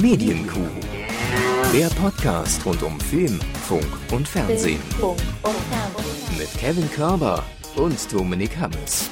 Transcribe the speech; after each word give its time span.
Medienkuh. 0.00 0.60
Der 1.74 1.88
Podcast 1.88 2.64
rund 2.64 2.82
um 2.84 3.00
Film, 3.00 3.40
Funk 3.66 3.84
und 4.12 4.28
Fernsehen. 4.28 4.78
Mit 6.38 6.48
Kevin 6.56 6.88
Körber 6.92 7.42
und 7.74 8.12
Dominik 8.12 8.56
Hammes. 8.60 9.10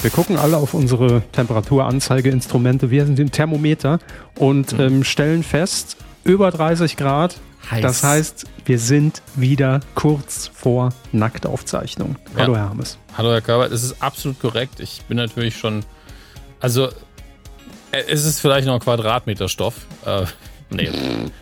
Wir 0.00 0.10
gucken 0.10 0.38
alle 0.38 0.56
auf 0.56 0.72
unsere 0.72 1.20
Temperaturanzeigeinstrumente, 1.32 2.90
wir 2.90 3.04
sind 3.04 3.18
im 3.18 3.30
Thermometer 3.30 3.98
und 4.38 4.72
Mhm. 4.72 4.80
ähm, 4.80 5.04
stellen 5.04 5.42
fest, 5.42 5.98
über 6.24 6.50
30 6.50 6.96
Grad. 6.96 7.36
Heiß. 7.70 7.82
Das 7.82 8.02
heißt, 8.02 8.46
wir 8.64 8.78
sind 8.78 9.20
wieder 9.34 9.80
kurz 9.94 10.50
vor 10.54 10.94
Nacktaufzeichnung. 11.12 12.16
Ja. 12.34 12.42
Hallo 12.44 12.56
Herr 12.56 12.70
Hammes. 12.70 12.96
Hallo 13.18 13.32
Herr 13.32 13.42
Körber, 13.42 13.68
das 13.68 13.82
ist 13.82 14.00
absolut 14.00 14.40
korrekt. 14.40 14.80
Ich 14.80 15.02
bin 15.08 15.18
natürlich 15.18 15.56
schon, 15.58 15.84
also 16.60 16.88
es 18.08 18.24
ist 18.24 18.40
vielleicht 18.40 18.66
noch 18.66 18.74
ein 18.74 18.80
Quadratmeter 18.80 19.48
Stoff. 19.48 19.86
Äh, 20.04 20.24
nee, 20.70 20.90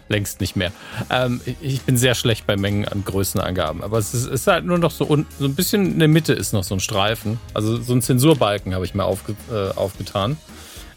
längst 0.09 0.41
nicht 0.41 0.57
mehr. 0.57 0.73
Ähm, 1.11 1.41
ich- 1.61 1.83
bin 1.83 1.97
sehr 1.97 2.15
schlecht 2.15 2.47
bei 2.47 2.57
Mengen 2.57 2.87
an 2.87 3.05
Größenangaben, 3.05 3.83
aber 3.83 3.99
es 3.99 4.15
ist, 4.15 4.27
ist 4.27 4.47
halt 4.47 4.65
nur 4.65 4.79
noch 4.79 4.91
so, 4.91 5.07
un, 5.09 5.27
so 5.39 5.45
ein 5.47 5.55
bisschen 5.55 5.93
in 5.93 5.99
der 5.99 6.09
Mitte 6.09 6.33
ist 6.33 6.53
noch 6.53 6.65
so 6.65 6.75
ein 6.75 6.81
Streifen. 6.81 7.39
Also 7.55 7.77
so 7.81 7.93
ein 7.95 8.03
Zensurbalken 8.03 8.75
habe 8.75 8.85
ich 8.85 8.95
mir 8.95 9.05
aufge, 9.05 9.35
äh, 9.53 9.71
aufgetan. 9.77 10.37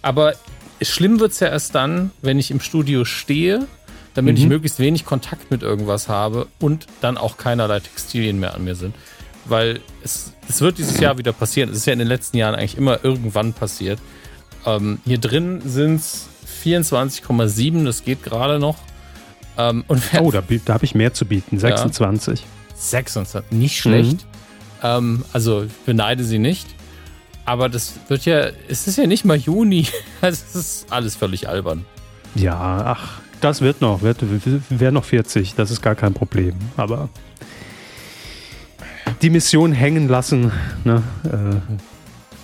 Aber 0.02 0.34
schlimm 0.82 1.20
wird 1.20 1.32
es 1.32 1.40
ja 1.40 1.48
erst 1.48 1.76
dann, 1.76 2.12
wenn 2.22 2.40
ich 2.40 2.52
im 2.52 2.60
Studio 2.60 3.04
stehe, 3.06 3.68
damit 4.14 4.40
ich 4.40 4.46
möglichst 4.48 4.80
wenig 4.80 5.06
Kontakt 5.06 5.52
mit 5.52 5.62
irgendwas 5.62 6.08
habe 6.10 6.48
und 6.60 6.88
dann 7.02 7.18
auch 7.18 7.38
keinerlei 7.38 7.80
Textilien 7.82 8.40
mehr 8.40 8.56
an 8.56 8.64
mir 8.64 8.76
sind. 8.76 8.96
Weil 9.46 9.80
es, 10.04 10.34
es 10.50 10.60
wird 10.60 10.78
dieses 10.80 11.00
Jahr 11.00 11.18
wieder 11.18 11.32
passieren. 11.34 11.70
Es 11.70 11.78
ist 11.78 11.86
ja 11.86 11.94
in 11.94 12.00
den 12.00 12.08
letzten 12.08 12.36
Jahren 12.38 12.56
eigentlich 12.56 12.78
immer 12.78 13.04
irgendwann 13.06 13.54
passiert. 13.54 14.00
Ähm, 14.66 15.00
hier 15.06 15.18
drin 15.20 15.62
sind 15.66 15.96
es 15.98 16.28
24,7, 16.64 17.86
das 17.86 18.04
geht 18.04 18.24
gerade 18.24 18.60
noch. 18.60 18.78
Ähm, 19.58 19.84
und 19.88 20.02
Oh, 20.20 20.32
da, 20.32 20.42
da 20.66 20.74
habe 20.74 20.86
ich 20.86 20.96
mehr 20.96 21.14
zu 21.14 21.26
bieten. 21.26 21.58
26. 21.60 22.46
26, 22.76 23.52
nicht 23.52 23.78
schlecht. 23.80 24.26
Ähm, 24.84 25.24
also 25.34 25.64
ich 25.64 25.72
beneide 25.86 26.24
sie 26.24 26.40
nicht. 26.40 26.68
Aber 27.46 27.70
das 27.70 27.94
wird 28.10 28.26
ja, 28.26 28.50
es 28.68 28.88
ist 28.88 28.98
ja 28.98 29.08
nicht 29.08 29.24
mal 29.26 29.38
Juni. 29.38 29.88
Es 30.22 30.56
ist 30.56 30.88
alles 30.92 31.16
völlig 31.16 31.48
albern. 31.48 31.86
Ja, 32.36 32.84
ach, 32.86 33.22
das 33.42 33.62
wird 33.62 33.82
noch. 33.82 34.02
Wird, 34.02 34.18
wäre 34.70 34.92
noch 34.92 35.06
40. 35.06 35.56
Das 35.56 35.72
ist 35.72 35.82
gar 35.82 35.96
kein 35.96 36.14
Problem. 36.14 36.56
Aber 36.76 37.10
die 39.22 39.30
Mission 39.30 39.72
hängen 39.72 40.08
lassen, 40.08 40.52
ne, 40.84 41.02
äh, 41.24 41.76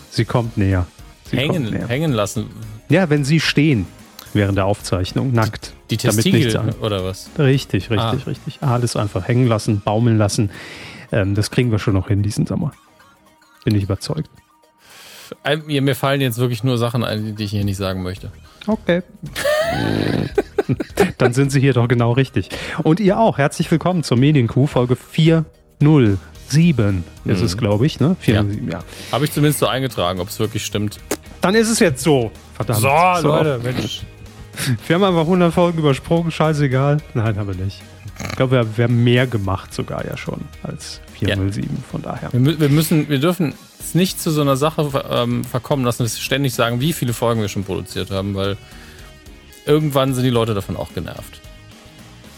sie 0.09 0.25
kommt 0.25 0.57
näher. 0.57 0.87
Sie 1.33 1.39
Hängen, 1.39 1.87
hängen 1.87 2.13
lassen. 2.13 2.47
Ja, 2.89 3.09
wenn 3.09 3.23
sie 3.25 3.39
stehen 3.39 3.85
während 4.33 4.57
der 4.57 4.65
Aufzeichnung, 4.65 5.31
nackt. 5.31 5.73
Die 5.89 5.97
damit 5.97 6.15
Testikel 6.17 6.39
nichts 6.41 6.55
an- 6.55 6.71
oder 6.81 7.03
was? 7.03 7.29
Richtig, 7.37 7.89
richtig, 7.89 7.99
Ah. 7.99 8.17
richtig. 8.27 8.57
Alles 8.61 8.95
einfach 8.95 9.27
hängen 9.27 9.47
lassen, 9.47 9.81
baumeln 9.83 10.17
lassen. 10.17 10.49
Ähm, 11.11 11.35
das 11.35 11.51
kriegen 11.51 11.71
wir 11.71 11.79
schon 11.79 11.93
noch 11.95 12.07
hin 12.07 12.23
diesen 12.23 12.45
Sommer. 12.47 12.71
Bin 13.63 13.75
ich 13.75 13.83
überzeugt. 13.83 14.29
Ähm, 15.45 15.63
Mir, 15.65 15.81
mir 15.81 15.95
fallen 15.95 16.21
jetzt 16.21 16.37
wirklich 16.37 16.63
nur 16.63 16.77
Sachen 16.77 17.03
ein, 17.03 17.35
die 17.35 17.43
ich 17.45 17.51
hier 17.51 17.63
nicht 17.63 17.77
sagen 17.77 18.03
möchte. 18.03 18.31
Okay. 18.67 19.01
Dann 21.17 21.33
sind 21.33 21.51
Sie 21.51 21.59
hier 21.59 21.73
doch 21.73 21.87
genau 21.87 22.11
richtig. 22.13 22.49
Und 22.83 22.99
ihr 22.99 23.19
auch. 23.19 23.37
Herzlich 23.37 23.69
willkommen 23.71 24.03
zur 24.03 24.17
Medienkuh, 24.17 24.67
Folge 24.67 24.95
407 24.95 27.03
ist 27.25 27.41
es, 27.41 27.57
glaube 27.57 27.85
ich, 27.85 27.99
ne? 27.99 28.15
407, 28.19 28.71
ja. 28.71 28.79
Habe 29.11 29.25
ich 29.25 29.31
zumindest 29.31 29.59
so 29.59 29.67
eingetragen, 29.67 30.19
ob 30.19 30.29
es 30.29 30.39
wirklich 30.39 30.65
stimmt. 30.65 30.99
Dann 31.43 31.55
ist 31.55 31.69
es 31.69 31.79
jetzt 31.79 32.01
so. 32.01 32.31
Verdammt. 32.53 32.79
Mensch. 33.59 34.03
Wir 34.87 34.95
haben 34.95 35.03
einfach 35.03 35.21
100 35.21 35.53
Folgen 35.53 35.77
übersprungen, 35.79 36.31
scheißegal. 36.31 36.99
Nein, 37.15 37.37
haben 37.37 37.47
wir 37.47 37.65
nicht. 37.65 37.81
Ich 38.29 38.35
glaube, 38.35 38.51
wir, 38.51 38.77
wir 38.77 38.83
haben 38.83 39.03
mehr 39.03 39.25
gemacht 39.25 39.73
sogar 39.73 40.05
ja 40.05 40.15
schon 40.15 40.41
als 40.61 41.01
407, 41.19 41.83
von 41.91 42.03
daher. 42.03 42.29
Wir, 42.31 42.59
wir 42.59 42.69
müssen, 42.69 43.09
wir 43.09 43.17
dürfen 43.17 43.55
es 43.79 43.95
nicht 43.95 44.21
zu 44.21 44.29
so 44.29 44.41
einer 44.41 44.55
Sache 44.55 44.87
ähm, 45.09 45.43
verkommen 45.43 45.83
lassen, 45.83 46.03
dass 46.03 46.15
wir 46.15 46.21
ständig 46.21 46.53
sagen, 46.53 46.79
wie 46.79 46.93
viele 46.93 47.13
Folgen 47.13 47.41
wir 47.41 47.49
schon 47.49 47.63
produziert 47.63 48.11
haben, 48.11 48.35
weil 48.35 48.55
irgendwann 49.65 50.13
sind 50.13 50.23
die 50.23 50.29
Leute 50.29 50.53
davon 50.53 50.77
auch 50.77 50.93
genervt. 50.93 51.41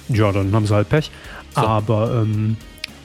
Ja, 0.08 0.32
dann 0.32 0.54
haben 0.54 0.66
sie 0.66 0.74
halt 0.74 0.88
Pech. 0.88 1.12
Aber 1.54 2.22
ähm, 2.22 2.56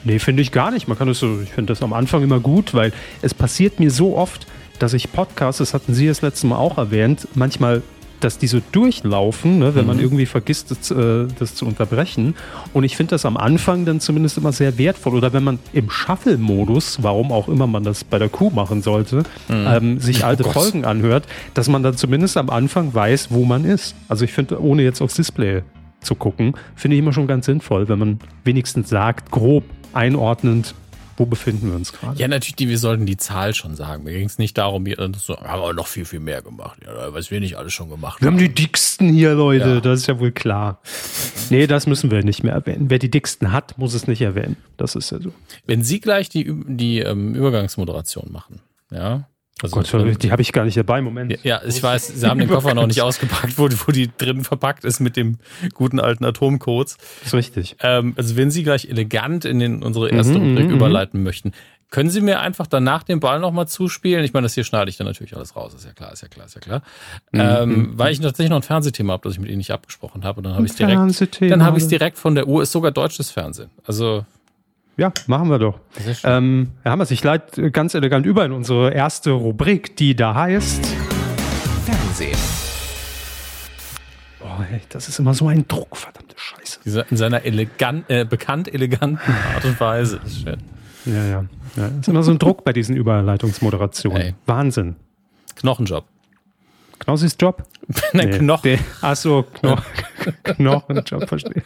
nee, 0.05 0.19
finde 0.19 0.41
ich 0.41 0.53
gar 0.53 0.71
nicht. 0.71 0.87
Man 0.87 0.97
kann 0.97 1.09
das 1.09 1.19
so, 1.19 1.41
ich 1.41 1.49
finde 1.49 1.73
das 1.73 1.83
am 1.83 1.91
Anfang 1.91 2.23
immer 2.23 2.39
gut, 2.39 2.73
weil 2.73 2.93
es 3.21 3.33
passiert 3.33 3.79
mir 3.81 3.91
so 3.91 4.17
oft, 4.17 4.47
dass 4.81 4.93
ich 4.93 5.11
Podcasts, 5.11 5.59
das 5.59 5.73
hatten 5.73 5.93
Sie 5.93 6.07
das 6.07 6.21
letzte 6.21 6.47
Mal 6.47 6.57
auch 6.57 6.77
erwähnt, 6.77 7.27
manchmal, 7.35 7.83
dass 8.19 8.37
die 8.37 8.47
so 8.47 8.61
durchlaufen, 8.71 9.59
ne, 9.59 9.75
wenn 9.75 9.85
man 9.85 9.99
irgendwie 9.99 10.25
vergisst, 10.25 10.71
das, 10.71 10.91
äh, 10.91 11.27
das 11.39 11.55
zu 11.55 11.65
unterbrechen. 11.65 12.35
Und 12.73 12.83
ich 12.83 12.95
finde 12.95 13.11
das 13.11 13.25
am 13.25 13.37
Anfang 13.37 13.85
dann 13.85 13.99
zumindest 13.99 14.37
immer 14.37 14.51
sehr 14.51 14.77
wertvoll. 14.77 15.15
Oder 15.15 15.33
wenn 15.33 15.43
man 15.43 15.59
im 15.73 15.89
Shuffle-Modus, 15.89 17.01
warum 17.01 17.31
auch 17.31 17.47
immer 17.47 17.67
man 17.67 17.83
das 17.83 18.03
bei 18.03 18.19
der 18.19 18.29
Kuh 18.29 18.49
machen 18.49 18.81
sollte, 18.81 19.23
ähm, 19.49 19.99
sich 19.99 20.23
alte 20.23 20.43
Gott. 20.43 20.53
Folgen 20.53 20.85
anhört, 20.85 21.25
dass 21.53 21.67
man 21.67 21.83
dann 21.83 21.97
zumindest 21.97 22.37
am 22.37 22.49
Anfang 22.49 22.93
weiß, 22.93 23.27
wo 23.31 23.45
man 23.45 23.65
ist. 23.65 23.95
Also 24.07 24.25
ich 24.25 24.33
finde, 24.33 24.61
ohne 24.61 24.83
jetzt 24.83 25.01
aufs 25.01 25.15
Display 25.15 25.63
zu 26.01 26.15
gucken, 26.15 26.53
finde 26.75 26.95
ich 26.95 27.01
immer 27.01 27.13
schon 27.13 27.27
ganz 27.27 27.45
sinnvoll, 27.45 27.87
wenn 27.89 27.99
man 27.99 28.19
wenigstens 28.43 28.89
sagt, 28.89 29.31
grob 29.31 29.63
einordnend, 29.93 30.73
wo 31.21 31.27
befinden 31.27 31.67
wir 31.67 31.75
uns 31.75 31.93
gerade. 31.93 32.19
Ja, 32.19 32.27
natürlich, 32.27 32.55
die, 32.55 32.67
wir 32.67 32.79
sollten 32.79 33.05
die 33.05 33.15
Zahl 33.15 33.53
schon 33.53 33.75
sagen. 33.75 34.03
Mir 34.05 34.13
ging 34.13 34.25
es 34.25 34.39
nicht 34.39 34.57
darum, 34.57 34.87
wir 34.87 34.97
so, 35.17 35.37
haben 35.37 35.61
wir 35.61 35.71
noch 35.73 35.85
viel, 35.85 36.03
viel 36.05 36.19
mehr 36.19 36.41
gemacht. 36.41 36.79
Ja, 36.83 37.13
was 37.13 37.29
wir 37.29 37.39
nicht 37.39 37.57
alles 37.57 37.73
schon 37.73 37.91
gemacht 37.91 38.21
Wir 38.21 38.27
haben 38.27 38.33
haben. 38.35 38.39
die 38.39 38.49
dicksten 38.53 39.09
hier, 39.13 39.35
Leute, 39.35 39.69
Ja. 39.75 39.79
das 39.81 39.99
ist 39.99 40.07
ja 40.07 40.19
wohl 40.19 40.31
klar. 40.31 40.81
Nee, 41.51 41.67
das 41.67 41.85
müssen 41.85 42.09
wir 42.09 42.23
nicht 42.23 42.43
mehr 42.43 42.53
erwähnen. 42.53 42.89
Wer 42.89 42.97
die 42.97 43.11
dicksten 43.11 43.51
hat, 43.51 43.77
muss 43.77 43.93
es 43.93 44.07
nicht 44.07 44.21
erwähnen. 44.21 44.57
Das 44.77 44.95
ist 44.95 45.11
ja 45.11 45.19
so. 45.21 45.31
Wenn 45.67 45.83
Sie 45.83 45.99
gleich 45.99 46.27
die, 46.29 46.51
die 46.65 46.99
ähm, 46.99 47.35
Übergangsmoderation 47.35 48.31
machen, 48.31 48.61
ja. 48.89 49.27
Also, 49.63 49.75
Gott, 49.75 50.23
die 50.23 50.31
habe 50.31 50.41
ich 50.41 50.51
gar 50.53 50.65
nicht 50.65 50.77
dabei. 50.77 51.01
Moment. 51.01 51.37
Ja, 51.43 51.61
ich 51.65 51.81
weiß, 51.81 52.07
Sie 52.07 52.27
haben 52.27 52.39
den 52.39 52.49
Koffer 52.55 52.73
noch 52.73 52.87
nicht 52.87 53.01
ausgepackt, 53.01 53.57
wo, 53.57 53.69
wo 53.85 53.91
die 53.91 54.09
drin 54.17 54.43
verpackt 54.43 54.85
ist 54.85 54.99
mit 54.99 55.15
dem 55.17 55.37
guten 55.73 55.99
alten 55.99 56.25
Atomcodes. 56.25 56.97
ist 57.23 57.33
richtig. 57.33 57.75
Ähm, 57.81 58.13
also 58.17 58.35
wenn 58.37 58.51
Sie 58.51 58.63
gleich 58.63 58.85
elegant 58.89 59.45
in 59.45 59.59
den, 59.59 59.83
unsere 59.83 60.09
erste 60.09 60.39
Mhm, 60.39 60.47
Rubrik 60.47 60.67
mhm, 60.69 60.75
überleiten 60.75 61.23
möchten, 61.23 61.51
können 61.89 62.09
Sie 62.09 62.21
mir 62.21 62.39
einfach 62.39 62.67
danach 62.67 63.03
den 63.03 63.19
Ball 63.19 63.41
nochmal 63.41 63.67
zuspielen? 63.67 64.23
Ich 64.23 64.31
meine, 64.31 64.45
das 64.45 64.53
hier 64.53 64.63
schneide 64.63 64.89
ich 64.89 64.95
dann 64.95 65.07
natürlich 65.07 65.35
alles 65.35 65.57
raus, 65.57 65.73
ist 65.73 65.85
ja 65.85 65.91
klar, 65.91 66.13
ist 66.13 66.21
ja 66.21 66.29
klar, 66.29 66.45
ist 66.45 66.55
ja 66.55 66.61
klar. 66.61 66.81
Mhm, 67.33 67.39
ähm, 67.41 67.91
weil 67.95 68.13
ich 68.13 68.21
tatsächlich 68.21 68.49
noch 68.49 68.57
ein 68.59 68.63
Fernsehthema 68.63 69.11
habe, 69.13 69.23
das 69.23 69.33
ich 69.33 69.39
mit 69.39 69.49
Ihnen 69.49 69.57
nicht 69.57 69.71
abgesprochen 69.71 70.23
habe. 70.23 70.37
Und 70.37 70.45
dann 70.45 70.55
habe 70.55 70.65
ich 70.65 70.73
direkt, 70.73 70.95
Fernsehthema, 70.95 71.49
dann 71.49 71.63
habe 71.65 71.77
ich 71.77 71.83
es 71.83 71.89
direkt 71.89 72.17
von 72.17 72.33
der 72.35 72.47
Uhr, 72.47 72.63
ist 72.63 72.71
sogar 72.71 72.91
deutsches 72.91 73.29
Fernsehen. 73.29 73.69
Also 73.85 74.25
Ja, 75.01 75.11
machen 75.25 75.49
wir 75.49 75.57
doch. 75.57 75.79
Ähm, 76.23 76.73
Herr 76.83 76.91
Hammers, 76.91 77.09
ich 77.09 77.23
leite 77.23 77.71
ganz 77.71 77.95
elegant 77.95 78.23
über 78.27 78.45
in 78.45 78.51
unsere 78.51 78.93
erste 78.93 79.31
Rubrik, 79.31 79.95
die 79.97 80.15
da 80.15 80.35
heißt. 80.35 80.85
Fernsehen. 81.85 82.37
Boah, 84.39 84.63
ey, 84.71 84.79
das 84.89 85.09
ist 85.09 85.17
immer 85.17 85.33
so 85.33 85.47
ein 85.47 85.67
Druck, 85.67 85.97
verdammte 85.97 86.35
Scheiße. 86.37 86.81
dieser, 86.85 87.09
in 87.09 87.17
seiner 87.17 87.43
elegant, 87.45 88.07
äh, 88.11 88.25
bekannt 88.25 88.71
eleganten 88.71 89.33
Art 89.55 89.65
und 89.65 89.79
Weise. 89.79 90.19
Das 90.21 90.33
ist 90.33 90.43
schön. 90.43 90.57
Ja, 91.05 91.25
ja. 91.25 91.45
ja 91.77 91.87
ist 91.99 92.07
immer 92.07 92.21
so 92.21 92.29
ein 92.29 92.37
Druck 92.37 92.63
bei 92.63 92.71
diesen 92.71 92.95
Überleitungsmoderationen. 92.95 94.21
Ey. 94.21 94.35
Wahnsinn. 94.45 94.97
Knochenjob. 95.55 96.05
Knossis 96.99 97.35
Job? 97.39 97.63
Nein, 98.13 98.29
Nee, 98.29 98.37
Knochen. 98.37 98.61
Der, 98.69 98.79
ach 99.01 99.15
so, 99.15 99.47
Kno 99.51 99.77
Knochenjob, 100.43 101.27
verstehe. 101.27 101.63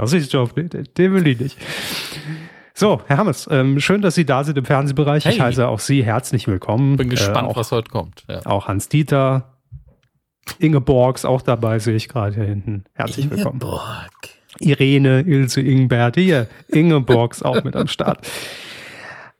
Knossis 0.00 0.32
Job, 0.32 0.52
nee, 0.56 0.62
den, 0.62 1.12
will 1.12 1.26
ich 1.26 1.38
nicht. 1.38 1.58
So, 2.72 3.02
Herr 3.06 3.18
Hammers, 3.18 3.46
ähm, 3.50 3.80
schön, 3.80 4.00
dass 4.00 4.14
Sie 4.14 4.24
da 4.24 4.44
sind 4.44 4.56
im 4.56 4.64
Fernsehbereich. 4.64 5.26
Ich 5.26 5.32
Hey. 5.32 5.40
heiße 5.40 5.68
auch 5.68 5.78
Sie 5.78 6.02
herzlich 6.02 6.46
willkommen. 6.46 6.96
Bin 6.96 7.10
gespannt, 7.10 7.48
äh, 7.48 7.50
auch, 7.50 7.56
was 7.56 7.70
heute 7.70 7.90
kommt. 7.90 8.24
Ja. 8.26 8.40
auch 8.46 8.66
Hans 8.66 8.88
Dieter, 8.88 9.58
Ingeborgs 10.58 11.26
auch 11.26 11.42
dabei, 11.42 11.80
sehe 11.80 11.96
ich 11.96 12.08
gerade 12.08 12.34
hier 12.34 12.44
hinten. 12.44 12.84
Herzlich 12.94 13.30
willkommen. 13.30 13.60
Irene, 14.58 15.20
Ilse, 15.20 15.60
Ingbert, 15.60 16.16
hier, 16.16 16.48
Ingeborgs 16.68 17.42
auch 17.42 17.62
mit 17.62 17.76
am 17.76 17.86
Start. 17.86 18.26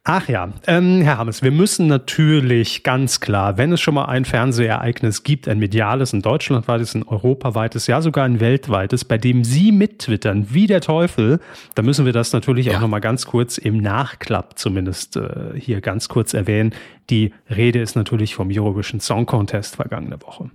Ach 0.03 0.29
ja, 0.29 0.51
ähm, 0.67 1.03
Herr 1.03 1.19
Hammes, 1.19 1.43
wir 1.43 1.51
müssen 1.51 1.87
natürlich 1.87 2.83
ganz 2.85 3.21
klar, 3.21 3.59
wenn 3.59 3.71
es 3.71 3.83
schon 3.83 3.93
mal 3.93 4.07
ein 4.07 4.25
Fernsehereignis 4.25 5.25
gibt, 5.25 5.47
ein 5.47 5.59
mediales, 5.59 6.15
ein 6.15 6.23
deutschlandweites, 6.23 6.95
ein 6.95 7.03
europaweites, 7.07 7.87
ja 7.87 8.01
sogar 8.01 8.25
ein 8.25 8.41
weltweites, 8.41 9.05
bei 9.05 9.19
dem 9.19 9.45
Sie 9.45 9.73
mittwittern 9.73 10.47
wie 10.55 10.67
der 10.67 10.81
Teufel, 10.81 11.39
dann 11.75 11.85
müssen 11.85 12.07
wir 12.07 12.15
das 12.15 12.33
natürlich 12.33 12.71
auch 12.71 12.75
Ja. 12.75 12.81
noch 12.81 12.89
mal 12.89 13.01
ganz 13.01 13.27
kurz 13.27 13.59
im 13.59 13.77
Nachklapp 13.77 14.59
zumindest 14.59 15.17
äh, 15.17 15.53
hier 15.55 15.83
ganz 15.83 16.09
kurz 16.09 16.33
erwähnen. 16.33 16.75
Die 17.11 17.35
Rede 17.55 17.81
ist 17.81 17.95
natürlich 17.95 18.35
vom 18.35 18.49
Eurovision 18.51 19.01
Song 19.01 19.27
Contest 19.27 19.77
vergangene 19.77 20.21
Woche. 20.23 20.51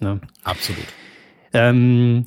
Ne? 0.00 0.20
Absolut. 0.44 0.84
Ähm, 1.54 2.24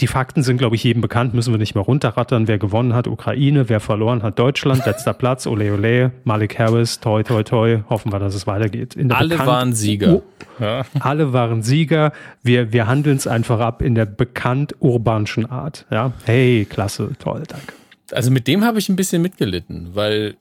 die 0.00 0.06
Fakten 0.06 0.42
sind, 0.42 0.56
glaube 0.56 0.76
ich, 0.76 0.84
jedem 0.84 1.02
bekannt, 1.02 1.34
müssen 1.34 1.52
wir 1.52 1.58
nicht 1.58 1.74
mehr 1.74 1.84
runterrattern. 1.84 2.48
Wer 2.48 2.58
gewonnen 2.58 2.94
hat, 2.94 3.06
Ukraine, 3.06 3.68
wer 3.68 3.80
verloren 3.80 4.22
hat, 4.22 4.38
Deutschland, 4.38 4.86
letzter 4.86 5.12
Platz, 5.12 5.46
ole 5.46 5.72
ole, 5.72 6.12
Malik 6.24 6.58
Harris, 6.58 7.00
toi 7.00 7.22
toi 7.22 7.42
toi, 7.42 7.82
hoffen 7.88 8.12
wir, 8.12 8.18
dass 8.18 8.34
es 8.34 8.46
weitergeht. 8.46 8.96
alle 9.10 9.38
waren 9.38 9.72
Sieger. 9.72 10.22
Ja. 10.58 10.84
Alle 11.00 11.32
waren 11.32 11.62
Sieger. 11.62 12.12
Wir, 12.42 12.72
wir 12.72 12.86
handeln 12.86 13.16
es 13.16 13.26
einfach 13.26 13.60
ab 13.60 13.82
in 13.82 13.94
der 13.94 14.06
bekannt 14.06 14.74
urbanischen 14.80 15.46
Art. 15.46 15.86
Ja, 15.90 16.12
hey, 16.24 16.66
klasse, 16.68 17.10
toll, 17.18 17.42
danke. 17.46 17.72
Also 18.12 18.30
mit 18.30 18.48
dem 18.48 18.64
habe 18.64 18.78
ich 18.78 18.88
ein 18.88 18.96
bisschen 18.96 19.22
mitgelitten, 19.22 19.90
weil 19.94 20.34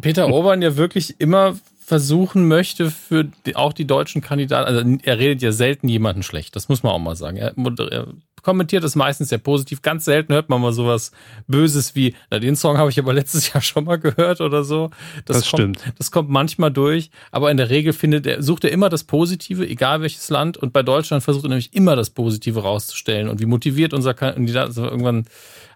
Peter 0.00 0.28
Orban 0.28 0.60
ja 0.62 0.76
wirklich 0.76 1.18
immer 1.18 1.54
versuchen 1.78 2.48
möchte 2.48 2.90
für 2.90 3.24
die, 3.24 3.56
auch 3.56 3.72
die 3.72 3.86
deutschen 3.86 4.22
Kandidaten, 4.22 4.66
also 4.66 4.98
er 5.02 5.18
redet 5.18 5.42
ja 5.42 5.52
selten 5.52 5.88
jemanden 5.88 6.22
schlecht, 6.22 6.56
das 6.56 6.68
muss 6.68 6.82
man 6.82 6.92
auch 6.92 6.98
mal 6.98 7.16
sagen. 7.16 7.36
Er, 7.36 7.54
er 7.90 8.06
kommentiert 8.44 8.84
es 8.84 8.94
meistens 8.94 9.30
sehr 9.30 9.38
positiv. 9.38 9.82
Ganz 9.82 10.04
selten 10.04 10.32
hört 10.32 10.48
man 10.48 10.60
mal 10.60 10.72
sowas 10.72 11.10
Böses 11.48 11.96
wie, 11.96 12.14
na, 12.30 12.38
den 12.38 12.54
Song 12.54 12.78
habe 12.78 12.90
ich 12.90 12.98
aber 12.98 13.12
letztes 13.12 13.52
Jahr 13.52 13.62
schon 13.62 13.84
mal 13.84 13.98
gehört 13.98 14.40
oder 14.40 14.62
so. 14.62 14.90
Das, 15.24 15.38
das 15.38 15.50
kommt, 15.50 15.78
stimmt. 15.78 15.94
Das 15.98 16.10
kommt 16.10 16.30
manchmal 16.30 16.70
durch, 16.70 17.10
aber 17.32 17.50
in 17.50 17.56
der 17.56 17.70
Regel 17.70 17.92
findet 17.92 18.26
er, 18.26 18.42
sucht 18.42 18.64
er 18.64 18.70
immer 18.70 18.88
das 18.88 19.04
Positive, 19.04 19.66
egal 19.66 20.02
welches 20.02 20.30
Land. 20.30 20.56
Und 20.56 20.72
bei 20.72 20.82
Deutschland 20.82 21.24
versucht 21.24 21.46
er 21.46 21.48
nämlich 21.48 21.74
immer 21.74 21.96
das 21.96 22.10
Positive 22.10 22.62
rauszustellen 22.62 23.28
und 23.28 23.40
wie 23.40 23.46
motiviert 23.46 23.92
unser 23.92 24.14
Kandidat, 24.14 24.66
also 24.66 24.84
irgendwann 24.84 25.24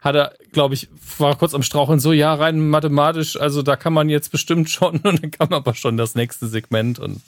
hat 0.00 0.14
er, 0.14 0.32
glaube 0.52 0.74
ich, 0.74 0.88
war 1.18 1.34
kurz 1.36 1.54
am 1.54 1.62
Straucheln 1.62 1.98
so, 1.98 2.12
ja, 2.12 2.32
rein 2.34 2.68
mathematisch, 2.68 3.40
also 3.40 3.62
da 3.62 3.76
kann 3.76 3.92
man 3.92 4.08
jetzt 4.08 4.30
bestimmt 4.30 4.70
schon 4.70 4.96
und 5.02 5.22
dann 5.22 5.30
kam 5.30 5.52
aber 5.52 5.74
schon 5.74 5.96
das 5.96 6.14
nächste 6.14 6.46
Segment 6.46 6.98
und 6.98 7.20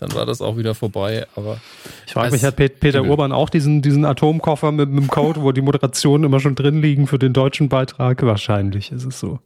dann 0.00 0.12
war 0.14 0.26
das 0.26 0.40
auch 0.40 0.56
wieder 0.56 0.74
vorbei. 0.74 1.26
Aber 1.36 1.60
ich 2.06 2.12
frage 2.12 2.32
mich, 2.32 2.44
hat 2.44 2.56
Peter 2.56 3.02
Urban 3.02 3.32
auch 3.32 3.50
diesen, 3.50 3.82
diesen 3.82 4.04
Atomkoffer 4.04 4.72
mit, 4.72 4.90
mit 4.90 5.04
dem 5.04 5.08
Code, 5.08 5.42
wo 5.42 5.52
die 5.52 5.62
Moderationen 5.62 6.24
immer 6.24 6.40
schon 6.40 6.54
drin 6.54 6.80
liegen 6.80 7.06
für 7.06 7.18
den 7.18 7.32
deutschen 7.32 7.68
Beitrag? 7.68 8.22
Wahrscheinlich 8.22 8.92
ist 8.92 9.04
es 9.04 9.18
so. 9.18 9.38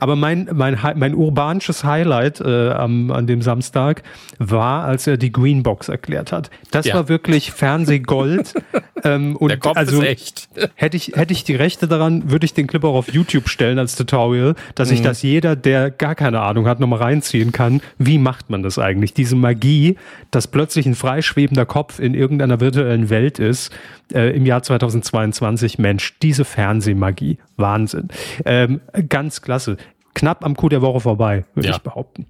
Aber 0.00 0.16
mein, 0.16 0.48
mein, 0.52 0.78
mein 0.96 1.14
urbanisches 1.14 1.84
Highlight 1.84 2.40
äh, 2.40 2.70
am, 2.70 3.10
an 3.10 3.26
dem 3.26 3.42
Samstag 3.42 4.02
war, 4.38 4.84
als 4.84 5.06
er 5.06 5.16
die 5.16 5.32
Greenbox 5.32 5.88
erklärt 5.88 6.32
hat. 6.32 6.50
Das 6.70 6.86
ja. 6.86 6.94
war 6.94 7.08
wirklich 7.08 7.52
Fernsehgold. 7.52 8.54
ähm, 9.04 9.36
und 9.36 9.48
Der 9.48 9.58
Kopf 9.58 9.76
also, 9.76 10.00
ist 10.00 10.08
echt. 10.08 10.48
hätte 10.74 10.96
ich, 10.96 11.12
hätte 11.14 11.32
ich 11.32 11.44
die 11.44 11.54
Rechte 11.54 11.88
daran, 11.88 12.30
würde 12.30 12.44
ich 12.44 12.54
den 12.54 12.66
Clip 12.66 12.84
auch 12.84 12.94
auf 12.94 13.12
YouTube 13.12 13.48
stellen 13.48 13.78
als 13.78 13.96
Tutorial, 13.96 14.54
dass 14.74 14.88
mhm. 14.88 14.94
ich 14.94 15.02
das 15.02 15.22
jeder, 15.22 15.56
der 15.56 15.90
gar 15.90 16.14
keine 16.14 16.40
Ahnung 16.40 16.66
hat, 16.66 16.80
nochmal 16.80 17.00
reinziehen 17.00 17.52
kann. 17.52 17.80
Wie 17.98 18.18
macht 18.18 18.50
man 18.50 18.62
das 18.62 18.78
eigentlich? 18.78 19.14
Diese 19.14 19.36
Magie, 19.36 19.96
dass 20.30 20.46
plötzlich 20.46 20.86
ein 20.86 20.94
freischwebender 20.94 21.66
Kopf 21.66 21.98
in 21.98 22.14
irgendeiner 22.14 22.60
virtuellen 22.60 23.10
Welt 23.10 23.38
ist, 23.38 23.72
äh, 24.12 24.34
im 24.36 24.46
Jahr 24.46 24.62
2022. 24.62 25.78
Mensch, 25.78 26.18
diese 26.20 26.44
Fernsehmagie. 26.44 27.38
Wahnsinn. 27.56 28.08
Ähm, 28.44 28.80
ganz 29.08 29.42
klasse. 29.42 29.76
Knapp 30.14 30.44
am 30.44 30.56
Coup 30.56 30.68
der 30.68 30.82
Woche 30.82 31.00
vorbei, 31.00 31.44
würde 31.54 31.68
ja. 31.68 31.76
ich 31.76 31.82
behaupten. 31.82 32.26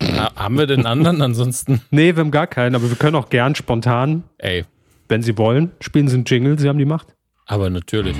Na, 0.00 0.34
haben 0.34 0.58
wir 0.58 0.66
den 0.66 0.86
anderen 0.86 1.22
ansonsten? 1.22 1.82
Nee, 1.90 2.16
wir 2.16 2.20
haben 2.20 2.30
gar 2.30 2.46
keinen, 2.46 2.74
aber 2.74 2.88
wir 2.88 2.96
können 2.96 3.16
auch 3.16 3.28
gern 3.28 3.54
spontan. 3.54 4.24
Ey. 4.38 4.64
Wenn 5.08 5.22
Sie 5.22 5.36
wollen, 5.36 5.72
spielen 5.80 6.08
Sie 6.08 6.14
einen 6.14 6.24
Jingle, 6.24 6.58
Sie 6.58 6.68
haben 6.68 6.78
die 6.78 6.84
Macht. 6.84 7.08
Aber 7.46 7.68
natürlich. 7.68 8.16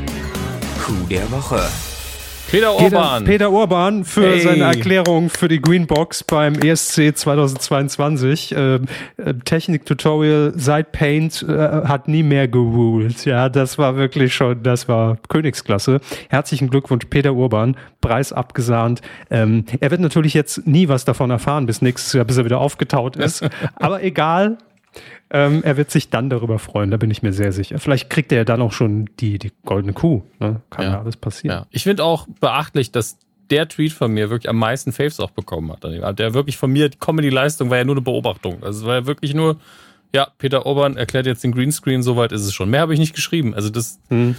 Coup 0.85 1.09
der 1.09 1.31
Woche. 1.31 1.61
Peter 2.51 2.75
Urban. 2.77 3.25
Peter 3.25 3.53
Urban 3.53 4.05
für 4.05 4.29
hey. 4.29 4.41
seine 4.41 4.65
Erklärung 4.65 5.31
für 5.31 5.47
die 5.47 5.61
Greenbox 5.61 6.25
beim 6.25 6.55
ESC 6.55 7.17
2022. 7.17 8.55
Ähm, 8.57 8.87
äh, 9.19 9.35
Technik-Tutorial 9.35 10.55
seit 10.57 10.91
Paint 10.91 11.45
äh, 11.49 11.53
hat 11.53 12.09
nie 12.09 12.25
mehr 12.25 12.49
geruled. 12.49 13.25
Ja, 13.25 13.49
das 13.49 13.79
war 13.79 13.95
wirklich 13.97 14.35
schon, 14.35 14.65
das 14.65 14.89
war 14.89 15.19
Königsklasse. 15.29 16.01
Herzlichen 16.29 16.71
Glückwunsch, 16.71 17.05
Peter 17.09 17.35
Urban. 17.35 17.77
Preis 18.01 18.33
abgesahnt. 18.33 19.01
Ähm, 19.31 19.65
er 19.79 19.93
wird 19.93 20.01
natürlich 20.01 20.35
jetzt 20.35 20.67
nie 20.67 20.89
was 20.89 21.05
davon 21.05 21.31
erfahren 21.31 21.67
bis 21.67 21.83
nächstes 21.83 22.15
Jahr, 22.15 22.25
bis 22.25 22.37
er 22.37 22.45
wieder 22.45 22.61
aufgetaut 22.61 23.15
ist. 23.15 23.45
Aber 23.77 24.03
egal, 24.03 24.59
ähm, 25.31 25.63
er 25.63 25.77
wird 25.77 25.91
sich 25.91 26.11
dann 26.11 26.29
darüber 26.29 26.59
freuen, 26.59 26.91
da 26.91 26.97
bin 26.97 27.11
ich 27.11 27.23
mir 27.23 27.33
sehr 27.33 27.53
sicher. 27.53 27.79
Vielleicht 27.79 28.11
kriegt 28.11 28.33
er 28.33 28.39
ja 28.39 28.45
dann 28.45 28.61
auch 28.61 28.73
schon 28.73 29.09
die, 29.21 29.39
die 29.39 29.53
goldene 29.65 29.93
Kuh. 29.93 30.23
Ne? 30.41 30.61
Kann 30.71 30.85
ja, 30.85 30.93
ja 30.93 31.01
alles 31.01 31.17
passieren. 31.17 31.61
Ja. 31.61 31.67
Ich 31.71 31.85
finde 31.85 32.05
auch 32.05 32.27
beachtlich, 32.41 32.91
dass 32.91 33.19
der 33.51 33.69
Tweet 33.69 33.93
von 33.93 34.13
mir 34.13 34.31
wirklich 34.31 34.49
am 34.49 34.57
meisten 34.57 34.93
Faves 34.93 35.21
auch 35.21 35.31
bekommen 35.31 35.73
hat. 35.73 35.85
Der 36.19 36.35
wirklich 36.35 36.57
von 36.57 36.71
mir, 36.71 36.89
die 36.89 36.99
Comedy-Leistung 36.99 37.71
war 37.71 37.79
ja 37.79 37.85
nur 37.85 37.95
eine 37.95 38.03
Beobachtung. 38.03 38.63
Also 38.63 38.81
es 38.81 38.87
war 38.87 38.95
ja 38.97 39.07
wirklich 39.07 39.35
nur, 39.35 39.57
ja, 40.13 40.29
Peter 40.39 40.67
Obern 40.67 40.97
erklärt 40.97 41.27
jetzt 41.27 41.45
den 41.45 41.53
Greenscreen, 41.53 42.03
soweit 42.03 42.33
ist 42.33 42.43
es 42.43 42.53
schon. 42.53 42.71
Mehr 42.71 42.81
habe 42.81 42.95
ich 42.95 43.01
nicht 43.01 43.15
geschrieben. 43.15 43.55
Also 43.55 43.71
das 43.71 43.99
hm. 44.09 44.37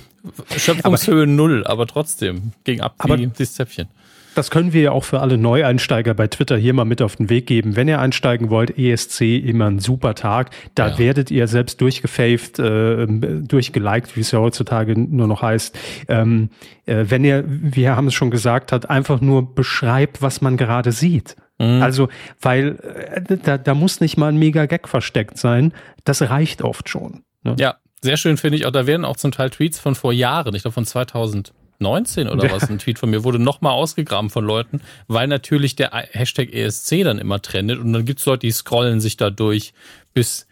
Schöpfungshöhe 0.58 1.24
aber, 1.24 1.26
null, 1.26 1.66
aber 1.66 1.88
trotzdem 1.88 2.52
ging 2.64 2.82
ab 2.82 2.96
wie 3.06 3.28
das 3.28 3.54
Zäpfchen. 3.54 3.88
Das 4.34 4.50
können 4.50 4.72
wir 4.72 4.82
ja 4.82 4.92
auch 4.92 5.04
für 5.04 5.20
alle 5.20 5.38
Neueinsteiger 5.38 6.14
bei 6.14 6.28
Twitter 6.28 6.56
hier 6.58 6.74
mal 6.74 6.86
mit 6.86 7.02
auf 7.02 7.18
den 7.18 7.30
Weg 7.30 7.48
geben. 7.48 7.76
Wenn 7.76 7.88
ihr 7.88 8.00
einsteigen 8.00 8.50
wollt, 8.50 8.78
ESC 8.78 9.22
immer 9.22 9.66
ein 9.68 9.80
super 9.80 10.16
Tag. 10.16 10.52
Da 10.74 10.90
ja. 10.90 10.98
werdet 10.98 11.32
ihr 11.32 11.48
selbst 11.48 11.82
durchgefaved, 11.82 12.60
äh, 12.60 13.08
durchgeliked, 13.08 14.16
wie 14.16 14.22
es 14.22 14.32
ja 14.32 14.40
heutzutage 14.40 14.98
nur 14.98 15.28
noch 15.28 15.42
heißt. 15.42 15.78
Ähm, 16.08 16.50
äh, 16.86 17.06
wenn 17.10 17.26
ihr, 17.26 17.44
wir 17.46 17.96
haben 17.96 18.08
es 18.08 18.14
schon 18.14 18.32
gesagt 18.32 18.72
hat, 18.72 18.90
einfach 18.90 19.20
nur 19.20 19.54
beschreibt, 19.54 20.22
was 20.22 20.42
man 20.42 20.56
gerade 20.56 20.94
sieht. 20.94 21.36
Mhm. 21.60 21.82
Also, 21.82 22.08
weil 22.42 22.80
äh, 23.28 23.38
da, 23.38 23.58
da 23.58 23.74
muss 23.74 24.00
nicht 24.00 24.18
mal 24.18 24.30
ein 24.30 24.38
mega 24.38 24.66
Gag 24.66 24.88
versteckt 24.88 25.38
sein. 25.38 25.74
Das 26.06 26.22
reicht 26.22 26.62
oft 26.62 26.88
schon. 26.88 27.24
Ne? 27.44 27.56
Ja, 27.60 27.76
sehr 28.02 28.18
schön 28.18 28.38
finde 28.38 28.58
ich 28.58 28.66
auch. 28.66 28.72
Da 28.72 28.88
werden 28.88 29.06
auch 29.06 29.18
zum 29.18 29.32
Teil 29.32 29.50
Tweets 29.50 29.80
von 29.80 29.94
vor 29.94 30.14
Jahren, 30.14 30.56
ich 30.56 30.64
glaube 30.64 30.74
von 30.74 30.86
2000 30.86 31.54
19 31.82 32.30
oder 32.30 32.46
ja. 32.46 32.52
was, 32.52 32.70
ein 32.70 32.80
Tweet 32.80 33.00
von 33.00 33.10
mir, 33.10 33.24
wurde 33.24 33.40
nochmal 33.40 33.74
ausgegraben 33.74 34.30
von 34.30 34.46
Leuten, 34.46 34.82
weil 35.08 35.28
natürlich 35.28 35.76
der 35.76 35.92
Hashtag 35.92 36.54
ESC 36.54 37.04
dann 37.04 37.18
immer 37.18 37.42
trendet 37.42 37.80
und 37.80 37.92
dann 37.94 38.06
gibt's 38.06 38.26
Leute, 38.26 38.46
die 38.48 38.52
scrollen 38.52 39.02
sich 39.02 39.18
da 39.18 39.30
durch 39.30 39.74
bis 40.14 40.48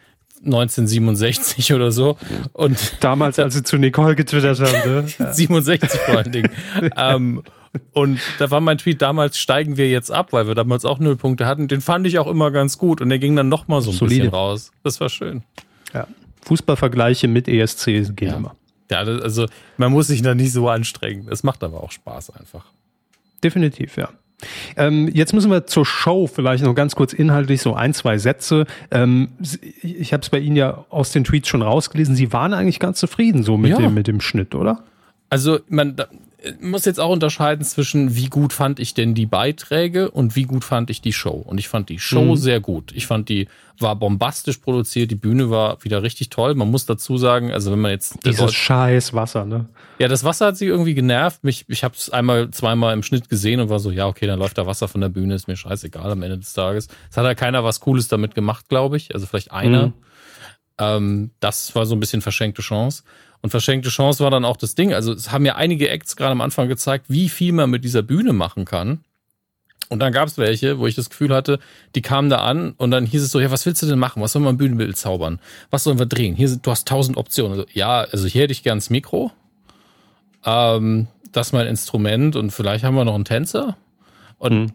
1967 0.45 1.73
oder 1.73 1.91
so. 1.91 2.17
Und 2.53 3.03
damals, 3.03 3.39
als 3.39 3.53
sie 3.53 3.63
zu 3.63 3.77
Nicole 3.77 4.15
getwittert 4.15 4.59
haben, 4.59 5.05
ne? 5.17 5.33
67 5.33 5.99
vor 5.99 6.17
allen 6.17 6.31
Dingen. 6.31 6.49
ähm, 6.97 7.43
und 7.93 8.19
da 8.39 8.49
war 8.49 8.61
mein 8.61 8.77
Tweet 8.77 9.01
damals, 9.01 9.37
steigen 9.37 9.77
wir 9.77 9.89
jetzt 9.89 10.11
ab, 10.11 10.33
weil 10.33 10.47
wir 10.47 10.55
damals 10.55 10.85
auch 10.85 10.99
null 10.99 11.17
Punkte 11.17 11.45
hatten. 11.45 11.67
Den 11.67 11.81
fand 11.81 12.07
ich 12.07 12.17
auch 12.17 12.27
immer 12.27 12.51
ganz 12.51 12.77
gut 12.77 13.01
und 13.01 13.09
der 13.09 13.19
ging 13.19 13.35
dann 13.35 13.49
nochmal 13.49 13.81
so 13.81 13.91
ein 13.91 13.97
Solide. 13.97 14.21
bisschen 14.21 14.33
raus. 14.33 14.71
Das 14.83 14.99
war 14.99 15.09
schön. 15.09 15.43
Ja. 15.93 16.07
Fußballvergleiche 16.41 17.27
mit 17.27 17.47
ESC 17.47 17.85
gehen 17.85 18.15
ja. 18.29 18.37
immer. 18.37 18.55
Ja, 18.91 18.99
also 18.99 19.45
man 19.77 19.91
muss 19.91 20.07
sich 20.07 20.21
da 20.21 20.35
nicht 20.35 20.51
so 20.51 20.67
anstrengen. 20.69 21.27
Es 21.29 21.43
macht 21.43 21.63
aber 21.63 21.83
auch 21.83 21.91
Spaß 21.91 22.31
einfach. 22.31 22.65
Definitiv, 23.43 23.97
ja. 23.97 24.09
Ähm, 24.77 25.09
jetzt 25.13 25.33
müssen 25.33 25.51
wir 25.51 25.67
zur 25.67 25.85
Show 25.85 26.27
vielleicht 26.27 26.63
noch 26.63 26.73
ganz 26.73 26.95
kurz 26.95 27.13
inhaltlich 27.13 27.61
so 27.61 27.73
ein, 27.73 27.93
zwei 27.93 28.17
Sätze. 28.17 28.65
Ähm, 28.89 29.29
ich 29.81 30.13
habe 30.13 30.21
es 30.21 30.29
bei 30.29 30.39
Ihnen 30.39 30.55
ja 30.55 30.85
aus 30.89 31.11
den 31.11 31.23
Tweets 31.23 31.49
schon 31.49 31.61
rausgelesen. 31.61 32.15
Sie 32.15 32.31
waren 32.31 32.53
eigentlich 32.53 32.79
ganz 32.79 32.99
zufrieden 32.99 33.43
so 33.43 33.57
mit, 33.57 33.71
ja. 33.71 33.77
dem, 33.77 33.93
mit 33.93 34.07
dem 34.07 34.21
Schnitt, 34.21 34.55
oder? 34.55 34.83
Also 35.29 35.59
man, 35.67 35.97
muss 36.61 36.85
jetzt 36.85 36.99
auch 36.99 37.11
unterscheiden 37.11 37.65
zwischen, 37.65 38.15
wie 38.15 38.27
gut 38.27 38.53
fand 38.53 38.79
ich 38.79 38.93
denn 38.93 39.13
die 39.13 39.25
Beiträge 39.25 40.09
und 40.11 40.35
wie 40.35 40.43
gut 40.43 40.63
fand 40.63 40.89
ich 40.89 41.01
die 41.01 41.13
Show. 41.13 41.43
Und 41.45 41.57
ich 41.57 41.67
fand 41.67 41.89
die 41.89 41.99
Show 41.99 42.23
mhm. 42.23 42.35
sehr 42.37 42.59
gut. 42.59 42.91
Ich 42.93 43.07
fand 43.07 43.29
die 43.29 43.47
war 43.81 43.95
bombastisch 43.95 44.57
produziert, 44.57 45.09
die 45.11 45.15
Bühne 45.15 45.49
war 45.49 45.83
wieder 45.83 46.03
richtig 46.03 46.29
toll. 46.29 46.55
Man 46.55 46.69
muss 46.69 46.85
dazu 46.85 47.17
sagen, 47.17 47.51
also 47.51 47.71
wenn 47.71 47.79
man 47.79 47.91
jetzt 47.91 48.25
dieses 48.25 48.53
scheiß 48.53 49.13
Wasser, 49.13 49.45
ne? 49.45 49.69
Ja, 49.99 50.07
das 50.07 50.23
Wasser 50.23 50.47
hat 50.47 50.57
sie 50.57 50.65
irgendwie 50.65 50.93
genervt. 50.93 51.43
Mich, 51.43 51.65
ich 51.67 51.83
habe 51.83 51.95
es 51.95 52.09
einmal, 52.09 52.51
zweimal 52.51 52.93
im 52.93 53.03
Schnitt 53.03 53.29
gesehen 53.29 53.59
und 53.59 53.69
war 53.69 53.79
so, 53.79 53.91
ja 53.91 54.07
okay, 54.07 54.27
dann 54.27 54.39
läuft 54.39 54.57
da 54.57 54.65
Wasser 54.65 54.87
von 54.87 55.01
der 55.01 55.09
Bühne, 55.09 55.35
ist 55.35 55.47
mir 55.47 55.55
scheißegal 55.55 56.11
am 56.11 56.23
Ende 56.23 56.37
des 56.37 56.53
Tages. 56.53 56.87
Es 57.09 57.17
hat 57.17 57.25
ja 57.25 57.35
keiner 57.35 57.63
was 57.63 57.79
Cooles 57.79 58.07
damit 58.07 58.35
gemacht, 58.35 58.69
glaube 58.69 58.97
ich. 58.97 59.13
Also 59.13 59.25
vielleicht 59.25 59.51
einer. 59.51 59.87
Mhm. 59.87 59.93
Ähm, 60.77 61.31
das 61.39 61.75
war 61.75 61.85
so 61.85 61.95
ein 61.95 61.99
bisschen 61.99 62.21
verschenkte 62.21 62.61
Chance. 62.61 63.03
Und 63.41 63.51
verschenkte 63.51 63.89
Chance 63.89 64.23
war 64.23 64.31
dann 64.31 64.45
auch 64.45 64.57
das 64.57 64.75
Ding. 64.75 64.93
Also 64.93 65.13
es 65.13 65.31
haben 65.31 65.45
ja 65.45 65.55
einige 65.55 65.89
Acts 65.89 66.15
gerade 66.15 66.31
am 66.31 66.41
Anfang 66.41 66.67
gezeigt, 66.67 67.05
wie 67.07 67.29
viel 67.29 67.53
man 67.53 67.69
mit 67.69 67.83
dieser 67.83 68.01
Bühne 68.01 68.33
machen 68.33 68.65
kann. 68.65 68.99
Und 69.89 69.99
dann 69.99 70.13
gab 70.13 70.27
es 70.27 70.37
welche, 70.37 70.77
wo 70.77 70.85
ich 70.85 70.95
das 70.95 71.09
Gefühl 71.09 71.33
hatte, 71.33 71.59
die 71.95 72.01
kamen 72.01 72.29
da 72.29 72.39
an 72.39 72.73
und 72.77 72.91
dann 72.91 73.07
hieß 73.07 73.23
es 73.23 73.31
so, 73.31 73.39
ja, 73.39 73.49
was 73.49 73.65
willst 73.65 73.81
du 73.81 73.87
denn 73.87 73.97
machen? 73.97 74.21
Was 74.21 74.33
soll 74.33 74.41
man 74.41 74.57
Bühnenbild 74.57 74.95
zaubern? 74.97 75.39
Was 75.71 75.83
sollen 75.83 75.97
wir 75.97 76.05
drehen? 76.05 76.35
Hier 76.35 76.47
sind, 76.47 76.65
du 76.65 76.71
hast 76.71 76.87
tausend 76.87 77.17
Optionen. 77.17 77.53
Also, 77.53 77.65
ja, 77.73 78.01
also 78.01 78.27
hier 78.27 78.43
hätte 78.43 78.51
ich 78.51 78.61
gern 78.61 78.77
das 78.77 78.91
Mikro. 78.91 79.31
Ähm, 80.45 81.07
das 81.31 81.47
ist 81.47 81.53
mein 81.53 81.65
Instrument 81.65 82.35
und 82.35 82.51
vielleicht 82.51 82.83
haben 82.83 82.95
wir 82.95 83.05
noch 83.05 83.15
einen 83.15 83.25
Tänzer. 83.25 83.77
Und 84.37 84.59
mhm. 84.59 84.71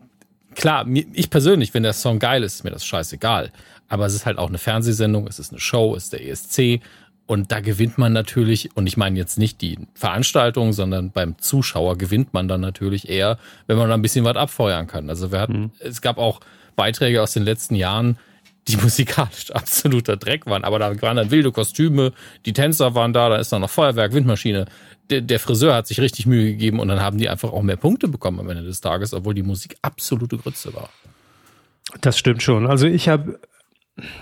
klar, 0.56 0.84
ich 1.12 1.30
persönlich, 1.30 1.74
wenn 1.74 1.84
der 1.84 1.92
Song 1.92 2.18
geil 2.18 2.42
ist, 2.42 2.56
ist 2.56 2.64
mir 2.64 2.70
das 2.70 2.84
scheißegal. 2.84 3.52
Aber 3.88 4.06
es 4.06 4.14
ist 4.14 4.26
halt 4.26 4.38
auch 4.38 4.48
eine 4.48 4.58
Fernsehsendung, 4.58 5.28
es 5.28 5.38
ist 5.38 5.52
eine 5.52 5.60
Show, 5.60 5.94
es 5.94 6.04
ist 6.04 6.12
der 6.12 6.26
ESC 6.26 6.80
und 7.26 7.52
da 7.52 7.60
gewinnt 7.60 7.96
man 7.96 8.12
natürlich, 8.12 8.76
und 8.76 8.86
ich 8.86 8.96
meine 8.96 9.18
jetzt 9.18 9.38
nicht 9.38 9.62
die 9.62 9.78
Veranstaltung, 9.94 10.72
sondern 10.72 11.10
beim 11.10 11.38
Zuschauer 11.38 11.96
gewinnt 11.96 12.34
man 12.34 12.48
dann 12.48 12.60
natürlich 12.60 13.08
eher, 13.08 13.38
wenn 13.66 13.78
man 13.78 13.88
da 13.88 13.94
ein 13.94 14.02
bisschen 14.02 14.24
was 14.24 14.36
abfeuern 14.36 14.86
kann. 14.86 15.08
Also 15.08 15.32
wir 15.32 15.40
hatten, 15.40 15.60
mhm. 15.60 15.70
es 15.80 16.02
gab 16.02 16.18
auch 16.18 16.40
Beiträge 16.76 17.22
aus 17.22 17.32
den 17.32 17.44
letzten 17.44 17.76
Jahren, 17.76 18.18
die 18.68 18.76
musikalisch 18.82 19.50
absoluter 19.52 20.16
Dreck 20.16 20.46
waren. 20.46 20.64
Aber 20.64 20.78
da 20.78 21.00
waren 21.00 21.16
dann 21.16 21.30
wilde 21.30 21.50
Kostüme, 21.50 22.12
die 22.44 22.52
Tänzer 22.52 22.94
waren 22.94 23.14
da, 23.14 23.30
da 23.30 23.36
ist 23.36 23.52
dann 23.52 23.62
noch 23.62 23.70
Feuerwerk, 23.70 24.12
Windmaschine. 24.12 24.66
Der, 25.08 25.22
der 25.22 25.40
Friseur 25.40 25.74
hat 25.74 25.86
sich 25.86 26.00
richtig 26.00 26.26
Mühe 26.26 26.44
gegeben 26.44 26.78
und 26.78 26.88
dann 26.88 27.00
haben 27.00 27.16
die 27.18 27.28
einfach 27.28 27.52
auch 27.52 27.62
mehr 27.62 27.76
Punkte 27.76 28.08
bekommen 28.08 28.40
am 28.40 28.50
Ende 28.50 28.64
des 28.64 28.80
Tages, 28.80 29.14
obwohl 29.14 29.34
die 29.34 29.42
Musik 29.42 29.76
absolute 29.80 30.36
Grütze 30.36 30.74
war. 30.74 30.90
Das 32.00 32.18
stimmt 32.18 32.42
schon. 32.42 32.66
Also 32.66 32.86
ich 32.86 33.08
habe 33.08 33.38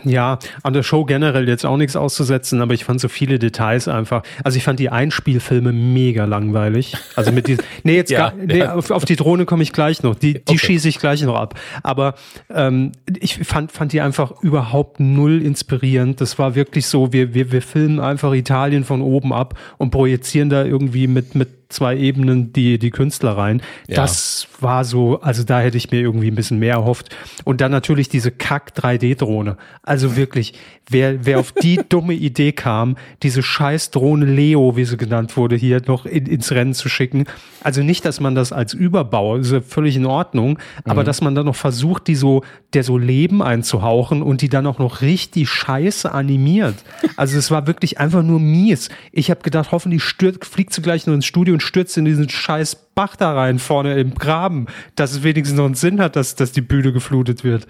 ja, 0.05 0.39
an 0.63 0.75
der 0.75 0.83
Show 0.83 1.07
generell 1.07 1.49
jetzt 1.49 1.65
auch 1.65 1.79
nichts 1.79 1.97
auszusetzen, 1.97 2.61
aber 2.61 2.75
ich 2.75 2.85
fand 2.85 3.01
so 3.01 3.09
viele 3.09 3.39
Details 3.39 3.89
einfach. 3.89 4.23
Also 4.45 4.59
ich 4.59 4.65
fand 4.65 4.79
die 4.79 4.91
Einspielfilme 4.91 5.73
mega 5.73 6.27
langweilig. 6.27 6.95
Also 7.17 7.33
mit 7.33 7.47
diesen, 7.47 7.65
nee, 7.83 7.97
jetzt 7.97 8.11
ja, 8.11 8.31
gar, 8.31 8.35
nee, 8.35 8.59
ja. 8.59 8.75
auf, 8.75 8.91
auf, 8.91 9.07
die 9.07 9.17
Drohne 9.17 9.47
komme 9.47 9.63
ich 9.63 9.73
gleich 9.73 10.03
noch. 10.03 10.15
Die, 10.15 10.35
die 10.35 10.41
okay. 10.47 10.59
schieße 10.59 10.89
ich 10.89 10.99
gleich 10.99 11.23
noch 11.23 11.37
ab. 11.37 11.59
Aber 11.83 12.17
ähm, 12.51 12.93
ich 13.19 13.39
fand, 13.45 13.73
fand 13.73 13.95
die 13.95 14.03
einfach 14.03 14.43
überhaupt 14.43 15.01
null 15.01 15.41
inspirierend. 15.41 16.21
Das 16.21 16.39
war 16.39 16.55
wirklich 16.55 16.87
so, 16.87 17.15
wir, 17.15 17.33
wir, 17.33 17.51
wir 17.51 17.63
filmen 17.63 17.99
einfach 17.99 18.35
Italien 18.35 18.85
von 18.85 19.01
oben 19.01 19.33
ab 19.33 19.59
und 19.79 19.91
projizieren 19.91 20.51
da 20.51 20.65
irgendwie 20.65 21.07
mit, 21.07 21.35
mit 21.35 21.62
zwei 21.73 21.97
Ebenen 21.97 22.53
die, 22.53 22.79
die 22.79 22.91
Künstler 22.91 23.37
rein. 23.37 23.63
Ja. 23.89 23.97
Das 23.97 24.49
war 24.61 24.85
so, 24.85 25.21
also 25.21 25.43
da 25.45 25.61
hätte 25.61 25.77
ich 25.77 25.91
mir 25.91 26.01
irgendwie 26.01 26.29
ein 26.29 26.35
bisschen 26.35 26.59
mehr 26.59 26.75
erhofft. 26.75 27.15
Und 27.45 27.61
dann 27.61 27.73
natürlich 27.73 28.09
diese 28.09 28.31
Kack 28.31 28.73
3D-Drohne. 28.77 29.57
Also 29.83 30.17
wirklich, 30.17 30.55
wer, 30.89 31.27
wer 31.27 31.39
auf 31.39 31.53
die 31.53 31.81
dumme 31.89 32.15
Idee 32.15 32.53
kam, 32.53 32.97
diese 33.23 33.43
scheiß 33.43 33.91
Drohne 33.91 34.27
Leo, 34.27 34.77
wie 34.77 34.85
sie 34.85 34.97
genannt 34.97 35.37
wurde, 35.37 35.57
hier 35.57 35.83
noch 35.87 36.07
in, 36.07 36.27
ins 36.27 36.53
Rennen 36.53 36.75
zu 36.75 36.89
schicken. 36.89 37.25
Also 37.63 37.83
nicht, 37.83 38.05
dass 38.05 38.21
man 38.21 38.35
das 38.35 38.53
als 38.53 38.75
Überbau, 38.75 39.37
ist 39.37 39.53
ja 39.53 39.61
völlig 39.61 39.97
in 39.97 40.07
Ordnung, 40.07 40.59
aber 40.85 41.03
mhm. 41.03 41.07
dass 41.07 41.21
man 41.21 41.35
dann 41.35 41.47
noch 41.47 41.57
versucht, 41.57 42.07
die 42.07 42.15
so, 42.15 42.43
der 42.75 42.85
so 42.85 42.99
Leben 42.99 43.43
einzuhauchen 43.43 44.23
und 44.23 44.43
die 44.43 44.49
dann 44.49 44.67
auch 44.67 44.79
noch 44.79 45.01
richtig 45.01 45.49
scheiße 45.49 46.11
animiert. 46.13 46.75
Also 47.17 47.39
es 47.39 47.51
war 47.51 47.67
wirklich 47.67 47.99
einfach 47.99 48.23
nur 48.23 48.41
mies. 48.41 48.89
Ich 49.13 49.31
habe 49.31 49.43
gedacht, 49.43 49.73
hoffentlich 49.73 50.03
stürzt, 50.03 50.45
fliegt 50.45 50.73
sie 50.73 50.83
gleich 50.83 51.07
nur 51.07 51.15
ins 51.15 51.27
Studio 51.27 51.55
und 51.55 51.62
stürzt 51.63 51.97
in 51.97 52.05
diesen 52.05 52.29
scheiß 52.29 52.77
Bach 52.95 53.17
da 53.17 53.33
rein 53.33 53.59
vorne 53.59 53.99
im 53.99 54.15
Graben, 54.15 54.67
dass 54.97 55.13
es 55.13 55.23
wenigstens 55.23 55.57
noch 55.57 55.65
einen 55.65 55.75
Sinn 55.75 56.01
hat, 56.01 56.17
dass, 56.17 56.35
dass 56.35 56.53
die 56.53 56.61
Bühne 56.61 56.93
geflutet 56.93 57.43
wird. 57.43 57.67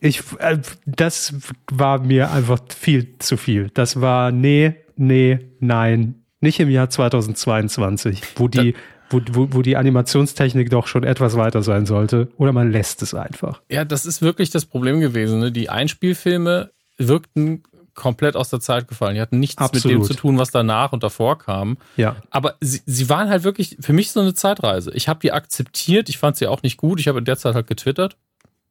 Ich, 0.00 0.22
äh, 0.38 0.58
das 0.86 1.34
war 1.70 2.02
mir 2.02 2.30
einfach 2.30 2.60
viel 2.68 3.18
zu 3.18 3.36
viel. 3.36 3.70
Das 3.72 4.00
war, 4.00 4.32
nee, 4.32 4.74
nee, 4.96 5.38
nein, 5.60 6.16
nicht 6.40 6.60
im 6.60 6.70
Jahr 6.70 6.90
2022, 6.90 8.22
wo 8.36 8.48
die, 8.48 8.74
wo, 9.10 9.20
wo, 9.32 9.48
wo 9.50 9.62
die 9.62 9.76
Animationstechnik 9.76 10.70
doch 10.70 10.86
schon 10.86 11.04
etwas 11.04 11.36
weiter 11.36 11.62
sein 11.62 11.86
sollte. 11.86 12.28
Oder 12.36 12.52
man 12.52 12.70
lässt 12.70 13.02
es 13.02 13.14
einfach. 13.14 13.60
Ja, 13.70 13.84
das 13.84 14.06
ist 14.06 14.22
wirklich 14.22 14.50
das 14.50 14.64
Problem 14.66 15.00
gewesen. 15.00 15.40
Ne? 15.40 15.52
Die 15.52 15.68
Einspielfilme 15.68 16.70
wirkten 16.96 17.62
komplett 17.94 18.36
aus 18.36 18.50
der 18.50 18.60
Zeit 18.60 18.88
gefallen. 18.88 19.14
Die 19.14 19.20
hatten 19.20 19.38
nichts 19.38 19.58
Absolut. 19.58 19.84
mit 19.84 19.92
dem 19.92 20.04
zu 20.04 20.14
tun, 20.14 20.38
was 20.38 20.50
danach 20.50 20.92
und 20.92 21.02
davor 21.02 21.38
kam. 21.38 21.78
Ja. 21.96 22.16
Aber 22.30 22.56
sie, 22.60 22.80
sie 22.86 23.08
waren 23.08 23.28
halt 23.28 23.44
wirklich 23.44 23.76
für 23.80 23.92
mich 23.92 24.12
so 24.12 24.20
eine 24.20 24.34
Zeitreise. 24.34 24.92
Ich 24.94 25.08
habe 25.08 25.20
die 25.20 25.32
akzeptiert. 25.32 26.08
Ich 26.08 26.18
fand 26.18 26.36
sie 26.36 26.46
auch 26.46 26.62
nicht 26.62 26.76
gut. 26.76 27.00
Ich 27.00 27.08
habe 27.08 27.18
in 27.18 27.24
der 27.24 27.36
Zeit 27.36 27.54
halt 27.54 27.66
getwittert. 27.66 28.16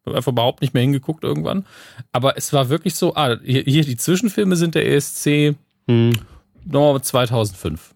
Habe 0.05 0.17
einfach 0.17 0.31
überhaupt 0.31 0.61
nicht 0.61 0.73
mehr 0.73 0.81
hingeguckt 0.81 1.23
irgendwann. 1.23 1.65
Aber 2.11 2.37
es 2.37 2.53
war 2.53 2.69
wirklich 2.69 2.95
so, 2.95 3.15
ah, 3.15 3.37
hier, 3.43 3.63
hier 3.63 3.83
die 3.83 3.97
Zwischenfilme 3.97 4.55
sind 4.55 4.75
der 4.75 4.87
ESC 4.87 5.55
hm. 5.87 6.13
2005. 6.71 7.93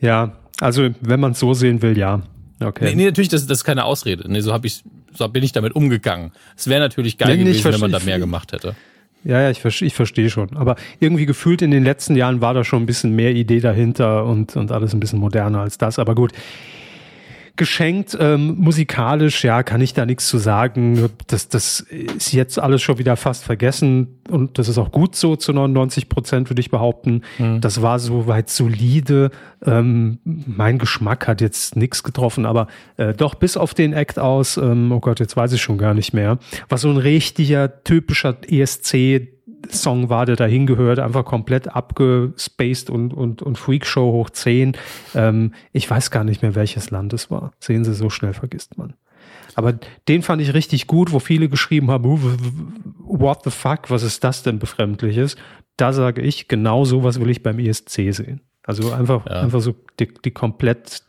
Ja, 0.00 0.36
also 0.60 0.90
wenn 1.00 1.20
man 1.20 1.32
es 1.32 1.38
so 1.38 1.54
sehen 1.54 1.82
will, 1.82 1.96
ja. 1.96 2.22
Okay. 2.60 2.84
Nee, 2.84 2.94
nee 2.94 3.04
natürlich, 3.06 3.28
das, 3.28 3.46
das 3.46 3.58
ist 3.58 3.64
keine 3.64 3.84
Ausrede. 3.84 4.30
Nee, 4.30 4.40
so, 4.40 4.52
hab 4.52 4.64
ich, 4.64 4.82
so 5.12 5.28
bin 5.28 5.42
ich 5.42 5.52
damit 5.52 5.74
umgegangen. 5.74 6.32
Es 6.56 6.68
wäre 6.68 6.80
natürlich 6.80 7.18
geil 7.18 7.36
nee, 7.36 7.44
gewesen, 7.44 7.72
wenn 7.72 7.80
man 7.80 7.92
da 7.92 8.00
mehr 8.00 8.18
gemacht 8.18 8.52
hätte. 8.52 8.74
Ja, 9.24 9.40
ja, 9.40 9.50
ich, 9.50 9.64
ich 9.82 9.94
verstehe 9.94 10.30
schon. 10.30 10.56
Aber 10.56 10.76
irgendwie 10.98 11.26
gefühlt 11.26 11.62
in 11.62 11.70
den 11.70 11.84
letzten 11.84 12.16
Jahren 12.16 12.40
war 12.40 12.54
da 12.54 12.64
schon 12.64 12.82
ein 12.82 12.86
bisschen 12.86 13.14
mehr 13.14 13.32
Idee 13.32 13.60
dahinter 13.60 14.24
und, 14.24 14.56
und 14.56 14.72
alles 14.72 14.94
ein 14.94 15.00
bisschen 15.00 15.20
moderner 15.20 15.60
als 15.60 15.78
das. 15.78 15.98
Aber 15.98 16.14
gut, 16.14 16.32
geschenkt. 17.56 18.16
Ähm, 18.18 18.56
musikalisch, 18.58 19.44
ja, 19.44 19.62
kann 19.62 19.80
ich 19.80 19.94
da 19.94 20.06
nichts 20.06 20.28
zu 20.28 20.38
sagen. 20.38 21.10
Das, 21.26 21.48
das 21.48 21.80
ist 21.80 22.32
jetzt 22.32 22.58
alles 22.58 22.82
schon 22.82 22.98
wieder 22.98 23.16
fast 23.16 23.44
vergessen 23.44 24.20
und 24.28 24.58
das 24.58 24.68
ist 24.68 24.78
auch 24.78 24.90
gut 24.90 25.16
so 25.16 25.36
zu 25.36 25.52
99 25.52 26.08
Prozent, 26.08 26.50
würde 26.50 26.60
ich 26.60 26.70
behaupten. 26.70 27.22
Mhm. 27.38 27.60
Das 27.60 27.82
war 27.82 27.98
soweit 27.98 28.48
solide. 28.48 29.30
Ähm, 29.64 30.18
mein 30.24 30.78
Geschmack 30.78 31.28
hat 31.28 31.40
jetzt 31.40 31.76
nichts 31.76 32.02
getroffen, 32.02 32.46
aber 32.46 32.68
äh, 32.96 33.12
doch 33.12 33.34
bis 33.34 33.56
auf 33.56 33.74
den 33.74 33.92
Act 33.92 34.18
aus, 34.18 34.56
ähm, 34.56 34.90
oh 34.92 35.00
Gott, 35.00 35.20
jetzt 35.20 35.36
weiß 35.36 35.52
ich 35.52 35.62
schon 35.62 35.78
gar 35.78 35.94
nicht 35.94 36.12
mehr, 36.14 36.38
was 36.68 36.82
so 36.82 36.90
ein 36.90 36.96
richtiger, 36.96 37.82
typischer 37.84 38.36
ESC 38.48 39.28
Song 39.70 40.08
war, 40.08 40.26
der 40.26 40.36
dahin 40.36 40.66
gehört, 40.66 40.98
einfach 40.98 41.24
komplett 41.24 41.74
abgespaced 41.74 42.90
und, 42.90 43.12
und, 43.12 43.42
und 43.42 43.58
Freakshow 43.58 44.12
hoch 44.12 44.30
10. 44.30 44.76
Ähm, 45.14 45.54
ich 45.72 45.88
weiß 45.88 46.10
gar 46.10 46.24
nicht 46.24 46.42
mehr, 46.42 46.54
welches 46.54 46.90
Land 46.90 47.12
es 47.12 47.30
war. 47.30 47.52
Sehen 47.60 47.84
Sie, 47.84 47.94
so 47.94 48.10
schnell 48.10 48.34
vergisst 48.34 48.78
man. 48.78 48.94
Aber 49.54 49.74
den 50.08 50.22
fand 50.22 50.40
ich 50.42 50.54
richtig 50.54 50.86
gut, 50.86 51.12
wo 51.12 51.18
viele 51.18 51.48
geschrieben 51.48 51.90
haben, 51.90 52.04
what 52.98 53.44
the 53.44 53.50
fuck, 53.50 53.90
was 53.90 54.02
ist 54.02 54.24
das 54.24 54.42
denn 54.42 54.58
befremdliches? 54.58 55.36
Da 55.76 55.92
sage 55.92 56.22
ich, 56.22 56.48
genau 56.48 56.84
sowas 56.84 57.20
will 57.20 57.30
ich 57.30 57.42
beim 57.42 57.58
ESC 57.58 58.12
sehen. 58.12 58.40
Also 58.64 58.92
einfach, 58.92 59.26
ja. 59.26 59.40
einfach 59.42 59.60
so 59.60 59.74
die, 59.98 60.08
die 60.24 60.30
komplett, 60.30 61.02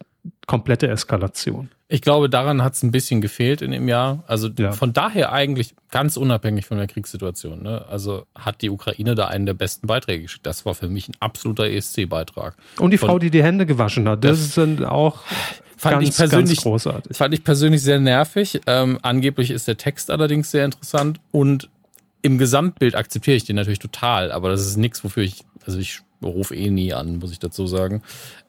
komplette 0.48 0.88
Eskalation. 0.88 1.70
Ich 1.88 2.02
glaube, 2.02 2.30
daran 2.30 2.64
hat 2.64 2.74
es 2.74 2.84
ein 2.84 2.92
bisschen 2.92 3.22
gefehlt 3.22 3.62
in 3.62 3.72
dem 3.72 3.88
Jahr. 3.88 4.24
Also 4.26 4.50
ja. 4.58 4.72
von 4.72 4.94
daher 4.94 5.32
eigentlich 5.32 5.76
ganz 5.92 6.18
unabhängig 6.18 6.66
von 6.66 6.78
der 6.78 6.88
Kriegssituation. 6.88 7.62
Ne? 7.62 7.86
Also 7.88 8.26
hat 8.36 8.62
die 8.62 8.70
Ukraine 8.70 9.16
da 9.16 9.28
einen 9.28 9.46
der 9.46 9.54
besten 9.54 9.88
Beiträge 9.88 10.24
geschickt. 10.24 10.46
Das 10.46 10.66
war 10.66 10.74
für 10.76 10.90
mich 10.90 11.10
ein 11.10 11.14
absoluter 11.20 11.70
ESC-Beitrag. 11.70 12.56
Und 12.80 12.92
die 12.92 12.98
von, 12.98 13.10
Frau, 13.10 13.20
die 13.20 13.30
die 13.30 13.44
Hände 13.44 13.66
gewaschen 13.66 14.08
hat, 14.08 14.24
das, 14.24 14.40
das 14.40 14.56
sind 14.56 14.84
auch 14.84 15.20
fand 15.78 15.96
ganz, 15.96 16.10
ich 16.10 16.18
persönlich 16.18 16.62
großartig. 16.62 17.16
Fand 17.16 17.34
ich 17.34 17.44
persönlich 17.44 17.82
sehr 17.82 18.00
nervig. 18.00 18.62
Ähm, 18.66 18.98
angeblich 19.02 19.52
ist 19.52 19.68
der 19.68 19.78
Text 19.78 20.10
allerdings 20.10 20.50
sehr 20.50 20.66
interessant 20.66 21.20
und 21.32 21.70
im 22.22 22.38
Gesamtbild 22.38 22.96
akzeptiere 22.96 23.36
ich 23.36 23.44
den 23.44 23.58
natürlich 23.58 23.80
total, 23.80 24.32
aber 24.32 24.50
das 24.50 24.66
ist 24.66 24.78
nichts, 24.78 25.04
wofür 25.04 25.24
ich, 25.24 25.44
also 25.66 25.78
ich 25.78 26.02
rufe 26.30 26.56
eh 26.56 26.70
nie 26.70 26.94
an, 26.94 27.18
muss 27.20 27.32
ich 27.32 27.40
dazu 27.40 27.68
sagen. 27.68 28.02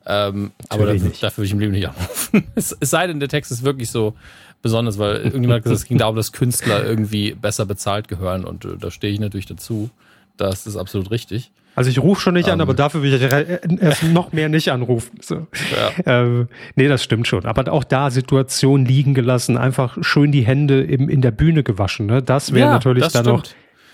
Ähm, 0.07 0.53
aber 0.69 0.87
dafür, 0.87 1.13
dafür 1.21 1.43
will 1.43 1.47
ich 1.47 1.53
im 1.53 1.61
Leben 1.61 1.73
nicht 1.73 1.89
anrufen. 1.89 2.45
es, 2.55 2.77
es, 2.79 2.91
sei 2.91 3.07
denn, 3.07 3.21
der 3.21 3.29
Text 3.29 3.51
ist 3.51 3.63
wirklich 3.63 3.91
so 3.91 4.15
besonders, 4.63 4.99
weil 4.99 5.17
irgendjemand 5.17 5.59
hat 5.59 5.63
gesagt, 5.65 5.81
es 5.81 5.87
ging 5.87 5.99
darum, 5.99 6.17
dass 6.17 6.33
Künstler 6.33 6.85
irgendwie 6.85 7.33
besser 7.33 7.67
bezahlt 7.67 8.09
gehören 8.09 8.45
und 8.45 8.65
äh, 8.65 8.77
da 8.79 8.91
stehe 8.91 9.13
ich 9.13 9.21
natürlich 9.21 9.47
dazu. 9.47 9.91
Das 10.37 10.67
ist 10.67 10.77
absolut 10.77 11.11
richtig. 11.11 11.53
Also 11.77 11.91
ich 11.91 11.99
rufe 11.99 12.21
schon 12.21 12.35
nicht 12.35 12.47
um, 12.47 12.53
an, 12.53 12.59
ähm. 12.61 12.63
aber 12.63 12.75
dafür 12.75 13.03
will 13.03 13.15
ich 13.15 13.81
erst 13.83 14.05
noch 14.05 14.33
mehr 14.33 14.49
nicht 14.49 14.71
anrufen. 14.71 15.19
So. 15.21 15.47
Ja. 16.07 16.23
Ähm, 16.23 16.49
nee, 16.77 16.89
das 16.89 17.03
stimmt 17.03 17.27
schon. 17.27 17.45
Aber 17.47 17.71
auch 17.73 17.85
da 17.85 18.11
Situation 18.11 18.85
liegen 18.85 19.15
gelassen, 19.15 19.57
einfach 19.57 19.99
schön 20.03 20.31
die 20.31 20.43
Hände 20.43 20.83
im, 20.83 21.09
in 21.09 21.21
der 21.21 21.33
Bühne 21.33 21.63
gewaschen. 21.63 22.07
Ne? 22.07 22.23
Das 22.23 22.53
wäre 22.53 22.69
ja, 22.69 22.73
natürlich 22.73 23.09
dann 23.09 23.25
noch 23.25 23.45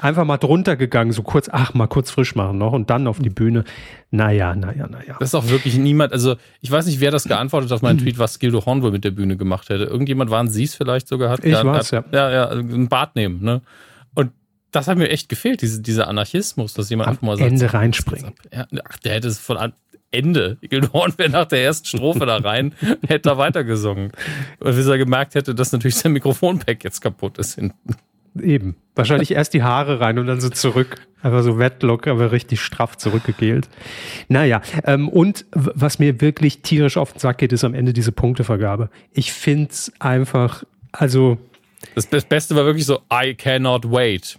einfach 0.03 0.25
mal 0.25 0.39
drunter 0.39 0.77
gegangen, 0.77 1.13
so 1.13 1.23
kurz, 1.23 1.49
ach, 1.51 1.75
mal 1.75 1.87
kurz 1.87 2.11
frisch 2.11 2.35
machen 2.35 2.59
noch 2.59 2.73
und 2.73 2.91
dann 2.91 3.07
auf 3.07 3.19
die 3.19 3.31
Bühne. 3.31 3.65
Naja, 4.11 4.55
naja, 4.55 4.87
naja. 4.89 5.17
Das 5.19 5.31
ist 5.31 5.35
auch 5.35 5.49
wirklich 5.49 5.77
niemand, 5.77 6.13
also 6.13 6.37
ich 6.61 6.71
weiß 6.71 6.87
nicht, 6.87 7.01
wer 7.01 7.11
das 7.11 7.25
geantwortet 7.25 7.73
auf 7.73 7.83
meinen 7.83 7.99
Tweet, 8.01 8.19
was 8.19 8.39
Gildo 8.39 8.65
Horn 8.67 8.83
wohl 8.83 8.91
mit 8.91 9.05
der 9.05 9.11
Bühne 9.11 9.37
gemacht 9.37 9.69
hätte. 9.69 9.85
Irgendjemand 9.85 10.31
waren 10.31 10.49
sie 10.49 10.65
es 10.65 10.75
vielleicht 10.75 11.09
sogar, 11.09 11.31
hat 11.31 11.45
ich 11.45 11.53
war's, 11.53 11.91
ja. 11.91 12.05
ja, 12.13 12.31
ja, 12.31 12.51
ein 12.51 12.89
Bad 12.89 13.17
nehmen, 13.17 13.43
ne? 13.43 13.63
Und 14.15 14.33
das 14.71 14.89
hat 14.89 14.99
mir 14.99 15.09
echt 15.09 15.29
gefehlt, 15.29 15.63
diese, 15.63 15.81
dieser 15.81 16.09
Anarchismus, 16.09 16.75
dass 16.75 16.91
jemand 16.91 17.09
Am 17.09 17.13
einfach 17.13 17.23
mal 17.23 17.37
sagt. 17.37 17.51
Ende 17.51 17.73
reinspringen. 17.73 18.33
Ja, 18.53 18.67
ach, 18.89 18.99
der 18.99 19.15
hätte 19.15 19.29
es 19.29 19.39
von 19.39 19.57
an, 19.57 19.73
Ende. 20.11 20.59
Gildo 20.61 20.93
Horn 20.93 21.15
wäre 21.17 21.31
nach 21.31 21.47
der 21.47 21.63
ersten 21.63 21.87
Strophe 21.87 22.27
da 22.27 22.39
rein, 22.39 22.75
hätte 23.07 23.29
da 23.31 23.39
weitergesungen. 23.39 24.13
Und 24.59 24.75
bis 24.75 24.87
er 24.87 24.99
gemerkt 24.99 25.35
hätte, 25.35 25.55
dass 25.55 25.73
natürlich 25.73 25.97
sein 25.97 26.13
Mikrofonpack 26.13 26.83
jetzt 26.85 27.01
kaputt 27.01 27.39
ist 27.39 27.55
hinten. 27.55 27.95
Eben. 28.39 28.77
Wahrscheinlich 28.95 29.33
erst 29.33 29.55
die 29.55 29.63
Haare 29.63 30.01
rein 30.01 30.19
und 30.19 30.27
dann 30.27 30.41
so 30.41 30.51
zurück. 30.51 31.07
Einfach 31.23 31.43
so 31.43 31.59
Wetlock, 31.59 32.07
aber 32.07 32.33
richtig 32.33 32.61
straff 32.61 32.97
zurückgegelt. 32.97 33.69
Naja, 34.29 34.63
ähm, 34.85 35.09
und 35.09 35.45
was 35.53 35.99
mir 35.99 36.21
wirklich 36.21 36.63
tierisch 36.63 36.97
auf 36.97 37.13
den 37.13 37.19
Sack 37.19 37.39
geht, 37.39 37.53
ist 37.53 37.65
am 37.65 37.75
Ende 37.75 37.93
diese 37.93 38.13
Punktevergabe. 38.13 38.91
Ich 39.13 39.33
find's 39.33 39.93
einfach, 39.99 40.65
also. 40.93 41.39
Das, 41.95 42.09
das 42.09 42.25
Beste 42.25 42.57
war 42.57 42.65
wirklich 42.65 42.87
so, 42.87 43.01
I 43.13 43.35
cannot 43.35 43.91
wait. 43.91 44.39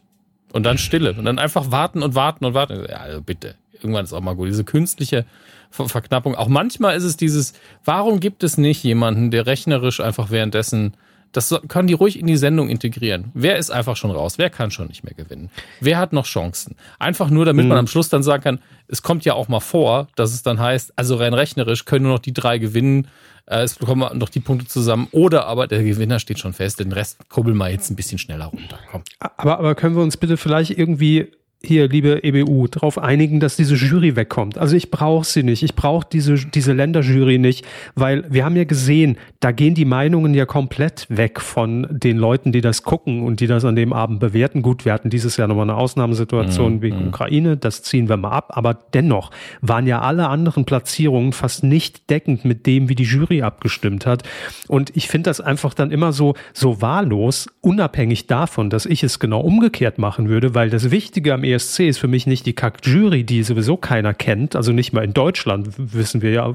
Und 0.54 0.66
dann 0.66 0.78
Stille. 0.78 1.14
Und 1.14 1.26
dann 1.26 1.40
einfach 1.40 1.72
warten 1.72 2.04
und 2.04 2.16
warten 2.16 2.46
und 2.46 2.54
warten. 2.54 2.86
Ja, 2.90 2.98
also 2.98 3.22
bitte. 3.22 3.56
Irgendwann 3.74 4.06
ist 4.06 4.14
auch 4.14 4.22
mal 4.22 4.36
gut. 4.36 4.48
Diese 4.48 4.64
künstliche 4.64 5.26
Verknappung. 5.72 6.36
Auch 6.36 6.50
manchmal 6.50 6.96
ist 6.96 7.04
es 7.04 7.16
dieses, 7.16 7.54
warum 7.86 8.20
gibt 8.20 8.44
es 8.44 8.58
nicht 8.58 8.84
jemanden, 8.84 9.32
der 9.32 9.46
rechnerisch 9.46 10.02
einfach 10.02 10.30
währenddessen 10.30 10.96
Das 11.32 11.56
können 11.68 11.88
die 11.88 11.94
ruhig 11.94 12.20
in 12.20 12.28
die 12.28 12.38
Sendung 12.38 12.70
integrieren. 12.70 13.32
Wer 13.34 13.58
ist 13.58 13.72
einfach 13.72 13.96
schon 13.96 14.12
raus? 14.12 14.38
Wer 14.38 14.50
kann 14.50 14.72
schon 14.72 14.88
nicht 14.88 15.04
mehr 15.04 15.14
gewinnen? 15.14 15.50
Wer 15.80 15.98
hat 15.98 16.14
noch 16.14 16.26
Chancen? 16.26 16.76
Einfach 17.00 17.30
nur, 17.30 17.46
damit 17.46 17.66
mhm. 17.66 17.70
man 17.70 17.78
am 17.78 17.88
Schluss 17.88 18.10
dann 18.10 18.24
sagen 18.24 18.44
kann, 18.44 18.60
es 18.88 19.02
kommt 19.02 19.24
ja 19.24 19.34
auch 19.34 19.48
mal 19.48 19.60
vor, 19.60 20.08
dass 20.16 20.34
es 20.34 20.44
dann 20.44 20.60
heißt, 20.60 20.94
also 20.98 21.16
rein 21.16 21.34
rechnerisch 21.34 21.86
können 21.86 22.04
nur 22.04 22.14
noch 22.14 22.20
die 22.20 22.34
drei 22.34 22.58
gewinnen, 22.58 23.08
äh, 23.46 23.62
es 23.62 23.76
bekommen 23.76 24.18
noch 24.18 24.30
die 24.30 24.40
Punkte 24.40 24.68
zusammen. 24.68 25.08
Oder 25.12 25.46
aber 25.46 25.68
der 25.68 25.84
Gewinner 25.84 26.20
steht 26.20 26.40
schon 26.40 26.54
fest, 26.54 26.80
den 26.80 26.92
Rest 26.92 27.18
kurbeln 27.30 27.58
wir 27.58 27.70
jetzt 27.70 27.90
ein 27.90 27.96
bisschen 27.96 28.18
schneller 28.18 28.46
runter. 28.46 28.80
Komm. 28.90 29.04
Aber, 29.20 29.60
aber 29.60 29.76
können 29.76 29.96
wir 29.96 30.04
uns 30.04 30.18
bitte 30.18 30.38
vielleicht 30.38 30.72
irgendwie 30.72 31.32
hier, 31.64 31.88
liebe 31.88 32.24
EBU, 32.24 32.68
darauf 32.68 32.98
einigen, 32.98 33.40
dass 33.40 33.56
diese 33.56 33.76
Jury 33.76 34.16
wegkommt. 34.16 34.58
Also 34.58 34.76
ich 34.76 34.90
brauche 34.90 35.26
sie 35.26 35.44
nicht. 35.44 35.62
Ich 35.62 35.76
brauche 35.76 36.08
diese, 36.12 36.34
diese 36.34 36.74
Länderjury 36.74 37.38
nicht, 37.38 37.66
weil 37.94 38.26
wir 38.30 38.46
haben 38.46 38.56
ja 38.56 38.64
gesehen, 38.64 39.18
da 39.42 39.52
gehen 39.52 39.76
die 39.76 39.86
Meinungen 39.86 40.34
ja 40.34 40.46
komplett 40.46 41.06
weg 41.10 41.40
von 41.40 41.88
den 41.92 42.18
Leuten, 42.18 42.52
die 42.52 42.62
das 42.62 42.82
gucken 42.82 43.22
und 43.22 43.42
die 43.42 43.48
das 43.48 43.64
an 43.64 43.76
dem 43.76 43.94
Abend 43.94 44.20
bewerten. 44.20 44.64
Gut, 44.64 44.86
wir 44.86 44.94
hatten 44.94 45.12
dieses 45.12 45.38
Jahr 45.38 45.48
nochmal 45.48 45.70
eine 45.70 45.78
Ausnahmesituation 45.78 46.76
mhm. 46.76 46.82
wegen 46.82 47.02
mhm. 47.02 47.08
Ukraine, 47.10 47.58
das 47.58 47.84
ziehen 47.84 48.10
wir 48.10 48.18
mal 48.18 48.32
ab, 48.32 48.54
aber 48.58 48.74
dennoch 48.74 49.30
waren 49.62 49.86
ja 49.86 50.02
alle 50.02 50.30
anderen 50.30 50.66
Platzierungen 50.66 51.32
fast 51.32 51.64
nicht 51.64 52.10
deckend 52.10 52.44
mit 52.44 52.66
dem, 52.66 52.90
wie 52.90 52.96
die 52.96 53.04
Jury 53.04 53.44
abgestimmt 53.44 54.08
hat. 54.08 54.24
Und 54.68 54.96
ich 54.96 55.08
finde 55.08 55.30
das 55.30 55.40
einfach 55.40 55.76
dann 55.76 55.92
immer 55.92 56.12
so, 56.12 56.34
so 56.54 56.82
wahllos, 56.82 57.48
unabhängig 57.62 58.26
davon, 58.26 58.72
dass 58.72 58.88
ich 58.88 59.04
es 59.04 59.20
genau 59.20 59.42
umgekehrt 59.42 60.00
machen 60.00 60.28
würde, 60.28 60.56
weil 60.56 60.72
das 60.72 60.90
Wichtige 60.90 61.36
am 61.36 61.44
ESC 61.52 61.82
ist 61.82 61.98
für 61.98 62.08
mich 62.08 62.28
nicht 62.28 62.46
die 62.46 62.54
Kack-Jury, 62.54 63.24
die 63.24 63.44
sowieso 63.44 63.78
keiner 63.78 64.14
kennt. 64.14 64.56
Also 64.56 64.72
nicht 64.72 64.94
mal 64.94 65.04
in 65.04 65.14
Deutschland 65.14 65.70
wissen 65.78 66.22
wir 66.22 66.32
ja, 66.32 66.54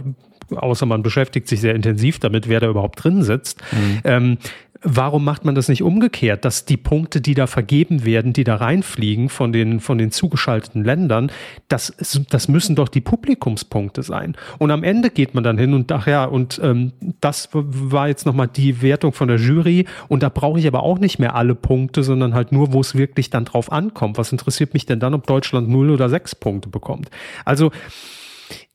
außer 0.54 0.86
man 0.86 1.02
beschäftigt 1.02 1.48
sich 1.48 1.60
sehr 1.60 1.74
intensiv 1.74 2.18
damit, 2.18 2.48
wer 2.48 2.60
da 2.60 2.68
überhaupt 2.68 3.02
drin 3.02 3.22
sitzt. 3.22 3.62
Mhm. 3.72 4.00
Ähm, 4.04 4.38
Warum 4.82 5.24
macht 5.24 5.44
man 5.44 5.54
das 5.54 5.68
nicht 5.68 5.82
umgekehrt, 5.82 6.44
dass 6.44 6.64
die 6.64 6.76
Punkte, 6.76 7.20
die 7.20 7.34
da 7.34 7.46
vergeben 7.46 8.04
werden, 8.04 8.32
die 8.32 8.44
da 8.44 8.56
reinfliegen 8.56 9.28
von 9.28 9.52
den, 9.52 9.80
von 9.80 9.98
den 9.98 10.10
zugeschalteten 10.10 10.84
Ländern, 10.84 11.30
das, 11.68 11.94
das 12.30 12.48
müssen 12.48 12.76
doch 12.76 12.88
die 12.88 13.00
Publikumspunkte 13.00 14.02
sein. 14.02 14.36
Und 14.58 14.70
am 14.70 14.82
Ende 14.82 15.10
geht 15.10 15.34
man 15.34 15.44
dann 15.44 15.58
hin 15.58 15.74
und 15.74 15.90
ach 15.92 16.06
ja, 16.06 16.24
und 16.24 16.60
ähm, 16.62 16.92
das 17.20 17.48
war 17.52 18.08
jetzt 18.08 18.26
nochmal 18.26 18.48
die 18.48 18.82
Wertung 18.82 19.12
von 19.12 19.28
der 19.28 19.38
Jury 19.38 19.86
und 20.08 20.22
da 20.22 20.28
brauche 20.28 20.58
ich 20.58 20.66
aber 20.66 20.82
auch 20.82 20.98
nicht 20.98 21.18
mehr 21.18 21.34
alle 21.34 21.54
Punkte, 21.54 22.02
sondern 22.02 22.34
halt 22.34 22.52
nur, 22.52 22.72
wo 22.72 22.80
es 22.80 22.94
wirklich 22.94 23.30
dann 23.30 23.44
drauf 23.44 23.72
ankommt. 23.72 24.18
Was 24.18 24.32
interessiert 24.32 24.74
mich 24.74 24.86
denn 24.86 25.00
dann, 25.00 25.14
ob 25.14 25.26
Deutschland 25.26 25.68
null 25.68 25.90
oder 25.90 26.08
sechs 26.08 26.34
Punkte 26.34 26.68
bekommt? 26.68 27.10
Also, 27.44 27.70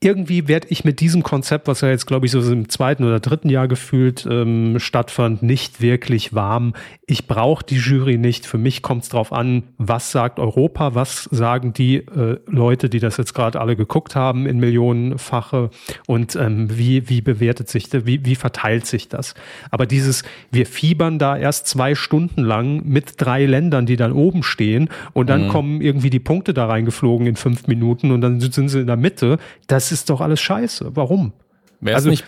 irgendwie 0.02 0.48
werde 0.48 0.66
ich 0.70 0.84
mit 0.84 0.98
diesem 0.98 1.22
Konzept, 1.22 1.68
was 1.68 1.80
ja 1.80 1.88
jetzt, 1.88 2.06
glaube 2.06 2.26
ich, 2.26 2.32
so 2.32 2.40
im 2.52 2.68
zweiten 2.68 3.04
oder 3.04 3.20
dritten 3.20 3.48
Jahr 3.48 3.68
gefühlt 3.68 4.26
ähm, 4.28 4.80
stattfand, 4.80 5.42
nicht 5.44 5.80
wirklich 5.80 6.34
warm. 6.34 6.74
Ich 7.06 7.28
brauche 7.28 7.64
die 7.64 7.76
Jury 7.76 8.18
nicht. 8.18 8.44
Für 8.44 8.58
mich 8.58 8.82
kommt 8.82 9.04
es 9.04 9.10
darauf 9.10 9.32
an, 9.32 9.62
was 9.78 10.10
sagt 10.10 10.40
Europa, 10.40 10.96
was 10.96 11.28
sagen 11.30 11.72
die 11.72 11.96
äh, 11.96 12.40
Leute, 12.46 12.88
die 12.88 12.98
das 12.98 13.16
jetzt 13.16 13.32
gerade 13.32 13.60
alle 13.60 13.76
geguckt 13.76 14.16
haben 14.16 14.46
in 14.46 14.58
Millionenfache 14.58 15.70
und 16.08 16.34
ähm, 16.34 16.76
wie, 16.76 17.08
wie 17.08 17.20
bewertet 17.20 17.68
sich 17.68 17.88
das, 17.88 18.04
wie, 18.04 18.24
wie 18.24 18.34
verteilt 18.34 18.86
sich 18.86 19.08
das. 19.08 19.34
Aber 19.70 19.86
dieses, 19.86 20.24
wir 20.50 20.66
fiebern 20.66 21.20
da 21.20 21.36
erst 21.36 21.68
zwei 21.68 21.94
Stunden 21.94 22.42
lang 22.42 22.82
mit 22.84 23.14
drei 23.18 23.46
Ländern, 23.46 23.86
die 23.86 23.96
dann 23.96 24.12
oben 24.12 24.42
stehen 24.42 24.88
und 25.12 25.30
dann 25.30 25.44
mhm. 25.44 25.48
kommen 25.48 25.80
irgendwie 25.80 26.10
die 26.10 26.18
Punkte 26.18 26.54
da 26.54 26.66
reingeflogen 26.66 27.28
in 27.28 27.36
fünf 27.36 27.68
Minuten 27.68 28.10
und 28.10 28.20
dann 28.20 28.40
sind 28.40 28.68
sie 28.68 28.80
in 28.80 28.88
der 28.88 28.96
Mitte. 28.96 29.38
Das 29.68 29.91
ist 29.92 30.10
doch 30.10 30.20
alles 30.20 30.40
scheiße. 30.40 30.90
Warum? 30.94 31.32
Wäre 31.80 31.96
es 31.96 32.06
also, 32.06 32.10
nicht, 32.10 32.24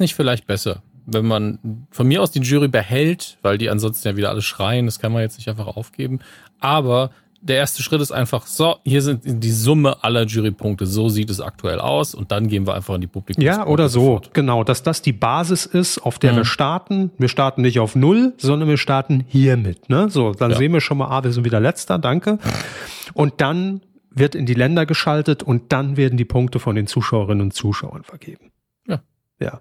nicht 0.00 0.14
vielleicht 0.14 0.46
besser, 0.46 0.82
wenn 1.06 1.26
man 1.26 1.86
von 1.90 2.06
mir 2.06 2.22
aus 2.22 2.30
die 2.30 2.40
Jury 2.40 2.68
behält, 2.68 3.38
weil 3.42 3.58
die 3.58 3.70
ansonsten 3.70 4.08
ja 4.08 4.16
wieder 4.16 4.30
alle 4.30 4.42
schreien, 4.42 4.86
das 4.86 4.98
kann 4.98 5.12
man 5.12 5.22
jetzt 5.22 5.38
nicht 5.38 5.48
einfach 5.48 5.66
aufgeben, 5.66 6.20
aber 6.60 7.10
der 7.42 7.56
erste 7.56 7.82
Schritt 7.82 8.00
ist 8.02 8.12
einfach, 8.12 8.46
so, 8.46 8.76
hier 8.84 9.00
sind 9.00 9.22
die 9.24 9.50
Summe 9.50 10.04
aller 10.04 10.26
Jurypunkte, 10.26 10.86
so 10.86 11.08
sieht 11.08 11.30
es 11.30 11.40
aktuell 11.40 11.80
aus 11.80 12.14
und 12.14 12.32
dann 12.32 12.48
gehen 12.48 12.66
wir 12.66 12.74
einfach 12.74 12.94
in 12.94 13.00
die 13.00 13.06
Publikum. 13.06 13.42
Ja, 13.42 13.66
oder 13.66 13.88
so, 13.88 14.00
sofort. 14.00 14.34
genau, 14.34 14.62
dass 14.62 14.82
das 14.82 15.00
die 15.00 15.14
Basis 15.14 15.64
ist, 15.64 15.98
auf 15.98 16.18
der 16.18 16.32
mhm. 16.32 16.36
wir 16.38 16.44
starten. 16.44 17.10
Wir 17.16 17.28
starten 17.28 17.62
nicht 17.62 17.80
auf 17.80 17.96
Null, 17.96 18.34
sondern 18.36 18.68
wir 18.68 18.76
starten 18.76 19.24
hiermit, 19.26 19.88
ne? 19.88 20.10
So, 20.10 20.32
dann 20.32 20.50
ja. 20.50 20.58
sehen 20.58 20.72
wir 20.72 20.80
schon 20.80 20.98
mal, 20.98 21.08
ah, 21.08 21.24
wir 21.24 21.32
sind 21.32 21.44
wieder 21.44 21.60
letzter, 21.60 21.98
danke. 21.98 22.38
Und 23.14 23.40
dann 23.40 23.80
wird 24.10 24.34
in 24.34 24.46
die 24.46 24.54
Länder 24.54 24.86
geschaltet 24.86 25.42
und 25.42 25.72
dann 25.72 25.96
werden 25.96 26.16
die 26.16 26.24
Punkte 26.24 26.58
von 26.58 26.76
den 26.76 26.86
Zuschauerinnen 26.86 27.42
und 27.42 27.54
Zuschauern 27.54 28.02
vergeben. 28.02 28.50
Ja. 28.86 29.02
Ja. 29.38 29.60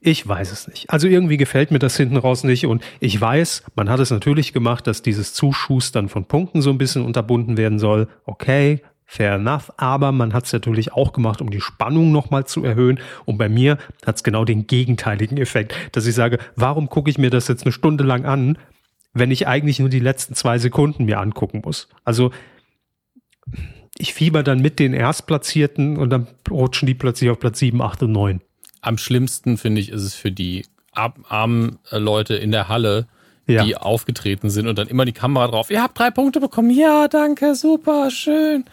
Ich 0.00 0.26
weiß 0.26 0.52
es 0.52 0.68
nicht. 0.68 0.90
Also 0.90 1.08
irgendwie 1.08 1.36
gefällt 1.38 1.70
mir 1.70 1.78
das 1.78 1.96
hinten 1.96 2.16
raus 2.16 2.44
nicht 2.44 2.66
und 2.66 2.84
ich 3.00 3.18
weiß, 3.18 3.64
man 3.74 3.88
hat 3.88 4.00
es 4.00 4.10
natürlich 4.10 4.52
gemacht, 4.52 4.86
dass 4.86 5.02
dieses 5.02 5.32
Zuschustern 5.32 6.08
von 6.08 6.26
Punkten 6.26 6.60
so 6.60 6.70
ein 6.70 6.78
bisschen 6.78 7.04
unterbunden 7.04 7.56
werden 7.56 7.78
soll. 7.78 8.08
Okay, 8.24 8.82
fair 9.06 9.34
enough, 9.34 9.72
aber 9.78 10.12
man 10.12 10.34
hat 10.34 10.44
es 10.44 10.52
natürlich 10.52 10.92
auch 10.92 11.12
gemacht, 11.12 11.40
um 11.40 11.50
die 11.50 11.60
Spannung 11.60 12.12
nochmal 12.12 12.44
zu 12.44 12.64
erhöhen 12.64 13.00
und 13.24 13.38
bei 13.38 13.48
mir 13.48 13.78
hat 14.04 14.16
es 14.16 14.24
genau 14.24 14.44
den 14.44 14.66
gegenteiligen 14.66 15.38
Effekt, 15.38 15.74
dass 15.92 16.06
ich 16.06 16.14
sage, 16.14 16.38
warum 16.54 16.88
gucke 16.88 17.08
ich 17.08 17.16
mir 17.16 17.30
das 17.30 17.48
jetzt 17.48 17.64
eine 17.64 17.72
Stunde 17.72 18.04
lang 18.04 18.26
an, 18.26 18.58
wenn 19.14 19.30
ich 19.30 19.48
eigentlich 19.48 19.78
nur 19.78 19.88
die 19.88 20.00
letzten 20.00 20.34
zwei 20.34 20.58
Sekunden 20.58 21.06
mir 21.06 21.20
angucken 21.20 21.62
muss? 21.64 21.88
Also 22.04 22.30
ich 23.98 24.14
fieber 24.14 24.42
dann 24.42 24.60
mit 24.60 24.78
den 24.78 24.92
Erstplatzierten 24.92 25.96
und 25.96 26.10
dann 26.10 26.26
rutschen 26.50 26.86
die 26.86 26.94
plötzlich 26.94 27.30
auf 27.30 27.38
Platz 27.38 27.58
7, 27.58 27.80
8 27.80 28.04
und 28.04 28.12
9. 28.12 28.40
Am 28.80 28.98
schlimmsten 28.98 29.56
finde 29.56 29.80
ich 29.80 29.90
ist 29.90 30.02
es 30.02 30.14
für 30.14 30.30
die 30.30 30.64
armen 30.92 31.78
äh, 31.90 31.98
Leute 31.98 32.36
in 32.36 32.50
der 32.50 32.68
Halle, 32.68 33.06
ja. 33.46 33.64
die 33.64 33.76
aufgetreten 33.76 34.50
sind 34.50 34.66
und 34.66 34.76
dann 34.78 34.88
immer 34.88 35.04
die 35.04 35.12
Kamera 35.12 35.48
drauf. 35.48 35.70
Ihr 35.70 35.82
habt 35.82 35.98
drei 35.98 36.10
Punkte 36.10 36.40
bekommen. 36.40 36.70
Ja, 36.70 37.08
danke, 37.08 37.54
super, 37.54 38.10
schön. 38.10 38.64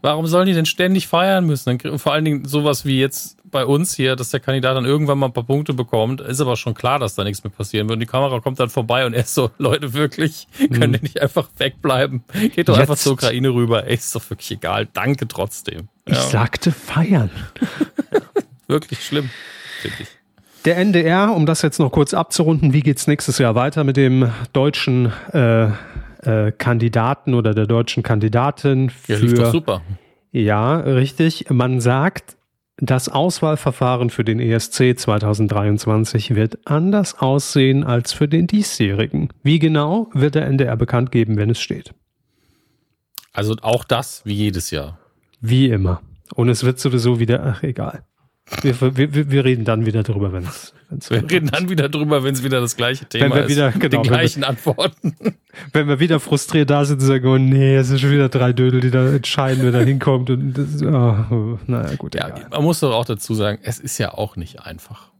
Warum 0.00 0.26
sollen 0.26 0.46
die 0.46 0.54
denn 0.54 0.66
ständig 0.66 1.06
feiern 1.06 1.46
müssen? 1.46 1.78
Dann, 1.78 1.98
vor 1.98 2.12
allen 2.12 2.24
Dingen 2.24 2.44
sowas 2.46 2.84
wie 2.84 2.98
jetzt 2.98 3.36
bei 3.44 3.66
uns 3.66 3.94
hier, 3.94 4.16
dass 4.16 4.30
der 4.30 4.40
Kandidat 4.40 4.76
dann 4.76 4.86
irgendwann 4.86 5.18
mal 5.18 5.26
ein 5.26 5.32
paar 5.32 5.44
Punkte 5.44 5.74
bekommt, 5.74 6.22
ist 6.22 6.40
aber 6.40 6.56
schon 6.56 6.72
klar, 6.74 6.98
dass 6.98 7.14
da 7.14 7.22
nichts 7.22 7.44
mehr 7.44 7.50
passieren 7.50 7.88
wird. 7.88 7.96
Und 7.96 8.00
die 8.00 8.06
Kamera 8.06 8.40
kommt 8.40 8.58
dann 8.58 8.70
vorbei 8.70 9.04
und 9.04 9.12
er 9.12 9.20
ist 9.20 9.34
so, 9.34 9.50
Leute, 9.58 9.92
wirklich, 9.92 10.48
können 10.72 10.92
mhm. 10.92 10.98
nicht 11.02 11.20
einfach 11.20 11.48
wegbleiben? 11.58 12.24
Geht 12.32 12.68
doch 12.68 12.74
jetzt. 12.74 12.80
einfach 12.80 12.96
zur 12.96 13.12
Ukraine 13.12 13.50
rüber. 13.50 13.86
Ey, 13.86 13.94
ist 13.94 14.14
doch 14.14 14.28
wirklich 14.30 14.50
egal. 14.52 14.88
Danke 14.92 15.28
trotzdem. 15.28 15.88
Ich 16.06 16.14
ja. 16.14 16.22
sagte 16.22 16.72
feiern. 16.72 17.30
wirklich 18.66 19.04
schlimm, 19.04 19.30
finde 19.82 19.96
ich. 20.00 20.21
Der 20.64 20.76
NDR, 20.76 21.34
um 21.34 21.44
das 21.44 21.62
jetzt 21.62 21.80
noch 21.80 21.90
kurz 21.90 22.14
abzurunden, 22.14 22.72
wie 22.72 22.80
geht's 22.80 23.08
nächstes 23.08 23.38
Jahr 23.38 23.56
weiter 23.56 23.82
mit 23.82 23.96
dem 23.96 24.30
deutschen 24.52 25.12
äh, 25.32 25.64
äh, 26.22 26.52
Kandidaten 26.52 27.34
oder 27.34 27.52
der 27.52 27.66
deutschen 27.66 28.04
Kandidatin 28.04 28.90
für. 28.90 29.14
Ja, 29.14 29.18
lief 29.18 29.34
doch 29.34 29.50
super. 29.50 29.82
Ja, 30.30 30.76
richtig. 30.76 31.50
Man 31.50 31.80
sagt, 31.80 32.36
das 32.76 33.08
Auswahlverfahren 33.08 34.10
für 34.10 34.24
den 34.24 34.38
ESC 34.38 34.98
2023 34.98 36.34
wird 36.36 36.58
anders 36.64 37.18
aussehen 37.18 37.82
als 37.84 38.12
für 38.12 38.28
den 38.28 38.46
diesjährigen. 38.46 39.30
Wie 39.42 39.58
genau 39.58 40.10
wird 40.14 40.36
der 40.36 40.46
NDR 40.46 40.76
bekannt 40.76 41.10
geben, 41.10 41.36
wenn 41.36 41.50
es 41.50 41.60
steht? 41.60 41.92
Also 43.32 43.56
auch 43.62 43.84
das 43.84 44.22
wie 44.24 44.34
jedes 44.34 44.70
Jahr. 44.70 44.98
Wie 45.40 45.68
immer. 45.70 46.02
Und 46.34 46.48
es 46.48 46.64
wird 46.64 46.78
sowieso 46.78 47.18
wieder, 47.18 47.44
ach 47.44 47.62
egal. 47.62 48.04
Wir, 48.62 48.96
wir, 48.96 49.30
wir 49.30 49.44
reden 49.44 49.64
dann 49.64 49.86
wieder 49.86 50.02
drüber, 50.02 50.32
wenn 50.32 50.44
es. 50.44 50.74
Wir 51.08 51.22
reden 51.30 51.48
dann 51.50 51.70
wieder 51.70 51.88
drüber, 51.88 52.22
wenn 52.22 52.34
es 52.34 52.44
wieder 52.44 52.60
das 52.60 52.76
gleiche 52.76 53.06
Thema 53.06 53.34
wenn 53.34 53.42
wir 53.42 53.48
wieder, 53.48 53.68
ist. 53.68 53.80
Genau, 53.80 54.02
die 54.02 54.08
gleichen 54.08 54.42
wir, 54.42 54.48
Antworten. 54.48 55.16
Wenn 55.72 55.86
wir 55.86 56.00
wieder 56.00 56.18
frustriert 56.18 56.70
da 56.70 56.84
sind 56.84 57.00
und 57.00 57.06
sagen, 57.06 57.26
oh 57.26 57.36
nee, 57.36 57.76
es 57.76 57.88
sind 57.88 58.00
schon 58.00 58.10
wieder 58.10 58.30
drei 58.30 58.52
Dödel, 58.54 58.80
die 58.80 58.90
da 58.90 59.06
entscheiden, 59.06 59.62
wer 59.62 59.70
da 59.70 59.80
hinkommt. 59.80 60.30
Und 60.30 60.54
das, 60.54 60.82
oh, 60.82 61.58
naja, 61.66 61.94
gut. 61.96 62.14
Ja, 62.14 62.28
egal. 62.28 62.48
man 62.50 62.62
muss 62.62 62.80
doch 62.80 62.92
auch 62.92 63.04
dazu 63.04 63.34
sagen, 63.34 63.58
es 63.62 63.78
ist 63.78 63.98
ja 63.98 64.14
auch 64.14 64.36
nicht 64.36 64.62
einfach. 64.62 65.10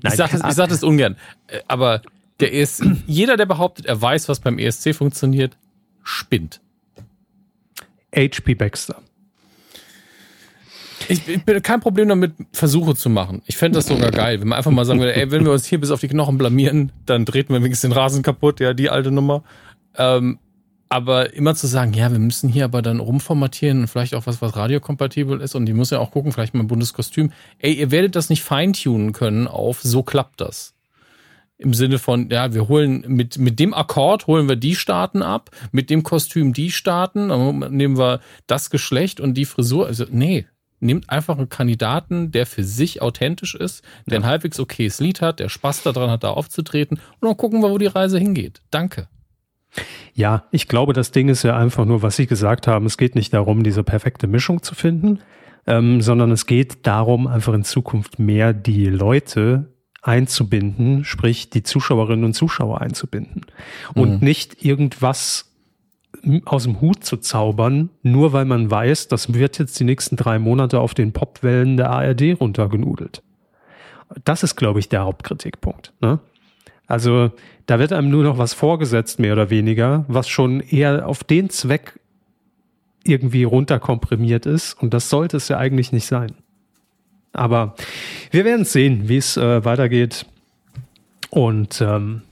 Nein, 0.00 0.12
ich 0.12 0.14
sage 0.14 0.38
das, 0.38 0.56
sag 0.56 0.68
das 0.68 0.82
ungern, 0.84 1.16
äh, 1.48 1.60
aber 1.66 2.02
der 2.40 2.54
ESC, 2.54 2.84
jeder, 3.06 3.36
der 3.36 3.46
behauptet, 3.46 3.86
er 3.86 4.00
weiß, 4.00 4.28
was 4.28 4.40
beim 4.40 4.58
ESC 4.58 4.94
funktioniert, 4.94 5.56
spinnt. 6.02 6.60
HP 8.14 8.54
Baxter. 8.54 9.02
Ich, 11.08 11.28
ich 11.28 11.44
bin 11.44 11.62
kein 11.62 11.80
Problem 11.80 12.08
damit, 12.08 12.32
Versuche 12.52 12.94
zu 12.94 13.10
machen. 13.10 13.42
Ich 13.46 13.56
fände 13.56 13.78
das 13.78 13.86
sogar 13.86 14.10
geil, 14.10 14.40
wenn 14.40 14.48
man 14.48 14.58
einfach 14.58 14.70
mal 14.70 14.84
sagen 14.84 15.00
würde, 15.00 15.16
ey, 15.16 15.30
wenn 15.30 15.44
wir 15.44 15.52
uns 15.52 15.66
hier 15.66 15.80
bis 15.80 15.90
auf 15.90 16.00
die 16.00 16.08
Knochen 16.08 16.38
blamieren, 16.38 16.92
dann 17.06 17.26
treten 17.26 17.52
wir 17.52 17.62
wenigstens 17.62 17.90
den 17.90 17.98
Rasen 17.98 18.22
kaputt, 18.22 18.60
ja, 18.60 18.74
die 18.74 18.90
alte 18.90 19.10
Nummer. 19.10 19.42
Ähm, 19.96 20.38
aber 20.88 21.34
immer 21.34 21.54
zu 21.54 21.66
sagen, 21.66 21.92
ja, 21.92 22.12
wir 22.12 22.18
müssen 22.18 22.48
hier 22.48 22.64
aber 22.64 22.82
dann 22.82 23.00
rumformatieren 23.00 23.80
und 23.80 23.86
vielleicht 23.88 24.14
auch 24.14 24.26
was, 24.26 24.40
was 24.40 24.56
radiokompatibel 24.56 25.40
ist 25.40 25.54
und 25.54 25.66
die 25.66 25.72
muss 25.72 25.90
ja 25.90 25.98
auch 25.98 26.12
gucken, 26.12 26.32
vielleicht 26.32 26.54
mal 26.54 26.60
ein 26.60 26.68
Bundeskostüm. 26.68 27.32
Ey, 27.58 27.72
ihr 27.72 27.90
werdet 27.90 28.14
das 28.14 28.30
nicht 28.30 28.42
feintunen 28.42 29.12
können 29.12 29.48
auf, 29.48 29.80
so 29.82 30.02
klappt 30.02 30.40
das. 30.40 30.74
Im 31.56 31.72
Sinne 31.72 31.98
von, 31.98 32.30
ja, 32.30 32.52
wir 32.52 32.68
holen 32.68 33.04
mit, 33.06 33.38
mit 33.38 33.58
dem 33.58 33.74
Akkord 33.74 34.26
holen 34.26 34.48
wir 34.48 34.56
die 34.56 34.74
Staaten 34.74 35.22
ab, 35.22 35.50
mit 35.72 35.88
dem 35.88 36.02
Kostüm 36.02 36.52
die 36.52 36.70
Staaten, 36.70 37.28
dann 37.28 37.58
nehmen 37.74 37.96
wir 37.96 38.20
das 38.46 38.70
Geschlecht 38.70 39.20
und 39.20 39.34
die 39.34 39.44
Frisur. 39.44 39.86
Also, 39.86 40.04
nee, 40.10 40.46
nehmt 40.84 41.10
einfach 41.10 41.38
einen 41.38 41.48
Kandidaten, 41.48 42.30
der 42.30 42.46
für 42.46 42.62
sich 42.62 43.02
authentisch 43.02 43.54
ist, 43.54 43.82
der 44.06 44.20
ein 44.20 44.26
halbwegs 44.26 44.60
okayes 44.60 45.00
Lied 45.00 45.20
hat, 45.20 45.40
der 45.40 45.48
Spaß 45.48 45.82
daran 45.82 46.10
hat, 46.10 46.22
da 46.22 46.30
aufzutreten 46.30 46.98
und 47.20 47.28
dann 47.28 47.36
gucken 47.36 47.60
wir, 47.62 47.70
wo 47.70 47.78
die 47.78 47.86
Reise 47.86 48.18
hingeht. 48.18 48.62
Danke. 48.70 49.08
Ja, 50.12 50.44
ich 50.52 50.68
glaube, 50.68 50.92
das 50.92 51.10
Ding 51.10 51.28
ist 51.28 51.42
ja 51.42 51.56
einfach 51.56 51.84
nur, 51.84 52.02
was 52.02 52.16
Sie 52.16 52.26
gesagt 52.26 52.68
haben. 52.68 52.86
Es 52.86 52.96
geht 52.96 53.16
nicht 53.16 53.34
darum, 53.34 53.64
diese 53.64 53.82
perfekte 53.82 54.28
Mischung 54.28 54.62
zu 54.62 54.74
finden, 54.76 55.18
ähm, 55.66 56.00
sondern 56.00 56.30
es 56.30 56.46
geht 56.46 56.86
darum, 56.86 57.26
einfach 57.26 57.54
in 57.54 57.64
Zukunft 57.64 58.20
mehr 58.20 58.52
die 58.52 58.86
Leute 58.86 59.72
einzubinden, 60.02 61.04
sprich 61.04 61.50
die 61.50 61.62
Zuschauerinnen 61.62 62.24
und 62.24 62.34
Zuschauer 62.34 62.82
einzubinden 62.82 63.46
und 63.94 64.20
mhm. 64.20 64.24
nicht 64.24 64.64
irgendwas 64.64 65.53
aus 66.44 66.64
dem 66.64 66.80
Hut 66.80 67.04
zu 67.04 67.16
zaubern, 67.16 67.90
nur 68.02 68.32
weil 68.32 68.44
man 68.44 68.70
weiß, 68.70 69.08
das 69.08 69.34
wird 69.34 69.58
jetzt 69.58 69.78
die 69.78 69.84
nächsten 69.84 70.16
drei 70.16 70.38
Monate 70.38 70.80
auf 70.80 70.94
den 70.94 71.12
Popwellen 71.12 71.76
der 71.76 71.90
ARD 71.90 72.40
runtergenudelt. 72.40 73.22
Das 74.24 74.42
ist, 74.42 74.56
glaube 74.56 74.80
ich, 74.80 74.88
der 74.88 75.02
Hauptkritikpunkt. 75.04 75.92
Ne? 76.00 76.20
Also 76.86 77.32
da 77.66 77.78
wird 77.78 77.92
einem 77.92 78.10
nur 78.10 78.24
noch 78.24 78.38
was 78.38 78.54
vorgesetzt, 78.54 79.18
mehr 79.18 79.32
oder 79.32 79.50
weniger, 79.50 80.04
was 80.08 80.28
schon 80.28 80.60
eher 80.60 81.08
auf 81.08 81.24
den 81.24 81.50
Zweck 81.50 81.98
irgendwie 83.04 83.44
runterkomprimiert 83.44 84.46
ist. 84.46 84.74
Und 84.74 84.94
das 84.94 85.10
sollte 85.10 85.36
es 85.36 85.48
ja 85.48 85.58
eigentlich 85.58 85.92
nicht 85.92 86.06
sein. 86.06 86.34
Aber 87.32 87.74
wir 88.30 88.44
werden 88.44 88.64
sehen, 88.64 89.08
wie 89.08 89.16
es 89.16 89.36
äh, 89.36 89.64
weitergeht. 89.64 90.26
Und 91.30 91.80
ähm, 91.80 92.22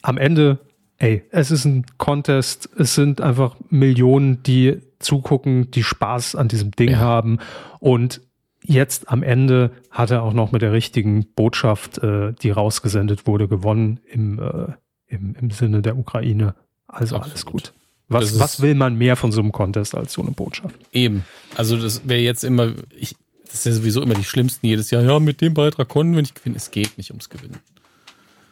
am 0.00 0.16
Ende, 0.16 0.58
ey, 1.02 1.24
es 1.30 1.50
ist 1.50 1.64
ein 1.64 1.84
Contest. 1.98 2.70
Es 2.78 2.94
sind 2.94 3.20
einfach 3.20 3.56
Millionen, 3.68 4.42
die 4.44 4.78
zugucken, 5.00 5.70
die 5.70 5.82
Spaß 5.82 6.36
an 6.36 6.48
diesem 6.48 6.70
Ding 6.70 6.92
ja. 6.92 6.98
haben. 6.98 7.38
Und 7.80 8.20
jetzt 8.62 9.08
am 9.10 9.24
Ende 9.24 9.72
hat 9.90 10.12
er 10.12 10.22
auch 10.22 10.32
noch 10.32 10.52
mit 10.52 10.62
der 10.62 10.72
richtigen 10.72 11.26
Botschaft, 11.34 11.98
äh, 11.98 12.32
die 12.40 12.50
rausgesendet 12.50 13.26
wurde, 13.26 13.48
gewonnen 13.48 13.98
im, 14.08 14.38
äh, 14.38 14.68
im, 15.08 15.34
im 15.34 15.50
Sinne 15.50 15.82
der 15.82 15.98
Ukraine. 15.98 16.54
Also 16.86 17.16
Absolut. 17.16 17.32
alles 17.32 17.46
gut. 17.46 17.72
Was, 18.08 18.38
was 18.38 18.60
will 18.60 18.74
man 18.74 18.96
mehr 18.96 19.16
von 19.16 19.32
so 19.32 19.40
einem 19.40 19.52
Contest 19.52 19.96
als 19.96 20.12
so 20.12 20.22
eine 20.22 20.30
Botschaft? 20.30 20.76
Eben. 20.92 21.24
Also 21.56 21.76
das 21.78 22.06
wäre 22.06 22.20
jetzt 22.20 22.44
immer, 22.44 22.74
ich, 22.96 23.16
das 23.44 23.54
ist 23.54 23.66
ja 23.66 23.72
sowieso 23.72 24.02
immer 24.02 24.14
die 24.14 24.24
schlimmsten 24.24 24.66
jedes 24.66 24.90
Jahr. 24.90 25.02
Ja, 25.02 25.18
mit 25.18 25.40
dem 25.40 25.54
Beitrag 25.54 25.88
konnten 25.88 26.14
wir 26.14 26.22
nicht 26.22 26.36
gewinnen. 26.36 26.56
Es 26.56 26.70
geht 26.70 26.96
nicht 26.98 27.10
ums 27.10 27.28
Gewinnen. 27.28 27.58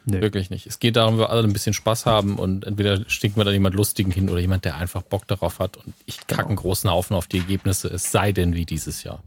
Nee. 0.05 0.21
Wirklich 0.21 0.49
nicht. 0.49 0.65
Es 0.65 0.79
geht 0.79 0.95
darum, 0.95 1.19
wir 1.19 1.29
alle 1.29 1.43
ein 1.43 1.53
bisschen 1.53 1.73
Spaß 1.73 2.05
haben 2.05 2.37
und 2.37 2.65
entweder 2.65 3.07
stinken 3.07 3.39
wir 3.39 3.45
da 3.45 3.51
jemand 3.51 3.75
Lustigen 3.75 4.11
hin 4.11 4.29
oder 4.29 4.39
jemand, 4.39 4.65
der 4.65 4.75
einfach 4.75 5.03
Bock 5.03 5.27
darauf 5.27 5.59
hat 5.59 5.77
und 5.77 5.93
ich 6.05 6.17
kacke 6.17 6.35
genau. 6.35 6.47
einen 6.47 6.55
großen 6.55 6.89
Haufen 6.89 7.15
auf 7.15 7.27
die 7.27 7.37
Ergebnisse, 7.37 7.87
es 7.87 8.11
sei 8.11 8.31
denn 8.31 8.55
wie 8.55 8.65
dieses 8.65 9.03
Jahr. 9.03 9.21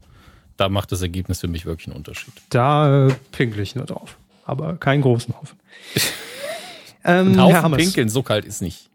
Da 0.57 0.69
macht 0.69 0.91
das 0.91 1.01
Ergebnis 1.01 1.41
für 1.41 1.47
mich 1.47 1.65
wirklich 1.65 1.87
einen 1.87 1.97
Unterschied. 1.97 2.33
Da 2.49 3.07
äh, 3.07 3.13
pinkle 3.31 3.61
ich 3.61 3.75
nur 3.75 3.85
drauf. 3.85 4.17
Aber 4.45 4.75
keinen 4.75 5.01
großen 5.01 5.33
Haufen. 5.33 5.59
ähm, 7.03 7.39
Haufen 7.39 7.71
pinkeln, 7.73 8.09
so 8.09 8.21
kalt 8.21 8.45
ist 8.45 8.61
nicht. 8.61 8.89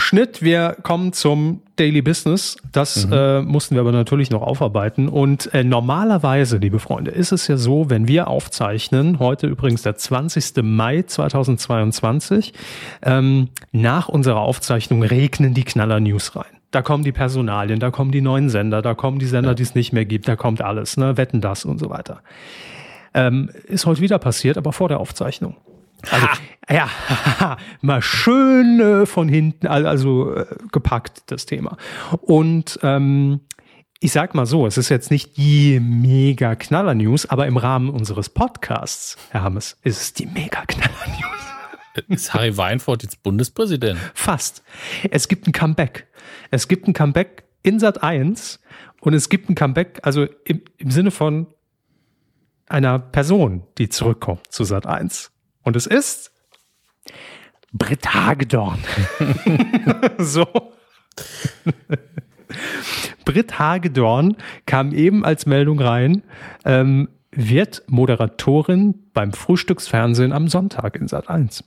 Schnitt, 0.00 0.42
wir 0.42 0.76
kommen 0.82 1.12
zum 1.12 1.62
Daily 1.76 2.02
Business. 2.02 2.56
Das 2.72 3.06
mhm. 3.06 3.12
äh, 3.12 3.42
mussten 3.42 3.74
wir 3.74 3.80
aber 3.80 3.92
natürlich 3.92 4.30
noch 4.30 4.42
aufarbeiten. 4.42 5.08
Und 5.08 5.52
äh, 5.54 5.64
normalerweise, 5.64 6.56
liebe 6.56 6.78
Freunde, 6.78 7.10
ist 7.10 7.32
es 7.32 7.46
ja 7.46 7.56
so, 7.56 7.90
wenn 7.90 8.08
wir 8.08 8.28
aufzeichnen, 8.28 9.18
heute 9.18 9.46
übrigens 9.46 9.82
der 9.82 9.96
20. 9.96 10.62
Mai 10.62 11.02
2022, 11.02 12.52
ähm, 13.02 13.48
nach 13.72 14.08
unserer 14.08 14.40
Aufzeichnung 14.40 15.02
regnen 15.02 15.54
die 15.54 15.64
Knaller 15.64 16.00
News 16.00 16.34
rein. 16.34 16.44
Da 16.70 16.82
kommen 16.82 17.04
die 17.04 17.12
Personalien, 17.12 17.80
da 17.80 17.90
kommen 17.90 18.12
die 18.12 18.20
neuen 18.20 18.48
Sender, 18.48 18.82
da 18.82 18.94
kommen 18.94 19.18
die 19.18 19.26
Sender, 19.26 19.50
ja. 19.50 19.54
die 19.54 19.62
es 19.62 19.74
nicht 19.74 19.92
mehr 19.92 20.04
gibt, 20.04 20.28
da 20.28 20.36
kommt 20.36 20.62
alles, 20.62 20.96
ne? 20.96 21.16
Wetten 21.16 21.40
das 21.40 21.64
und 21.64 21.78
so 21.78 21.90
weiter. 21.90 22.22
Ähm, 23.12 23.50
ist 23.66 23.86
heute 23.86 24.00
wieder 24.00 24.18
passiert, 24.18 24.56
aber 24.56 24.72
vor 24.72 24.88
der 24.88 25.00
Aufzeichnung. 25.00 25.56
Also, 26.10 26.26
ja, 26.70 26.88
mal 27.80 28.02
schön 28.02 28.80
äh, 28.80 29.06
von 29.06 29.28
hinten, 29.28 29.66
also 29.66 30.34
äh, 30.34 30.46
gepackt, 30.72 31.24
das 31.26 31.46
Thema. 31.46 31.76
Und 32.20 32.78
ähm, 32.82 33.40
ich 34.00 34.12
sag 34.12 34.34
mal 34.34 34.46
so, 34.46 34.66
es 34.66 34.78
ist 34.78 34.88
jetzt 34.88 35.10
nicht 35.10 35.36
die 35.36 35.78
mega 35.78 36.54
Knaller 36.54 36.94
News, 36.94 37.26
aber 37.26 37.46
im 37.46 37.56
Rahmen 37.56 37.90
unseres 37.90 38.30
Podcasts, 38.30 39.16
Herr 39.30 39.42
Hammes, 39.42 39.76
ist 39.82 40.00
es 40.00 40.12
die 40.14 40.26
mega 40.26 40.64
Knaller 40.66 41.06
News. 41.08 41.40
Ist 42.08 42.32
Harry 42.32 42.56
Weinfurt 42.56 43.02
jetzt 43.02 43.22
Bundespräsident? 43.22 43.98
Fast. 44.14 44.62
Es 45.10 45.28
gibt 45.28 45.46
ein 45.46 45.52
Comeback. 45.52 46.06
Es 46.50 46.68
gibt 46.68 46.86
ein 46.88 46.94
Comeback 46.94 47.44
in 47.62 47.78
Sat 47.78 48.02
1 48.02 48.60
und 49.00 49.12
es 49.12 49.28
gibt 49.28 49.50
ein 49.50 49.54
Comeback, 49.54 50.00
also 50.02 50.26
im, 50.44 50.62
im 50.78 50.90
Sinne 50.90 51.10
von 51.10 51.48
einer 52.68 52.98
Person, 52.98 53.66
die 53.76 53.88
zurückkommt 53.88 54.50
zu 54.50 54.64
Sat 54.64 54.86
1. 54.86 55.32
Und 55.62 55.76
es 55.76 55.86
ist 55.86 56.32
Britt 57.72 58.14
Hagedorn. 58.14 58.78
so. 60.18 60.46
Britt 63.24 63.58
Hagedorn 63.58 64.36
kam 64.66 64.92
eben 64.92 65.24
als 65.24 65.46
Meldung 65.46 65.80
rein, 65.80 66.22
ähm, 66.64 67.08
wird 67.30 67.84
Moderatorin 67.86 69.10
beim 69.12 69.32
Frühstücksfernsehen 69.32 70.32
am 70.32 70.48
Sonntag 70.48 70.96
in 70.96 71.06
Sat 71.06 71.28
1. 71.28 71.62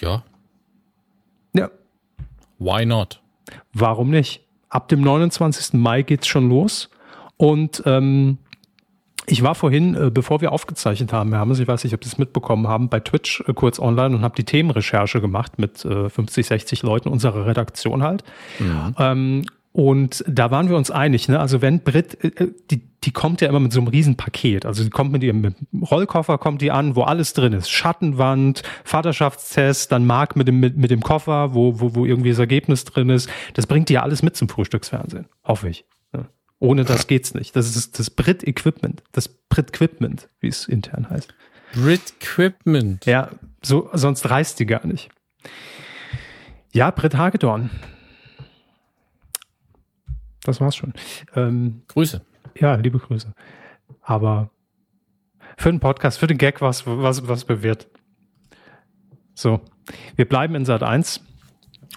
Ja. 0.00 0.22
Ja. 1.52 1.70
Why 2.58 2.86
not? 2.86 3.20
Warum 3.72 4.10
nicht? 4.10 4.46
Ab 4.68 4.88
dem 4.88 5.00
29. 5.00 5.74
Mai 5.74 6.02
geht's 6.02 6.28
schon 6.28 6.48
los. 6.48 6.90
Und 7.36 7.82
ähm, 7.86 8.38
ich 9.30 9.42
war 9.42 9.54
vorhin, 9.54 9.94
äh, 9.94 10.10
bevor 10.10 10.40
wir 10.40 10.52
aufgezeichnet 10.52 11.12
haben, 11.12 11.32
Hermes, 11.32 11.58
ich 11.58 11.68
weiß 11.68 11.84
nicht, 11.84 11.94
ob 11.94 12.04
Sie 12.04 12.10
es 12.10 12.18
mitbekommen 12.18 12.66
haben, 12.68 12.88
bei 12.88 13.00
Twitch 13.00 13.42
äh, 13.46 13.54
kurz 13.54 13.78
online 13.78 14.16
und 14.16 14.22
habe 14.22 14.34
die 14.36 14.44
Themenrecherche 14.44 15.20
gemacht 15.20 15.58
mit 15.58 15.84
äh, 15.84 16.08
50, 16.08 16.46
60 16.46 16.82
Leuten 16.82 17.08
unserer 17.08 17.46
Redaktion 17.46 18.02
halt. 18.02 18.24
Ja. 18.58 19.12
Ähm, 19.12 19.44
und 19.72 20.24
da 20.26 20.50
waren 20.50 20.68
wir 20.68 20.76
uns 20.76 20.90
einig, 20.90 21.28
ne? 21.28 21.38
Also 21.38 21.62
wenn 21.62 21.80
Brit, 21.80 22.18
äh, 22.24 22.44
äh, 22.44 22.52
die, 22.70 22.82
die 23.04 23.12
kommt 23.12 23.40
ja 23.40 23.48
immer 23.48 23.60
mit 23.60 23.72
so 23.72 23.78
einem 23.80 23.88
Riesenpaket. 23.88 24.66
Also 24.66 24.82
die 24.82 24.90
kommt 24.90 25.12
mit 25.12 25.22
ihrem 25.22 25.54
Rollkoffer, 25.88 26.38
kommt 26.38 26.60
die 26.60 26.72
an, 26.72 26.96
wo 26.96 27.02
alles 27.02 27.34
drin 27.34 27.52
ist. 27.52 27.70
Schattenwand, 27.70 28.64
Vaterschaftstest, 28.82 29.92
dann 29.92 30.06
Mark 30.06 30.34
mit 30.34 30.48
dem, 30.48 30.58
mit, 30.58 30.76
mit 30.76 30.90
dem 30.90 31.02
Koffer, 31.02 31.54
wo, 31.54 31.78
wo, 31.80 31.94
wo 31.94 32.04
irgendwie 32.04 32.30
das 32.30 32.40
Ergebnis 32.40 32.84
drin 32.84 33.10
ist. 33.10 33.30
Das 33.54 33.68
bringt 33.68 33.88
die 33.88 33.94
ja 33.94 34.02
alles 34.02 34.22
mit 34.22 34.36
zum 34.36 34.48
Frühstücksfernsehen. 34.48 35.26
Hoffe 35.44 35.68
ich. 35.68 35.84
Ohne 36.60 36.84
das 36.84 37.06
geht's 37.06 37.32
nicht. 37.34 37.56
Das 37.56 37.74
ist 37.74 37.98
das 37.98 38.10
Brit-Equipment. 38.10 39.02
Das 39.12 39.28
Brit-Equipment, 39.28 40.28
wie 40.40 40.48
es 40.48 40.68
intern 40.68 41.08
heißt. 41.08 41.34
Brit-Equipment. 41.72 43.06
Ja, 43.06 43.30
so, 43.62 43.88
sonst 43.94 44.28
reist 44.28 44.60
die 44.60 44.66
gar 44.66 44.86
nicht. 44.86 45.08
Ja, 46.72 46.90
Brit 46.90 47.16
Hagedorn. 47.16 47.70
Das 50.42 50.60
war's 50.60 50.76
schon. 50.76 50.92
Ähm, 51.34 51.82
Grüße. 51.88 52.20
Ja, 52.58 52.74
liebe 52.74 52.98
Grüße. 52.98 53.32
Aber 54.02 54.50
für 55.56 55.70
den 55.70 55.80
Podcast, 55.80 56.18
für 56.18 56.26
den 56.26 56.38
Gag 56.38 56.60
was, 56.60 56.86
was, 56.86 57.26
was 57.26 57.44
bewährt. 57.46 57.88
So, 59.34 59.60
wir 60.16 60.28
bleiben 60.28 60.54
in 60.54 60.66
Sat 60.66 60.82
1. 60.82 61.22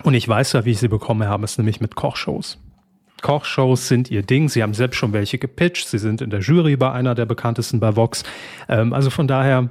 Und 0.04 0.14
ich 0.14 0.28
weiß 0.28 0.54
ja, 0.54 0.64
wie 0.64 0.72
ich 0.72 0.80
sie 0.80 0.88
bekommen 0.88 1.28
habe, 1.28 1.44
ist 1.44 1.58
nämlich 1.58 1.82
mit 1.82 1.96
Kochshows. 1.96 2.63
Kochshows 3.24 3.88
sind 3.88 4.12
ihr 4.12 4.22
Ding. 4.22 4.50
Sie 4.50 4.62
haben 4.62 4.76
selbst 4.76 4.98
schon 4.98 5.14
welche 5.14 5.40
gepitcht. 5.40 5.88
Sie 5.88 5.98
sind 5.98 6.22
in 6.22 6.30
der 6.30 6.42
Jury 6.42 6.76
bei 6.76 6.92
einer 6.92 7.16
der 7.16 7.26
bekanntesten 7.26 7.80
bei 7.80 7.96
Vox. 7.96 8.24
Ähm, 8.70 8.94
also 8.94 9.10
von 9.10 9.28
daher, 9.28 9.70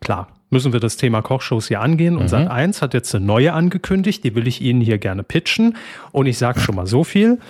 klar, 0.00 0.28
müssen 0.48 0.72
wir 0.72 0.80
das 0.80 0.96
Thema 0.96 1.20
Kochshows 1.20 1.68
hier 1.68 1.80
angehen. 1.80 2.16
Und 2.16 2.22
mhm. 2.22 2.28
Sat 2.28 2.48
1 2.48 2.80
hat 2.80 2.94
jetzt 2.94 3.14
eine 3.14 3.26
neue 3.26 3.52
angekündigt. 3.52 4.24
Die 4.24 4.34
will 4.34 4.46
ich 4.46 4.62
Ihnen 4.62 4.80
hier 4.80 4.96
gerne 4.96 5.24
pitchen. 5.24 5.76
Und 6.12 6.26
ich 6.26 6.38
sage 6.38 6.60
schon 6.60 6.76
mal 6.76 6.86
so 6.86 7.04
viel. 7.04 7.40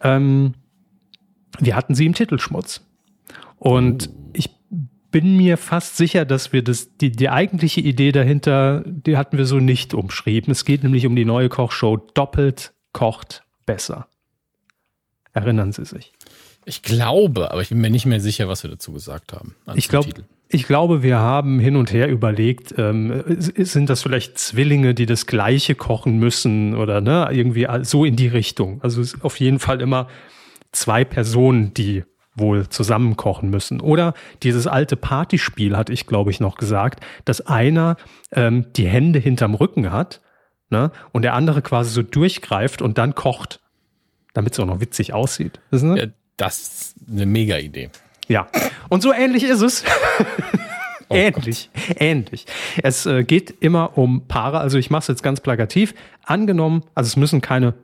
Ähm, 0.00 0.54
wir 1.60 1.76
hatten 1.76 1.94
sie 1.94 2.06
im 2.06 2.14
Titelschmutz. 2.14 2.82
Und 3.58 4.10
ich 4.32 4.50
bin 5.10 5.36
mir 5.36 5.58
fast 5.58 5.96
sicher, 5.96 6.24
dass 6.24 6.52
wir 6.52 6.62
das, 6.62 6.96
die, 6.96 7.12
die 7.12 7.28
eigentliche 7.28 7.80
Idee 7.80 8.12
dahinter, 8.12 8.82
die 8.86 9.16
hatten 9.16 9.38
wir 9.38 9.46
so 9.46 9.58
nicht 9.58 9.94
umschrieben. 9.94 10.50
Es 10.50 10.64
geht 10.64 10.82
nämlich 10.82 11.06
um 11.06 11.14
die 11.14 11.24
neue 11.24 11.48
Kochshow 11.48 11.96
Doppelt 11.96 12.72
kocht 12.92 13.44
besser. 13.66 14.08
Erinnern 15.36 15.72
Sie 15.72 15.84
sich? 15.84 16.12
Ich 16.64 16.82
glaube, 16.82 17.52
aber 17.52 17.60
ich 17.60 17.68
bin 17.68 17.78
mir 17.78 17.90
nicht 17.90 18.06
mehr 18.06 18.20
sicher, 18.20 18.48
was 18.48 18.62
wir 18.62 18.70
dazu 18.70 18.92
gesagt 18.92 19.32
haben. 19.32 19.54
Ich 19.74 19.88
glaube, 19.88 20.08
ich 20.48 20.66
glaube, 20.66 21.02
wir 21.02 21.18
haben 21.18 21.60
hin 21.60 21.76
und 21.76 21.92
her 21.92 22.08
überlegt, 22.08 22.74
ähm, 22.78 23.22
sind 23.28 23.90
das 23.90 24.02
vielleicht 24.02 24.38
Zwillinge, 24.38 24.94
die 24.94 25.06
das 25.06 25.26
Gleiche 25.26 25.74
kochen 25.74 26.18
müssen 26.18 26.74
oder 26.74 27.00
ne, 27.00 27.28
irgendwie 27.30 27.66
so 27.82 28.04
in 28.04 28.16
die 28.16 28.28
Richtung. 28.28 28.80
Also 28.82 29.00
es 29.00 29.14
ist 29.14 29.24
auf 29.24 29.38
jeden 29.38 29.58
Fall 29.58 29.80
immer 29.80 30.08
zwei 30.72 31.04
Personen, 31.04 31.74
die 31.74 32.04
wohl 32.34 32.68
zusammen 32.68 33.16
kochen 33.16 33.50
müssen. 33.50 33.80
Oder 33.80 34.14
dieses 34.42 34.66
alte 34.66 34.96
Partyspiel 34.96 35.76
hatte 35.76 35.92
ich, 35.92 36.06
glaube 36.06 36.30
ich, 36.30 36.40
noch 36.40 36.56
gesagt, 36.56 37.04
dass 37.24 37.46
einer 37.46 37.96
ähm, 38.32 38.66
die 38.74 38.86
Hände 38.86 39.18
hinterm 39.18 39.54
Rücken 39.54 39.92
hat 39.92 40.20
ne, 40.70 40.92
und 41.12 41.22
der 41.22 41.34
andere 41.34 41.62
quasi 41.62 41.90
so 41.90 42.02
durchgreift 42.02 42.82
und 42.82 42.98
dann 42.98 43.14
kocht 43.14 43.60
damit 44.36 44.52
es 44.52 44.60
auch 44.60 44.66
noch 44.66 44.80
witzig 44.80 45.14
aussieht. 45.14 45.60
Ja, 45.96 46.06
Das 46.36 46.58
ist 46.58 46.94
eine 47.10 47.26
mega 47.26 47.56
Idee. 47.56 47.90
Ja, 48.28 48.48
und 48.88 49.02
so 49.02 49.12
ähnlich 49.12 49.44
ist 49.44 49.62
es. 49.62 49.84
Oh 51.08 51.14
ähnlich, 51.14 51.70
Gott. 51.72 52.00
ähnlich. 52.00 52.46
Es 52.82 53.06
äh, 53.06 53.22
geht 53.22 53.54
immer 53.60 53.96
um 53.96 54.26
Paare, 54.26 54.58
also 54.58 54.76
ich 54.76 54.90
mache 54.90 55.02
es 55.02 55.06
jetzt 55.06 55.22
ganz 55.22 55.40
plakativ. 55.40 55.94
Angenommen, 56.24 56.82
also 56.96 57.06
es 57.06 57.14
müssen 57.14 57.40
keine 57.40 57.74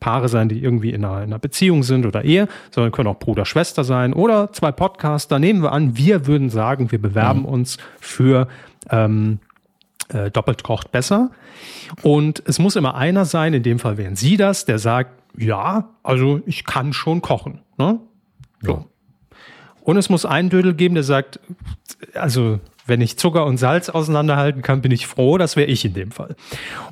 Paare 0.00 0.30
sein, 0.30 0.48
die 0.48 0.62
irgendwie 0.62 0.90
in 0.90 1.04
einer, 1.04 1.18
in 1.18 1.24
einer 1.24 1.38
Beziehung 1.38 1.82
sind 1.82 2.06
oder 2.06 2.24
Ehe, 2.24 2.48
sondern 2.70 2.92
können 2.92 3.08
auch 3.08 3.18
Bruder, 3.18 3.44
Schwester 3.44 3.84
sein 3.84 4.14
oder 4.14 4.52
zwei 4.54 4.72
Podcaster. 4.72 5.38
Nehmen 5.38 5.62
wir 5.62 5.72
an, 5.72 5.98
wir 5.98 6.26
würden 6.26 6.48
sagen, 6.48 6.90
wir 6.90 7.00
bewerben 7.00 7.40
mhm. 7.40 7.46
uns 7.46 7.76
für 8.00 8.48
ähm, 8.88 9.40
äh, 10.08 10.30
doppelt 10.30 10.62
kocht 10.62 10.90
besser. 10.92 11.30
Und 12.02 12.42
es 12.46 12.58
muss 12.58 12.76
immer 12.76 12.94
einer 12.94 13.26
sein, 13.26 13.52
in 13.52 13.62
dem 13.62 13.78
Fall 13.78 13.98
wären 13.98 14.16
Sie 14.16 14.38
das, 14.38 14.64
der 14.64 14.78
sagt, 14.78 15.19
ja, 15.36 15.90
also 16.02 16.40
ich 16.46 16.64
kann 16.64 16.92
schon 16.92 17.22
kochen. 17.22 17.60
Ne? 17.78 18.00
So. 18.62 18.72
Ja. 18.72 18.84
Und 19.82 19.96
es 19.96 20.08
muss 20.08 20.24
einen 20.24 20.50
Dödel 20.50 20.74
geben, 20.74 20.94
der 20.94 21.04
sagt, 21.04 21.40
also 22.14 22.60
wenn 22.86 23.00
ich 23.00 23.18
Zucker 23.18 23.46
und 23.46 23.56
Salz 23.56 23.88
auseinanderhalten 23.88 24.62
kann, 24.62 24.82
bin 24.82 24.92
ich 24.92 25.06
froh, 25.06 25.38
das 25.38 25.56
wäre 25.56 25.68
ich 25.68 25.84
in 25.84 25.94
dem 25.94 26.10
Fall. 26.10 26.36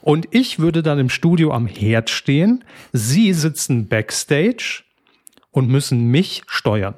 Und 0.01 0.29
ich 0.31 0.59
würde 0.59 0.83
dann 0.83 0.99
im 0.99 1.11
Studio 1.11 1.53
am 1.53 1.67
Herd 1.67 2.09
stehen, 2.11 2.65
Sie 2.93 3.33
sitzen 3.33 3.89
backstage 3.89 4.85
und 5.51 5.69
müssen 5.69 6.07
mich 6.07 6.43
steuern. 6.47 6.95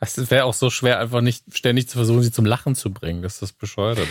Es 0.00 0.30
wäre 0.30 0.44
auch 0.44 0.54
so 0.54 0.70
schwer, 0.70 1.00
einfach 1.00 1.20
nicht 1.20 1.44
ständig 1.52 1.88
zu 1.88 1.98
versuchen, 1.98 2.22
sie 2.22 2.30
zum 2.30 2.44
Lachen 2.44 2.76
zu 2.76 2.92
bringen. 2.92 3.20
Das 3.20 3.34
ist 3.34 3.42
das 3.42 3.52
Bescheuerte. 3.52 4.02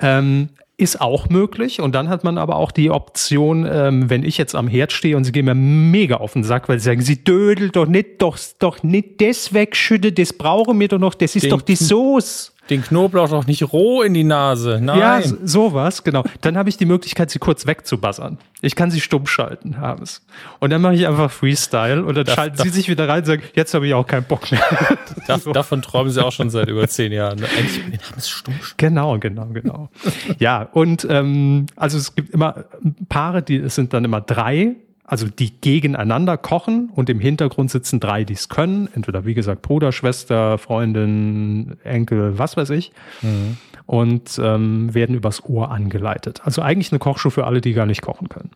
Ähm, 0.00 0.50
ist 0.76 1.00
auch 1.00 1.28
möglich. 1.28 1.80
Und 1.80 1.94
dann 1.94 2.08
hat 2.08 2.24
man 2.24 2.38
aber 2.38 2.56
auch 2.56 2.70
die 2.70 2.90
Option, 2.90 3.68
ähm, 3.70 4.10
wenn 4.10 4.24
ich 4.24 4.38
jetzt 4.38 4.54
am 4.54 4.68
Herd 4.68 4.92
stehe 4.92 5.16
und 5.16 5.24
sie 5.24 5.32
gehen 5.32 5.44
mir 5.44 5.54
mega 5.54 6.16
auf 6.16 6.32
den 6.32 6.44
Sack, 6.44 6.68
weil 6.68 6.78
sie 6.78 6.86
sagen, 6.86 7.02
sie 7.02 7.22
dödelt 7.22 7.76
doch 7.76 7.86
nicht, 7.86 8.22
doch, 8.22 8.38
doch 8.58 8.82
nicht 8.82 9.20
das 9.20 9.52
wegschütte, 9.52 10.12
das 10.12 10.32
brauchen 10.32 10.78
wir 10.80 10.88
doch 10.88 10.98
noch, 10.98 11.14
das 11.14 11.36
ist 11.36 11.44
Den, 11.44 11.50
doch 11.50 11.62
die 11.62 11.76
Soße 11.76 12.51
den 12.70 12.82
Knoblauch 12.82 13.28
doch 13.28 13.46
nicht 13.46 13.72
roh 13.72 14.02
in 14.02 14.14
die 14.14 14.24
Nase. 14.24 14.80
Nein. 14.80 14.98
Ja, 14.98 15.20
sowas, 15.44 16.04
genau. 16.04 16.24
Dann 16.40 16.56
habe 16.56 16.68
ich 16.68 16.76
die 16.76 16.86
Möglichkeit, 16.86 17.30
sie 17.30 17.38
kurz 17.38 17.66
wegzubassern. 17.66 18.38
Ich 18.60 18.76
kann 18.76 18.90
sie 18.90 19.00
stumm 19.00 19.26
schalten, 19.26 19.78
haben 19.78 20.02
es. 20.02 20.24
Und 20.60 20.70
dann 20.70 20.80
mache 20.80 20.94
ich 20.94 21.06
einfach 21.06 21.30
Freestyle 21.30 22.04
und 22.04 22.14
dann 22.14 22.24
das, 22.24 22.34
schalten 22.34 22.56
das, 22.56 22.64
sie 22.64 22.70
sich 22.70 22.88
wieder 22.88 23.08
rein 23.08 23.20
und 23.20 23.26
sagen, 23.26 23.42
jetzt 23.54 23.74
habe 23.74 23.86
ich 23.86 23.94
auch 23.94 24.06
keinen 24.06 24.24
Bock 24.24 24.50
mehr. 24.50 24.62
Das, 25.26 25.44
so. 25.44 25.52
Davon 25.52 25.82
träumen 25.82 26.10
sie 26.10 26.24
auch 26.24 26.32
schon 26.32 26.50
seit 26.50 26.68
über 26.68 26.88
zehn 26.88 27.12
Jahren. 27.12 27.38
Ne? 27.38 27.46
Eigentlich 27.56 27.84
den 27.84 28.00
haben 28.00 28.18
es 28.18 28.28
stumm. 28.28 28.54
Genau, 28.76 29.18
genau, 29.18 29.46
genau. 29.46 29.88
ja, 30.38 30.68
und 30.72 31.06
ähm, 31.08 31.66
also 31.76 31.96
es 31.96 32.16
gibt 32.16 32.30
immer 32.30 32.64
Paare, 33.08 33.42
die 33.42 33.56
es 33.56 33.76
sind 33.76 33.92
dann 33.92 34.04
immer 34.04 34.20
drei 34.20 34.76
also 35.04 35.26
die 35.26 35.60
gegeneinander 35.60 36.36
kochen 36.36 36.90
und 36.94 37.10
im 37.10 37.20
Hintergrund 37.20 37.70
sitzen 37.70 38.00
drei, 38.00 38.24
die 38.24 38.34
es 38.34 38.48
können. 38.48 38.88
Entweder, 38.94 39.24
wie 39.24 39.34
gesagt, 39.34 39.62
Bruder, 39.62 39.92
Schwester, 39.92 40.58
Freundin, 40.58 41.76
Enkel, 41.82 42.38
was 42.38 42.56
weiß 42.56 42.70
ich. 42.70 42.92
Mhm. 43.20 43.56
Und 43.86 44.40
ähm, 44.42 44.94
werden 44.94 45.16
übers 45.16 45.44
Ohr 45.44 45.70
angeleitet. 45.70 46.40
Also 46.44 46.62
eigentlich 46.62 46.92
eine 46.92 47.00
Kochshow 47.00 47.30
für 47.30 47.46
alle, 47.46 47.60
die 47.60 47.72
gar 47.72 47.86
nicht 47.86 48.00
kochen 48.00 48.28
können. 48.28 48.50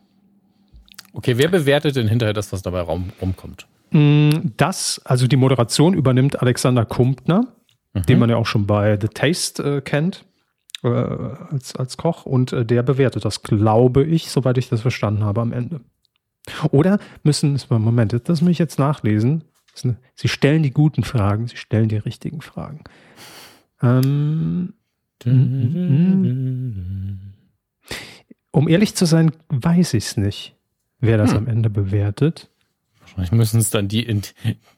Okay, 1.13 1.37
wer 1.37 1.49
bewertet 1.49 1.97
denn 1.97 2.09
hinterher 2.09 2.33
das, 2.33 2.53
was 2.53 2.63
dabei 2.63 2.81
rum, 2.81 3.11
rumkommt? 3.21 3.67
Mm, 3.91 4.53
das, 4.57 5.01
also 5.05 5.27
die 5.27 5.37
Moderation 5.37 5.95
übernimmt 5.95 6.41
Alexander 6.41 6.85
Kumpner, 6.85 7.49
mhm. 7.93 8.03
den 8.03 8.19
man 8.19 8.31
ja 8.31 8.37
auch 8.37 8.47
schon 8.47 8.67
bei 8.67 8.99
The 9.01 9.09
Taste 9.09 9.79
äh, 9.79 9.81
kennt. 9.81 10.25
Äh, 10.83 10.89
als, 10.89 11.75
als 11.75 11.97
Koch 11.97 12.27
und 12.27 12.53
äh, 12.53 12.65
der 12.65 12.83
bewertet 12.83 13.25
das, 13.25 13.43
glaube 13.43 14.05
ich, 14.05 14.31
soweit 14.31 14.59
ich 14.59 14.69
das 14.69 14.83
verstanden 14.83 15.25
habe, 15.25 15.41
am 15.41 15.53
Ende. 15.53 15.81
Oder 16.71 16.99
müssen, 17.23 17.59
Moment, 17.69 18.21
das 18.29 18.41
muss 18.41 18.51
ich 18.51 18.59
jetzt 18.59 18.79
nachlesen. 18.79 19.45
Sie 20.15 20.29
stellen 20.29 20.63
die 20.63 20.71
guten 20.71 21.05
Fragen, 21.05 21.49
sie 21.49 21.57
stellen 21.57 21.89
die 21.89 21.97
richtigen 21.97 22.41
Fragen. 22.41 22.85
Ähm, 23.83 24.73
um 28.51 28.69
ehrlich 28.69 28.95
zu 28.95 29.05
sein, 29.05 29.33
weiß 29.49 29.95
ich 29.95 30.05
es 30.05 30.17
nicht, 30.17 30.57
wer 31.01 31.19
das 31.19 31.33
hm. 31.33 31.39
am 31.39 31.49
Ende 31.49 31.69
bewertet. 31.69 32.49
Wahrscheinlich 33.01 33.33
müssen 33.33 33.61
es 33.61 33.71
dann 33.71 33.89
die, 33.89 34.03
in, 34.03 34.23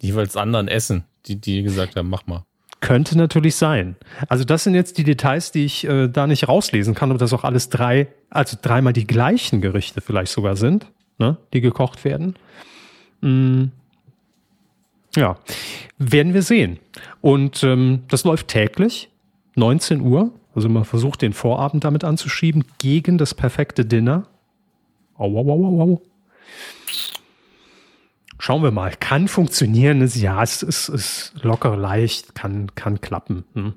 die 0.02 0.08
jeweils 0.08 0.36
anderen 0.36 0.68
essen, 0.68 1.04
die, 1.26 1.36
die 1.40 1.62
gesagt 1.62 1.94
haben, 1.96 2.08
mach 2.08 2.26
mal. 2.26 2.44
Könnte 2.80 3.18
natürlich 3.18 3.56
sein. 3.56 3.96
Also 4.28 4.44
das 4.44 4.64
sind 4.64 4.74
jetzt 4.74 4.98
die 4.98 5.04
Details, 5.04 5.50
die 5.50 5.64
ich 5.64 5.84
äh, 5.84 6.08
da 6.08 6.26
nicht 6.28 6.46
rauslesen 6.46 6.94
kann, 6.94 7.10
ob 7.10 7.18
das 7.18 7.32
auch 7.32 7.42
alles 7.42 7.70
drei, 7.70 8.08
also 8.30 8.56
dreimal 8.60 8.92
die 8.92 9.06
gleichen 9.06 9.60
Gerichte 9.60 10.00
vielleicht 10.00 10.32
sogar 10.32 10.56
sind 10.56 10.90
ne, 11.18 11.36
die 11.52 11.60
gekocht 11.60 12.04
werden. 12.04 12.34
Mm, 13.20 13.66
ja, 15.16 15.36
werden 15.98 16.34
wir 16.34 16.42
sehen. 16.42 16.78
Und 17.20 17.62
ähm, 17.62 18.04
das 18.08 18.24
läuft 18.24 18.48
täglich, 18.48 19.10
19 19.56 20.00
Uhr. 20.00 20.32
Also 20.54 20.68
man 20.68 20.84
versucht 20.84 21.22
den 21.22 21.32
Vorabend 21.32 21.84
damit 21.84 22.04
anzuschieben 22.04 22.64
gegen 22.78 23.18
das 23.18 23.34
perfekte 23.34 23.84
Dinner. 23.84 24.26
Au, 25.16 25.36
au, 25.36 25.50
au, 25.50 25.82
au. 25.82 26.02
Schauen 28.38 28.62
wir 28.62 28.70
mal. 28.70 28.94
Kann 28.98 29.28
funktionieren. 29.28 30.08
Ja, 30.14 30.42
es 30.42 30.62
ist, 30.62 30.88
ist 30.88 31.32
locker 31.42 31.76
leicht, 31.76 32.34
kann, 32.34 32.74
kann 32.74 33.00
klappen. 33.00 33.44
Hm. 33.54 33.74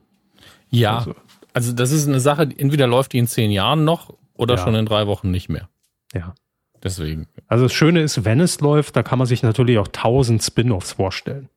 Ja, 0.69 0.99
also. 0.99 1.15
also. 1.53 1.73
das 1.73 1.91
ist 1.91 2.07
eine 2.07 2.19
Sache, 2.19 2.43
entweder 2.43 2.87
läuft 2.87 3.13
die 3.13 3.17
in 3.17 3.27
zehn 3.27 3.51
Jahren 3.51 3.83
noch 3.83 4.13
oder 4.35 4.55
ja. 4.55 4.63
schon 4.63 4.75
in 4.75 4.85
drei 4.85 5.07
Wochen 5.07 5.31
nicht 5.31 5.49
mehr. 5.49 5.67
Ja. 6.13 6.35
Deswegen. 6.83 7.27
Also 7.47 7.65
das 7.65 7.73
Schöne 7.73 8.01
ist, 8.01 8.25
wenn 8.25 8.39
es 8.39 8.59
läuft, 8.59 8.95
da 8.95 9.03
kann 9.03 9.19
man 9.19 9.27
sich 9.27 9.43
natürlich 9.43 9.77
auch 9.77 9.87
tausend 9.87 10.41
Spin-offs 10.41 10.93
vorstellen. 10.93 11.49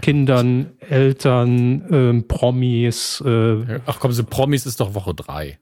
Kindern, 0.00 0.70
Eltern, 0.78 1.84
ähm, 1.90 2.28
Promis. 2.28 3.20
Äh, 3.26 3.80
Ach 3.86 3.98
komm, 3.98 4.12
so 4.12 4.22
Promis 4.22 4.64
ist 4.66 4.80
doch 4.80 4.94
Woche 4.94 5.14
drei. 5.14 5.58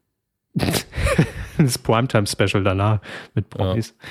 das 1.57 1.77
Primetime-Special 1.79 2.63
danach 2.63 3.01
mit 3.33 3.49
Promis. 3.49 3.95
Ja. 3.99 4.05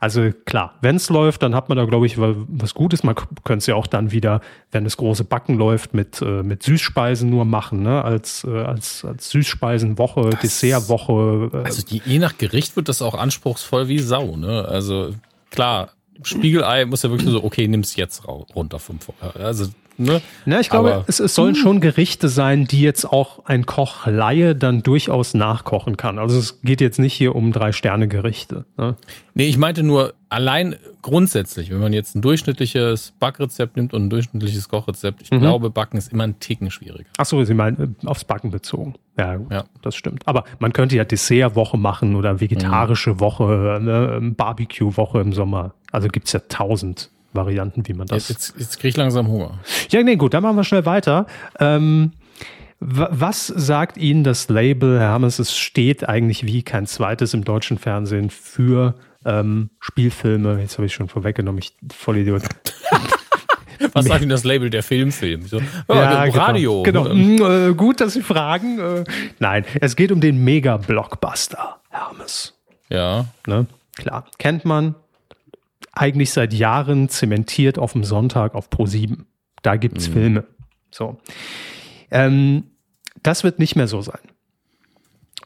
Also 0.00 0.30
klar, 0.44 0.74
wenn 0.80 0.96
es 0.96 1.08
läuft, 1.10 1.42
dann 1.42 1.54
hat 1.54 1.68
man 1.68 1.76
da, 1.76 1.84
glaube 1.84 2.06
ich, 2.06 2.18
was 2.18 2.74
Gutes. 2.74 3.02
Man 3.02 3.16
könnte 3.16 3.58
es 3.58 3.66
ja 3.66 3.74
auch 3.74 3.86
dann 3.86 4.12
wieder, 4.12 4.40
wenn 4.70 4.84
das 4.84 4.96
große 4.96 5.24
Backen 5.24 5.56
läuft, 5.56 5.92
mit, 5.92 6.22
äh, 6.22 6.42
mit 6.42 6.62
Süßspeisen 6.62 7.28
nur 7.28 7.44
machen, 7.44 7.82
ne? 7.82 8.04
als, 8.04 8.44
äh, 8.44 8.62
als, 8.62 9.04
als 9.04 9.30
Süßspeisenwoche, 9.30 10.30
das, 10.30 10.40
Dessertwoche. 10.40 11.50
Äh. 11.52 11.64
Also 11.64 11.82
die, 11.82 12.00
je 12.04 12.18
nach 12.20 12.38
Gericht 12.38 12.76
wird 12.76 12.88
das 12.88 13.02
auch 13.02 13.14
anspruchsvoll 13.14 13.88
wie 13.88 13.98
Sau. 13.98 14.36
Ne? 14.36 14.66
Also 14.68 15.14
klar, 15.50 15.90
Spiegelei 16.22 16.84
muss 16.84 17.02
ja 17.02 17.10
wirklich 17.10 17.30
so, 17.30 17.42
okay, 17.42 17.66
nimm's 17.66 17.96
jetzt 17.96 18.22
runter 18.26 18.78
vom 18.78 19.00
Vorher. 19.00 19.34
Also 19.44 19.68
Ne? 19.98 20.22
Na, 20.46 20.60
ich 20.60 20.70
glaube, 20.70 21.04
es, 21.08 21.18
es, 21.18 21.34
sollen 21.34 21.56
schon 21.56 21.80
Gerichte 21.80 22.28
sein, 22.28 22.66
die 22.66 22.80
jetzt 22.80 23.04
auch 23.04 23.44
ein 23.46 23.66
Kochleihe 23.66 24.54
dann 24.54 24.84
durchaus 24.84 25.34
nachkochen 25.34 25.96
kann. 25.96 26.20
Also 26.20 26.38
es 26.38 26.60
geht 26.62 26.80
jetzt 26.80 27.00
nicht 27.00 27.14
hier 27.14 27.34
um 27.34 27.50
Drei-Sterne-Gerichte. 27.50 28.64
Ne? 28.76 28.94
Nee, 29.34 29.48
ich 29.48 29.58
meinte 29.58 29.82
nur 29.82 30.14
allein 30.28 30.76
grundsätzlich, 31.02 31.70
wenn 31.70 31.80
man 31.80 31.92
jetzt 31.92 32.14
ein 32.14 32.22
durchschnittliches 32.22 33.12
Backrezept 33.18 33.76
nimmt 33.76 33.92
und 33.92 34.04
ein 34.04 34.10
durchschnittliches 34.10 34.68
Kochrezept, 34.68 35.20
ich 35.22 35.32
mhm. 35.32 35.40
glaube, 35.40 35.70
Backen 35.70 35.96
ist 35.96 36.12
immer 36.12 36.24
ein 36.24 36.38
Ticken 36.38 36.70
schwieriger. 36.70 37.10
Ach 37.16 37.26
so, 37.26 37.42
Sie 37.42 37.54
meinen 37.54 37.96
äh, 38.02 38.06
aufs 38.06 38.24
Backen 38.24 38.52
bezogen. 38.52 38.94
Ja, 39.18 39.34
gut, 39.34 39.50
ja. 39.50 39.64
das 39.82 39.96
stimmt. 39.96 40.22
Aber 40.26 40.44
man 40.60 40.72
könnte 40.72 40.94
ja 40.94 41.04
Dessertwoche 41.04 41.76
machen 41.76 42.14
oder 42.14 42.40
vegetarische 42.40 43.14
mhm. 43.14 43.20
Woche, 43.20 43.80
ne, 43.82 44.32
Barbecue-Woche 44.36 45.20
im 45.20 45.32
Sommer. 45.32 45.74
Also 45.90 46.06
gibt's 46.06 46.32
ja 46.32 46.40
tausend 46.48 47.10
Varianten, 47.38 47.86
wie 47.86 47.94
man 47.94 48.06
das. 48.06 48.28
Jetzt, 48.28 48.48
jetzt, 48.48 48.60
jetzt 48.60 48.76
kriege 48.78 48.88
ich 48.88 48.96
langsam 48.96 49.28
Hunger. 49.28 49.58
Ja, 49.90 50.02
nee, 50.02 50.16
gut, 50.16 50.34
dann 50.34 50.42
machen 50.42 50.56
wir 50.56 50.64
schnell 50.64 50.84
weiter. 50.84 51.26
Ähm, 51.58 52.12
was 52.80 53.46
sagt 53.48 53.96
Ihnen 53.96 54.22
das 54.22 54.48
Label, 54.48 55.00
Herr 55.00 55.08
Hammes? 55.08 55.38
Es 55.38 55.56
steht 55.56 56.08
eigentlich 56.08 56.46
wie 56.46 56.62
kein 56.62 56.86
zweites 56.86 57.34
im 57.34 57.44
deutschen 57.44 57.78
Fernsehen 57.78 58.30
für 58.30 58.94
ähm, 59.24 59.70
Spielfilme. 59.80 60.60
Jetzt 60.60 60.78
habe 60.78 60.86
ich 60.86 60.94
schon 60.94 61.08
vorweggenommen, 61.08 61.58
ich 61.58 61.74
voll 61.92 62.18
Idiot. 62.18 62.42
Was 63.92 64.06
sagt 64.06 64.22
Ihnen 64.22 64.30
das 64.30 64.44
Label 64.44 64.70
der 64.70 64.82
Filmfilm? 64.82 65.46
So, 65.46 65.60
oh, 65.88 65.94
ja, 65.94 66.26
genau. 66.26 66.38
Radio. 66.38 66.82
Genau. 66.82 67.04
genau. 67.04 67.68
Äh, 67.68 67.74
gut, 67.74 68.00
dass 68.00 68.14
Sie 68.14 68.22
fragen. 68.22 68.78
Äh, 68.78 69.04
nein, 69.38 69.64
es 69.80 69.96
geht 69.96 70.12
um 70.12 70.20
den 70.20 70.42
Mega-Blockbuster, 70.42 71.80
Hermes. 71.90 72.54
Ja. 72.90 73.26
Ne? 73.46 73.66
Klar, 73.96 74.26
kennt 74.38 74.64
man, 74.64 74.94
eigentlich 75.98 76.30
seit 76.30 76.54
Jahren 76.54 77.08
zementiert 77.08 77.78
auf 77.78 77.92
dem 77.92 78.04
Sonntag 78.04 78.54
auf 78.54 78.70
Pro 78.70 78.86
7. 78.86 79.26
Da 79.62 79.76
gibt's 79.76 80.08
mhm. 80.08 80.12
Filme. 80.12 80.44
So. 80.90 81.18
Ähm, 82.10 82.64
das 83.22 83.44
wird 83.44 83.58
nicht 83.58 83.76
mehr 83.76 83.88
so 83.88 84.00
sein. 84.00 84.20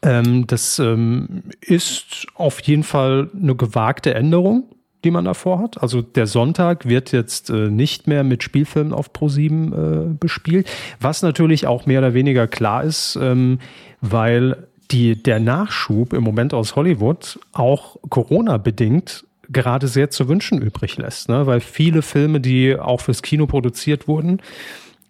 Ähm, 0.02 0.46
das 0.46 0.78
ähm, 0.78 1.44
ist 1.60 2.26
auf 2.34 2.60
jeden 2.60 2.82
Fall 2.82 3.30
eine 3.34 3.54
gewagte 3.54 4.14
Änderung, 4.14 4.64
die 5.04 5.10
man 5.10 5.24
davor 5.24 5.58
hat. 5.60 5.80
Also 5.80 6.02
der 6.02 6.26
Sonntag 6.26 6.86
wird 6.86 7.12
jetzt 7.12 7.50
äh, 7.50 7.70
nicht 7.70 8.06
mehr 8.06 8.24
mit 8.24 8.42
Spielfilmen 8.42 8.92
auf 8.92 9.10
Pro7 9.10 10.10
äh, 10.10 10.14
bespielt, 10.14 10.70
was 11.00 11.22
natürlich 11.22 11.66
auch 11.66 11.86
mehr 11.86 12.00
oder 12.00 12.14
weniger 12.14 12.46
klar 12.46 12.84
ist, 12.84 13.16
ähm, 13.20 13.58
weil 14.00 14.68
die, 14.90 15.20
der 15.20 15.40
Nachschub 15.40 16.12
im 16.12 16.22
Moment 16.22 16.52
aus 16.52 16.76
Hollywood 16.76 17.40
auch 17.52 17.96
Corona 18.10 18.58
bedingt 18.58 19.24
gerade 19.52 19.88
sehr 19.88 20.10
zu 20.10 20.28
wünschen 20.28 20.60
übrig 20.60 20.96
lässt, 20.96 21.28
ne? 21.28 21.46
weil 21.46 21.60
viele 21.60 22.02
Filme, 22.02 22.40
die 22.40 22.78
auch 22.78 23.00
fürs 23.00 23.22
Kino 23.22 23.46
produziert 23.46 24.08
wurden, 24.08 24.40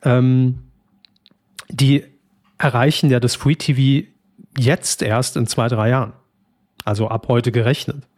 ähm, 0.02 0.59
die 1.68 2.05
erreichen 2.59 3.11
ja 3.11 3.20
das 3.20 3.35
Free 3.35 3.55
TV 3.55 4.07
jetzt 4.59 5.02
erst 5.02 5.37
in 5.37 5.46
zwei, 5.46 5.68
drei 5.68 5.90
Jahren. 5.90 6.12
Also 6.85 7.09
ab 7.09 7.26
heute 7.28 7.52
gerechnet. 7.52 8.09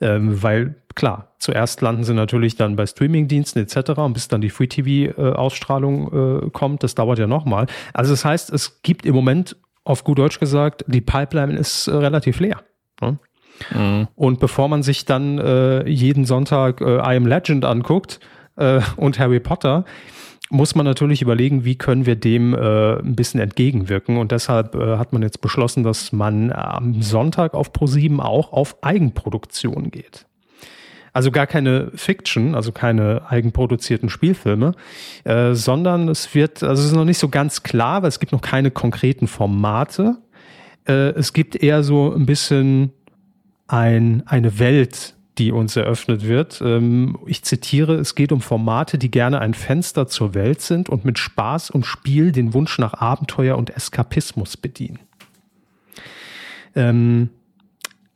Ähm, 0.00 0.42
weil 0.42 0.76
klar, 0.94 1.34
zuerst 1.38 1.80
landen 1.80 2.04
sie 2.04 2.14
natürlich 2.14 2.56
dann 2.56 2.76
bei 2.76 2.86
Streamingdiensten 2.86 3.62
etc. 3.62 3.90
und 3.98 4.12
bis 4.12 4.28
dann 4.28 4.40
die 4.40 4.50
Free 4.50 4.66
TV-Ausstrahlung 4.66 6.46
äh, 6.46 6.50
kommt, 6.50 6.82
das 6.82 6.94
dauert 6.94 7.18
ja 7.18 7.26
nochmal. 7.26 7.66
Also 7.92 8.12
das 8.12 8.24
heißt, 8.24 8.52
es 8.52 8.82
gibt 8.82 9.06
im 9.06 9.14
Moment, 9.14 9.56
auf 9.84 10.02
gut 10.02 10.18
Deutsch 10.18 10.40
gesagt, 10.40 10.84
die 10.88 11.00
Pipeline 11.00 11.56
ist 11.56 11.86
äh, 11.86 11.94
relativ 11.94 12.40
leer. 12.40 12.62
Ne? 13.00 13.18
Mhm. 13.74 14.08
Und 14.14 14.40
bevor 14.40 14.68
man 14.68 14.82
sich 14.82 15.04
dann 15.04 15.38
äh, 15.38 15.88
jeden 15.88 16.24
Sonntag 16.24 16.80
äh, 16.80 16.96
I 16.96 17.16
Am 17.16 17.26
Legend 17.26 17.64
anguckt 17.64 18.20
äh, 18.56 18.80
und 18.96 19.18
Harry 19.18 19.40
Potter, 19.40 19.84
muss 20.50 20.74
man 20.74 20.84
natürlich 20.84 21.22
überlegen, 21.22 21.64
wie 21.64 21.76
können 21.76 22.06
wir 22.06 22.16
dem 22.16 22.54
äh, 22.54 22.98
ein 22.98 23.16
bisschen 23.16 23.40
entgegenwirken. 23.40 24.18
Und 24.18 24.30
deshalb 24.30 24.74
äh, 24.74 24.98
hat 24.98 25.12
man 25.12 25.22
jetzt 25.22 25.40
beschlossen, 25.40 25.82
dass 25.82 26.12
man 26.12 26.52
am 26.52 27.02
Sonntag 27.02 27.54
auf 27.54 27.72
Pro7 27.72 28.20
auch 28.20 28.52
auf 28.52 28.82
Eigenproduktion 28.82 29.90
geht. 29.90 30.26
Also 31.12 31.30
gar 31.30 31.46
keine 31.46 31.92
Fiction, 31.94 32.54
also 32.54 32.72
keine 32.72 33.22
eigenproduzierten 33.28 34.08
Spielfilme, 34.08 34.74
äh, 35.22 35.54
sondern 35.54 36.08
es 36.08 36.34
wird, 36.34 36.62
also 36.62 36.82
es 36.82 36.88
ist 36.88 36.96
noch 36.96 37.04
nicht 37.04 37.18
so 37.18 37.28
ganz 37.28 37.62
klar, 37.62 38.02
weil 38.02 38.08
es 38.08 38.18
gibt 38.18 38.32
noch 38.32 38.42
keine 38.42 38.70
konkreten 38.70 39.28
Formate. 39.28 40.16
Äh, 40.86 41.10
es 41.10 41.32
gibt 41.32 41.56
eher 41.56 41.84
so 41.84 42.12
ein 42.12 42.26
bisschen 42.26 42.92
ein, 43.66 44.22
eine 44.26 44.58
Welt, 44.58 45.14
die 45.38 45.52
uns 45.52 45.76
eröffnet 45.76 46.26
wird. 46.26 46.60
Ähm, 46.64 47.18
ich 47.26 47.42
zitiere, 47.42 47.94
es 47.94 48.14
geht 48.14 48.32
um 48.32 48.40
Formate, 48.40 48.98
die 48.98 49.10
gerne 49.10 49.40
ein 49.40 49.54
Fenster 49.54 50.06
zur 50.06 50.34
Welt 50.34 50.60
sind 50.60 50.88
und 50.88 51.04
mit 51.04 51.18
Spaß 51.18 51.70
und 51.70 51.84
Spiel 51.84 52.32
den 52.32 52.54
Wunsch 52.54 52.78
nach 52.78 52.94
Abenteuer 52.94 53.56
und 53.56 53.70
Eskapismus 53.70 54.56
bedienen. 54.56 55.00
Ähm, 56.74 57.30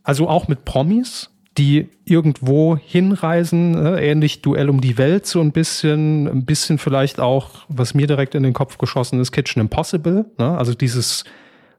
also 0.02 0.28
auch 0.28 0.48
mit 0.48 0.64
Promis, 0.64 1.30
die 1.58 1.88
irgendwo 2.04 2.76
hinreisen, 2.76 3.74
äh, 3.74 4.10
ähnlich 4.10 4.42
Duell 4.42 4.70
um 4.70 4.80
die 4.80 4.96
Welt, 4.96 5.26
so 5.26 5.40
ein 5.40 5.50
bisschen, 5.50 6.28
ein 6.28 6.44
bisschen 6.44 6.78
vielleicht 6.78 7.18
auch, 7.18 7.66
was 7.68 7.94
mir 7.94 8.06
direkt 8.06 8.36
in 8.36 8.44
den 8.44 8.52
Kopf 8.52 8.78
geschossen 8.78 9.20
ist, 9.20 9.32
Kitchen 9.32 9.60
Impossible, 9.60 10.26
ne? 10.38 10.56
also 10.56 10.72
dieses 10.72 11.24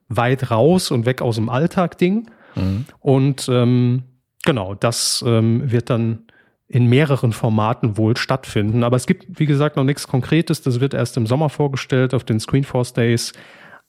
weit 0.09 0.51
raus 0.51 0.91
und 0.91 1.05
weg 1.05 1.21
aus 1.21 1.35
dem 1.35 1.49
Alltag 1.49 1.97
Ding. 1.97 2.29
Mhm. 2.55 2.85
Und 2.99 3.47
ähm, 3.49 4.03
Genau, 4.45 4.73
das 4.73 5.23
ähm, 5.27 5.69
wird 5.71 5.89
dann 5.89 6.25
in 6.67 6.85
mehreren 6.85 7.33
Formaten 7.33 7.97
wohl 7.97 8.15
stattfinden. 8.15 8.83
Aber 8.83 8.95
es 8.95 9.07
gibt, 9.07 9.39
wie 9.39 9.45
gesagt, 9.45 9.75
noch 9.75 9.83
nichts 9.83 10.07
Konkretes. 10.07 10.61
Das 10.61 10.79
wird 10.79 10.93
erst 10.93 11.17
im 11.17 11.27
Sommer 11.27 11.49
vorgestellt 11.49 12.13
auf 12.13 12.23
den 12.23 12.39
Screenforce 12.39 12.93
Days. 12.93 13.33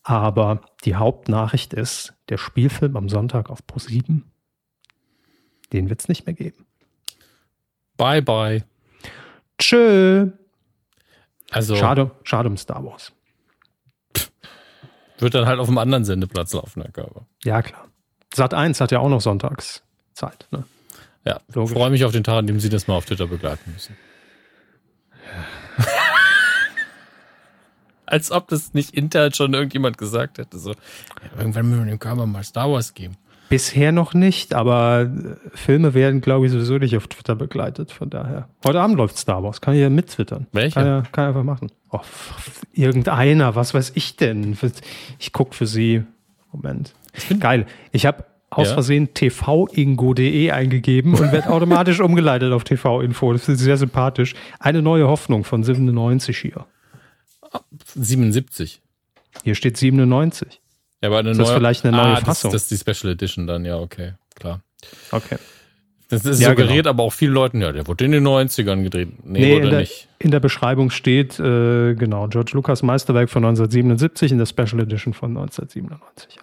Aber 0.03 0.63
die 0.85 0.97
Hauptnachricht 0.97 1.75
ist, 1.75 2.15
der 2.31 2.39
Spielfilm 2.39 2.97
am 2.97 3.09
Sonntag 3.09 3.51
auf 3.51 3.61
Pro7, 3.61 4.23
den 5.73 5.89
wird 5.91 6.01
es 6.01 6.09
nicht 6.09 6.27
mehr 6.27 6.35
geben. 6.35 6.67
Bye, 7.97 8.23
bye. 8.23 8.65
Tschö. 9.59 10.31
Also, 11.51 11.77
schade, 11.77 12.11
schade 12.25 12.49
um 12.49 12.57
Star 12.57 12.85
Wars. 12.85 13.13
Wird 15.19 15.35
dann 15.35 15.45
halt 15.45 15.59
auf 15.59 15.69
einem 15.69 15.79
anderen 15.79 16.05
Sendeplatz 16.07 16.55
laufen, 16.55 16.81
Herr 16.81 16.93
Körper. 16.93 17.27
Ja, 17.45 17.61
klar. 17.61 17.90
Sat 18.35 18.55
1 18.55 18.81
hat 18.81 18.93
ja 18.93 19.01
auch 19.01 19.09
noch 19.09 19.21
sonntags 19.21 19.83
Zeit. 20.15 20.47
Ne? 20.51 20.65
Ja, 21.25 21.41
ich 21.49 21.71
freue 21.71 21.91
mich 21.91 22.05
auf 22.05 22.13
den 22.13 22.25
Tag, 22.25 22.37
an 22.37 22.47
dem 22.47 22.61
Sie 22.61 22.69
das 22.69 22.87
mal 22.87 22.95
auf 22.95 23.05
Twitter 23.05 23.27
begleiten 23.27 23.73
müssen. 23.73 23.97
Als 28.07 28.31
ob 28.33 28.49
das 28.49 28.75
nicht 28.75 28.95
intern 28.95 29.33
schon 29.33 29.55
irgendjemand 29.55 29.99
gesagt 29.99 30.39
hätte. 30.39 30.59
So, 30.59 30.71
ja, 30.71 30.77
irgendwann 31.39 31.69
müssen 31.69 31.85
wir 31.85 31.91
dem 31.91 31.99
Körper 31.99 32.27
mal 32.27 32.43
Star 32.43 32.71
Wars 32.71 32.95
geben. 32.95 33.17
Bisher 33.51 33.91
noch 33.93 34.15
nicht, 34.15 34.55
aber 34.55 35.03
äh, 35.03 35.37
Filme 35.57 35.93
werden, 35.93 36.21
glaube 36.21 36.47
ich, 36.47 36.53
sowieso 36.53 36.79
nicht 36.79 36.97
auf 36.97 37.09
Twitter 37.09 37.35
begleitet. 37.35 37.91
Von 37.91 38.09
daher. 38.09 38.49
Heute 38.65 38.81
Abend 38.81 38.97
läuft 38.97 39.17
Star 39.17 39.43
Wars. 39.43 39.61
Kann 39.61 39.75
ich 39.75 39.81
ja 39.81 39.91
mittwittern. 39.91 40.47
Welcher? 40.53 40.81
Kann, 40.81 40.87
ja, 40.87 41.03
kann 41.11 41.25
ich 41.25 41.29
einfach 41.29 41.45
machen. 41.45 41.73
Oh, 41.91 42.01
irgendeiner, 42.73 43.57
was 43.57 43.75
weiß 43.75 43.93
ich 43.97 44.17
denn? 44.17 44.57
Ich 45.19 45.33
gucke 45.33 45.55
für 45.55 45.67
Sie. 45.67 46.05
Moment. 46.53 46.95
Geil. 47.39 47.67
Ich 47.93 48.07
habe 48.07 48.25
aus 48.51 48.69
ja. 48.69 48.75
Versehen 48.75 49.15
tvingo.de 49.15 50.51
eingegeben 50.51 51.15
und 51.15 51.33
wird 51.33 51.47
automatisch 51.47 52.01
umgeleitet 52.01 52.53
auf 52.53 52.65
TV-Info. 52.65 53.33
Das 53.33 53.49
ist 53.49 53.61
sehr 53.61 53.77
sympathisch. 53.77 54.35
Eine 54.59 54.83
neue 54.83 55.07
Hoffnung 55.07 55.45
von 55.45 55.63
97 55.63 56.37
hier. 56.37 56.67
77. 57.95 58.81
Hier 59.45 59.55
steht 59.55 59.77
97. 59.77 60.61
Ja, 61.03 61.09
aber 61.09 61.21
eine 61.21 61.31
ist 61.31 61.39
neue, 61.39 61.47
das 61.47 61.55
vielleicht 61.55 61.85
eine 61.85 61.97
neue 61.97 62.17
ah, 62.17 62.17
Fassung? 62.17 62.51
Das, 62.51 62.63
das 62.67 62.73
ist 62.73 62.87
die 62.87 62.93
Special 62.93 63.13
Edition 63.13 63.47
dann, 63.47 63.65
ja, 63.65 63.79
okay, 63.79 64.15
klar. 64.35 64.63
Okay. 65.13 65.37
Das 66.09 66.25
ist 66.25 66.41
ja, 66.41 66.49
suggeriert 66.49 66.85
genau. 66.85 66.91
aber 66.91 67.05
auch 67.05 67.13
vielen 67.13 67.33
Leuten, 67.33 67.61
ja, 67.61 67.71
der 67.71 67.87
wurde 67.87 68.05
in 68.05 68.11
den 68.11 68.27
90ern 68.27 68.83
gedreht. 68.83 69.25
Nee, 69.25 69.41
nee 69.41 69.57
in, 69.59 69.71
der, 69.71 69.79
nicht. 69.81 70.09
in 70.19 70.33
der 70.33 70.41
Beschreibung 70.41 70.91
steht, 70.91 71.39
äh, 71.39 71.95
genau, 71.95 72.27
George 72.27 72.51
Lucas 72.55 72.83
Meisterwerk 72.83 73.31
von 73.31 73.45
1977 73.45 74.33
in 74.33 74.39
der 74.39 74.47
Special 74.47 74.81
Edition 74.81 75.15
von 75.15 75.37
1997, 75.37 76.37
ja. 76.37 76.43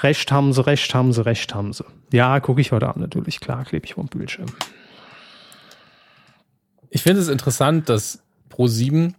Recht 0.00 0.30
haben 0.32 0.52
sie, 0.52 0.66
recht 0.66 0.94
haben 0.94 1.12
sie, 1.12 1.24
recht 1.24 1.54
haben 1.54 1.72
sie. 1.72 1.84
Ja, 2.12 2.40
gucke 2.40 2.60
ich 2.60 2.72
heute 2.72 2.88
Abend 2.88 3.00
natürlich, 3.02 3.40
klar, 3.40 3.64
klebe 3.64 3.86
ich 3.86 3.94
vom 3.94 4.06
Bildschirm. 4.06 4.46
Ich 6.90 7.02
finde 7.02 7.20
es 7.20 7.28
interessant, 7.28 7.88
dass 7.88 8.22
Pro7 8.50 9.14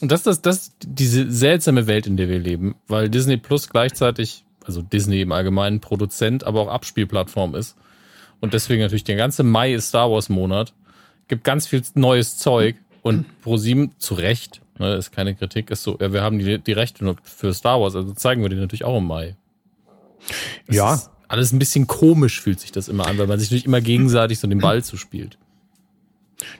und 0.00 0.12
das 0.12 0.26
ist 0.26 0.46
das, 0.46 0.72
diese 0.80 1.30
seltsame 1.30 1.86
Welt, 1.86 2.06
in 2.06 2.16
der 2.16 2.28
wir 2.28 2.38
leben, 2.38 2.76
weil 2.86 3.08
Disney 3.08 3.36
Plus 3.36 3.68
gleichzeitig, 3.68 4.44
also 4.64 4.82
Disney 4.82 5.22
im 5.22 5.32
Allgemeinen 5.32 5.80
Produzent, 5.80 6.44
aber 6.44 6.60
auch 6.60 6.68
Abspielplattform 6.68 7.54
ist. 7.54 7.76
Und 8.40 8.54
deswegen 8.54 8.80
natürlich 8.82 9.04
der 9.04 9.16
ganze 9.16 9.42
Mai 9.42 9.74
ist 9.74 9.88
Star 9.88 10.10
Wars 10.10 10.28
Monat. 10.28 10.72
Gibt 11.26 11.42
ganz 11.42 11.66
viel 11.66 11.82
neues 11.94 12.36
Zeug 12.36 12.76
und 13.02 13.26
Pro7 13.44 13.90
zu 13.98 14.14
Recht, 14.14 14.60
ne, 14.78 14.94
ist 14.94 15.12
keine 15.12 15.34
Kritik, 15.34 15.70
ist 15.70 15.82
so, 15.82 15.96
ja, 16.00 16.12
wir 16.12 16.22
haben 16.22 16.38
die, 16.38 16.58
die 16.58 16.72
Rechte 16.72 17.16
für 17.22 17.52
Star 17.54 17.80
Wars, 17.80 17.96
also 17.96 18.12
zeigen 18.12 18.42
wir 18.42 18.48
die 18.48 18.56
natürlich 18.56 18.84
auch 18.84 18.98
im 18.98 19.06
Mai. 19.06 19.36
Das 20.66 20.76
ja. 20.76 21.00
alles 21.28 21.52
ein 21.52 21.58
bisschen 21.58 21.86
komisch 21.86 22.40
fühlt 22.40 22.60
sich 22.60 22.72
das 22.72 22.88
immer 22.88 23.06
an, 23.06 23.18
weil 23.18 23.26
man 23.26 23.38
sich 23.38 23.50
nicht 23.50 23.66
immer 23.66 23.80
gegenseitig 23.80 24.38
so 24.38 24.48
den 24.48 24.58
Ball 24.58 24.82
zuspielt. 24.82 25.38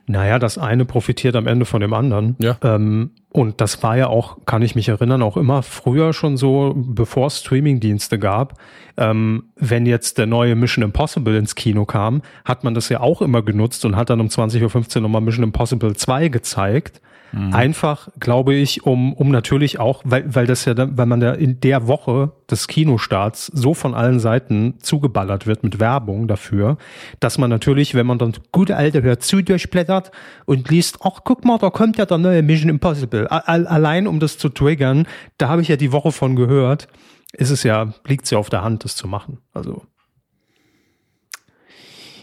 Naja, 0.07 0.39
das 0.39 0.59
eine 0.59 0.85
profitiert 0.85 1.37
am 1.37 1.47
Ende 1.47 1.65
von 1.65 1.81
dem 1.81 1.93
anderen. 1.93 2.37
Ja. 2.41 2.57
Ähm, 2.63 3.11
und 3.31 3.61
das 3.61 3.83
war 3.83 3.97
ja 3.97 4.09
auch, 4.09 4.39
kann 4.47 4.63
ich 4.63 4.75
mich 4.75 4.89
erinnern, 4.89 5.23
auch 5.23 5.37
immer 5.37 5.63
früher 5.63 6.13
schon 6.13 6.37
so, 6.37 6.75
bevor 6.77 7.29
es 7.29 7.39
Streamingdienste 7.41 8.19
gab. 8.19 8.55
Ähm, 8.97 9.45
wenn 9.57 9.87
jetzt 9.87 10.19
der 10.19 10.27
neue 10.27 10.57
Mission 10.57 10.83
Impossible 10.83 11.37
ins 11.37 11.55
Kino 11.55 11.85
kam, 11.85 12.23
hat 12.45 12.65
man 12.65 12.75
das 12.75 12.89
ja 12.89 13.01
auch 13.01 13.23
immer 13.23 13.43
genutzt 13.43 13.85
und 13.85 13.97
hat 13.97 14.11
dann 14.11 14.21
um 14.21 14.29
20.15 14.29 14.97
Uhr 14.97 15.03
nochmal 15.03 15.21
Mission 15.21 15.45
Impossible 15.45 15.95
2 15.95 16.29
gezeigt. 16.29 17.01
Mhm. 17.33 17.53
Einfach, 17.53 18.09
glaube 18.19 18.55
ich, 18.55 18.85
um, 18.85 19.13
um 19.13 19.31
natürlich 19.31 19.79
auch, 19.79 20.03
weil, 20.05 20.35
weil 20.35 20.47
das 20.47 20.65
ja 20.65 20.75
dann, 20.75 20.97
weil 20.97 21.07
man 21.07 21.21
da 21.21 21.33
in 21.33 21.61
der 21.61 21.87
Woche 21.87 22.33
des 22.51 22.69
Kinostarts 22.69 23.47
so 23.47 23.75
von 23.75 23.95
allen 23.95 24.19
Seiten 24.19 24.75
zugeballert 24.81 25.47
wird 25.47 25.63
mit 25.63 25.79
Werbung 25.79 26.27
dafür, 26.27 26.79
dass 27.21 27.37
man 27.37 27.51
natürlich, 27.51 27.95
wenn 27.95 28.07
man 28.07 28.19
dann 28.19 28.33
gute 28.53 28.77
alte 28.77 29.03
hört 29.03 29.23
zu 29.23 29.43
durchblättert 29.43 30.11
und 30.47 30.71
liest, 30.71 30.99
ach 31.03 31.21
guck 31.25 31.45
mal, 31.45 31.59
da 31.59 31.71
kommt 31.71 31.99
ja 31.99 32.07
der 32.07 32.19
neue 32.19 32.43
Mission 32.43 32.71
Impossible. 32.71 33.27
Allein 33.29 34.07
um 34.07 34.21
das 34.21 34.39
zu 34.39 34.49
triggern, 34.49 35.07
da 35.37 35.49
habe 35.49 35.63
ich 35.63 35.69
ja 35.69 35.77
die 35.77 35.93
Woche 35.93 36.13
von 36.13 36.35
gehört, 36.35 36.89
ist 37.33 37.51
es 37.51 37.63
ja, 37.63 37.93
liegt 38.07 38.25
es 38.25 38.31
ja 38.31 38.39
auf 38.39 38.49
der 38.49 38.63
Hand, 38.63 38.85
das 38.85 38.97
zu 38.97 39.07
machen. 39.07 39.39
Also 39.53 39.83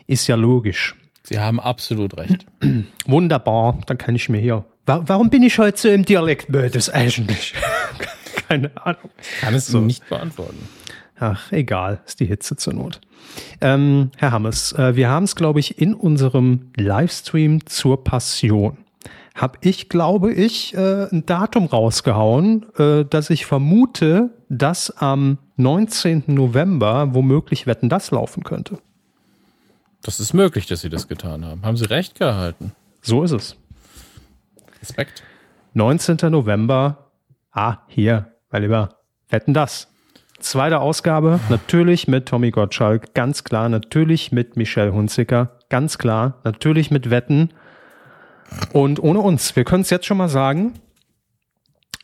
ist 0.08 0.28
ja 0.28 0.36
logisch. 0.36 0.96
Sie 1.24 1.40
haben 1.40 1.60
absolut 1.60 2.18
recht. 2.18 2.46
Wunderbar, 3.06 3.80
dann 3.88 3.98
kann 3.98 4.16
ich 4.16 4.30
mir 4.30 4.40
hier 4.40 4.66
Warum 4.86 5.32
bin 5.32 5.42
ich 5.42 5.58
heute 5.58 5.80
so 5.80 5.90
im 5.90 6.06
Dialektmodus 6.06 6.90
eigentlich? 6.90 7.56
Keine 8.48 8.70
Ahnung. 8.86 9.10
Kann 9.42 9.56
es 9.56 9.66
so 9.66 9.82
nicht 9.82 10.08
beantworten. 10.08 10.70
Ach, 11.18 11.52
egal, 11.52 12.02
ist 12.06 12.20
die 12.20 12.26
Hitze 12.26 12.56
zur 12.56 12.74
Not. 12.74 13.02
Ähm, 13.62 14.12
Herr 14.18 14.32
Hammes, 14.32 14.74
äh, 14.74 14.96
wir 14.96 15.10
haben 15.10 15.24
es, 15.24 15.36
glaube 15.36 15.60
ich, 15.60 15.80
in 15.80 15.96
unserem 15.96 16.72
Livestream 16.76 17.66
zur 17.66 18.04
Passion. 18.04 18.78
Habe 19.34 19.58
ich, 19.62 19.90
glaube 19.90 20.34
ich, 20.34 20.76
äh, 20.76 21.08
ein 21.12 21.26
Datum 21.26 21.66
rausgehauen, 21.66 22.66
äh, 22.78 23.06
dass 23.06 23.30
ich 23.32 23.46
vermute, 23.46 24.30
dass 24.50 24.92
am 24.92 25.40
19. 25.58 26.26
November 26.28 27.14
womöglich 27.16 27.66
Wetten 27.66 27.90
das 27.90 28.12
laufen 28.12 28.44
könnte. 28.44 28.78
Das 30.04 30.20
ist 30.20 30.34
möglich, 30.34 30.68
dass 30.68 30.82
Sie 30.82 30.90
das 30.90 31.08
getan 31.08 31.44
haben. 31.44 31.66
Haben 31.66 31.78
Sie 31.78 31.90
recht 31.90 32.20
gehalten? 32.20 32.74
So 33.02 33.24
ist 33.24 33.32
es. 33.32 33.58
Respekt. 34.90 35.24
19. 35.74 36.18
November. 36.30 37.12
Ah, 37.52 37.80
hier, 37.88 38.32
mein 38.52 38.62
Lieber. 38.62 38.90
Wetten 39.30 39.54
das. 39.54 39.88
Zweite 40.40 40.80
Ausgabe, 40.80 41.40
natürlich 41.50 42.08
mit 42.08 42.28
Tommy 42.28 42.52
Gottschalk, 42.52 43.14
ganz 43.14 43.44
klar, 43.44 43.70
natürlich 43.70 44.32
mit 44.32 44.58
Michelle 44.58 44.94
Hunziker, 44.94 45.58
ganz 45.70 45.98
klar, 45.98 46.40
natürlich 46.44 46.92
mit 46.92 47.10
Wetten 47.10 47.50
und 48.74 49.02
ohne 49.02 49.20
uns. 49.20 49.56
Wir 49.56 49.64
können 49.64 49.82
es 49.82 49.90
jetzt 49.90 50.06
schon 50.06 50.18
mal 50.18 50.28
sagen. 50.28 50.74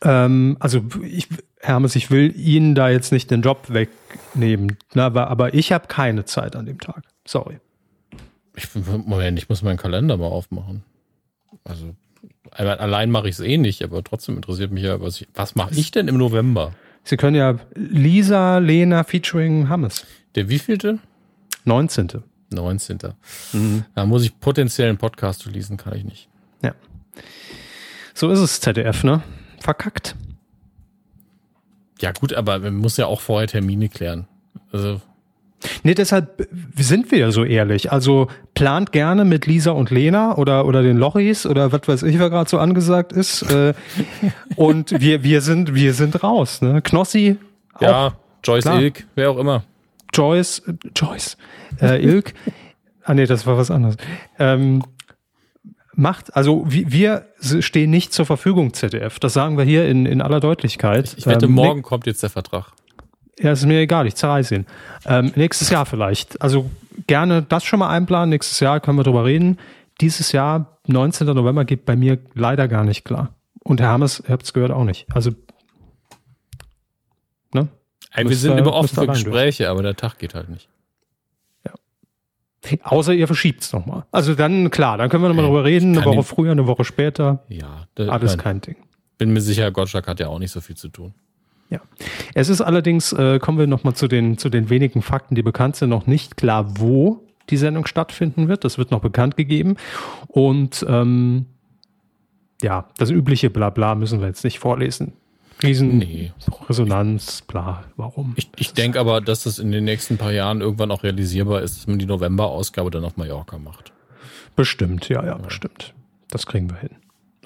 Ähm, 0.02 0.56
also 0.60 0.84
ich, 1.02 1.28
Hermes, 1.60 1.94
ich 1.94 2.10
will 2.10 2.34
Ihnen 2.34 2.74
da 2.74 2.88
jetzt 2.88 3.12
nicht 3.12 3.30
den 3.30 3.42
Job 3.42 3.66
wegnehmen, 3.68 4.78
na, 4.94 5.06
aber, 5.06 5.28
aber 5.28 5.54
ich 5.54 5.70
habe 5.70 5.86
keine 5.86 6.24
Zeit 6.24 6.56
an 6.56 6.66
dem 6.66 6.80
Tag. 6.80 7.04
Sorry. 7.26 7.60
Ich, 8.56 8.68
Moment, 8.74 9.38
ich 9.38 9.48
muss 9.48 9.62
meinen 9.62 9.78
Kalender 9.78 10.16
mal 10.16 10.26
aufmachen. 10.26 10.84
Also 11.64 11.94
allein 12.52 13.10
mache 13.10 13.28
ich 13.28 13.36
es 13.36 13.40
eh 13.40 13.58
nicht, 13.58 13.82
aber 13.82 14.04
trotzdem 14.04 14.36
interessiert 14.36 14.70
mich 14.70 14.84
ja, 14.84 15.00
was, 15.00 15.24
was 15.34 15.54
mache 15.54 15.74
ich 15.74 15.90
denn 15.90 16.08
im 16.08 16.18
November? 16.18 16.72
Sie 17.04 17.16
können 17.16 17.36
ja 17.36 17.58
Lisa, 17.74 18.58
Lena 18.58 19.04
featuring 19.04 19.68
Hammes. 19.68 20.06
Der 20.34 20.48
wievielte? 20.48 20.98
19. 21.64 22.22
19. 22.50 22.98
Mhm. 23.52 23.84
Da 23.94 24.06
muss 24.06 24.24
ich 24.24 24.38
potenziell 24.38 24.88
einen 24.88 24.98
Podcast 24.98 25.46
lesen, 25.46 25.76
kann 25.76 25.96
ich 25.96 26.04
nicht. 26.04 26.28
Ja. 26.62 26.74
So 28.14 28.30
ist 28.30 28.38
es, 28.38 28.60
ZDF, 28.60 29.04
ne? 29.04 29.22
Verkackt. 29.58 30.14
Ja, 32.00 32.12
gut, 32.12 32.34
aber 32.34 32.58
man 32.58 32.76
muss 32.76 32.96
ja 32.96 33.06
auch 33.06 33.20
vorher 33.20 33.48
Termine 33.48 33.88
klären. 33.88 34.26
Also 34.72 35.00
Nee, 35.82 35.94
deshalb 35.94 36.48
sind 36.76 37.10
wir 37.10 37.18
ja 37.18 37.30
so 37.30 37.44
ehrlich. 37.44 37.92
Also 37.92 38.28
plant 38.54 38.92
gerne 38.92 39.24
mit 39.24 39.46
Lisa 39.46 39.72
und 39.72 39.90
Lena 39.90 40.36
oder, 40.36 40.66
oder 40.66 40.82
den 40.82 40.96
Lochis 40.96 41.46
oder 41.46 41.72
was 41.72 41.86
weiß 41.86 42.02
ich, 42.04 42.18
wer 42.18 42.30
gerade 42.30 42.48
so 42.48 42.58
angesagt 42.58 43.12
ist. 43.12 43.42
Äh, 43.42 43.74
und 44.56 45.00
wir, 45.00 45.22
wir 45.22 45.40
sind, 45.40 45.74
wir 45.74 45.94
sind 45.94 46.22
raus, 46.22 46.62
ne? 46.62 46.82
Knossi. 46.82 47.36
Ja, 47.80 48.14
Joyce 48.44 48.64
klar. 48.64 48.80
Ilk, 48.80 49.04
wer 49.14 49.30
auch 49.30 49.38
immer. 49.38 49.64
Joyce, 50.12 50.60
äh, 50.66 50.74
Joyce, 50.94 51.36
äh, 51.80 52.04
Ilk. 52.04 52.34
ah 53.04 53.14
nee, 53.14 53.26
das 53.26 53.46
war 53.46 53.56
was 53.56 53.70
anderes. 53.70 53.96
Ähm, 54.38 54.82
macht, 55.94 56.36
also 56.36 56.64
wir 56.66 57.26
stehen 57.38 57.90
nicht 57.90 58.12
zur 58.12 58.26
Verfügung, 58.26 58.74
ZDF. 58.74 59.18
Das 59.18 59.32
sagen 59.32 59.58
wir 59.58 59.64
hier 59.64 59.88
in, 59.88 60.06
in 60.06 60.20
aller 60.20 60.40
Deutlichkeit. 60.40 61.08
Ich, 61.12 61.18
ich 61.18 61.26
wette, 61.26 61.46
ähm, 61.46 61.52
morgen 61.52 61.82
kommt 61.82 62.06
jetzt 62.06 62.22
der 62.22 62.30
Vertrag. 62.30 62.72
Ja, 63.42 63.52
ist 63.52 63.66
mir 63.66 63.80
egal, 63.80 64.06
ich 64.06 64.14
zerreiße 64.14 64.54
ihn. 64.54 64.66
Ähm, 65.04 65.32
nächstes 65.34 65.68
Jahr 65.70 65.84
vielleicht. 65.84 66.40
Also 66.40 66.70
gerne 67.06 67.42
das 67.42 67.64
schon 67.64 67.80
mal 67.80 67.88
einplanen. 67.88 68.30
Nächstes 68.30 68.60
Jahr 68.60 68.78
können 68.80 68.98
wir 68.98 69.04
drüber 69.04 69.24
reden. 69.24 69.58
Dieses 70.00 70.32
Jahr, 70.32 70.78
19. 70.86 71.26
November, 71.26 71.64
geht 71.64 71.84
bei 71.84 71.96
mir 71.96 72.18
leider 72.34 72.68
gar 72.68 72.84
nicht 72.84 73.04
klar. 73.04 73.34
Und 73.64 73.80
Herr 73.80 73.88
Hammes, 73.88 74.22
ihr 74.26 74.32
habt 74.32 74.44
es 74.44 74.52
gehört, 74.52 74.70
auch 74.70 74.84
nicht. 74.84 75.06
Also, 75.12 75.32
ne? 77.52 77.68
Ey, 78.12 78.28
wir 78.28 78.36
sind 78.36 78.56
immer 78.58 78.74
offen 78.74 78.94
für 78.94 79.06
Gespräche, 79.06 79.64
durch. 79.64 79.70
aber 79.70 79.82
der 79.82 79.96
Tag 79.96 80.18
geht 80.18 80.34
halt 80.34 80.48
nicht. 80.48 80.68
Ja. 81.66 81.72
Außer 82.84 83.12
ihr 83.12 83.26
verschiebt 83.26 83.62
es 83.62 83.72
nochmal. 83.72 84.04
Also 84.12 84.34
dann, 84.34 84.70
klar, 84.70 84.98
dann 84.98 85.08
können 85.10 85.24
wir 85.24 85.28
nochmal 85.28 85.44
äh, 85.44 85.48
drüber 85.48 85.64
reden. 85.64 85.96
Eine 85.96 86.04
Woche 86.04 86.22
früher, 86.22 86.52
eine 86.52 86.66
Woche 86.68 86.84
später. 86.84 87.44
Ja. 87.48 87.86
Alles 87.96 88.38
kein 88.38 88.60
Ding. 88.60 88.76
Bin 89.18 89.32
mir 89.32 89.40
sicher, 89.40 89.70
Gottschalk 89.70 90.06
hat 90.06 90.20
ja 90.20 90.28
auch 90.28 90.38
nicht 90.38 90.52
so 90.52 90.60
viel 90.60 90.76
zu 90.76 90.88
tun. 90.88 91.14
Ja. 91.72 91.80
Es 92.34 92.50
ist 92.50 92.60
allerdings, 92.60 93.14
äh, 93.14 93.38
kommen 93.38 93.58
wir 93.58 93.66
nochmal 93.66 93.94
zu 93.94 94.06
den, 94.06 94.36
zu 94.36 94.50
den 94.50 94.68
wenigen 94.68 95.00
Fakten, 95.00 95.34
die 95.34 95.42
bekannt 95.42 95.76
sind, 95.76 95.88
noch 95.88 96.06
nicht 96.06 96.36
klar, 96.36 96.78
wo 96.78 97.26
die 97.48 97.56
Sendung 97.56 97.86
stattfinden 97.86 98.46
wird. 98.46 98.64
Das 98.64 98.76
wird 98.76 98.90
noch 98.90 99.00
bekannt 99.00 99.38
gegeben. 99.38 99.76
Und 100.28 100.84
ähm, 100.86 101.46
ja, 102.60 102.88
das 102.98 103.08
übliche 103.08 103.48
Blabla 103.48 103.94
müssen 103.94 104.20
wir 104.20 104.28
jetzt 104.28 104.44
nicht 104.44 104.58
vorlesen. 104.58 105.14
Riesen 105.62 105.96
nee. 105.96 106.32
Resonanz, 106.68 107.40
bla, 107.42 107.84
warum? 107.96 108.34
Ich, 108.36 108.50
ich 108.56 108.74
denke 108.74 109.00
aber, 109.00 109.22
dass 109.22 109.44
das 109.44 109.58
in 109.58 109.72
den 109.72 109.84
nächsten 109.84 110.18
paar 110.18 110.32
Jahren 110.32 110.60
irgendwann 110.60 110.90
auch 110.90 111.04
realisierbar 111.04 111.62
ist, 111.62 111.78
dass 111.78 111.86
man 111.86 111.98
die 111.98 112.06
November-Ausgabe 112.06 112.90
dann 112.90 113.04
auf 113.04 113.16
Mallorca 113.16 113.58
macht. 113.58 113.92
Bestimmt, 114.56 115.08
ja, 115.08 115.22
ja, 115.22 115.28
ja, 115.28 115.34
bestimmt. 115.36 115.94
Das 116.28 116.46
kriegen 116.46 116.68
wir 116.68 116.76
hin. 116.76 116.90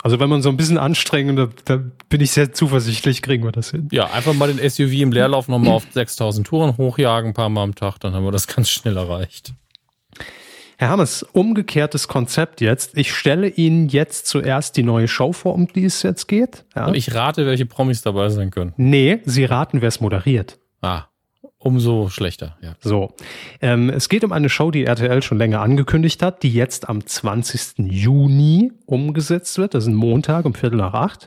Also 0.03 0.20
wenn 0.20 0.28
man 0.28 0.42
so 0.42 0.51
ein 0.51 0.57
bisschen 0.57 0.78
anstrengt, 0.78 1.38
da, 1.38 1.49
da 1.64 1.82
bin 2.09 2.20
ich 2.20 2.30
sehr 2.30 2.53
zuversichtlich, 2.53 3.22
kriegen 3.22 3.44
wir 3.44 3.53
das 3.53 3.70
hin. 3.70 3.88
Ja, 3.92 4.11
einfach 4.11 4.34
mal 4.34 4.53
den 4.53 4.59
SUV 4.68 4.92
im 4.92 5.12
Leerlauf 5.12 5.49
nochmal 5.49 5.74
auf 5.74 5.86
6000 5.90 6.47
Touren 6.47 6.76
hochjagen, 6.76 7.30
ein 7.30 7.34
paar 7.34 7.49
Mal 7.49 7.62
am 7.62 7.74
Tag, 7.74 7.99
dann 7.99 8.14
haben 8.14 8.24
wir 8.24 8.32
das 8.32 8.47
ganz 8.47 8.68
schnell 8.68 8.97
erreicht. 8.97 9.55
Herr 10.78 10.90
Hammes, 10.90 11.22
umgekehrtes 11.22 12.07
Konzept 12.07 12.61
jetzt. 12.61 12.99
Ich 12.99 13.14
stelle 13.14 13.49
Ihnen 13.49 13.88
jetzt 13.88 14.26
zuerst 14.26 14.76
die 14.76 14.82
neue 14.82 15.09
Show 15.09 15.32
vor, 15.32 15.55
um 15.55 15.68
die 15.68 15.86
es 15.86 16.03
jetzt 16.03 16.26
geht. 16.26 16.66
Ja. 16.74 16.86
Und 16.86 16.94
ich 16.94 17.14
rate, 17.14 17.47
welche 17.47 17.64
Promis 17.64 18.03
dabei 18.03 18.28
sein 18.28 18.51
können. 18.51 18.74
Nee, 18.76 19.20
Sie 19.24 19.47
raten, 19.47 19.80
wer 19.80 19.88
es 19.88 20.01
moderiert. 20.01 20.59
Ah. 20.82 21.05
Umso 21.67 22.09
schlechter, 22.11 22.57
ja. 22.61 22.77
So. 22.79 23.12
Ähm, 23.61 23.91
es 23.91 24.09
geht 24.09 24.23
um 24.23 24.31
eine 24.31 24.49
Show, 24.49 24.71
die 24.71 24.85
RTL 24.85 25.21
schon 25.21 25.37
länger 25.37 25.62
angekündigt 25.62 26.23
hat, 26.23 26.45
die 26.45 26.53
jetzt 26.53 26.89
am 26.89 27.05
20. 27.05 27.91
Juni 27.91 28.71
umgesetzt 28.85 29.59
wird. 29.59 29.75
Das 29.75 29.83
ist 29.83 29.89
ein 29.89 29.97
Montag 29.97 30.45
um 30.45 30.55
Viertel 30.55 30.77
nach 30.77 30.95
acht. 30.95 31.27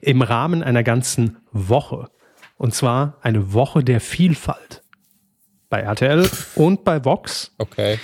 Im 0.00 0.22
Rahmen 0.22 0.62
einer 0.62 0.82
ganzen 0.82 1.36
Woche. 1.52 2.08
Und 2.56 2.74
zwar 2.74 3.18
eine 3.20 3.52
Woche 3.52 3.84
der 3.84 4.00
Vielfalt. 4.00 4.82
Bei 5.68 5.80
RTL 5.80 6.30
und 6.54 6.84
bei 6.84 7.04
Vox. 7.04 7.52
Okay. 7.58 7.98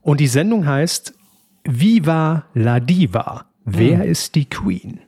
Und 0.00 0.18
die 0.18 0.26
Sendung 0.26 0.66
heißt 0.66 1.14
Viva 1.62 2.46
la 2.52 2.80
Diva. 2.80 3.44
Wer 3.64 3.98
hm. 3.98 4.10
ist 4.10 4.34
die 4.34 4.46
Queen? 4.46 4.98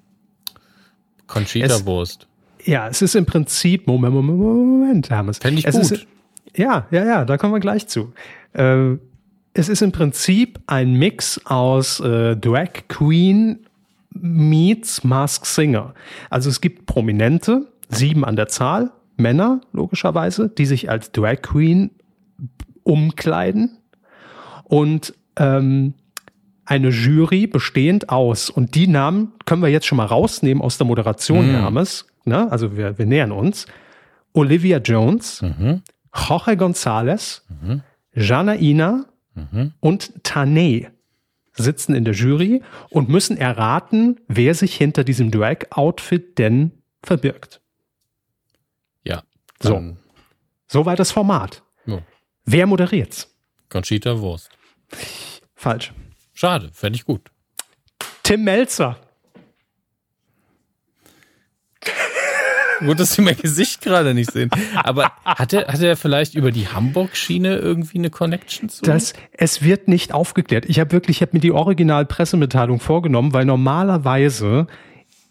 Conchita 1.26 1.85
Wurst. 1.87 2.28
Ja, 2.64 2.88
es 2.88 3.02
ist 3.02 3.14
im 3.14 3.26
Prinzip, 3.26 3.86
Moment, 3.86 4.14
Moment, 4.14 4.38
Moment, 4.38 5.10
Hermes. 5.10 5.38
Fände 5.38 5.60
ich 5.60 5.66
es 5.66 5.74
gut. 5.74 5.90
Ist, 5.90 6.06
ja, 6.56 6.86
ja, 6.90 7.04
ja, 7.04 7.24
da 7.24 7.38
kommen 7.38 7.52
wir 7.52 7.60
gleich 7.60 7.88
zu. 7.88 8.12
Äh, 8.52 8.96
es 9.54 9.68
ist 9.68 9.82
im 9.82 9.92
Prinzip 9.92 10.60
ein 10.66 10.94
Mix 10.94 11.40
aus 11.44 12.00
äh, 12.00 12.36
Drag 12.36 12.88
Queen 12.88 13.66
meets 14.10 15.04
Mask 15.04 15.46
Singer. 15.46 15.94
Also 16.30 16.50
es 16.50 16.60
gibt 16.60 16.86
Prominente, 16.86 17.68
sieben 17.88 18.24
an 18.24 18.36
der 18.36 18.48
Zahl, 18.48 18.92
Männer 19.16 19.60
logischerweise, 19.72 20.48
die 20.48 20.66
sich 20.66 20.90
als 20.90 21.12
Drag 21.12 21.42
Queen 21.42 21.90
umkleiden 22.82 23.78
und 24.64 25.14
ähm, 25.36 25.94
eine 26.64 26.88
Jury 26.88 27.46
bestehend 27.46 28.08
aus, 28.08 28.48
und 28.48 28.74
die 28.74 28.86
Namen 28.86 29.32
können 29.44 29.62
wir 29.62 29.68
jetzt 29.68 29.86
schon 29.86 29.96
mal 29.96 30.06
rausnehmen 30.06 30.62
aus 30.62 30.78
der 30.78 30.86
Moderation, 30.86 31.52
mm. 31.52 31.54
Hermes, 31.56 32.06
ne? 32.24 32.50
also 32.50 32.76
wir, 32.76 32.98
wir 32.98 33.06
nähern 33.06 33.32
uns, 33.32 33.66
Olivia 34.32 34.78
Jones, 34.78 35.42
mhm. 35.42 35.82
Jorge 36.14 36.52
González, 36.52 37.42
mhm. 37.48 37.82
Jana 38.14 38.56
Ina 38.56 39.06
mhm. 39.34 39.72
und 39.80 40.22
Tane 40.24 40.92
sitzen 41.54 41.94
in 41.94 42.04
der 42.04 42.14
Jury 42.14 42.62
und 42.90 43.08
müssen 43.08 43.36
erraten, 43.36 44.20
wer 44.26 44.54
sich 44.54 44.74
hinter 44.74 45.04
diesem 45.04 45.30
Drag-Outfit 45.30 46.38
denn 46.38 46.72
verbirgt. 47.02 47.60
Ja. 49.04 49.22
So. 49.60 49.96
Soweit 50.66 50.98
das 50.98 51.10
Format. 51.10 51.62
Oh. 51.86 52.00
Wer 52.44 52.66
moderiert's? 52.66 53.28
Conchita 53.68 54.18
Wurst. 54.20 54.50
Falsch. 55.54 55.92
Schade, 56.32 56.70
fände 56.72 56.96
ich 56.96 57.04
gut. 57.04 57.30
Tim 58.22 58.44
Melzer. 58.44 58.98
Gut, 62.85 63.01
dass 63.01 63.14
Sie 63.14 63.22
mein 63.22 63.37
Gesicht 63.37 63.80
gerade 63.83 64.14
nicht 64.14 64.30
sehen. 64.30 64.51
Aber 64.83 65.12
hat 65.24 65.53
er, 65.53 65.66
hat 65.66 65.80
er 65.80 65.97
vielleicht 65.97 66.35
über 66.35 66.51
die 66.51 66.68
Hamburg-Schiene 66.68 67.57
irgendwie 67.57 67.99
eine 67.99 68.11
Connection 68.11 68.68
zu? 68.68 68.85
Das, 68.85 69.12
es 69.33 69.62
wird 69.62 69.89
nicht 69.89 70.12
aufgeklärt. 70.12 70.64
Ich 70.66 70.80
habe 70.80 70.93
wirklich, 70.93 71.18
ich 71.18 71.22
habe 71.22 71.33
mir 71.35 71.41
die 71.41 71.53
Original-Pressemitteilung 71.53 72.80
vorgenommen, 72.80 73.33
weil 73.33 73.45
normalerweise 73.45 74.66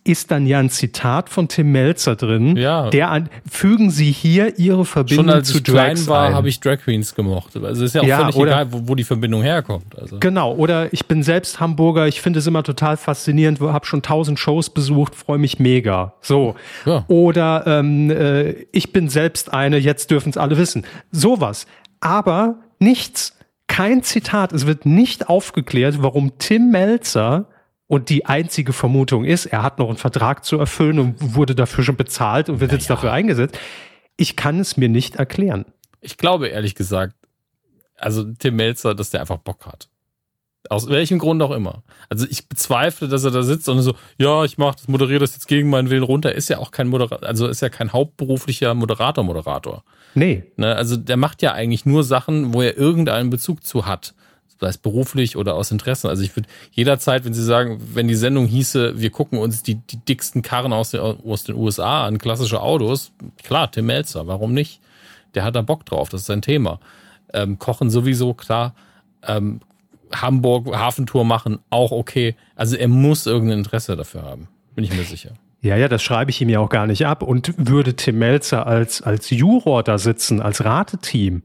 ist 0.03 0.31
dann 0.31 0.47
ja 0.47 0.57
ein 0.57 0.71
Zitat 0.71 1.29
von 1.29 1.47
Tim 1.47 1.71
Melzer 1.71 2.15
drin. 2.15 2.57
Ja. 2.57 2.89
Der 2.89 3.11
an, 3.11 3.29
fügen 3.49 3.91
Sie 3.91 4.11
hier 4.11 4.57
Ihre 4.57 4.83
Verbindung 4.83 5.25
Schon 5.25 5.33
als 5.33 5.49
zu 5.49 5.57
ich 5.57 5.63
klein 5.63 6.07
war, 6.07 6.33
habe 6.33 6.49
ich 6.49 6.59
Drag 6.59 6.79
Queens 6.79 7.13
gemocht. 7.13 7.55
Also 7.55 7.85
ist 7.85 7.93
ja 7.93 8.01
auch 8.01 8.05
ja, 8.05 8.17
völlig 8.19 8.35
oder, 8.35 8.51
egal, 8.51 8.73
wo, 8.73 8.81
wo, 8.87 8.95
die 8.95 9.03
Verbindung 9.03 9.43
herkommt. 9.43 9.97
Also. 9.99 10.17
Genau. 10.19 10.55
Oder 10.55 10.91
ich 10.91 11.05
bin 11.05 11.21
selbst 11.21 11.59
Hamburger. 11.59 12.07
Ich 12.07 12.19
finde 12.19 12.39
es 12.39 12.47
immer 12.47 12.63
total 12.63 12.97
faszinierend. 12.97 13.59
Habe 13.59 13.85
schon 13.85 14.01
tausend 14.01 14.39
Shows 14.39 14.71
besucht, 14.71 15.13
freue 15.13 15.37
mich 15.37 15.59
mega. 15.59 16.13
So. 16.21 16.55
Ja. 16.85 17.05
Oder 17.07 17.65
ähm, 17.67 18.09
äh, 18.09 18.53
ich 18.71 18.91
bin 18.91 19.07
selbst 19.07 19.53
eine. 19.53 19.77
Jetzt 19.77 20.09
dürfen 20.09 20.31
es 20.31 20.37
alle 20.37 20.57
wissen. 20.57 20.83
Sowas. 21.11 21.67
Aber 21.99 22.55
nichts. 22.79 23.37
Kein 23.67 24.01
Zitat. 24.01 24.51
Es 24.51 24.65
wird 24.65 24.87
nicht 24.87 25.29
aufgeklärt, 25.29 26.01
warum 26.01 26.37
Tim 26.39 26.71
Melzer 26.71 27.45
und 27.91 28.07
die 28.07 28.25
einzige 28.25 28.71
Vermutung 28.71 29.25
ist, 29.25 29.47
er 29.47 29.63
hat 29.63 29.77
noch 29.77 29.89
einen 29.89 29.97
Vertrag 29.97 30.45
zu 30.45 30.57
erfüllen 30.57 30.97
und 30.97 31.35
wurde 31.35 31.55
dafür 31.55 31.83
schon 31.83 31.97
bezahlt 31.97 32.47
und 32.47 32.61
wird 32.61 32.71
naja. 32.71 32.79
jetzt 32.79 32.89
dafür 32.89 33.11
eingesetzt. 33.11 33.59
Ich 34.15 34.37
kann 34.37 34.61
es 34.61 34.77
mir 34.77 34.87
nicht 34.87 35.17
erklären. 35.17 35.65
Ich 35.99 36.15
glaube 36.15 36.47
ehrlich 36.47 36.73
gesagt, 36.75 37.15
also 37.97 38.23
Tim 38.23 38.55
Melzer, 38.55 38.95
dass 38.95 39.09
der 39.09 39.19
einfach 39.19 39.39
Bock 39.39 39.65
hat. 39.65 39.89
Aus 40.69 40.87
welchem 40.87 41.19
Grund 41.19 41.43
auch 41.43 41.51
immer. 41.51 41.83
Also 42.07 42.25
ich 42.29 42.47
bezweifle, 42.47 43.09
dass 43.09 43.25
er 43.25 43.31
da 43.31 43.43
sitzt 43.43 43.67
und 43.67 43.81
so, 43.81 43.93
ja, 44.17 44.45
ich 44.45 44.57
mach 44.57 44.75
das, 44.75 44.87
moderiere 44.87 45.19
das 45.19 45.33
jetzt 45.33 45.49
gegen 45.49 45.69
meinen 45.69 45.89
Willen 45.89 46.03
runter. 46.03 46.33
Ist 46.33 46.47
ja 46.47 46.59
auch 46.59 46.71
kein 46.71 46.87
Moderator, 46.87 47.27
also 47.27 47.49
ist 47.49 47.59
ja 47.59 47.67
kein 47.67 47.91
hauptberuflicher 47.91 48.73
Moderator, 48.73 49.25
Moderator. 49.25 49.83
Nee. 50.15 50.45
Ne, 50.55 50.77
also 50.77 50.95
der 50.95 51.17
macht 51.17 51.41
ja 51.41 51.51
eigentlich 51.51 51.85
nur 51.85 52.05
Sachen, 52.05 52.53
wo 52.53 52.61
er 52.61 52.77
irgendeinen 52.77 53.29
Bezug 53.29 53.65
zu 53.65 53.85
hat. 53.85 54.13
Sei 54.61 54.67
es 54.67 54.77
beruflich 54.77 55.37
oder 55.37 55.55
aus 55.55 55.71
Interessen. 55.71 56.07
Also 56.07 56.21
ich 56.21 56.35
würde 56.35 56.47
jederzeit, 56.71 57.25
wenn 57.25 57.33
Sie 57.33 57.43
sagen, 57.43 57.81
wenn 57.95 58.07
die 58.07 58.13
Sendung 58.13 58.45
hieße, 58.45 59.01
wir 59.01 59.09
gucken 59.09 59.39
uns 59.39 59.63
die, 59.63 59.75
die 59.75 59.97
dicksten 59.97 60.43
Karren 60.43 60.71
aus 60.71 60.91
den, 60.91 60.99
aus 61.01 61.45
den 61.45 61.55
USA 61.55 62.05
an, 62.05 62.19
klassische 62.19 62.61
Autos, 62.61 63.11
klar, 63.41 63.71
Tim 63.71 63.87
Melzer, 63.87 64.27
warum 64.27 64.53
nicht? 64.53 64.79
Der 65.33 65.43
hat 65.43 65.55
da 65.55 65.63
Bock 65.63 65.83
drauf, 65.87 66.09
das 66.09 66.21
ist 66.21 66.27
sein 66.27 66.43
Thema. 66.43 66.79
Ähm, 67.33 67.57
Kochen 67.57 67.89
sowieso, 67.89 68.35
klar. 68.35 68.75
Ähm, 69.23 69.61
Hamburg 70.13 70.67
Hafentour 70.77 71.25
machen, 71.25 71.57
auch 71.71 71.91
okay. 71.91 72.35
Also 72.55 72.75
er 72.75 72.87
muss 72.87 73.25
irgendein 73.25 73.59
Interesse 73.59 73.95
dafür 73.95 74.21
haben, 74.21 74.47
bin 74.75 74.83
ich 74.83 74.95
mir 74.95 75.05
sicher. 75.05 75.31
Ja, 75.61 75.75
ja, 75.75 75.87
das 75.87 76.03
schreibe 76.03 76.29
ich 76.29 76.39
ihm 76.39 76.49
ja 76.49 76.59
auch 76.59 76.69
gar 76.69 76.85
nicht 76.85 77.07
ab. 77.07 77.23
Und 77.23 77.53
würde 77.57 77.95
Tim 77.95 78.19
Melzer 78.19 78.67
als, 78.67 79.01
als 79.01 79.31
Juror 79.31 79.81
da 79.81 79.97
sitzen, 79.97 80.39
als 80.39 80.63
Rateteam, 80.63 81.41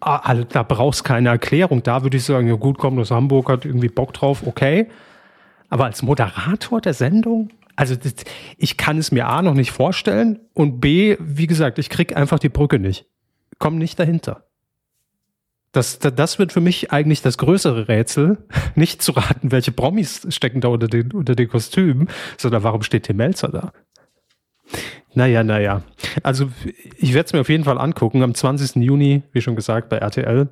ah, 0.00 0.34
da 0.34 0.62
brauchst 0.62 1.04
keine 1.04 1.28
Erklärung. 1.28 1.82
Da 1.82 2.02
würde 2.02 2.16
ich 2.16 2.24
sagen, 2.24 2.48
ja 2.48 2.54
gut, 2.54 2.78
komm, 2.78 2.96
das 2.96 3.10
Hamburg 3.10 3.48
hat 3.48 3.64
irgendwie 3.64 3.88
Bock 3.88 4.12
drauf, 4.12 4.46
okay. 4.46 4.88
Aber 5.68 5.84
als 5.84 6.02
Moderator 6.02 6.80
der 6.80 6.94
Sendung? 6.94 7.50
Also 7.76 7.96
ich 8.58 8.76
kann 8.76 8.98
es 8.98 9.12
mir 9.12 9.26
A 9.28 9.40
noch 9.40 9.54
nicht 9.54 9.70
vorstellen 9.70 10.40
und 10.52 10.80
B, 10.80 11.16
wie 11.18 11.46
gesagt, 11.46 11.78
ich 11.78 11.88
krieg 11.88 12.16
einfach 12.16 12.38
die 12.38 12.48
Brücke 12.48 12.78
nicht. 12.78 13.06
Komm 13.58 13.78
nicht 13.78 13.98
dahinter. 13.98 14.44
Das, 15.72 16.00
das 16.00 16.38
wird 16.40 16.52
für 16.52 16.60
mich 16.60 16.92
eigentlich 16.92 17.22
das 17.22 17.38
größere 17.38 17.86
Rätsel, 17.86 18.38
nicht 18.74 19.02
zu 19.02 19.12
raten, 19.12 19.52
welche 19.52 19.70
Promis 19.70 20.26
stecken 20.30 20.60
da 20.60 20.68
unter 20.68 20.88
den, 20.88 21.12
unter 21.12 21.36
den 21.36 21.48
Kostümen, 21.48 22.08
sondern 22.36 22.64
warum 22.64 22.82
steht 22.82 23.04
Tim 23.04 23.16
Melzer 23.16 23.48
da? 23.48 23.72
Naja, 25.14 25.42
naja. 25.42 25.82
Also 26.22 26.50
ich 26.96 27.14
werde 27.14 27.26
es 27.26 27.32
mir 27.32 27.40
auf 27.40 27.48
jeden 27.48 27.64
Fall 27.64 27.78
angucken 27.78 28.22
am 28.22 28.34
20. 28.34 28.76
Juni, 28.76 29.22
wie 29.32 29.40
schon 29.40 29.56
gesagt, 29.56 29.88
bei 29.88 29.98
RTL. 29.98 30.48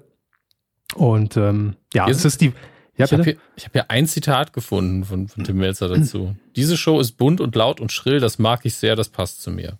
Und 0.94 1.36
ähm, 1.36 1.76
ja, 1.94 2.08
es 2.08 2.24
ist 2.24 2.40
die. 2.40 2.52
Ja, 2.96 3.04
ich 3.04 3.12
habe 3.12 3.22
hier, 3.22 3.36
hab 3.64 3.72
hier 3.72 3.90
ein 3.90 4.06
Zitat 4.06 4.52
gefunden 4.52 5.04
von, 5.04 5.28
von 5.28 5.44
Tim 5.44 5.58
Melzer 5.58 5.88
dazu. 5.88 6.34
Diese 6.56 6.76
Show 6.76 6.98
ist 6.98 7.12
bunt 7.12 7.40
und 7.40 7.54
laut 7.54 7.80
und 7.80 7.92
schrill, 7.92 8.18
das 8.18 8.40
mag 8.40 8.62
ich 8.64 8.74
sehr, 8.74 8.96
das 8.96 9.08
passt 9.08 9.40
zu 9.42 9.52
mir. 9.52 9.78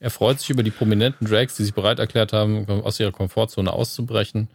Er 0.00 0.10
freut 0.10 0.38
sich 0.38 0.50
über 0.50 0.62
die 0.62 0.70
prominenten 0.70 1.26
Drags, 1.26 1.56
die 1.56 1.64
sich 1.64 1.72
bereit 1.72 1.98
erklärt 1.98 2.34
haben, 2.34 2.68
aus 2.68 3.00
ihrer 3.00 3.10
Komfortzone 3.10 3.72
auszubrechen 3.72 4.48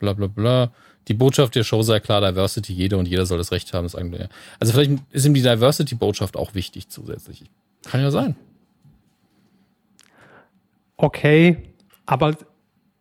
bla 0.00 0.14
bla 0.14 0.26
bla. 0.26 0.72
Die 1.06 1.14
Botschaft 1.14 1.54
der 1.54 1.62
Show 1.62 1.82
sei 1.82 2.00
klar, 2.00 2.20
Diversity, 2.20 2.72
jeder 2.72 2.98
und 2.98 3.06
jeder 3.06 3.24
soll 3.26 3.38
das 3.38 3.52
Recht 3.52 3.72
haben. 3.72 3.84
Das 3.84 3.94
also 3.94 4.72
vielleicht 4.72 4.92
ist 5.10 5.24
ihm 5.24 5.34
die 5.34 5.42
Diversity-Botschaft 5.42 6.36
auch 6.36 6.54
wichtig 6.54 6.88
zusätzlich. 6.88 7.44
Kann 7.84 8.00
ja 8.00 8.10
sein. 8.10 8.34
Okay, 11.02 11.56
aber 12.04 12.36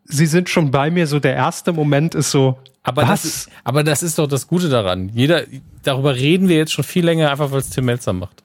sie 0.05 0.25
sind 0.25 0.49
schon 0.49 0.71
bei 0.71 0.89
mir, 0.89 1.05
so 1.05 1.19
der 1.19 1.35
erste 1.35 1.73
Moment 1.73 2.15
ist 2.15 2.31
so, 2.31 2.57
aber 2.81 3.03
was? 3.03 3.23
Das 3.23 3.25
ist, 3.25 3.49
aber 3.63 3.83
das 3.83 4.03
ist 4.03 4.17
doch 4.17 4.27
das 4.27 4.47
Gute 4.47 4.69
daran. 4.69 5.09
Jeder, 5.09 5.43
darüber 5.83 6.15
reden 6.15 6.47
wir 6.47 6.57
jetzt 6.57 6.71
schon 6.71 6.85
viel 6.85 7.03
länger, 7.03 7.29
einfach 7.29 7.51
weil 7.51 7.59
es 7.59 7.69
Tim 7.69 7.85
Melzer 7.85 8.13
macht. 8.13 8.43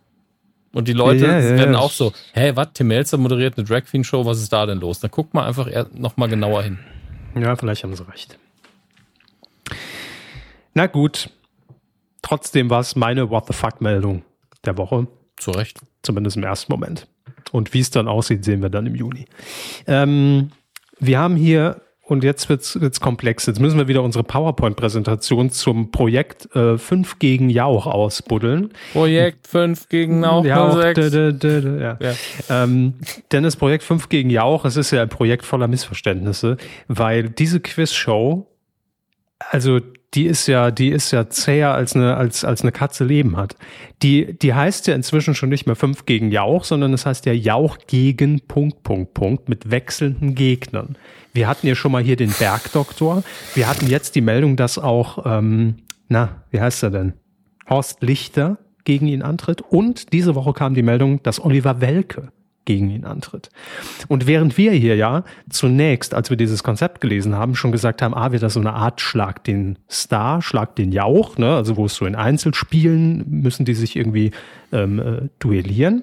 Und 0.73 0.89
die 0.89 0.93
Leute 0.93 1.25
ja, 1.25 1.39
ja, 1.39 1.57
werden 1.57 1.75
ja. 1.75 1.79
auch 1.79 1.93
so, 1.93 2.13
hä, 2.33 2.53
was, 2.57 2.73
Tim 2.75 2.89
Melzer 2.89 3.17
moderiert 3.17 3.57
eine 3.57 3.65
Drag 3.65 3.85
Queen 3.85 4.03
Show, 4.03 4.27
was 4.27 4.41
ist 4.41 4.53
da 4.53 4.67
denn 4.67 4.81
los? 4.81 4.99
Dann 4.99 5.13
guckt 5.13 5.33
mal 5.33 5.47
einfach 5.47 5.69
noch 5.93 6.17
mal 6.17 6.29
genauer 6.29 6.65
hin. 6.65 6.81
Ja, 7.41 7.55
vielleicht 7.55 7.85
haben 7.85 7.95
sie 7.95 8.07
recht. 8.09 8.39
Na 10.75 10.87
gut. 10.87 11.31
Trotzdem 12.23 12.71
war 12.71 12.81
es 12.81 12.97
meine 12.97 13.31
What 13.31 13.47
the 13.47 13.53
fuck-Meldung 13.53 14.25
der 14.65 14.77
Woche. 14.77 15.07
Zu 15.37 15.53
Recht. 15.53 15.79
Zumindest 16.03 16.37
im 16.37 16.43
ersten 16.43 16.73
Moment. 16.73 17.07
Und 17.53 17.75
wie 17.75 17.81
es 17.81 17.91
dann 17.91 18.09
aussieht, 18.09 18.45
sehen 18.45 18.63
wir 18.63 18.71
dann 18.71 18.87
im 18.87 18.95
Juni. 18.95 19.27
Ähm, 19.87 20.51
wir 20.99 21.19
haben 21.19 21.37
hier, 21.37 21.81
und 22.03 22.25
jetzt 22.25 22.49
wird 22.49 22.63
es 22.63 23.01
komplex, 23.01 23.47
jetzt 23.47 23.61
müssen 23.61 23.79
wir 23.79 23.89
wieder 23.89 24.03
unsere 24.03 24.25
PowerPoint-Präsentation 24.25 25.51
zum 25.51 25.91
Projekt 25.91 26.55
äh, 26.55 26.79
5 26.79 27.19
gegen 27.19 27.51
Jauch 27.51 27.87
ausbuddeln. 27.87 28.73
Projekt 28.93 29.47
5 29.47 29.89
gegen 29.89 30.23
Jauch, 30.23 30.45
Jauch 30.45 30.81
6. 30.81 30.95
D, 30.95 31.33
d, 31.33 31.61
d, 31.61 31.81
ja. 31.81 31.99
ja. 32.01 32.15
Ähm, 32.51 32.95
denn 33.33 33.43
das 33.43 33.57
Projekt 33.57 33.85
5 33.85 34.09
gegen 34.09 34.31
Jauch, 34.31 34.65
es 34.65 34.77
ist 34.77 34.91
ja 34.91 35.03
ein 35.03 35.09
Projekt 35.09 35.45
voller 35.45 35.69
Missverständnisse, 35.69 36.57
weil 36.89 37.31
diese 37.31 37.61
Quizshow, 37.61 38.47
also 39.39 39.81
die 40.15 40.27
ist 40.27 40.47
ja, 40.47 40.71
die 40.71 40.91
ist 40.91 41.11
ja 41.11 41.29
zäher 41.29 41.75
als 41.75 41.97
eine, 41.97 42.17
als, 42.17 42.45
als 42.45 42.63
eine 42.63 42.73
Katze 42.73 43.05
Leben 43.05 43.37
hat. 43.37 43.57
Die, 44.03 44.39
die 44.39 44.55
heißt 44.55 44.87
ja 44.87 44.95
inzwischen 44.95 45.35
schon 45.35 45.49
nicht 45.49 45.67
mehr 45.67 45.77
fünf 45.77 46.07
gegen 46.07 46.31
Jauch, 46.31 46.65
sondern 46.65 46.93
es 46.93 47.05
heißt 47.05 47.27
ja 47.27 47.33
Jauch 47.33 47.79
gegen 47.87 48.41
Punkt, 48.41 48.83
Punkt, 48.83 49.15
Punkt 49.15 49.49
mit 49.49 49.71
wechselnden 49.71 50.35
Gegnern. 50.35 50.97
Wir 51.33 51.49
hatten 51.49 51.67
ja 51.67 51.75
schon 51.75 51.91
mal 51.93 52.03
hier 52.03 52.17
den 52.17 52.31
Bergdoktor. 52.31 53.25
Wir 53.55 53.69
hatten 53.69 53.89
jetzt 53.89 54.15
die 54.15 54.21
Meldung, 54.21 54.57
dass 54.57 54.79
auch, 54.79 55.25
ähm, 55.27 55.77
na, 56.09 56.45
wie 56.51 56.61
heißt 56.61 56.85
er 56.85 56.91
denn? 56.91 57.15
Horst 57.69 58.03
Lichter 58.03 58.59
gegen 58.85 59.09
ihn 59.09 59.23
antritt. 59.23 59.63
Und 59.63 60.13
diese 60.13 60.35
Woche 60.37 60.53
kam 60.53 60.75
die 60.75 60.83
Meldung, 60.83 61.23
dass 61.23 61.43
Oliver 61.43 61.81
Welke 61.81 62.31
gegen 62.65 62.91
ihn 62.91 63.05
antritt. 63.05 63.51
Und 64.09 64.27
während 64.27 64.57
wir 64.57 64.73
hier 64.73 64.97
ja 64.97 65.25
zunächst, 65.51 66.15
als 66.15 66.31
wir 66.31 66.37
dieses 66.37 66.63
Konzept 66.63 67.01
gelesen 67.01 67.35
haben, 67.35 67.55
schon 67.55 67.73
gesagt 67.73 68.03
haben, 68.03 68.15
ah, 68.15 68.33
wird 68.33 68.43
das 68.43 68.55
so 68.55 68.61
eine 68.61 68.73
Art 68.73 69.01
Schlag 69.01 69.45
den 69.45 69.79
Star, 69.91 70.43
Schlag 70.43 70.77
den 70.77 70.93
Jauch, 70.93 71.39
ne? 71.39 71.55
also 71.55 71.77
wo 71.77 71.87
es 71.87 71.95
so 71.95 72.07
in 72.07 72.15
Einzelspielen 72.15 73.25
müssen 73.29 73.65
die 73.65 73.75
sich 73.75 73.97
irgendwie 73.97 74.31
ähm, 74.73 74.99
äh, 74.99 75.29
duellieren. 75.39 76.03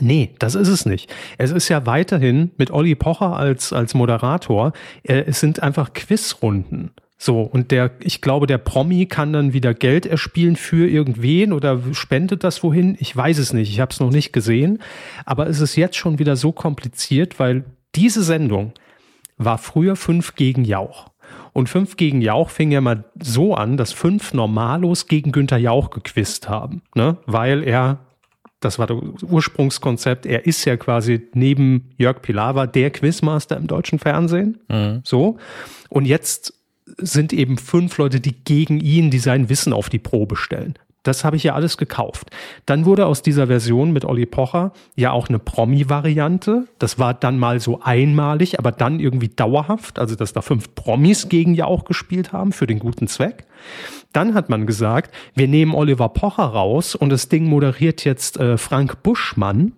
Nee, 0.00 0.34
das 0.38 0.54
ist 0.54 0.68
es 0.68 0.86
nicht. 0.86 1.12
Es 1.38 1.50
ist 1.52 1.68
ja 1.68 1.86
weiterhin 1.86 2.50
mit 2.56 2.70
Olli 2.70 2.94
Pocher 2.94 3.36
als, 3.36 3.72
als 3.72 3.94
Moderator, 3.94 4.72
äh, 5.04 5.24
es 5.26 5.40
sind 5.40 5.62
einfach 5.62 5.92
Quizrunden. 5.92 6.90
So, 7.16 7.42
und 7.42 7.70
der, 7.70 7.92
ich 8.00 8.20
glaube, 8.20 8.46
der 8.46 8.58
Promi 8.58 9.06
kann 9.06 9.32
dann 9.32 9.52
wieder 9.52 9.72
Geld 9.72 10.04
erspielen 10.04 10.56
für 10.56 10.88
irgendwen 10.88 11.52
oder 11.52 11.80
spendet 11.92 12.44
das 12.44 12.62
wohin? 12.62 12.96
Ich 12.98 13.16
weiß 13.16 13.38
es 13.38 13.52
nicht, 13.52 13.70
ich 13.70 13.80
habe 13.80 13.92
es 13.92 14.00
noch 14.00 14.10
nicht 14.10 14.32
gesehen. 14.32 14.80
Aber 15.24 15.46
es 15.46 15.60
ist 15.60 15.76
jetzt 15.76 15.96
schon 15.96 16.18
wieder 16.18 16.36
so 16.36 16.52
kompliziert, 16.52 17.38
weil 17.38 17.64
diese 17.94 18.22
Sendung 18.22 18.72
war 19.38 19.58
früher 19.58 19.96
fünf 19.96 20.34
gegen 20.34 20.64
Jauch. 20.64 21.10
Und 21.52 21.68
fünf 21.68 21.96
gegen 21.96 22.20
Jauch 22.20 22.50
fing 22.50 22.72
ja 22.72 22.80
mal 22.80 23.04
so 23.22 23.54
an, 23.54 23.76
dass 23.76 23.92
fünf 23.92 24.34
Normalos 24.34 25.06
gegen 25.06 25.30
Günther 25.30 25.56
Jauch 25.56 25.90
gequizt 25.90 26.48
haben, 26.48 26.82
ne? 26.94 27.16
weil 27.26 27.62
er 27.62 28.00
das 28.64 28.78
war 28.78 28.86
das 28.86 29.22
Ursprungskonzept. 29.22 30.24
Er 30.24 30.46
ist 30.46 30.64
ja 30.64 30.76
quasi 30.76 31.28
neben 31.34 31.90
Jörg 31.98 32.22
Pilawa 32.22 32.66
der 32.66 32.90
Quizmaster 32.90 33.56
im 33.58 33.66
deutschen 33.66 33.98
Fernsehen. 33.98 34.58
Mhm. 34.68 35.02
So. 35.04 35.36
Und 35.90 36.06
jetzt 36.06 36.53
sind 36.98 37.32
eben 37.32 37.58
fünf 37.58 37.98
Leute, 37.98 38.20
die 38.20 38.32
gegen 38.44 38.80
ihn, 38.80 39.10
die 39.10 39.18
sein 39.18 39.48
Wissen 39.48 39.72
auf 39.72 39.88
die 39.88 39.98
Probe 39.98 40.36
stellen. 40.36 40.74
Das 41.04 41.22
habe 41.22 41.36
ich 41.36 41.44
ja 41.44 41.54
alles 41.54 41.76
gekauft. 41.76 42.30
Dann 42.64 42.86
wurde 42.86 43.06
aus 43.06 43.20
dieser 43.20 43.46
Version 43.46 43.92
mit 43.92 44.06
Olli 44.06 44.24
Pocher 44.24 44.72
ja 44.96 45.12
auch 45.12 45.28
eine 45.28 45.38
Promi-Variante. 45.38 46.66
Das 46.78 46.98
war 46.98 47.12
dann 47.12 47.38
mal 47.38 47.60
so 47.60 47.80
einmalig, 47.82 48.58
aber 48.58 48.72
dann 48.72 49.00
irgendwie 49.00 49.28
dauerhaft. 49.28 49.98
Also, 49.98 50.16
dass 50.16 50.32
da 50.32 50.40
fünf 50.40 50.74
Promis 50.74 51.28
gegen 51.28 51.54
ja 51.54 51.66
auch 51.66 51.84
gespielt 51.84 52.32
haben 52.32 52.52
für 52.52 52.66
den 52.66 52.78
guten 52.78 53.06
Zweck. 53.06 53.46
Dann 54.12 54.32
hat 54.32 54.48
man 54.48 54.66
gesagt, 54.66 55.14
wir 55.34 55.46
nehmen 55.46 55.74
Oliver 55.74 56.08
Pocher 56.08 56.44
raus 56.44 56.94
und 56.94 57.10
das 57.10 57.28
Ding 57.28 57.44
moderiert 57.44 58.04
jetzt 58.04 58.38
äh, 58.38 58.56
Frank 58.56 59.02
Buschmann 59.02 59.72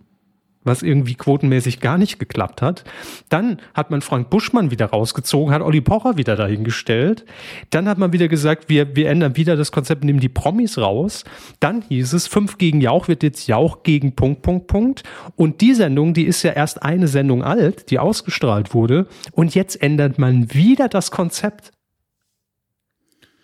was 0.66 0.82
irgendwie 0.82 1.14
quotenmäßig 1.14 1.80
gar 1.80 1.98
nicht 1.98 2.18
geklappt 2.18 2.62
hat. 2.62 2.84
Dann 3.28 3.58
hat 3.74 3.90
man 3.90 4.02
Frank 4.02 4.30
Buschmann 4.30 4.70
wieder 4.70 4.86
rausgezogen, 4.86 5.54
hat 5.54 5.62
Olli 5.62 5.80
Pocher 5.80 6.16
wieder 6.16 6.36
dahingestellt. 6.36 7.24
Dann 7.70 7.88
hat 7.88 7.98
man 7.98 8.12
wieder 8.12 8.28
gesagt, 8.28 8.68
wir, 8.68 8.96
wir 8.96 9.08
ändern 9.08 9.36
wieder 9.36 9.56
das 9.56 9.72
Konzept, 9.72 10.04
nehmen 10.04 10.20
die 10.20 10.28
Promis 10.28 10.78
raus. 10.78 11.24
Dann 11.60 11.82
hieß 11.82 12.12
es, 12.12 12.26
fünf 12.26 12.58
gegen 12.58 12.80
Jauch 12.80 13.08
wird 13.08 13.22
jetzt 13.22 13.46
Jauch 13.46 13.82
gegen 13.82 14.14
Punkt, 14.14 14.42
Punkt, 14.42 14.66
Punkt. 14.66 15.02
Und 15.36 15.60
die 15.60 15.74
Sendung, 15.74 16.14
die 16.14 16.24
ist 16.24 16.42
ja 16.42 16.52
erst 16.52 16.82
eine 16.82 17.08
Sendung 17.08 17.42
alt, 17.42 17.90
die 17.90 17.98
ausgestrahlt 17.98 18.74
wurde. 18.74 19.06
Und 19.32 19.54
jetzt 19.54 19.80
ändert 19.82 20.18
man 20.18 20.52
wieder 20.52 20.88
das 20.88 21.10
Konzept. 21.10 21.72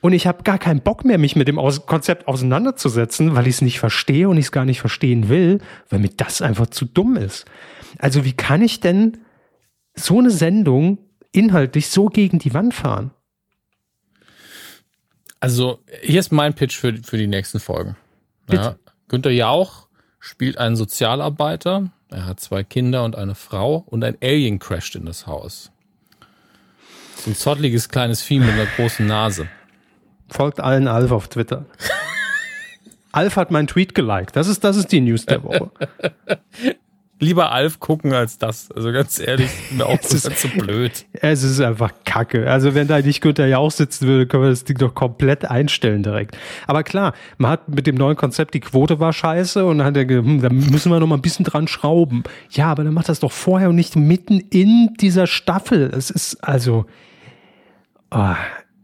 Und 0.03 0.13
ich 0.15 0.27
habe 0.27 0.43
gar 0.43 0.59
keinen 0.59 0.81
Bock 0.81 1.05
mehr, 1.05 1.17
mich 1.17 1.37
mit 1.37 1.47
dem 1.47 1.57
Konzept 1.87 2.27
auseinanderzusetzen, 2.27 3.37
weil 3.37 3.47
ich 3.47 3.55
es 3.55 3.63
nicht 3.63 3.79
verstehe 3.79 4.29
und 4.29 4.37
ich 4.37 4.47
es 4.47 4.53
gar 4.53 4.65
nicht 4.65 4.81
verstehen 4.81 5.29
will, 5.29 5.61
weil 5.89 6.01
mir 6.01 6.11
das 6.11 6.43
einfach 6.43 6.67
zu 6.67 6.85
dumm 6.85 7.17
ist. 7.17 7.47
Also 7.99 8.25
wie 8.25 8.33
kann 8.33 8.63
ich 8.63 8.81
denn 8.81 9.19
so 9.95 10.19
eine 10.19 10.33
Sendung 10.33 10.99
inhaltlich 11.31 11.89
so 11.89 12.07
gegen 12.07 12.41
die 12.41 12.53
Wand 12.53 12.75
fahren? 12.75 13.13
Also 15.39 15.79
hier 16.03 16.19
ist 16.19 16.33
mein 16.33 16.55
Pitch 16.55 16.77
für, 16.77 16.97
für 16.97 17.17
die 17.17 17.29
nächsten 17.29 17.61
Folgen. 17.61 17.97
Ja, 18.51 18.75
Günther 19.07 19.31
Jauch 19.31 19.87
spielt 20.19 20.59
einen 20.59 20.75
Sozialarbeiter. 20.75 21.93
Er 22.11 22.27
hat 22.27 22.41
zwei 22.41 22.65
Kinder 22.65 23.05
und 23.05 23.15
eine 23.15 23.37
Frau 23.37 23.77
und 23.87 24.03
ein 24.03 24.17
Alien 24.21 24.59
crasht 24.59 24.97
in 24.97 25.07
das 25.07 25.29
Haus. 25.29 25.71
So 27.19 27.31
ein 27.31 27.37
zottliges 27.37 27.89
kleines 27.89 28.21
Vieh 28.21 28.41
mit 28.41 28.51
einer 28.51 28.67
großen 28.67 29.07
Nase. 29.07 29.47
Folgt 30.33 30.61
allen 30.61 30.89
Alf 30.89 31.13
auf 31.13 31.29
Twitter. 31.29 31.67
Alf 33.13 33.37
hat 33.37 33.51
meinen 33.51 33.67
Tweet 33.67 33.95
geliked. 33.95 34.35
Das 34.35 34.49
ist, 34.49 34.65
das 34.65 34.77
ist 34.77 34.91
die 34.91 35.01
News 35.03 35.27
der 35.27 35.43
Woche. 35.45 35.71
Lieber 37.21 37.53
Alf 37.53 37.79
gucken 37.79 38.13
als 38.15 38.39
das. 38.39 38.73
Also 38.73 38.91
ganz 38.91 39.21
ehrlich, 39.21 39.49
mir 39.71 39.87
auch 39.87 39.93
ist- 40.01 40.23
so 40.39 40.49
blöd. 40.49 41.05
Es 41.13 41.45
ist 41.45 41.61
einfach 41.61 41.93
kacke. 42.05 42.51
Also 42.51 42.75
wenn 42.75 42.89
da 42.89 42.99
nicht 43.01 43.21
Günther 43.21 43.47
Jauch 43.47 43.71
sitzen 43.71 44.09
würde, 44.09 44.27
können 44.27 44.43
wir 44.43 44.51
das 44.51 44.65
Ding 44.65 44.77
doch 44.79 44.93
komplett 44.95 45.45
einstellen 45.49 46.03
direkt. 46.03 46.37
Aber 46.67 46.83
klar, 46.83 47.13
man 47.39 47.53
hat 47.53 47.69
mit 47.69 47.87
dem 47.87 47.95
neuen 47.95 48.17
Konzept, 48.17 48.55
die 48.55 48.61
Quote 48.61 48.99
war 48.99 49.13
scheiße 49.13 49.65
und 49.65 49.79
dann 49.79 49.87
hat 49.87 49.97
er 49.97 50.05
gesagt, 50.05 50.27
hm, 50.27 50.41
da 50.43 50.49
müssen 50.49 50.91
wir 50.91 50.99
noch 50.99 51.07
mal 51.07 51.15
ein 51.17 51.23
bisschen 51.23 51.45
dran 51.45 51.69
schrauben. 51.69 52.25
Ja, 52.51 52.67
aber 52.73 52.83
dann 52.83 52.95
macht 52.95 53.09
das 53.09 53.21
doch 53.21 53.31
vorher 53.31 53.69
und 53.69 53.77
nicht 53.77 53.95
mitten 53.95 54.41
in 54.51 54.95
dieser 55.01 55.29
Staffel. 55.29 55.93
Es 55.95 56.11
ist 56.11 56.43
also, 56.43 56.87
ah, 58.11 58.35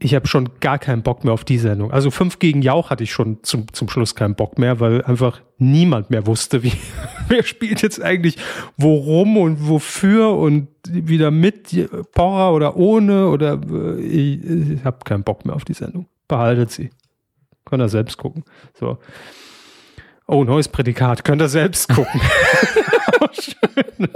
ich 0.01 0.15
habe 0.15 0.29
schon 0.29 0.61
gar 0.61 0.79
keinen 0.79 1.03
Bock 1.03 1.25
mehr 1.25 1.33
auf 1.33 1.45
die 1.45 1.59
Sendung. 1.59 1.91
Also 1.91 2.11
fünf 2.11 2.39
gegen 2.39 2.63
Jauch 2.63 2.91
hatte 2.91 3.03
ich 3.03 3.13
schon 3.13 3.43
zum, 3.43 3.73
zum 3.73 3.89
Schluss 3.89 4.15
keinen 4.15 4.35
Bock 4.35 4.59
mehr, 4.59 4.81
weil 4.81 5.03
einfach 5.05 5.41
niemand 5.59 6.11
mehr 6.11 6.27
wusste, 6.27 6.63
wie, 6.63 6.73
wer 7.29 7.43
spielt 7.43 7.83
jetzt 7.83 8.01
eigentlich 8.03 8.37
worum 8.77 9.37
und 9.37 9.69
wofür 9.69 10.37
und 10.37 10.69
wieder 10.89 11.31
mit 11.31 11.89
Porra 12.13 12.51
oder 12.53 12.77
ohne 12.77 13.29
oder 13.29 13.61
äh, 13.71 14.01
ich, 14.01 14.45
ich 14.45 14.85
habe 14.85 14.99
keinen 15.05 15.25
Bock 15.25 15.45
mehr 15.45 15.57
auf 15.57 15.65
die 15.65 15.75
Sendung. 15.75 16.07
Behaltet 16.29 16.71
sie. 16.71 16.91
Könnt 17.65 17.83
ihr 17.83 17.89
selbst 17.89 18.17
gucken. 18.19 18.45
So. 18.79 18.99
Oh, 20.27 20.45
neues 20.45 20.69
Prädikat. 20.69 21.25
Könnt 21.25 21.43
ihr 21.43 21.49
selbst 21.49 21.89
gucken. 21.89 22.21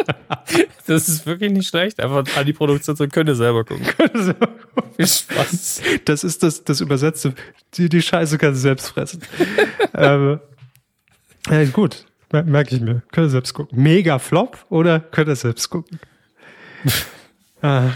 Das 0.86 1.08
ist 1.08 1.24
wirklich 1.26 1.52
nicht 1.52 1.68
schlecht. 1.68 2.00
Einfach 2.00 2.24
an 2.36 2.44
die 2.46 2.52
Produktion 2.52 2.96
zu 2.96 3.08
können, 3.08 3.34
selber 3.34 3.64
gucken. 3.64 3.86
Viel 4.96 5.06
Spaß. 5.06 5.80
Das 6.04 6.24
ist 6.24 6.42
das, 6.42 6.64
das 6.64 6.80
Übersetzte. 6.80 7.34
Die, 7.74 7.88
die 7.88 8.02
Scheiße 8.02 8.36
kann 8.38 8.54
sie 8.54 8.60
selbst 8.60 8.88
fressen. 8.88 9.22
ähm, 9.94 10.40
ja, 11.48 11.64
gut, 11.66 12.04
mer- 12.32 12.42
merke 12.44 12.74
ich 12.74 12.80
mir. 12.82 13.02
Könnt 13.12 13.28
ihr 13.28 13.30
selbst 13.30 13.54
gucken. 13.54 13.80
Mega 13.82 14.18
Flop 14.18 14.58
oder 14.68 15.00
könnt 15.00 15.28
ihr 15.28 15.36
selbst 15.36 15.70
gucken? 15.70 15.98
ah. 17.62 17.90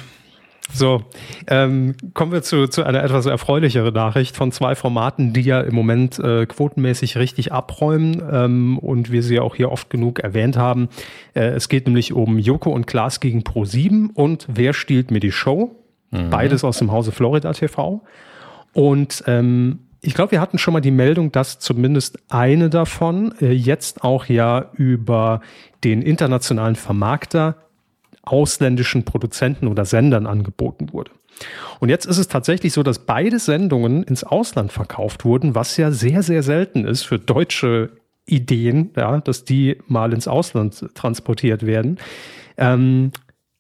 So, 0.72 1.04
ähm, 1.46 1.94
kommen 2.12 2.32
wir 2.32 2.42
zu, 2.42 2.66
zu 2.66 2.82
einer 2.82 3.02
etwas 3.02 3.26
erfreulicheren 3.26 3.94
Nachricht 3.94 4.36
von 4.36 4.50
zwei 4.50 4.74
Formaten, 4.74 5.32
die 5.32 5.42
ja 5.42 5.60
im 5.60 5.74
Moment 5.74 6.18
äh, 6.18 6.44
quotenmäßig 6.46 7.16
richtig 7.16 7.52
abräumen 7.52 8.22
ähm, 8.30 8.78
und 8.78 9.12
wir 9.12 9.22
sie 9.22 9.36
ja 9.36 9.42
auch 9.42 9.54
hier 9.54 9.70
oft 9.70 9.90
genug 9.90 10.18
erwähnt 10.18 10.56
haben. 10.56 10.88
Äh, 11.34 11.50
es 11.50 11.68
geht 11.68 11.86
nämlich 11.86 12.12
um 12.12 12.38
Joko 12.38 12.70
und 12.70 12.86
Klaas 12.86 13.20
gegen 13.20 13.40
Pro7 13.40 14.10
und 14.12 14.46
Wer 14.48 14.72
stiehlt 14.72 15.10
mir 15.10 15.20
die 15.20 15.32
Show? 15.32 15.76
Beides 16.30 16.64
aus 16.64 16.78
dem 16.78 16.92
Hause 16.92 17.12
Florida 17.12 17.52
TV. 17.52 18.02
Und 18.72 19.24
ähm, 19.26 19.80
ich 20.00 20.14
glaube, 20.14 20.32
wir 20.32 20.40
hatten 20.40 20.58
schon 20.58 20.72
mal 20.72 20.80
die 20.80 20.90
Meldung, 20.90 21.32
dass 21.32 21.58
zumindest 21.58 22.18
eine 22.28 22.70
davon 22.70 23.34
äh, 23.40 23.52
jetzt 23.52 24.04
auch 24.04 24.26
ja 24.26 24.70
über 24.74 25.40
den 25.84 26.02
internationalen 26.02 26.76
Vermarkter 26.76 27.56
ausländischen 28.26 29.04
Produzenten 29.04 29.66
oder 29.66 29.84
Sendern 29.84 30.26
angeboten 30.26 30.92
wurde. 30.92 31.10
Und 31.80 31.88
jetzt 31.88 32.06
ist 32.06 32.18
es 32.18 32.28
tatsächlich 32.28 32.72
so, 32.72 32.82
dass 32.82 33.00
beide 33.00 33.38
Sendungen 33.38 34.02
ins 34.02 34.24
Ausland 34.24 34.72
verkauft 34.72 35.24
wurden, 35.24 35.54
was 35.54 35.76
ja 35.76 35.90
sehr, 35.90 36.22
sehr 36.22 36.42
selten 36.42 36.84
ist 36.84 37.02
für 37.02 37.18
deutsche 37.18 37.90
Ideen, 38.26 38.90
ja, 38.96 39.20
dass 39.20 39.44
die 39.44 39.78
mal 39.86 40.12
ins 40.12 40.28
Ausland 40.28 40.84
transportiert 40.94 41.64
werden. 41.64 41.98
Ähm, 42.56 43.12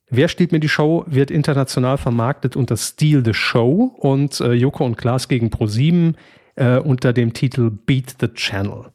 Wer 0.08 0.28
steht 0.28 0.52
mir 0.52 0.60
die 0.60 0.68
Show? 0.68 1.04
Wird 1.08 1.32
international 1.32 1.98
vermarktet 1.98 2.54
unter 2.54 2.76
Steal 2.76 3.24
the 3.24 3.34
Show 3.34 3.92
und 3.98 4.40
äh, 4.40 4.52
Joko 4.52 4.84
und 4.84 4.96
Klaas 4.96 5.26
gegen 5.26 5.48
Pro7 5.48 6.14
äh, 6.54 6.78
unter 6.78 7.12
dem 7.12 7.32
Titel 7.32 7.70
Beat 7.70 8.14
the 8.20 8.28
Channel. 8.28 8.86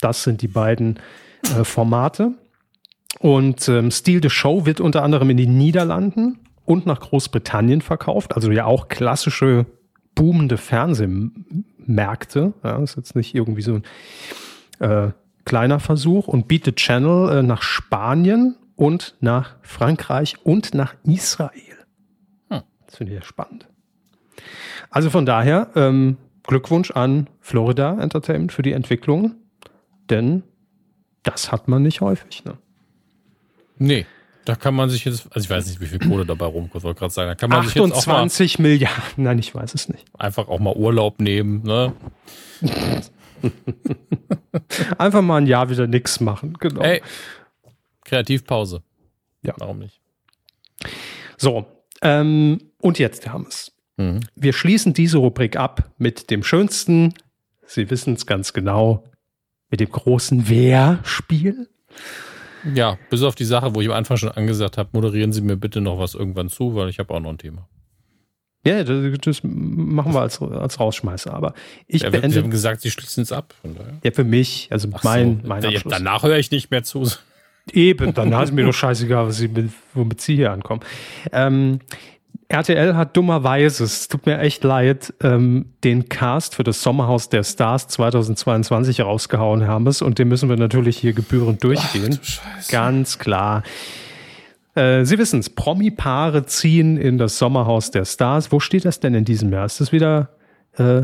Das 0.00 0.22
sind 0.22 0.42
die 0.42 0.48
beiden 0.48 1.00
äh, 1.58 1.64
Formate. 1.64 2.34
Und 3.20 3.68
ähm, 3.68 3.90
Steal 3.90 4.20
the 4.22 4.30
Show 4.30 4.66
wird 4.66 4.80
unter 4.80 5.02
anderem 5.02 5.30
in 5.30 5.36
den 5.36 5.56
Niederlanden 5.56 6.38
und 6.64 6.86
nach 6.86 7.00
Großbritannien 7.00 7.80
verkauft. 7.80 8.34
Also 8.34 8.50
ja 8.50 8.64
auch 8.64 8.88
klassische 8.88 9.66
boomende 10.14 10.56
Fernsehmärkte. 10.56 12.52
Ja, 12.62 12.82
ist 12.82 12.96
jetzt 12.96 13.16
nicht 13.16 13.34
irgendwie 13.34 13.62
so 13.62 13.74
ein 13.74 13.84
äh, 14.80 15.12
kleiner 15.44 15.80
Versuch. 15.80 16.28
Und 16.28 16.48
Beat 16.48 16.64
the 16.64 16.72
Channel 16.72 17.38
äh, 17.38 17.42
nach 17.42 17.62
Spanien 17.62 18.56
und 18.76 19.14
nach 19.20 19.56
Frankreich 19.62 20.36
und 20.42 20.74
nach 20.74 20.94
Israel. 21.04 21.78
Hm. 22.50 22.62
Das 22.86 22.96
finde 22.96 23.12
ich 23.12 23.18
ja 23.20 23.24
spannend. 23.24 23.68
Also 24.90 25.10
von 25.10 25.26
daher 25.26 25.70
ähm, 25.74 26.16
Glückwunsch 26.44 26.90
an 26.90 27.28
Florida 27.40 27.98
Entertainment 28.00 28.52
für 28.52 28.62
die 28.62 28.72
Entwicklung, 28.72 29.34
denn 30.10 30.42
das 31.22 31.50
hat 31.50 31.68
man 31.68 31.82
nicht 31.82 32.00
häufig. 32.00 32.44
Ne? 32.44 32.58
Nee, 33.76 34.06
da 34.44 34.54
kann 34.54 34.74
man 34.74 34.90
sich 34.90 35.04
jetzt, 35.04 35.26
also 35.30 35.44
ich 35.44 35.50
weiß 35.50 35.66
nicht, 35.66 35.80
wie 35.80 35.86
viel 35.86 35.98
Kohle 35.98 36.26
dabei 36.26 36.46
rumkommt, 36.46 36.84
wollte 36.84 36.98
gerade 36.98 37.12
sagen, 37.12 37.28
da 37.28 37.34
kann 37.34 37.50
man 37.50 37.64
sich 37.64 37.74
jetzt 37.74 37.92
auch 37.92 38.06
mal 38.06 38.22
28 38.22 38.58
Milliarden, 38.58 39.24
nein, 39.24 39.38
ich 39.38 39.54
weiß 39.54 39.74
es 39.74 39.88
nicht. 39.88 40.04
einfach 40.18 40.48
auch 40.48 40.58
mal 40.58 40.74
Urlaub 40.74 41.20
nehmen, 41.20 41.62
ne? 41.62 41.92
Einfach 44.98 45.20
mal 45.20 45.38
ein 45.38 45.46
Jahr 45.46 45.68
wieder 45.68 45.86
nichts 45.86 46.20
machen. 46.20 46.54
Genau. 46.58 46.80
Ey, 46.80 47.02
Kreativpause. 48.04 48.82
Ja. 49.42 49.54
Warum 49.58 49.80
nicht? 49.80 50.00
So, 51.36 51.66
ähm, 52.00 52.70
und 52.80 52.98
jetzt, 52.98 53.26
Herr 53.26 53.34
Hammes. 53.34 53.72
Mhm. 53.96 54.20
Wir 54.34 54.52
schließen 54.52 54.94
diese 54.94 55.18
Rubrik 55.18 55.56
ab 55.56 55.90
mit 55.98 56.30
dem 56.30 56.42
schönsten, 56.42 57.14
Sie 57.66 57.90
wissen 57.90 58.14
es 58.14 58.26
ganz 58.26 58.52
genau, 58.52 59.04
mit 59.70 59.80
dem 59.80 59.90
großen 59.90 60.48
Wer-Spiel. 60.48 61.68
Ja, 62.74 62.98
bis 63.10 63.22
auf 63.22 63.34
die 63.34 63.44
Sache, 63.44 63.74
wo 63.74 63.80
ich 63.80 63.88
am 63.88 63.94
Anfang 63.94 64.16
schon 64.16 64.30
angesagt 64.30 64.78
habe, 64.78 64.90
moderieren 64.92 65.32
Sie 65.32 65.42
mir 65.42 65.56
bitte 65.56 65.80
noch 65.80 65.98
was 65.98 66.14
irgendwann 66.14 66.48
zu, 66.48 66.74
weil 66.74 66.88
ich 66.88 66.98
habe 66.98 67.12
auch 67.12 67.20
noch 67.20 67.30
ein 67.30 67.38
Thema. 67.38 67.68
Ja, 68.66 68.82
das, 68.82 69.18
das 69.20 69.40
machen 69.42 70.14
wir 70.14 70.20
als, 70.20 70.40
als 70.40 70.80
Rausschmeißer. 70.80 71.34
Aber 71.34 71.52
ich 71.86 72.02
Ja, 72.02 72.12
wir, 72.12 72.20
beende 72.20 72.34
Sie 72.34 72.42
haben 72.42 72.50
gesagt, 72.50 72.80
Sie 72.80 72.90
schließen 72.90 73.22
es 73.22 73.32
ab. 73.32 73.54
Ja 74.02 74.10
für 74.10 74.24
mich, 74.24 74.68
also 74.70 74.88
Ach 74.94 75.04
mein, 75.04 75.40
so, 75.42 75.48
mein 75.48 75.62
ja, 75.62 75.80
danach 75.84 76.22
höre 76.22 76.38
ich 76.38 76.50
nicht 76.50 76.70
mehr 76.70 76.82
zu. 76.82 77.06
Eben, 77.72 78.12
dann 78.12 78.32
ist 78.32 78.52
mir 78.52 78.64
doch 78.64 78.74
scheißegal, 78.74 79.26
was 79.26 79.38
sie 79.38 79.48
mit, 79.48 79.70
womit 79.94 80.20
sie 80.20 80.36
hier 80.36 80.52
ankommen. 80.52 80.80
Ähm, 81.32 81.80
RTL 82.54 82.96
hat 82.96 83.16
dummerweise, 83.16 83.84
es 83.84 84.08
tut 84.08 84.26
mir 84.26 84.38
echt 84.38 84.62
leid, 84.62 85.12
ähm, 85.22 85.66
den 85.82 86.08
Cast 86.08 86.54
für 86.54 86.62
das 86.62 86.82
Sommerhaus 86.82 87.28
der 87.28 87.42
Stars 87.42 87.88
2022 87.88 89.00
rausgehauen, 89.00 89.62
Hermes, 89.62 90.02
und 90.02 90.18
den 90.18 90.28
müssen 90.28 90.48
wir 90.48 90.56
natürlich 90.56 90.96
hier 90.96 91.12
gebührend 91.12 91.64
durchgehen. 91.64 92.18
Scheiße. 92.22 92.70
Ganz 92.70 93.18
klar. 93.18 93.64
Äh, 94.74 95.04
Sie 95.04 95.18
wissen 95.18 95.40
es, 95.40 95.50
Promi-Paare 95.50 96.46
ziehen 96.46 96.96
in 96.96 97.18
das 97.18 97.38
Sommerhaus 97.38 97.90
der 97.90 98.04
Stars. 98.04 98.52
Wo 98.52 98.60
steht 98.60 98.84
das 98.84 99.00
denn 99.00 99.14
in 99.14 99.24
diesem 99.24 99.52
Jahr? 99.52 99.66
Ist 99.66 99.80
das 99.80 99.90
wieder 99.90 100.30
äh, 100.78 101.02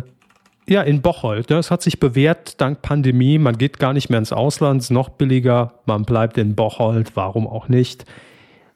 ja, 0.69 0.83
in 0.83 1.03
Bocholt. 1.03 1.51
Das 1.51 1.73
hat 1.73 1.83
sich 1.83 1.99
bewährt 1.99 2.61
dank 2.61 2.81
Pandemie. 2.81 3.39
Man 3.39 3.59
geht 3.59 3.81
gar 3.81 3.93
nicht 3.93 4.09
mehr 4.09 4.21
ins 4.21 4.33
Ausland, 4.33 4.83
ist 4.83 4.91
noch 4.91 5.09
billiger. 5.09 5.75
Man 5.85 6.05
bleibt 6.05 6.39
in 6.39 6.55
Bocholt. 6.55 7.17
Warum 7.17 7.49
auch 7.49 7.69
nicht? 7.69 8.05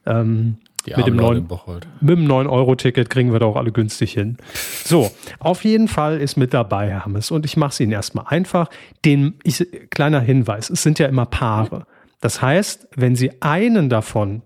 Ähm, 0.05 0.57
Die 0.85 0.95
mit, 0.95 1.07
dem 1.07 1.13
armen 1.13 1.17
Leute 1.17 1.33
neuen, 1.33 1.37
in 1.39 1.47
Bocholt. 1.47 1.87
mit 2.01 2.17
dem 2.17 2.27
9-Euro-Ticket 2.27 3.09
kriegen 3.09 3.31
wir 3.31 3.39
doch 3.39 3.55
alle 3.55 3.71
günstig 3.71 4.13
hin. 4.13 4.37
So, 4.83 5.11
auf 5.39 5.63
jeden 5.63 5.87
Fall 5.87 6.19
ist 6.21 6.35
mit 6.37 6.53
dabei 6.53 6.89
Hermes. 6.89 7.31
Und 7.31 7.45
ich 7.45 7.57
mache 7.57 7.71
es 7.71 7.79
Ihnen 7.79 7.91
erstmal 7.91 8.25
einfach. 8.27 8.69
Den, 9.03 9.35
ich, 9.43 9.65
kleiner 9.89 10.19
Hinweis, 10.19 10.69
es 10.69 10.83
sind 10.83 10.99
ja 10.99 11.07
immer 11.07 11.25
Paare. 11.25 11.85
Das 12.21 12.41
heißt, 12.41 12.87
wenn 12.95 13.15
Sie 13.15 13.41
einen 13.41 13.89
davon 13.89 14.41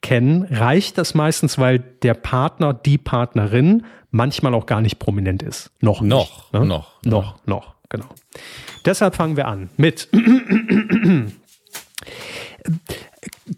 kennen, 0.00 0.44
reicht 0.44 0.98
das 0.98 1.14
meistens, 1.14 1.58
weil 1.58 1.78
der 1.78 2.14
Partner, 2.14 2.72
die 2.72 2.98
Partnerin 2.98 3.84
manchmal 4.10 4.54
auch 4.54 4.66
gar 4.66 4.80
nicht 4.80 4.98
prominent 4.98 5.42
ist. 5.42 5.70
Noch 5.80 6.00
nicht. 6.00 6.10
Noch, 6.10 6.52
ne? 6.52 6.64
noch, 6.64 7.02
Noch, 7.04 7.46
noch, 7.46 7.74
genau. 7.88 8.06
Deshalb 8.84 9.14
fangen 9.14 9.36
wir 9.36 9.46
an 9.46 9.68
mit 9.76 10.08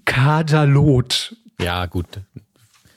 Kadalot. 0.04 1.36
Ja, 1.62 1.86
gut. 1.86 2.06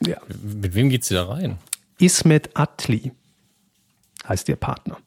Ja. 0.05 0.17
Mit 0.43 0.75
wem 0.75 0.89
geht 0.89 1.03
sie 1.03 1.13
da 1.13 1.25
rein? 1.25 1.57
Ismet 1.99 2.49
Atli 2.53 3.11
heißt 4.27 4.49
ihr 4.49 4.55
Partner. 4.55 4.97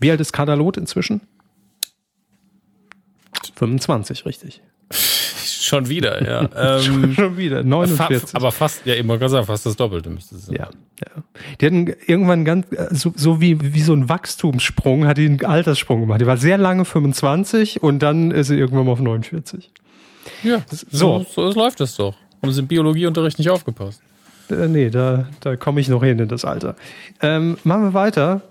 Wie 0.00 0.10
alt 0.10 0.20
ist 0.20 0.32
Kadalot 0.32 0.76
inzwischen? 0.76 1.20
25, 3.56 4.24
richtig. 4.26 4.62
Schon 5.44 5.88
wieder, 5.88 6.24
ja. 6.24 6.78
ähm, 6.80 7.14
Schon 7.14 7.36
wieder, 7.36 7.58
fa 7.58 7.64
49. 7.64 8.34
aber 8.34 8.52
fast, 8.52 8.86
ja, 8.86 8.94
immer 8.94 9.18
gesagt, 9.18 9.46
fast 9.46 9.66
das 9.66 9.76
Doppelte 9.76 10.08
müsste 10.08 10.36
es 10.36 10.46
sein. 10.46 10.56
Ja, 10.56 10.70
ja. 11.04 11.22
Die 11.60 11.66
hatten 11.66 11.86
irgendwann 12.06 12.44
ganz, 12.44 12.70
äh, 12.72 12.94
so, 12.94 13.12
so 13.14 13.40
wie, 13.40 13.74
wie 13.74 13.82
so 13.82 13.92
ein 13.92 14.08
Wachstumssprung, 14.08 15.06
hat 15.06 15.18
die 15.18 15.26
einen 15.26 15.44
Alterssprung 15.44 16.00
gemacht. 16.00 16.20
Die 16.20 16.26
war 16.26 16.36
sehr 16.36 16.58
lange 16.58 16.84
25 16.84 17.82
und 17.82 17.98
dann 17.98 18.30
ist 18.30 18.46
sie 18.46 18.56
irgendwann 18.56 18.86
mal 18.86 18.92
auf 18.92 19.00
49. 19.00 19.70
Ja, 20.42 20.62
so, 20.70 21.24
so, 21.28 21.50
so 21.50 21.58
läuft 21.58 21.80
das 21.80 21.96
doch. 21.96 22.14
Haben 22.42 22.52
Sie 22.52 22.60
im 22.60 22.66
Biologieunterricht 22.66 23.38
nicht 23.38 23.50
aufgepasst? 23.50 24.00
Äh, 24.50 24.68
nee, 24.68 24.90
da, 24.90 25.28
da 25.40 25.56
komme 25.56 25.80
ich 25.80 25.88
noch 25.88 26.02
hin 26.02 26.18
in 26.18 26.28
das 26.28 26.44
Alter. 26.44 26.76
Ähm, 27.20 27.58
machen 27.64 27.82
wir 27.84 27.94
weiter 27.94 28.42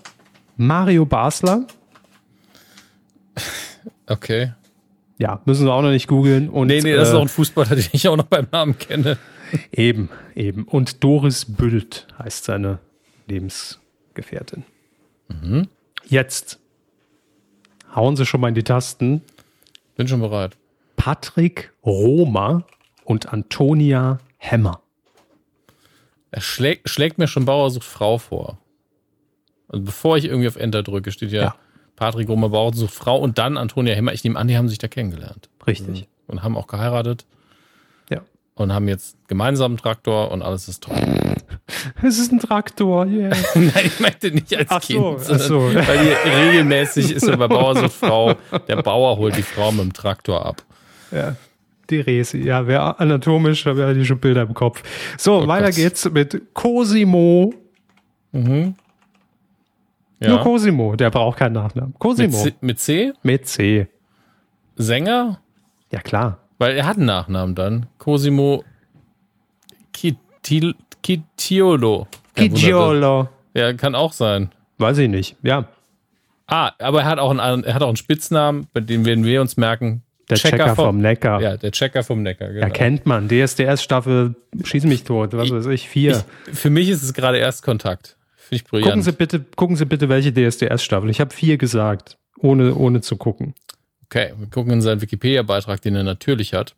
Mario 0.57 1.05
Basler. 1.05 1.65
Okay. 4.09 4.53
Ja, 5.17 5.41
müssen 5.43 5.65
wir 5.65 5.73
auch 5.73 5.81
noch 5.81 5.89
nicht 5.89 6.07
googeln. 6.07 6.49
Und, 6.49 6.67
nee, 6.67 6.79
nee, 6.81 6.95
das 6.95 7.09
äh, 7.09 7.11
ist 7.11 7.17
auch 7.17 7.21
ein 7.21 7.27
Fußballer, 7.27 7.75
den 7.75 7.89
ich 7.91 8.07
auch 8.07 8.15
noch 8.15 8.27
beim 8.27 8.47
Namen 8.53 8.77
kenne. 8.77 9.17
Eben, 9.71 10.09
eben. 10.33 10.63
Und 10.63 11.03
Doris 11.03 11.43
Bült 11.43 12.07
heißt 12.17 12.45
seine 12.45 12.79
Lebensgefährtin. 13.27 14.63
Mhm. 15.27 15.67
Jetzt 16.05 16.59
hauen 17.93 18.15
Sie 18.15 18.25
schon 18.25 18.39
mal 18.39 18.47
in 18.49 18.55
die 18.55 18.63
Tasten. 18.63 19.21
Bin 19.97 20.07
schon 20.07 20.21
bereit. 20.21 20.55
Patrick 20.95 21.73
Roma 21.85 22.63
und 23.07 23.31
Antonia 23.31 24.19
Hemmer. 24.37 24.81
Er 26.29 26.41
schlägt, 26.41 26.89
schlägt 26.89 27.17
mir 27.17 27.27
schon 27.27 27.45
Bauer 27.45 27.71
sucht 27.71 27.85
Frau 27.85 28.17
vor. 28.17 28.57
Also 29.69 29.85
bevor 29.85 30.17
ich 30.17 30.25
irgendwie 30.25 30.49
auf 30.49 30.57
Enter 30.57 30.83
drücke, 30.83 31.13
steht 31.13 31.31
ja, 31.31 31.41
ja. 31.41 31.55
Patrick 31.95 32.27
Roma 32.27 32.49
Bauer 32.49 32.73
sucht 32.73 32.93
Frau 32.93 33.17
und 33.17 33.37
dann 33.37 33.55
Antonia 33.55 33.95
Hemmer. 33.95 34.11
Ich 34.11 34.25
nehme 34.25 34.37
an, 34.37 34.49
die 34.49 34.57
haben 34.57 34.67
sich 34.67 34.77
da 34.77 34.89
kennengelernt. 34.89 35.49
Richtig. 35.65 36.01
Mhm. 36.01 36.07
Und 36.27 36.43
haben 36.43 36.57
auch 36.57 36.67
geheiratet. 36.67 37.25
Ja. 38.09 38.23
Und 38.55 38.73
haben 38.73 38.89
jetzt 38.89 39.15
gemeinsam 39.29 39.71
einen 39.71 39.77
Traktor 39.77 40.29
und 40.31 40.41
alles 40.41 40.67
ist 40.67 40.83
toll. 40.83 40.97
Es 42.01 42.17
ist 42.17 42.31
ein 42.31 42.39
Traktor, 42.39 43.05
yeah. 43.05 43.29
Nein, 43.55 43.85
ich 43.85 43.99
meinte 43.99 44.31
nicht 44.31 44.55
als 44.55 44.69
ach 44.69 44.81
Kind. 44.81 45.21
So, 45.21 45.37
so. 45.37 45.59
Weil 45.73 45.99
die 45.99 46.29
regelmäßig 46.29 47.11
ist 47.11 47.27
ja 47.27 47.35
bei 47.35 47.47
Bauer 47.47 47.75
sucht 47.75 47.93
Frau, 47.93 48.35
der 48.67 48.81
Bauer 48.81 49.17
holt 49.17 49.35
die 49.35 49.43
Frau 49.43 49.71
mit 49.71 49.81
dem 49.81 49.93
Traktor 49.93 50.45
ab. 50.45 50.63
Ja. 51.11 51.35
Die 51.89 51.99
Resi, 52.01 52.39
ja, 52.39 52.67
wer 52.67 52.99
anatomisch, 52.99 53.63
da 53.63 53.77
wäre 53.77 53.93
die 53.93 54.05
schon 54.05 54.19
Bilder 54.19 54.41
im 54.41 54.53
Kopf. 54.53 54.83
So, 55.17 55.43
oh 55.43 55.47
weiter 55.47 55.67
Gott. 55.67 55.75
geht's 55.75 56.09
mit 56.09 56.41
Cosimo. 56.53 57.53
Mhm. 58.31 58.75
Ja. 60.19 60.29
Nur 60.29 60.39
Cosimo, 60.39 60.95
der 60.95 61.11
braucht 61.11 61.39
keinen 61.39 61.53
Nachnamen. 61.53 61.93
Cosimo. 61.97 62.47
Mit 62.61 62.79
C? 62.79 63.13
Mit 63.23 63.47
C. 63.47 63.87
Sänger? 64.75 65.39
Ja, 65.91 66.01
klar. 66.01 66.39
Weil 66.57 66.75
er 66.75 66.85
hat 66.85 66.97
einen 66.97 67.05
Nachnamen 67.05 67.55
dann. 67.55 67.85
Cosimo 67.99 68.63
Kitil, 69.93 70.75
Kitiolo. 71.01 72.07
Kitiolo. 72.35 73.29
Ja, 73.53 73.73
kann 73.73 73.95
auch 73.95 74.13
sein. 74.13 74.51
Weiß 74.77 74.97
ich 74.97 75.09
nicht, 75.09 75.35
ja. 75.41 75.65
Ah, 76.47 76.71
aber 76.79 77.01
er 77.01 77.07
hat 77.07 77.19
auch 77.19 77.31
einen, 77.31 77.63
er 77.63 77.73
hat 77.73 77.81
auch 77.81 77.87
einen 77.87 77.97
Spitznamen, 77.97 78.67
bei 78.73 78.79
dem 78.79 79.05
werden 79.05 79.25
wir 79.25 79.41
uns 79.41 79.57
merken. 79.57 80.03
Der 80.29 80.37
Checker, 80.37 80.57
Checker 80.57 80.75
vom, 80.75 80.85
vom, 80.85 80.97
Neckar. 80.99 81.41
Ja, 81.41 81.57
der 81.57 81.71
Checker 81.71 82.03
vom 82.03 82.21
Neckar, 82.21 82.49
genau. 82.49 82.61
Erkennt 82.61 83.05
man. 83.05 83.29
DSDS-Staffel 83.29 84.35
Schieß 84.63 84.83
mich 84.83 85.03
tot, 85.03 85.33
was 85.33 85.51
weiß 85.51 85.67
ich, 85.67 85.87
vier. 85.87 86.23
Ich, 86.47 86.57
für 86.57 86.69
mich 86.69 86.89
ist 86.89 87.03
es 87.03 87.13
gerade 87.13 87.37
Erstkontakt. 87.37 88.17
Finde 88.35 88.63
ich 88.63 88.65
brillant. 88.65 88.89
Gucken 88.89 89.01
Sie 89.03 89.11
bitte, 89.13 89.45
gucken 89.55 89.75
Sie 89.77 89.85
bitte, 89.85 90.09
welche 90.09 90.33
DSDS-Staffel. 90.33 91.09
Ich 91.09 91.21
habe 91.21 91.33
vier 91.33 91.57
gesagt, 91.57 92.17
ohne, 92.37 92.75
ohne 92.75 93.01
zu 93.01 93.15
gucken. 93.15 93.53
Okay, 94.05 94.33
wir 94.37 94.47
gucken 94.47 94.73
in 94.73 94.81
seinen 94.81 95.01
Wikipedia-Beitrag, 95.01 95.81
den 95.81 95.95
er 95.95 96.03
natürlich 96.03 96.53
hat. 96.53 96.75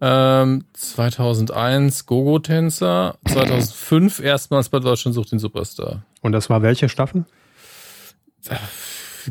Ähm, 0.00 0.64
2001 0.74 2.06
Gogo-Tänzer, 2.06 3.16
2005 3.26 4.20
erstmals 4.20 4.68
bei 4.68 4.78
Deutschland 4.78 5.14
sucht 5.14 5.32
den 5.32 5.38
Superstar. 5.38 6.04
Und 6.20 6.32
das 6.32 6.50
war 6.50 6.62
welche 6.62 6.88
Staffel? 6.88 7.24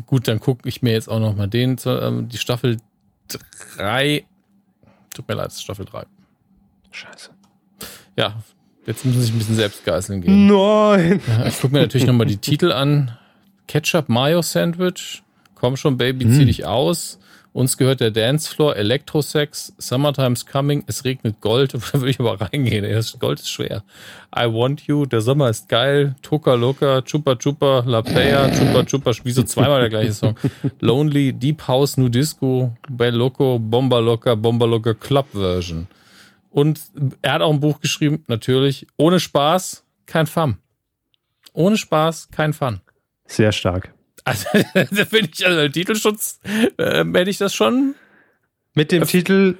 Gut, 0.06 0.28
dann 0.28 0.40
gucke 0.40 0.68
ich 0.68 0.82
mir 0.82 0.92
jetzt 0.92 1.08
auch 1.08 1.20
noch 1.20 1.36
mal 1.36 1.48
den, 1.48 1.76
ähm, 1.86 2.28
die 2.28 2.38
Staffel 2.38 2.78
3. 3.76 4.24
Tut 5.14 5.28
mir 5.28 5.34
leid, 5.34 5.52
Staffel 5.52 5.84
3. 5.84 6.04
Scheiße. 6.90 7.30
Ja, 8.16 8.42
jetzt 8.86 9.04
muss 9.04 9.24
ich 9.24 9.32
ein 9.32 9.38
bisschen 9.38 9.56
selbst 9.56 9.84
geißeln 9.84 10.20
gehen. 10.20 10.46
Nein! 10.46 11.20
Ja, 11.26 11.46
ich 11.46 11.60
gucke 11.60 11.74
mir 11.74 11.80
natürlich 11.80 12.06
noch 12.06 12.14
mal 12.14 12.26
die 12.26 12.36
Titel 12.36 12.72
an. 12.72 13.16
Ketchup 13.66 14.08
Mayo 14.08 14.42
Sandwich. 14.42 15.22
Komm 15.54 15.76
schon, 15.76 15.96
Baby, 15.96 16.26
zieh 16.28 16.40
hm. 16.40 16.46
dich 16.46 16.64
aus. 16.64 17.18
Uns 17.52 17.76
gehört 17.76 18.00
der 18.00 18.12
Dancefloor, 18.12 18.76
Elektrosex, 18.76 19.74
Summertime's 19.76 20.46
Coming, 20.46 20.84
es 20.86 21.04
regnet 21.04 21.40
Gold. 21.40 21.74
Da 21.92 21.92
würde 21.94 22.10
ich 22.10 22.20
aber 22.20 22.40
reingehen. 22.40 22.84
Das 22.84 23.18
Gold 23.18 23.40
ist 23.40 23.50
schwer. 23.50 23.82
I 24.34 24.42
Want 24.42 24.82
You, 24.86 25.04
der 25.06 25.20
Sommer 25.20 25.50
ist 25.50 25.68
geil. 25.68 26.14
Tuka 26.22 26.54
Loka, 26.54 27.02
Chupa 27.02 27.34
Chupa, 27.36 27.82
La 27.86 28.02
Playa, 28.02 28.48
Chupa 28.50 28.84
Chupa, 28.84 29.12
wie 29.24 29.32
so 29.32 29.42
zweimal 29.42 29.80
der 29.80 29.90
gleiche 29.90 30.12
Song. 30.12 30.36
Lonely, 30.80 31.32
Deep 31.32 31.66
House, 31.66 31.96
New 31.96 32.08
Disco, 32.08 32.72
Bel 32.88 33.14
Loco, 33.14 33.58
Bomba 33.58 33.98
Loca, 33.98 34.36
Bomba 34.36 34.66
Loca 34.66 34.94
Club 34.94 35.26
Version. 35.32 35.88
Und 36.50 36.80
er 37.22 37.34
hat 37.34 37.42
auch 37.42 37.52
ein 37.52 37.60
Buch 37.60 37.80
geschrieben, 37.80 38.24
natürlich. 38.28 38.86
Ohne 38.96 39.18
Spaß, 39.18 39.84
kein 40.06 40.26
Fun. 40.26 40.58
Ohne 41.52 41.76
Spaß, 41.76 42.30
kein 42.30 42.52
Fun. 42.52 42.80
Sehr 43.26 43.52
stark. 43.52 43.92
Also, 44.24 44.46
da 44.74 45.04
finde 45.04 45.30
ich, 45.34 45.46
also 45.46 45.68
Titelschutz, 45.68 46.40
äh, 46.76 47.04
hätte 47.04 47.30
ich 47.30 47.38
das 47.38 47.54
schon. 47.54 47.94
Mit 48.74 48.92
dem 48.92 49.02
äh, 49.02 49.06
Titel. 49.06 49.56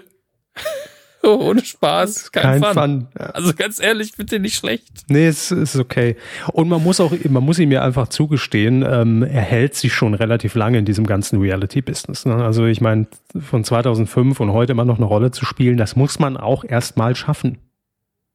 Oh, 1.22 1.36
ohne 1.50 1.62
Spaß, 1.62 2.32
kein, 2.32 2.62
kein 2.62 2.62
Fun. 2.62 2.72
Fun. 2.72 3.08
Ja. 3.18 3.26
Also 3.26 3.52
ganz 3.52 3.78
ehrlich, 3.78 4.16
bitte 4.16 4.40
nicht 4.40 4.56
schlecht. 4.56 4.88
Nee, 5.08 5.26
es 5.26 5.50
ist 5.50 5.76
okay. 5.76 6.16
Und 6.52 6.70
man 6.70 6.82
muss 6.82 6.98
auch, 6.98 7.12
man 7.28 7.44
muss 7.44 7.58
ihm 7.58 7.70
ja 7.70 7.82
einfach 7.84 8.08
zugestehen, 8.08 8.82
ähm, 8.82 9.22
er 9.22 9.42
hält 9.42 9.74
sich 9.74 9.92
schon 9.92 10.14
relativ 10.14 10.54
lange 10.54 10.78
in 10.78 10.86
diesem 10.86 11.06
ganzen 11.06 11.38
Reality-Business. 11.38 12.24
Ne? 12.24 12.36
Also 12.36 12.64
ich 12.64 12.80
meine, 12.80 13.06
von 13.38 13.64
2005 13.64 14.40
und 14.40 14.52
heute 14.52 14.72
immer 14.72 14.86
noch 14.86 14.96
eine 14.96 15.04
Rolle 15.04 15.30
zu 15.30 15.44
spielen, 15.44 15.76
das 15.76 15.94
muss 15.94 16.18
man 16.18 16.38
auch 16.38 16.64
erstmal 16.64 17.14
schaffen. 17.14 17.58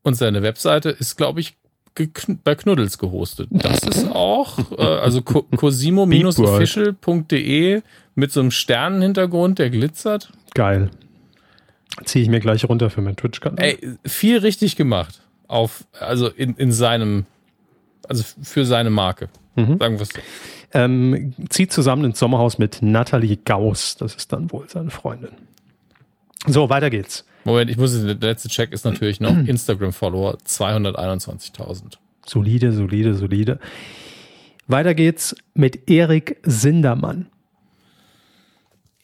Und 0.03 0.13
seine 0.13 0.43
Webseite 0.43 0.89
ist, 0.91 1.15
glaube 1.15 1.39
ich, 1.39 1.57
bei 2.43 2.55
Knuddels 2.55 2.97
gehostet. 2.97 3.47
Das 3.51 3.83
ist 3.83 4.11
auch, 4.11 4.59
äh, 4.77 4.81
also 4.81 5.21
cosimo-official.de 5.21 7.81
mit 8.15 8.31
so 8.31 8.39
einem 8.41 8.51
Sternenhintergrund, 8.51 9.59
der 9.59 9.69
glitzert. 9.69 10.33
Geil. 10.53 10.89
Ziehe 12.03 12.23
ich 12.23 12.29
mir 12.29 12.41
gleich 12.41 12.67
runter 12.67 12.89
für 12.89 13.01
meinen 13.01 13.15
Twitch-Kanal. 13.15 13.63
Ey, 13.63 13.77
viel 14.05 14.39
richtig 14.39 14.75
gemacht. 14.75 15.21
Auf, 15.47 15.85
also 15.99 16.27
in, 16.27 16.55
in 16.55 16.71
seinem, 16.71 17.25
also 18.07 18.23
für 18.41 18.65
seine 18.65 18.89
Marke. 18.89 19.29
Mhm. 19.55 19.77
Sagen 19.79 19.95
wir 19.95 20.01
es 20.01 20.09
so. 20.09 20.19
Ähm, 20.73 21.33
zieht 21.49 21.71
zusammen 21.71 22.03
ins 22.03 22.19
Sommerhaus 22.19 22.57
mit 22.57 22.81
Nathalie 22.81 23.37
Gauss. 23.37 23.95
Das 23.95 24.15
ist 24.15 24.33
dann 24.33 24.51
wohl 24.51 24.67
seine 24.67 24.89
Freundin. 24.89 25.31
So, 26.47 26.69
weiter 26.69 26.89
geht's. 26.89 27.23
Moment, 27.45 27.69
ich 27.69 27.77
muss, 27.77 27.93
der 27.93 28.15
letzte 28.15 28.49
Check 28.49 28.73
ist 28.73 28.83
natürlich 28.83 29.21
noch 29.21 29.37
Instagram-Follower 29.47 30.37
221.000. 30.45 31.97
Solide, 32.25 32.73
solide, 32.73 33.13
solide. 33.13 33.59
Weiter 34.67 34.95
geht's 34.95 35.35
mit 35.53 35.89
Erik 35.89 36.37
Sindermann. 36.43 37.27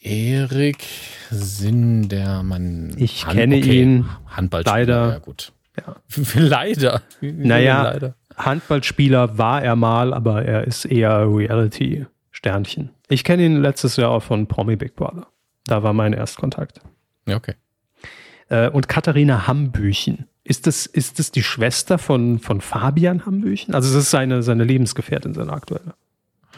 Erik 0.01 0.83
Sindermann. 1.29 2.95
Ich 2.97 3.27
Hand, 3.27 3.37
kenne 3.37 3.57
okay. 3.57 3.81
ihn. 3.81 4.09
Handballspieler. 4.25 4.75
Leider. 4.75 5.09
Ja, 5.11 5.19
gut. 5.19 5.53
Ja. 5.77 5.95
leider. 6.33 7.01
Naja, 7.21 7.83
leider? 7.83 8.15
Handballspieler 8.35 9.37
war 9.37 9.61
er 9.61 9.75
mal, 9.75 10.15
aber 10.15 10.43
er 10.43 10.65
ist 10.65 10.85
eher 10.85 11.27
Reality-Sternchen. 11.31 12.89
Ich 13.07 13.23
kenne 13.23 13.45
ihn 13.45 13.61
letztes 13.61 13.97
Jahr 13.97 14.09
auch 14.09 14.23
von 14.23 14.47
Promi 14.47 14.77
Big 14.77 14.95
Brother. 14.95 15.27
Da 15.65 15.83
war 15.83 15.93
mein 15.93 16.13
Erstkontakt. 16.13 16.81
Ja, 17.27 17.35
okay. 17.35 17.53
Äh, 18.51 18.69
und 18.69 18.89
Katharina 18.89 19.47
Hambüchen. 19.47 20.27
Ist 20.43 20.67
das, 20.67 20.85
ist 20.85 21.19
das 21.19 21.31
die 21.31 21.41
Schwester 21.41 21.97
von, 21.97 22.39
von 22.39 22.59
Fabian 22.59 23.25
Hambüchen? 23.25 23.73
Also 23.73 23.89
es 23.89 24.03
ist 24.03 24.11
seine, 24.11 24.43
seine 24.43 24.65
Lebensgefährtin, 24.65 25.33
seine 25.33 25.53
aktuelle. 25.53 25.93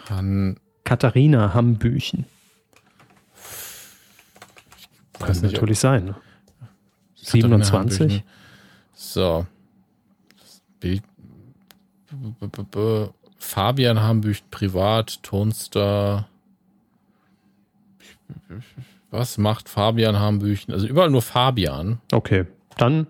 Han 0.09 0.57
Katharina 0.83 1.53
Hambüchen. 1.53 2.25
Kann 5.19 5.39
natürlich 5.41 5.79
sein. 5.79 6.05
Ne? 6.05 6.15
27. 7.15 8.23
So. 8.95 9.45
Bild. 10.79 11.03
Fabian 13.37 14.01
Hambüchen, 14.01 14.47
privat, 14.49 15.21
Tonstar. 15.21 16.27
Was 19.14 19.38
macht 19.38 19.70
Fabian 19.70 20.20
Hambüchen? 20.20 20.74
Also 20.74 20.88
überall 20.88 21.11
nur 21.11 21.22
Fabian. 21.22 21.99
Okay, 22.11 22.47
dann 22.78 23.05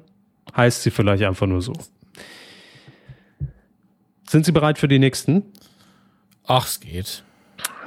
heißt 0.54 0.84
sie 0.84 0.92
vielleicht 0.92 1.24
einfach 1.24 1.48
nur 1.48 1.62
so. 1.62 1.72
Sind 4.28 4.46
Sie 4.46 4.52
bereit 4.52 4.78
für 4.78 4.90
die 4.90 5.00
nächsten? 5.00 5.44
Ach, 6.46 6.66
es 6.66 6.82
geht. 6.82 7.24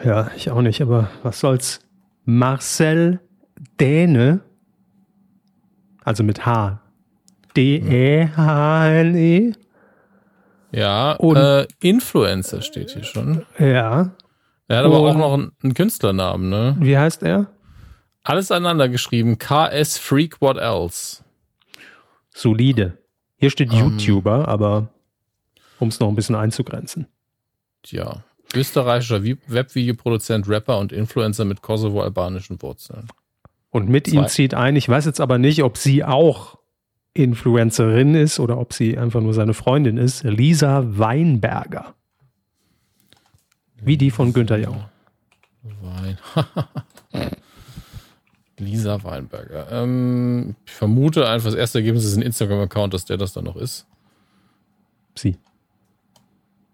Ja, 0.03 0.31
ich 0.35 0.51
auch 0.51 0.63
nicht, 0.63 0.81
aber 0.81 1.11
was 1.23 1.41
soll's? 1.41 1.81
Marcel 2.25 3.21
Däne, 3.79 4.41
also 6.03 6.25
mit 6.25 6.47
H. 6.47 6.81
D-E-H-N-E. 7.55 9.53
Ja, 10.73 11.13
Und, 11.13 11.37
äh, 11.37 11.67
Influencer 11.81 12.63
steht 12.63 12.93
hier 12.93 13.05
schon. 13.05 13.45
Ja. 13.59 14.13
Er 14.69 14.79
hat 14.79 14.85
aber 14.87 15.01
auch 15.01 15.15
noch 15.17 15.35
einen, 15.35 15.53
einen 15.63 15.75
Künstlernamen, 15.75 16.49
ne? 16.49 16.77
Wie 16.81 16.97
heißt 16.97 17.23
er? 17.23 17.49
Alles 18.27 18.51
aneinander 18.51 18.89
geschrieben. 18.89 19.39
KS 19.39 19.99
Freak 19.99 20.41
What 20.41 20.57
Else. 20.57 21.23
Solide. 22.35 22.99
Hier 23.37 23.51
steht 23.51 23.71
um, 23.71 23.79
YouTuber, 23.79 24.49
aber 24.49 24.89
um 25.79 25.89
es 25.89 26.01
noch 26.01 26.09
ein 26.09 26.17
bisschen 26.17 26.35
einzugrenzen. 26.35 27.07
Tja, 27.85 28.25
österreichischer 28.53 29.23
Webvideoproduzent, 29.23 30.49
Rapper 30.49 30.79
und 30.79 30.91
Influencer 30.93 31.45
mit 31.45 31.63
kosovo-albanischen 31.63 32.61
Wurzeln. 32.63 33.07
Und 33.71 33.89
mit 33.89 34.09
Zwei. 34.09 34.17
ihm 34.17 34.27
zieht 34.27 34.55
ein, 34.55 34.75
ich 34.75 34.89
weiß 34.89 35.05
jetzt 35.05 35.21
aber 35.21 35.39
nicht, 35.39 35.63
ob 35.63 35.77
sie 35.77 36.03
auch 36.03 36.59
Influencerin 37.15 38.17
ist 38.17 38.41
oder 38.41 38.59
ob 38.59 38.73
sie 38.73 38.99
einfach 38.99 39.21
nur 39.21 39.35
seine 39.35 39.55
Freundin 39.55 39.99
ist, 39.99 40.25
Lisa 40.25 40.83
Weinberger. 40.85 41.95
Wie 43.81 43.97
die 43.97 44.11
von 44.11 44.33
Günther 44.33 44.59
Jauch. 44.59 44.89
Wein. 45.81 46.19
Lisa 48.59 49.03
Weinberger. 49.05 49.67
Ähm, 49.71 50.57
ich 50.65 50.73
vermute 50.73 51.29
einfach, 51.29 51.51
das 51.51 51.55
erste 51.55 51.79
Ergebnis 51.79 52.05
ist 52.05 52.17
ein 52.17 52.23
Instagram-Account, 52.23 52.95
dass 52.95 53.05
der 53.05 53.17
das 53.17 53.33
dann 53.33 53.45
noch 53.45 53.57
ist. 53.57 53.87
Sie. 55.15 55.37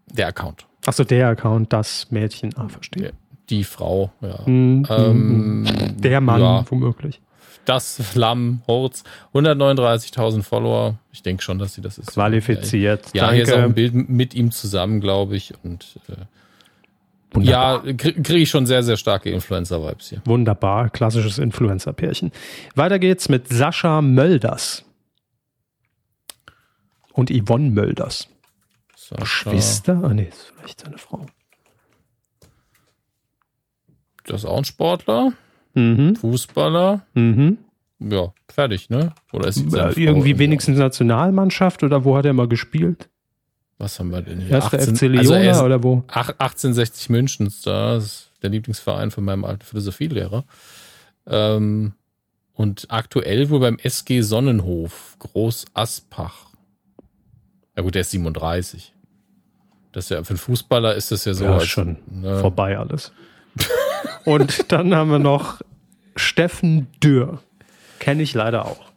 Der 0.06 0.28
Account. 0.28 0.66
Achso, 0.86 1.04
der 1.04 1.28
Account, 1.28 1.72
das 1.72 2.10
Mädchen. 2.10 2.54
Ah, 2.56 2.68
verstehe. 2.68 3.12
Die 3.50 3.64
Frau, 3.64 4.12
ja. 4.20 4.42
Mm, 4.46 4.86
ähm, 4.88 5.66
der 5.98 6.20
Mann, 6.20 6.40
ja. 6.40 6.64
womöglich. 6.68 7.20
Das 7.64 8.14
Lamm, 8.16 8.62
Horz, 8.66 9.04
139.000 9.34 10.42
Follower. 10.42 10.98
Ich 11.12 11.22
denke 11.22 11.42
schon, 11.42 11.58
dass 11.58 11.74
sie 11.74 11.80
das 11.80 11.98
ist. 11.98 12.12
Qualifiziert. 12.12 13.06
Ja, 13.14 13.22
Danke. 13.26 13.34
hier 13.36 13.44
ist 13.44 13.52
auch 13.52 13.58
ein 13.58 13.74
Bild 13.74 13.94
mit 13.94 14.34
ihm 14.34 14.50
zusammen, 14.50 15.00
glaube 15.00 15.36
ich. 15.36 15.54
Und 15.62 16.00
äh, 16.08 16.14
Wunderbar. 17.32 17.86
Ja, 17.86 17.92
kriege 17.94 18.22
krieg 18.22 18.42
ich 18.42 18.50
schon 18.50 18.66
sehr, 18.66 18.82
sehr 18.82 18.96
starke 18.96 19.30
Influencer-Vibes 19.30 20.10
hier. 20.10 20.22
Wunderbar, 20.24 20.90
klassisches 20.90 21.38
Influencer-Pärchen. 21.38 22.30
Weiter 22.74 22.98
geht's 22.98 23.28
mit 23.28 23.48
Sascha 23.48 24.02
Mölders 24.02 24.84
und 27.12 27.30
Yvonne 27.30 27.70
Mölders. 27.70 28.28
Sascha. 28.96 29.24
Schwester? 29.26 30.00
Ah, 30.04 30.14
nee, 30.14 30.28
ist 30.28 30.52
vielleicht 30.56 30.80
seine 30.80 30.98
Frau. 30.98 31.26
Das 34.24 34.42
ist 34.42 34.46
auch 34.46 34.58
ein 34.58 34.64
Sportler. 34.64 35.32
Mhm. 35.74 36.16
Fußballer. 36.16 37.06
Mhm. 37.14 37.58
Ja, 37.98 38.32
fertig, 38.48 38.90
ne? 38.90 39.14
Oder 39.32 39.48
ist 39.48 39.72
ja, 39.72 39.90
irgendwie 39.96 40.38
wenigstens 40.38 40.78
Nationalmannschaft 40.78 41.82
oder 41.82 42.04
wo 42.04 42.16
hat 42.16 42.26
er 42.26 42.32
mal 42.32 42.48
gespielt? 42.48 43.08
Was 43.82 43.98
haben 43.98 44.12
wir 44.12 44.22
denn 44.22 44.38
hier? 44.40 44.52
Erste 44.52 44.78
18, 44.78 44.94
FC 44.94 45.02
Leona 45.08 45.48
also 45.48 45.64
oder 45.64 45.82
wo? 45.82 46.04
1860 46.06 47.10
München, 47.10 47.52
das 47.64 48.04
ist 48.04 48.30
der 48.40 48.50
Lieblingsverein 48.50 49.10
von 49.10 49.24
meinem 49.24 49.44
alten 49.44 49.64
Philosophielehrer. 49.64 50.44
Ähm, 51.26 51.92
und 52.54 52.86
aktuell 52.90 53.50
wohl 53.50 53.58
beim 53.58 53.78
SG 53.78 54.20
Sonnenhof, 54.20 55.16
Groß 55.18 55.64
Aspach. 55.74 56.50
Ja 57.76 57.82
gut, 57.82 57.96
der 57.96 58.02
ist 58.02 58.12
37. 58.12 58.94
Das 59.90 60.04
ist 60.04 60.10
ja, 60.10 60.22
für 60.22 60.30
einen 60.30 60.38
Fußballer 60.38 60.94
ist 60.94 61.10
das 61.10 61.24
ja 61.24 61.34
so. 61.34 61.46
Ja, 61.46 61.56
als, 61.56 61.66
schon 61.66 61.96
ne? 62.08 62.38
vorbei 62.38 62.78
alles. 62.78 63.10
und 64.24 64.70
dann 64.70 64.94
haben 64.94 65.10
wir 65.10 65.18
noch 65.18 65.60
Steffen 66.14 66.86
Dürr. 67.02 67.42
Kenne 67.98 68.22
ich 68.22 68.32
leider 68.32 68.64
auch. 68.64 68.92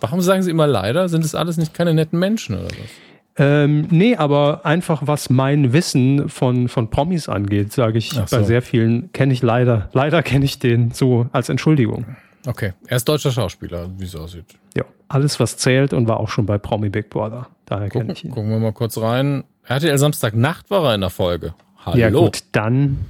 Warum 0.00 0.20
sagen 0.20 0.42
Sie 0.42 0.50
immer 0.50 0.66
leider? 0.66 1.08
Sind 1.08 1.24
das 1.24 1.34
alles 1.34 1.56
nicht 1.56 1.72
keine 1.72 1.94
netten 1.94 2.18
Menschen 2.18 2.54
oder 2.54 2.66
was? 2.66 3.05
Ähm, 3.38 3.86
nee, 3.90 4.16
aber 4.16 4.64
einfach 4.64 5.02
was 5.04 5.28
mein 5.28 5.72
Wissen 5.72 6.28
von, 6.28 6.68
von 6.68 6.88
Promis 6.88 7.28
angeht, 7.28 7.72
sage 7.72 7.98
ich 7.98 8.10
so. 8.10 8.24
bei 8.30 8.42
sehr 8.42 8.62
vielen, 8.62 9.12
kenne 9.12 9.32
ich 9.32 9.42
leider, 9.42 9.90
leider 9.92 10.22
kenne 10.22 10.44
ich 10.44 10.58
den 10.58 10.90
so 10.92 11.26
als 11.32 11.48
Entschuldigung. 11.48 12.16
Okay, 12.46 12.72
er 12.86 12.96
ist 12.96 13.08
deutscher 13.08 13.32
Schauspieler, 13.32 13.90
wie 13.98 14.04
es 14.04 14.14
aussieht. 14.14 14.46
Ja, 14.76 14.84
alles 15.08 15.38
was 15.40 15.56
zählt 15.58 15.92
und 15.92 16.08
war 16.08 16.18
auch 16.18 16.28
schon 16.28 16.46
bei 16.46 16.58
Promi 16.58 16.88
Big 16.88 17.10
Brother. 17.10 17.48
Daher 17.66 17.90
kenne 17.90 18.12
ich 18.12 18.24
ihn. 18.24 18.30
Gucken 18.30 18.50
wir 18.50 18.58
mal 18.58 18.72
kurz 18.72 18.96
rein. 18.98 19.44
RTL 19.64 19.98
Samstagnacht 19.98 20.70
war 20.70 20.84
er 20.84 20.94
in 20.94 21.00
der 21.02 21.10
Folge. 21.10 21.54
Hallo. 21.84 21.98
Ja 21.98 22.10
gut, 22.10 22.44
dann 22.52 23.06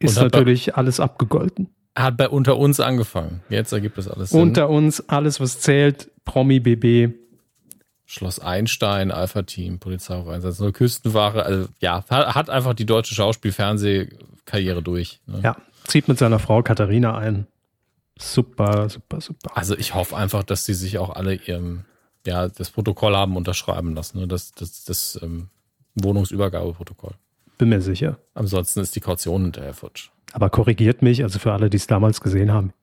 ist 0.00 0.20
natürlich 0.20 0.66
bei, 0.66 0.74
alles 0.74 1.00
abgegolten. 1.00 1.68
Er 1.94 2.04
hat 2.04 2.16
bei 2.16 2.28
Unter 2.28 2.58
uns 2.58 2.80
angefangen. 2.80 3.42
Jetzt 3.48 3.72
ergibt 3.72 3.98
es 3.98 4.08
alles 4.08 4.30
Sinn. 4.30 4.40
Unter 4.40 4.68
uns, 4.68 5.08
alles 5.08 5.40
was 5.40 5.60
zählt, 5.60 6.10
Promi 6.24 6.60
BB, 6.60 7.14
Schloss 8.12 8.40
Einstein, 8.40 9.10
Alpha-Team, 9.10 9.78
Polizei 9.78 10.14
auf 10.14 10.28
Einsatz, 10.28 10.58
nur 10.60 10.70
Küstenware. 10.70 11.46
Also 11.46 11.68
ja, 11.80 12.04
hat 12.10 12.50
einfach 12.50 12.74
die 12.74 12.84
deutsche 12.84 13.14
Schauspiel-Fernsehkarriere 13.14 14.82
durch. 14.82 15.20
Ne? 15.26 15.40
Ja, 15.42 15.56
zieht 15.84 16.08
mit 16.08 16.18
seiner 16.18 16.38
Frau 16.38 16.62
Katharina 16.62 17.16
ein. 17.16 17.46
Super, 18.18 18.90
super, 18.90 19.22
super. 19.22 19.56
Also 19.56 19.74
ich 19.78 19.94
hoffe 19.94 20.14
einfach, 20.14 20.42
dass 20.42 20.66
sie 20.66 20.74
sich 20.74 20.98
auch 20.98 21.08
alle 21.08 21.36
ihrem, 21.36 21.86
ja, 22.26 22.48
das 22.48 22.70
Protokoll 22.70 23.16
haben 23.16 23.34
unterschreiben 23.34 23.94
lassen, 23.94 24.18
ne? 24.18 24.28
das, 24.28 24.52
das, 24.52 24.84
das 24.84 25.18
ähm, 25.22 25.48
Wohnungsübergabeprotokoll. 25.94 27.14
Bin 27.56 27.70
mir 27.70 27.80
sicher. 27.80 28.18
Ansonsten 28.34 28.80
ist 28.80 28.94
die 28.94 29.00
Kaution 29.00 29.44
hinterher 29.44 29.72
futsch. 29.72 30.10
Aber 30.34 30.50
korrigiert 30.50 31.00
mich, 31.00 31.22
also 31.22 31.38
für 31.38 31.54
alle, 31.54 31.70
die 31.70 31.78
es 31.78 31.86
damals 31.86 32.20
gesehen 32.20 32.52
haben, 32.52 32.74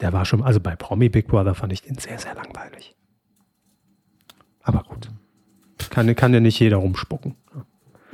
der 0.00 0.12
war 0.12 0.24
schon, 0.24 0.42
also 0.42 0.58
bei 0.58 0.74
Promi 0.74 1.08
Big 1.08 1.28
Brother 1.28 1.54
fand 1.54 1.72
ich 1.72 1.82
den 1.82 1.98
sehr, 1.98 2.18
sehr 2.18 2.34
langweilig. 2.34 2.96
Aber 4.62 4.82
gut. 4.84 5.08
Kann, 6.06 6.16
kann 6.16 6.34
ja 6.34 6.40
nicht 6.40 6.58
jeder 6.58 6.78
rumspucken. 6.78 7.34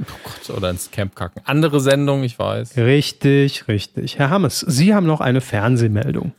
Oh 0.00 0.04
Gott, 0.24 0.56
oder 0.56 0.70
ins 0.70 0.90
Camp 0.90 1.16
kacken. 1.16 1.42
Andere 1.44 1.80
Sendung, 1.80 2.22
ich 2.22 2.38
weiß. 2.38 2.76
Richtig, 2.76 3.66
richtig. 3.66 4.18
Herr 4.18 4.30
Hammes, 4.30 4.60
Sie 4.60 4.94
haben 4.94 5.06
noch 5.06 5.20
eine 5.20 5.40
Fernsehmeldung 5.40 6.32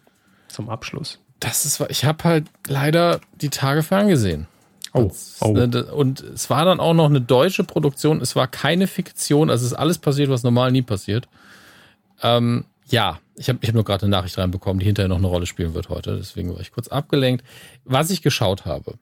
zum 0.48 0.70
Abschluss. 0.70 1.20
Das 1.40 1.66
ist, 1.66 1.84
ich 1.90 2.06
habe 2.06 2.24
halt 2.24 2.46
leider 2.68 3.20
die 3.42 3.50
Tage 3.50 3.84
ferngesehen. 3.84 4.48
Oh, 4.94 5.12
oh. 5.42 5.50
Und 5.50 6.22
es 6.22 6.50
war 6.50 6.66
dann 6.66 6.80
auch 6.80 6.94
noch 6.94 7.06
eine 7.06 7.22
deutsche 7.22 7.64
Produktion. 7.64 8.22
Es 8.22 8.36
war 8.36 8.48
keine 8.48 8.88
Fiktion. 8.88 9.50
Also 9.50 9.66
es 9.66 9.74
ist 9.74 9.78
alles 9.78 10.00
passiert, 10.00 10.30
was 10.30 10.44
normal 10.44 10.72
nie 10.72 10.82
passiert. 10.82 11.28
Ähm, 12.22 12.66
ja, 12.88 13.20
ich 13.36 13.50
habe 13.50 13.60
ich 13.62 13.70
hab 13.70 13.76
nur 13.76 13.84
gerade 13.84 14.04
eine 14.04 14.12
Nachricht 14.12 14.38
reinbekommen, 14.38 14.80
die 14.80 14.86
hinterher 14.86 15.08
noch 15.08 15.18
eine 15.18 15.28
Rolle 15.28 15.46
spielen 15.46 15.74
wird 15.74 15.90
heute. 15.90 16.18
Deswegen 16.18 16.54
war 16.54 16.60
ich 16.60 16.72
kurz 16.72 16.88
abgelenkt. 16.88 17.46
Was 17.86 18.10
ich 18.10 18.22
geschaut 18.22 18.66
habe, 18.66 18.96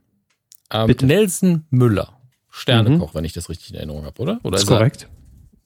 ähm, 0.72 0.94
Nelson 1.02 1.66
Müller, 1.70 2.17
Sternekoch, 2.58 3.14
mhm. 3.14 3.18
wenn 3.18 3.26
ich 3.26 3.34
das 3.34 3.50
richtig 3.50 3.70
in 3.70 3.76
Erinnerung 3.76 4.06
habe, 4.06 4.22
oder? 4.22 4.40
Oder 4.44 4.58
ist, 4.58 4.64
ist 4.64 4.68
korrekt. 4.68 5.08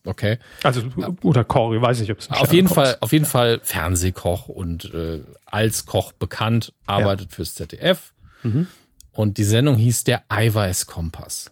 Okay. 0.03 0.39
Also 0.63 0.81
oder 1.21 1.43
Koch, 1.43 1.73
ich 1.73 1.81
weiß 1.81 1.99
nicht, 1.99 2.11
ob 2.11 2.19
es 2.19 2.31
auf 2.31 2.51
jeden 2.51 2.67
Fall, 2.67 2.93
ist. 2.93 3.01
auf 3.01 3.11
jeden 3.11 3.25
Fall 3.25 3.59
Fernsehkoch 3.61 4.47
und 4.47 4.91
äh, 4.93 5.21
als 5.45 5.85
Koch 5.85 6.11
bekannt, 6.11 6.73
arbeitet 6.85 7.29
ja. 7.29 7.35
fürs 7.35 7.55
ZDF. 7.55 8.13
Mhm. 8.43 8.67
Und 9.11 9.37
die 9.37 9.43
Sendung 9.43 9.75
hieß 9.75 10.03
der 10.05 10.23
Eiweißkompass. 10.29 11.51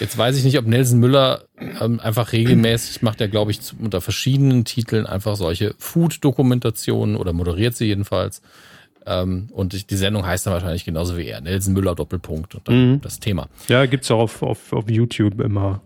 Jetzt 0.00 0.16
weiß 0.16 0.36
ich 0.36 0.44
nicht, 0.44 0.58
ob 0.58 0.66
Nelson 0.66 0.98
Müller 0.98 1.44
ähm, 1.58 2.00
einfach 2.00 2.32
regelmäßig 2.32 3.02
macht 3.02 3.20
er, 3.20 3.28
glaube 3.28 3.50
ich, 3.50 3.60
unter 3.78 4.00
verschiedenen 4.00 4.64
Titeln 4.64 5.06
einfach 5.06 5.36
solche 5.36 5.74
Food-Dokumentationen 5.78 7.16
oder 7.16 7.32
moderiert 7.32 7.76
sie 7.76 7.86
jedenfalls. 7.86 8.42
Ähm, 9.06 9.48
und 9.52 9.90
die 9.90 9.96
Sendung 9.96 10.24
heißt 10.26 10.46
dann 10.46 10.54
wahrscheinlich 10.54 10.84
genauso 10.84 11.16
wie 11.16 11.26
er. 11.26 11.40
Nelson 11.40 11.74
Müller 11.74 11.94
Doppelpunkt 11.94 12.54
und 12.54 12.68
dann 12.68 12.92
mhm. 12.92 13.00
das 13.00 13.20
Thema. 13.20 13.48
Ja, 13.68 13.86
gibt 13.86 14.04
es 14.04 14.10
auch 14.10 14.20
auf, 14.20 14.42
auf, 14.42 14.72
auf 14.72 14.90
YouTube 14.90 15.40
immer 15.40 15.82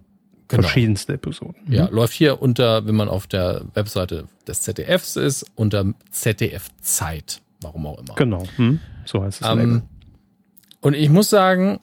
genau. 0.49 0.63
verschiedenste 0.63 1.15
Episoden. 1.15 1.57
Mhm. 1.67 1.73
Ja, 1.73 1.89
läuft 1.89 2.15
hier 2.15 2.41
unter, 2.41 2.87
wenn 2.87 2.95
man 2.95 3.09
auf 3.09 3.27
der 3.27 3.63
Webseite 3.75 4.27
des 4.47 4.63
ZDFs 4.63 5.17
ist, 5.17 5.47
unter 5.55 5.95
ZDF 6.11 6.69
Zeit. 6.81 7.41
Warum 7.61 7.87
auch 7.87 7.99
immer. 7.99 8.15
Genau, 8.15 8.45
mhm. 8.57 8.81
so 9.05 9.23
heißt 9.23 9.43
es. 9.43 9.49
Ähm, 9.49 9.83
und 10.81 10.95
ich 10.95 11.11
muss 11.11 11.29
sagen, 11.29 11.81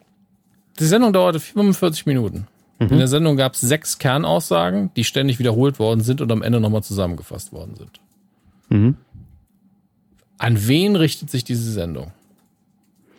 die 0.79 0.86
Sendung 0.86 1.13
dauerte 1.13 1.39
45 1.39 2.05
Minuten. 2.05 2.47
Mhm. 2.79 2.88
In 2.89 2.97
der 2.97 3.07
Sendung 3.07 3.38
gab 3.38 3.53
es 3.53 3.61
sechs 3.61 3.97
Kernaussagen, 3.97 4.91
die 4.95 5.03
ständig 5.03 5.39
wiederholt 5.39 5.79
worden 5.79 6.01
sind 6.01 6.21
und 6.21 6.31
am 6.31 6.41
Ende 6.41 6.59
nochmal 6.59 6.83
zusammengefasst 6.83 7.53
worden 7.53 7.75
sind. 7.75 7.99
Mhm. 8.69 8.97
An 10.45 10.67
wen 10.67 10.95
richtet 10.95 11.31
sich 11.31 11.43
diese 11.43 11.71
Sendung? 11.71 12.11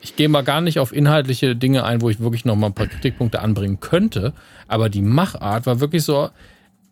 Ich 0.01 0.15
gehe 0.15 0.29
mal 0.29 0.45
gar 0.45 0.61
nicht 0.61 0.79
auf 0.79 0.93
inhaltliche 0.93 1.57
Dinge 1.57 1.83
ein, 1.83 2.01
wo 2.01 2.09
ich 2.09 2.21
wirklich 2.21 2.45
noch 2.45 2.55
mal 2.55 2.69
ein 2.69 2.73
paar 2.73 2.87
Kritikpunkte 2.87 3.41
anbringen 3.41 3.81
könnte, 3.81 4.33
aber 4.69 4.89
die 4.89 5.03
Machart 5.03 5.67
war 5.67 5.81
wirklich 5.81 6.05
so. 6.05 6.31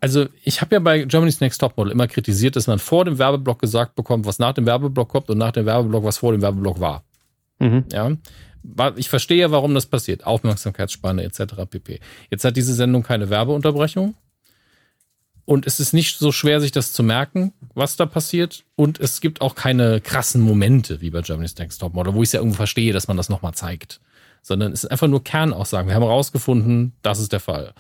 Also, 0.00 0.26
ich 0.42 0.60
habe 0.60 0.74
ja 0.74 0.80
bei 0.80 1.04
Germany's 1.04 1.38
Next 1.38 1.60
Topmodel 1.60 1.92
immer 1.92 2.08
kritisiert, 2.08 2.56
dass 2.56 2.66
man 2.66 2.80
vor 2.80 3.04
dem 3.04 3.20
Werbeblock 3.20 3.60
gesagt 3.60 3.94
bekommt, 3.94 4.26
was 4.26 4.40
nach 4.40 4.54
dem 4.54 4.66
Werbeblock 4.66 5.08
kommt 5.08 5.30
und 5.30 5.38
nach 5.38 5.52
dem 5.52 5.66
Werbeblock, 5.66 6.02
was 6.02 6.18
vor 6.18 6.32
dem 6.32 6.42
Werbeblock 6.42 6.80
war. 6.80 7.04
Mhm. 7.60 7.84
Ja. 7.92 8.10
Ich 8.96 9.08
verstehe, 9.08 9.52
warum 9.52 9.72
das 9.72 9.86
passiert. 9.86 10.26
Aufmerksamkeitsspanne 10.26 11.22
etc. 11.22 11.42
pp. 11.70 12.00
Jetzt 12.28 12.44
hat 12.44 12.56
diese 12.56 12.74
Sendung 12.74 13.04
keine 13.04 13.30
Werbeunterbrechung. 13.30 14.16
Und 15.46 15.66
es 15.66 15.78
ist 15.78 15.92
nicht 15.92 16.18
so 16.18 16.32
schwer, 16.32 16.60
sich 16.60 16.72
das 16.72 16.92
zu 16.92 17.02
merken, 17.02 17.52
was 17.74 17.96
da 17.96 18.06
passiert. 18.06 18.64
Und 18.76 18.98
es 18.98 19.20
gibt 19.20 19.40
auch 19.40 19.54
keine 19.54 20.00
krassen 20.00 20.40
Momente, 20.40 21.00
wie 21.00 21.10
bei 21.10 21.20
Germany's 21.20 21.56
Next 21.58 21.80
Topmodel, 21.80 22.14
wo 22.14 22.22
ich 22.22 22.28
es 22.28 22.32
ja 22.32 22.40
irgendwo 22.40 22.56
verstehe, 22.56 22.92
dass 22.92 23.08
man 23.08 23.16
das 23.16 23.28
nochmal 23.28 23.52
zeigt. 23.52 24.00
Sondern 24.42 24.72
es 24.72 24.82
sind 24.82 24.90
einfach 24.90 25.08
nur 25.08 25.22
Kernaussagen. 25.22 25.88
Wir 25.88 25.94
haben 25.94 26.02
herausgefunden, 26.02 26.92
das 27.02 27.18
ist 27.18 27.32
der 27.32 27.40
Fall. 27.40 27.74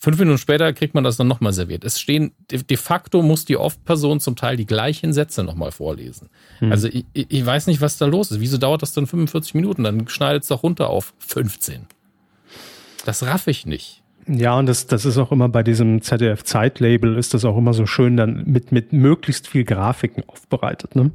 Fünf 0.00 0.18
Minuten 0.18 0.38
später 0.38 0.72
kriegt 0.72 0.94
man 0.94 1.02
das 1.02 1.16
dann 1.16 1.26
nochmal 1.26 1.52
serviert. 1.52 1.82
Es 1.82 1.98
stehen, 1.98 2.32
de 2.50 2.76
facto 2.76 3.20
muss 3.20 3.46
die 3.46 3.56
Oft-Person 3.56 4.20
zum 4.20 4.36
Teil 4.36 4.56
die 4.56 4.66
gleichen 4.66 5.12
Sätze 5.12 5.42
nochmal 5.42 5.72
vorlesen. 5.72 6.28
Hm. 6.60 6.70
Also 6.70 6.88
ich, 6.88 7.04
ich 7.14 7.44
weiß 7.44 7.66
nicht, 7.66 7.80
was 7.80 7.98
da 7.98 8.06
los 8.06 8.30
ist. 8.30 8.40
Wieso 8.40 8.58
dauert 8.58 8.82
das 8.82 8.92
dann 8.92 9.08
45 9.08 9.54
Minuten? 9.54 9.82
Dann 9.82 10.06
schneidet 10.08 10.42
es 10.42 10.48
doch 10.48 10.62
runter 10.62 10.88
auf 10.88 11.14
15. 11.18 11.86
Das 13.04 13.24
raff 13.24 13.48
ich 13.48 13.66
nicht. 13.66 14.02
Ja, 14.28 14.58
und 14.58 14.66
das, 14.66 14.86
das 14.86 15.06
ist 15.06 15.16
auch 15.16 15.32
immer 15.32 15.48
bei 15.48 15.62
diesem 15.62 16.02
ZDF-Zeitlabel 16.02 17.16
ist 17.16 17.32
das 17.32 17.44
auch 17.44 17.56
immer 17.56 17.72
so 17.72 17.86
schön 17.86 18.16
dann 18.16 18.42
mit, 18.46 18.72
mit 18.72 18.92
möglichst 18.92 19.48
viel 19.48 19.64
Grafiken 19.64 20.22
aufbereitet, 20.26 20.94
ne? 20.94 21.10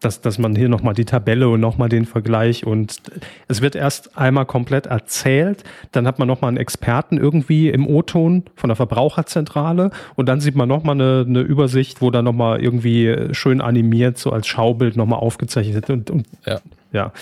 Dass, 0.00 0.20
dass 0.20 0.38
man 0.38 0.54
hier 0.54 0.68
nochmal 0.68 0.94
die 0.94 1.04
Tabelle 1.04 1.48
und 1.48 1.58
nochmal 1.60 1.88
den 1.88 2.06
Vergleich 2.06 2.64
und 2.64 3.02
es 3.48 3.62
wird 3.62 3.74
erst 3.74 4.16
einmal 4.16 4.46
komplett 4.46 4.86
erzählt, 4.86 5.64
dann 5.90 6.06
hat 6.06 6.20
man 6.20 6.28
nochmal 6.28 6.50
einen 6.50 6.56
Experten 6.56 7.18
irgendwie 7.18 7.68
im 7.68 7.84
O-Ton 7.84 8.44
von 8.54 8.68
der 8.68 8.76
Verbraucherzentrale 8.76 9.90
und 10.14 10.28
dann 10.28 10.40
sieht 10.40 10.54
man 10.54 10.68
nochmal 10.68 10.94
eine, 10.94 11.24
eine 11.26 11.40
Übersicht, 11.40 12.00
wo 12.00 12.12
dann 12.12 12.26
nochmal 12.26 12.62
irgendwie 12.62 13.28
schön 13.32 13.60
animiert, 13.60 14.18
so 14.18 14.30
als 14.30 14.46
Schaubild 14.46 14.96
nochmal 14.96 15.18
aufgezeichnet 15.18 15.90
und, 15.90 16.10
und 16.10 16.26
ja. 16.46 16.60
ja. 16.92 17.12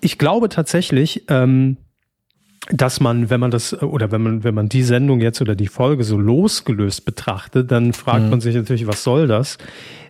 Ich 0.00 0.16
glaube 0.16 0.48
tatsächlich, 0.48 1.24
ähm, 1.28 1.76
dass 2.68 3.00
man, 3.00 3.30
wenn 3.30 3.40
man 3.40 3.50
das, 3.50 3.82
oder 3.82 4.12
wenn 4.12 4.22
man, 4.22 4.44
wenn 4.44 4.54
man 4.54 4.68
die 4.68 4.82
Sendung 4.82 5.20
jetzt 5.20 5.40
oder 5.40 5.54
die 5.54 5.66
Folge 5.66 6.04
so 6.04 6.18
losgelöst 6.18 7.04
betrachtet, 7.04 7.70
dann 7.70 7.92
fragt 7.92 8.24
mhm. 8.24 8.30
man 8.30 8.40
sich 8.40 8.54
natürlich, 8.54 8.86
was 8.86 9.02
soll 9.02 9.26
das? 9.26 9.58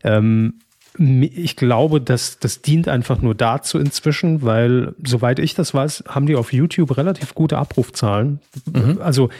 Ähm, 0.02 0.54
ich 0.98 1.56
glaube, 1.56 2.00
dass 2.00 2.40
das 2.40 2.62
dient 2.62 2.88
einfach 2.88 3.22
nur 3.22 3.34
dazu 3.34 3.78
inzwischen, 3.78 4.42
weil, 4.42 4.94
soweit 5.04 5.38
ich 5.38 5.54
das 5.54 5.72
weiß, 5.72 6.04
haben 6.08 6.26
die 6.26 6.34
auf 6.34 6.52
YouTube 6.52 6.96
relativ 6.96 7.34
gute 7.34 7.56
Abrufzahlen. 7.58 8.40
Mhm. 8.70 8.98
Also, 9.00 9.30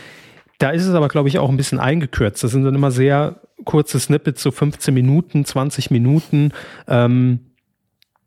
da 0.59 0.71
ist 0.71 0.87
es 0.87 0.95
aber, 0.95 1.09
glaube 1.09 1.29
ich, 1.29 1.39
auch 1.39 1.51
ein 1.51 1.57
bisschen 1.57 1.81
eingekürzt. 1.81 2.45
Das 2.45 2.53
sind 2.53 2.65
dann 2.65 2.75
immer 2.75 2.91
sehr 2.91 3.41
kurze 3.65 3.99
Snippets, 3.99 4.43
so 4.43 4.51
15 4.51 4.95
Minuten, 4.95 5.45
20 5.45 5.91
Minuten. 5.91 6.53
Ähm, 6.87 7.41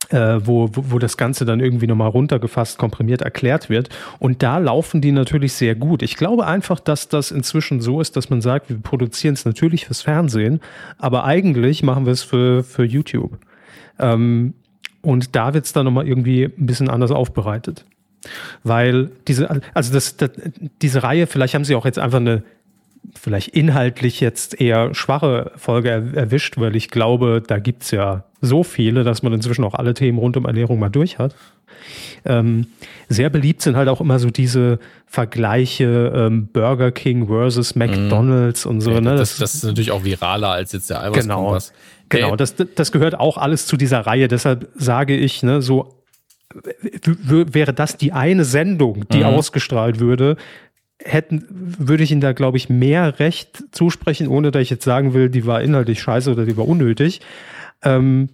äh, 0.09 0.45
wo, 0.45 0.69
wo, 0.73 0.99
das 0.99 1.17
Ganze 1.17 1.45
dann 1.45 1.59
irgendwie 1.59 1.87
nochmal 1.87 2.09
runtergefasst, 2.09 2.77
komprimiert 2.77 3.21
erklärt 3.21 3.69
wird. 3.69 3.89
Und 4.19 4.43
da 4.43 4.57
laufen 4.57 5.01
die 5.01 5.11
natürlich 5.11 5.53
sehr 5.53 5.75
gut. 5.75 6.01
Ich 6.01 6.15
glaube 6.15 6.45
einfach, 6.45 6.79
dass 6.79 7.09
das 7.09 7.31
inzwischen 7.31 7.81
so 7.81 8.01
ist, 8.01 8.15
dass 8.15 8.29
man 8.29 8.41
sagt, 8.41 8.69
wir 8.69 8.77
produzieren 8.77 9.33
es 9.33 9.45
natürlich 9.45 9.85
fürs 9.85 10.01
Fernsehen, 10.01 10.59
aber 10.97 11.25
eigentlich 11.25 11.83
machen 11.83 12.05
wir 12.05 12.13
es 12.13 12.23
für, 12.23 12.63
für 12.63 12.83
YouTube. 12.83 13.37
Ähm, 13.99 14.53
und 15.01 15.35
da 15.35 15.53
wird 15.53 15.65
es 15.65 15.73
dann 15.73 15.85
nochmal 15.85 16.07
irgendwie 16.07 16.45
ein 16.45 16.65
bisschen 16.65 16.89
anders 16.89 17.11
aufbereitet. 17.11 17.85
Weil 18.63 19.11
diese, 19.27 19.61
also 19.73 19.93
das, 19.93 20.15
das, 20.15 20.31
diese 20.81 21.03
Reihe, 21.03 21.27
vielleicht 21.27 21.55
haben 21.55 21.65
sie 21.65 21.75
auch 21.75 21.85
jetzt 21.85 21.99
einfach 21.99 22.19
eine 22.19 22.43
vielleicht 23.19 23.49
inhaltlich 23.49 24.19
jetzt 24.19 24.59
eher 24.59 24.93
schwache 24.93 25.51
Folge 25.55 25.89
er, 25.89 26.13
erwischt, 26.13 26.57
weil 26.57 26.75
ich 26.75 26.89
glaube, 26.89 27.41
da 27.45 27.59
gibt's 27.59 27.91
ja 27.91 28.25
so 28.41 28.63
viele, 28.63 29.03
dass 29.03 29.23
man 29.23 29.33
inzwischen 29.33 29.63
auch 29.63 29.73
alle 29.73 29.93
Themen 29.93 30.17
rund 30.17 30.37
um 30.37 30.45
Ernährung 30.45 30.79
mal 30.79 30.89
durch 30.89 31.17
hat. 31.17 31.35
Ähm, 32.25 32.67
sehr 33.09 33.29
beliebt 33.29 33.61
sind 33.61 33.75
halt 33.75 33.89
auch 33.89 34.01
immer 34.01 34.19
so 34.19 34.29
diese 34.29 34.79
Vergleiche 35.05 36.11
ähm, 36.15 36.47
Burger 36.47 36.91
King 36.91 37.27
versus 37.27 37.75
McDonalds 37.75 38.65
mm. 38.65 38.69
und 38.69 38.81
so. 38.81 38.91
Ja, 38.91 39.01
ne? 39.01 39.15
Das, 39.15 39.37
das, 39.37 39.55
ist 39.55 39.63
natürlich 39.63 39.91
auch 39.91 40.03
viraler 40.03 40.49
als 40.49 40.71
jetzt 40.71 40.89
der 40.89 41.01
Eiweiß. 41.01 41.23
Genau, 41.23 41.57
genau 42.09 42.35
das, 42.35 42.55
das 42.55 42.91
gehört 42.91 43.19
auch 43.19 43.37
alles 43.37 43.65
zu 43.65 43.75
dieser 43.75 44.01
Reihe. 44.01 44.27
Deshalb 44.27 44.69
sage 44.75 45.15
ich, 45.15 45.43
ne, 45.43 45.61
so 45.61 46.03
wäre 47.01 47.73
das 47.73 47.97
die 47.97 48.11
eine 48.11 48.45
Sendung, 48.45 49.07
die 49.09 49.19
mhm. 49.19 49.25
ausgestrahlt 49.25 49.99
würde, 49.99 50.37
hätten, 51.03 51.45
würde 51.49 52.03
ich 52.03 52.11
Ihnen 52.11 52.21
da, 52.21 52.33
glaube 52.33 52.57
ich, 52.57 52.69
mehr 52.69 53.19
Recht 53.19 53.63
zusprechen, 53.71 54.27
ohne 54.27 54.51
dass 54.51 54.61
ich 54.61 54.69
jetzt 54.69 54.85
sagen 54.85 55.13
will, 55.13 55.29
die 55.29 55.45
war 55.45 55.61
inhaltlich 55.61 56.01
scheiße 56.01 56.31
oder 56.31 56.45
die 56.45 56.57
war 56.57 56.67
unnötig. 56.67 57.21
Ähm, 57.83 58.29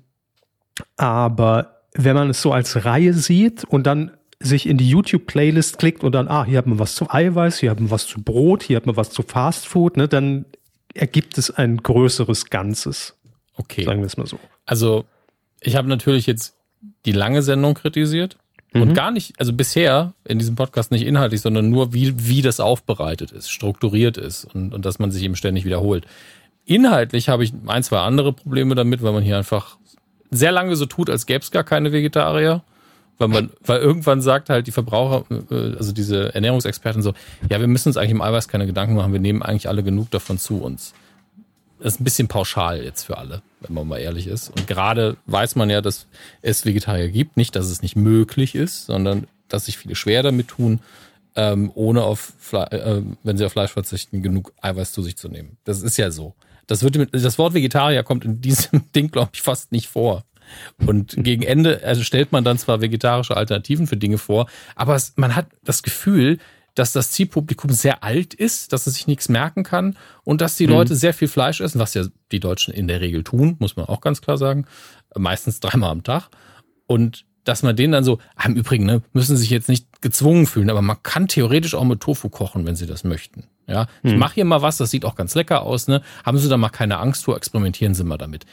aber 0.98 1.82
wenn 1.94 2.16
man 2.16 2.30
es 2.30 2.42
so 2.42 2.52
als 2.52 2.86
Reihe 2.86 3.14
sieht 3.14 3.64
und 3.66 3.88
dann 3.88 4.12
sich 4.40 4.68
in 4.68 4.78
die 4.78 4.90
YouTube-Playlist 4.90 5.80
klickt 5.80 6.04
und 6.04 6.14
dann, 6.14 6.28
ah, 6.28 6.46
hier 6.46 6.58
hat 6.60 6.68
man 6.68 6.80
was 6.80 6.96
zu 6.96 7.10
Eiweiß, 7.10 7.60
hier 7.60 7.72
hat 7.72 7.80
man 7.80 7.92
was 7.92 8.08
zu 8.08 8.22
Brot, 8.22 8.64
hier 8.64 8.78
hat 8.78 8.86
man 8.86 8.96
was 8.96 9.10
zu 9.10 9.22
Fastfood, 9.22 9.98
ne, 9.98 10.08
dann 10.08 10.46
ergibt 10.94 11.38
es 11.38 11.52
ein 11.52 11.78
größeres 11.78 12.46
Ganzes. 12.50 13.16
Okay. 13.56 13.84
Sagen 13.84 14.00
wir 14.00 14.08
es 14.08 14.16
mal 14.16 14.28
so. 14.28 14.40
Also, 14.66 15.06
ich 15.60 15.76
habe 15.76 15.90
natürlich 15.90 16.26
jetzt 16.26 16.56
die 17.06 17.12
lange 17.12 17.42
Sendung 17.42 17.74
kritisiert. 17.74 18.38
Mhm. 18.74 18.82
Und 18.82 18.94
gar 18.94 19.12
nicht, 19.12 19.40
also 19.40 19.54
bisher 19.54 20.14
in 20.26 20.40
diesem 20.40 20.56
Podcast 20.56 20.92
nicht 20.92 21.06
inhaltlich, 21.06 21.42
sondern 21.42 21.70
nur 21.70 21.94
wie, 21.94 22.28
wie 22.28 22.42
das 22.42 22.60
aufbereitet 22.60 23.32
ist, 23.32 23.50
strukturiert 23.50 24.18
ist 24.18 24.46
und, 24.46 24.74
und 24.74 24.86
dass 24.86 25.00
man 25.00 25.12
sich 25.12 25.24
eben 25.24 25.36
ständig 25.36 25.66
wiederholt. 25.66 26.06
Inhaltlich 26.66 27.30
habe 27.30 27.44
ich 27.44 27.54
ein, 27.66 27.84
zwei 27.84 28.00
andere 28.00 28.32
Probleme 28.32 28.76
damit, 28.76 29.02
weil 29.02 29.14
man 29.14 29.24
hier 29.24 29.38
einfach 29.38 29.78
sehr 30.30 30.52
lange 30.52 30.76
so 30.76 30.86
tut, 30.86 31.10
als 31.10 31.26
gäbe 31.26 31.40
es 31.40 31.52
gar 31.52 31.64
keine 31.64 31.92
Vegetarier. 31.92 32.64
Weil 33.18 33.28
man, 33.28 33.50
weil 33.66 33.82
irgendwann 33.82 34.22
sagt 34.22 34.50
halt 34.50 34.66
die 34.68 34.72
Verbraucher, 34.72 35.26
äh, 35.52 35.76
also 35.76 35.92
diese 35.92 36.34
Ernährungsexperten 36.34 37.02
so, 37.02 37.14
ja, 37.50 37.60
wir 37.60 37.68
müssen 37.68 37.90
uns 37.90 37.98
eigentlich 37.98 38.12
im 38.12 38.22
Eiweiß 38.22 38.48
keine 38.48 38.66
Gedanken 38.66 38.96
machen, 38.96 39.12
wir 39.12 39.20
nehmen 39.20 39.42
eigentlich 39.44 39.68
alle 39.68 39.84
genug 39.84 40.10
davon 40.10 40.38
zu 40.38 40.62
uns. 40.62 40.94
Das 41.80 41.94
ist 41.94 42.02
ein 42.02 42.04
bisschen 42.04 42.28
pauschal 42.28 42.84
jetzt 42.84 43.04
für 43.04 43.18
alle 43.18 43.42
wenn 43.62 43.74
man 43.74 43.88
mal 43.88 43.98
ehrlich 43.98 44.28
ist. 44.28 44.50
Und 44.50 44.68
gerade 44.68 45.18
weiß 45.26 45.56
man 45.56 45.70
ja, 45.70 45.82
dass 45.82 46.08
es 46.42 46.66
Vegetarier 46.66 47.10
gibt. 47.10 47.38
Nicht, 47.38 47.56
dass 47.56 47.68
es 47.68 47.82
nicht 47.82 47.96
möglich 47.96 48.56
ist, 48.56 48.86
sondern 48.86 49.28
dass 49.48 49.66
sich 49.66 49.78
viele 49.78 49.96
schwer 49.96 50.24
damit 50.24 50.48
tun, 50.48 50.80
ähm, 51.36 51.72
ohne 51.76 52.04
auf, 52.04 52.34
Fle 52.38 52.72
äh, 52.72 53.02
wenn 53.24 53.38
sie 53.38 53.46
auf 53.46 53.54
Fleisch 53.54 53.72
verzichten, 53.72 54.22
genug 54.22 54.54
Eiweiß 54.62 54.92
zu 54.92 55.02
sich 55.02 55.18
zu 55.18 55.30
nehmen. 55.30 55.58
Das 55.64 55.82
ist 55.82 55.98
ja 55.98 56.12
so. 56.12 56.36
Das, 56.68 56.84
wird 56.84 57.10
das 57.12 57.38
Wort 57.38 57.54
Vegetarier 57.54 58.04
kommt 58.04 58.26
in 58.26 58.42
diesem 58.42 58.92
Ding, 58.96 59.12
glaube 59.12 59.32
ich, 59.34 59.42
fast 59.42 59.72
nicht 59.72 59.88
vor. 59.88 60.24
Und 60.84 61.14
gegen 61.18 61.44
Ende 61.44 61.82
also 61.84 62.04
stellt 62.04 62.32
man 62.32 62.44
dann 62.44 62.58
zwar 62.58 62.82
vegetarische 62.82 63.38
Alternativen 63.38 63.86
für 63.86 63.98
Dinge 63.98 64.18
vor, 64.18 64.50
aber 64.76 64.96
es, 64.96 65.14
man 65.16 65.36
hat 65.36 65.46
das 65.64 65.84
Gefühl, 65.84 66.40
dass 66.76 66.92
das 66.92 67.12
Zielpublikum 67.12 67.72
sehr 67.72 68.04
alt 68.04 68.34
ist, 68.34 68.74
dass 68.74 68.88
es 68.88 68.96
sich 68.96 69.08
nichts 69.08 69.30
merken 69.30 69.64
kann 69.64 69.98
und 70.24 70.42
dass 70.42 70.56
die 70.56 70.68
mhm. 70.68 70.74
Leute 70.74 70.96
sehr 70.96 71.14
viel 71.14 71.28
Fleisch 71.28 71.62
essen, 71.62 71.80
was 71.80 71.94
ja 71.94 72.06
die 72.32 72.40
Deutschen 72.40 72.74
in 72.74 72.88
der 72.88 73.02
Regel 73.02 73.24
tun, 73.24 73.56
muss 73.60 73.76
man 73.76 73.88
auch 73.88 74.02
ganz 74.02 74.22
klar 74.22 74.38
sagen. 74.38 74.66
Meistens 75.16 75.60
dreimal 75.60 75.92
am 75.92 76.04
Tag. 76.04 76.30
Und 76.88 77.26
dass 77.44 77.64
man 77.64 77.76
denen 77.76 77.94
dann 77.94 78.04
so, 78.04 78.20
ah, 78.36 78.46
im 78.46 78.56
Übrigen, 78.56 78.86
ne, 78.86 79.02
müssen 79.14 79.36
sich 79.36 79.50
jetzt 79.50 79.70
nicht 79.70 80.02
gezwungen 80.02 80.46
fühlen, 80.46 80.70
aber 80.70 80.82
man 80.82 81.02
kann 81.02 81.28
theoretisch 81.28 81.74
auch 81.74 81.84
mit 81.84 82.00
Tofu 82.00 82.30
kochen, 82.30 82.66
wenn 82.66 82.76
sie 82.76 82.86
das 82.86 83.04
möchten. 83.04 83.46
Ja, 83.68 83.88
ich 84.04 84.14
mhm. 84.14 84.20
mache 84.20 84.36
hier 84.36 84.46
mal 84.46 84.62
was, 84.62 84.78
das 84.78 84.92
sieht 84.92 85.06
auch 85.06 85.16
ganz 85.16 85.36
lecker 85.36 85.62
aus, 85.62 85.88
ne? 85.88 86.02
Haben 86.26 86.40
Sie 86.40 86.50
da 86.50 86.58
mal 86.58 86.70
keine 86.70 86.98
Angst 86.98 87.26
vor, 87.26 87.38
experimentieren 87.38 87.94
Sie 87.94 88.04
mal 88.04 88.18
damit. 88.18 88.46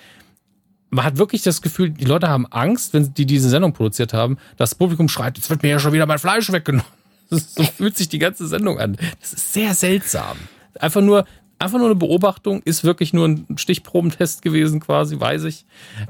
Man 0.91 1.05
hat 1.05 1.17
wirklich 1.17 1.43
das 1.43 1.63
Gefühl, 1.63 1.91
die 1.91 2.05
Leute 2.05 2.29
haben 2.29 2.47
Angst, 2.47 2.93
wenn 2.93 3.13
die 3.15 3.27
diese 3.27 3.49
Sendung 3.49 3.73
produziert 3.73 4.13
haben, 4.13 4.39
das 4.57 4.75
Publikum 4.75 5.09
schreit, 5.09 5.37
jetzt 5.37 5.51
wird 5.51 5.63
mir 5.63 5.71
ja 5.71 5.79
schon 5.79 5.93
wieder 5.93 6.07
mein 6.07 6.19
Fleisch 6.19 6.53
weggenommen. 6.53 6.87
So 7.31 7.63
fühlt 7.65 7.97
sich 7.97 8.09
die 8.09 8.19
ganze 8.19 8.47
Sendung 8.47 8.79
an. 8.79 8.97
Das 9.21 9.33
ist 9.33 9.53
sehr 9.53 9.75
seltsam. 9.75 10.37
Einfach 10.79 11.01
nur, 11.01 11.25
einfach 11.59 11.79
nur 11.79 11.89
eine 11.89 11.97
Beobachtung, 11.97 12.63
ist 12.65 12.85
wirklich 12.85 13.13
nur 13.13 13.27
ein 13.27 13.47
Stichprobentest 13.57 14.43
gewesen, 14.43 14.81
quasi, 14.81 15.19
weiß 15.19 15.45
ich. 15.45 15.65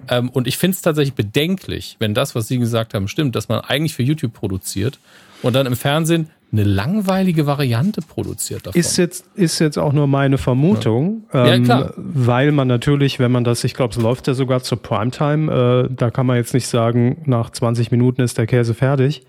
Ähm, 0.09 0.29
und 0.31 0.47
ich 0.47 0.59
finde 0.59 0.75
es 0.75 0.83
tatsächlich 0.83 1.15
bedenklich, 1.15 1.97
wenn 1.99 2.15
das, 2.15 2.35
was 2.35 2.49
Sie 2.49 2.59
gesagt 2.59 2.95
haben, 2.95 3.09
stimmt, 3.09 3.37
dass 3.37 3.49
man 3.49 3.61
eigentlich 3.61 3.95
für 3.95 4.03
YouTube 4.03 4.33
produziert 4.33 4.99
und 5.43 5.55
dann 5.55 5.67
im 5.67 5.77
Fernsehen 5.77 6.31
eine 6.53 6.65
langweilige 6.65 7.47
Variante 7.47 8.03
produziert 8.03 8.67
davon. 8.67 8.79
Ist 8.79 8.97
jetzt, 8.97 9.27
ist 9.35 9.59
jetzt 9.59 9.79
auch 9.79 9.93
nur 9.93 10.07
meine 10.07 10.39
Vermutung, 10.39 11.25
ja. 11.33 11.55
Ähm, 11.55 11.65
ja, 11.65 11.93
weil 11.97 12.53
man 12.53 12.69
natürlich, 12.69 13.19
wenn 13.19 13.33
man 13.33 13.45
das, 13.45 13.65
ich 13.65 13.75
glaube, 13.75 13.95
es 13.95 14.01
läuft 14.01 14.29
ja 14.29 14.35
sogar 14.35 14.63
zur 14.63 14.81
Primetime, 14.81 15.89
äh, 15.91 15.95
da 15.95 16.11
kann 16.11 16.27
man 16.27 16.37
jetzt 16.37 16.55
nicht 16.55 16.69
sagen, 16.69 17.23
nach 17.27 17.51
20 17.51 17.91
Minuten 17.91 18.23
ist 18.23 18.39
der 18.39 18.47
Käse 18.47 18.75
fertig. 18.75 19.27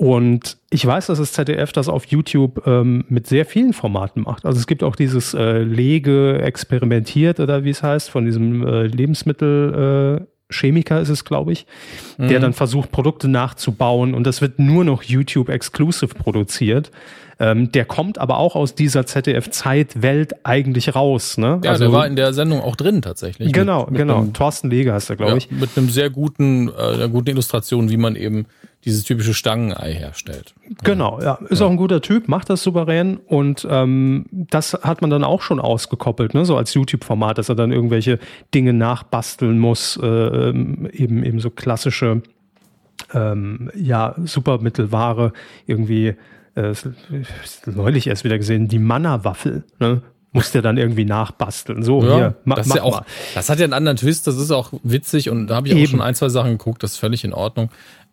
Und 0.00 0.56
ich 0.70 0.86
weiß, 0.86 1.08
dass 1.08 1.18
das 1.18 1.34
ZDF 1.34 1.72
das 1.72 1.90
auf 1.90 2.06
YouTube 2.06 2.66
ähm, 2.66 3.04
mit 3.10 3.26
sehr 3.26 3.44
vielen 3.44 3.74
Formaten 3.74 4.22
macht. 4.22 4.46
Also 4.46 4.58
es 4.58 4.66
gibt 4.66 4.82
auch 4.82 4.96
dieses 4.96 5.34
äh, 5.34 5.58
Lege 5.58 6.40
experimentiert 6.40 7.38
oder 7.38 7.64
wie 7.64 7.68
es 7.68 7.82
heißt, 7.82 8.08
von 8.08 8.24
diesem 8.24 8.66
äh, 8.66 8.86
Lebensmittel. 8.86 10.22
Äh, 10.22 10.26
Chemiker 10.50 11.02
ist 11.02 11.10
es, 11.10 11.26
glaube 11.26 11.52
ich, 11.52 11.66
mhm. 12.16 12.28
der 12.28 12.40
dann 12.40 12.54
versucht, 12.54 12.90
Produkte 12.90 13.28
nachzubauen 13.28 14.14
und 14.14 14.26
das 14.26 14.40
wird 14.40 14.58
nur 14.58 14.84
noch 14.84 15.02
YouTube-exclusive 15.02 16.14
produziert. 16.14 16.90
Ähm, 17.38 17.70
der 17.70 17.84
kommt 17.84 18.18
aber 18.18 18.38
auch 18.38 18.56
aus 18.56 18.74
dieser 18.74 19.04
ZDF-Zeitwelt 19.04 20.46
eigentlich 20.46 20.94
raus. 20.94 21.36
Ne? 21.36 21.60
Ja, 21.62 21.72
also, 21.72 21.84
der 21.84 21.92
war 21.92 22.06
in 22.06 22.16
der 22.16 22.32
Sendung 22.32 22.62
auch 22.62 22.74
drin 22.74 23.02
tatsächlich. 23.02 23.52
Genau, 23.52 23.82
mit, 23.82 23.90
mit 23.90 23.98
genau. 24.00 24.18
Einem, 24.18 24.32
Thorsten 24.32 24.70
Leger 24.70 24.94
heißt 24.94 25.10
er, 25.10 25.16
glaube 25.16 25.32
ja, 25.32 25.36
ich. 25.36 25.50
Mit 25.50 25.70
einem 25.76 25.90
sehr 25.90 26.08
guten, 26.08 26.68
äh, 26.68 26.72
einer 26.72 27.08
guten 27.08 27.28
Illustration, 27.28 27.90
wie 27.90 27.98
man 27.98 28.16
eben 28.16 28.46
dieses 28.84 29.04
typische 29.04 29.34
Stangenei 29.34 29.92
herstellt. 29.92 30.54
Genau, 30.84 31.20
ja. 31.20 31.38
Ist 31.48 31.60
ja. 31.60 31.66
auch 31.66 31.70
ein 31.70 31.76
guter 31.76 32.00
Typ, 32.00 32.28
macht 32.28 32.48
das 32.48 32.62
souverän 32.62 33.18
und 33.18 33.66
ähm, 33.68 34.26
das 34.30 34.72
hat 34.72 35.02
man 35.02 35.10
dann 35.10 35.24
auch 35.24 35.42
schon 35.42 35.60
ausgekoppelt, 35.60 36.32
ne? 36.34 36.44
so 36.44 36.56
als 36.56 36.72
YouTube-Format, 36.74 37.38
dass 37.38 37.48
er 37.48 37.54
dann 37.54 37.72
irgendwelche 37.72 38.18
Dinge 38.54 38.72
nachbasteln 38.72 39.58
muss, 39.58 39.98
äh, 40.02 40.48
eben, 40.48 41.24
eben 41.24 41.40
so 41.40 41.50
klassische 41.50 42.22
ähm, 43.12 43.70
ja, 43.74 44.14
Supermittelware, 44.24 45.32
irgendwie 45.66 46.14
äh, 46.54 46.72
neulich 47.66 48.06
erst 48.06 48.24
wieder 48.24 48.38
gesehen, 48.38 48.68
die 48.68 48.78
Manna-Waffel, 48.78 49.64
ne? 49.78 50.02
muss 50.32 50.52
der 50.52 50.62
dann 50.62 50.78
irgendwie 50.78 51.04
nachbasteln. 51.04 51.82
So, 51.82 52.02
ja, 52.02 52.14
hier, 52.14 52.34
ma, 52.44 52.54
das 52.54 52.72
ja 52.72 52.82
auch. 52.82 53.02
Das 53.34 53.50
hat 53.50 53.58
ja 53.58 53.64
einen 53.64 53.72
anderen 53.72 53.96
Twist, 53.96 54.26
das 54.26 54.36
ist 54.36 54.52
auch 54.52 54.72
witzig 54.82 55.28
und 55.28 55.48
da 55.48 55.56
habe 55.56 55.68
ich 55.68 55.74
Eben. 55.74 55.84
auch 55.84 55.90
schon 55.90 56.00
ein, 56.00 56.14
zwei 56.14 56.28
Sachen 56.28 56.52
geguckt, 56.52 56.82
das 56.82 56.92
ist 56.92 56.98
völlig 56.98 57.24
in 57.24 57.32
Ordnung. 57.32 57.70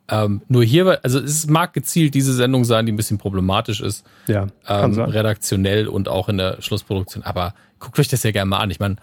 Ähm, 0.10 0.42
nur 0.48 0.64
hier, 0.64 1.00
also 1.04 1.20
es 1.20 1.48
mag 1.48 1.74
gezielt 1.74 2.14
diese 2.14 2.34
Sendung 2.34 2.64
sein, 2.64 2.86
die 2.86 2.92
ein 2.92 2.96
bisschen 2.96 3.18
problematisch 3.18 3.82
ist. 3.82 4.06
Ja, 4.28 4.48
ähm, 4.68 4.98
redaktionell 5.00 5.88
und 5.88 6.08
auch 6.08 6.30
in 6.30 6.38
der 6.38 6.62
Schlussproduktion. 6.62 7.24
Aber 7.24 7.54
guckt 7.80 8.00
euch 8.00 8.08
das 8.08 8.24
ja 8.24 8.32
gerne 8.32 8.50
mal 8.50 8.60
an. 8.60 8.72
Ich 8.72 8.80
meine, 8.80 8.96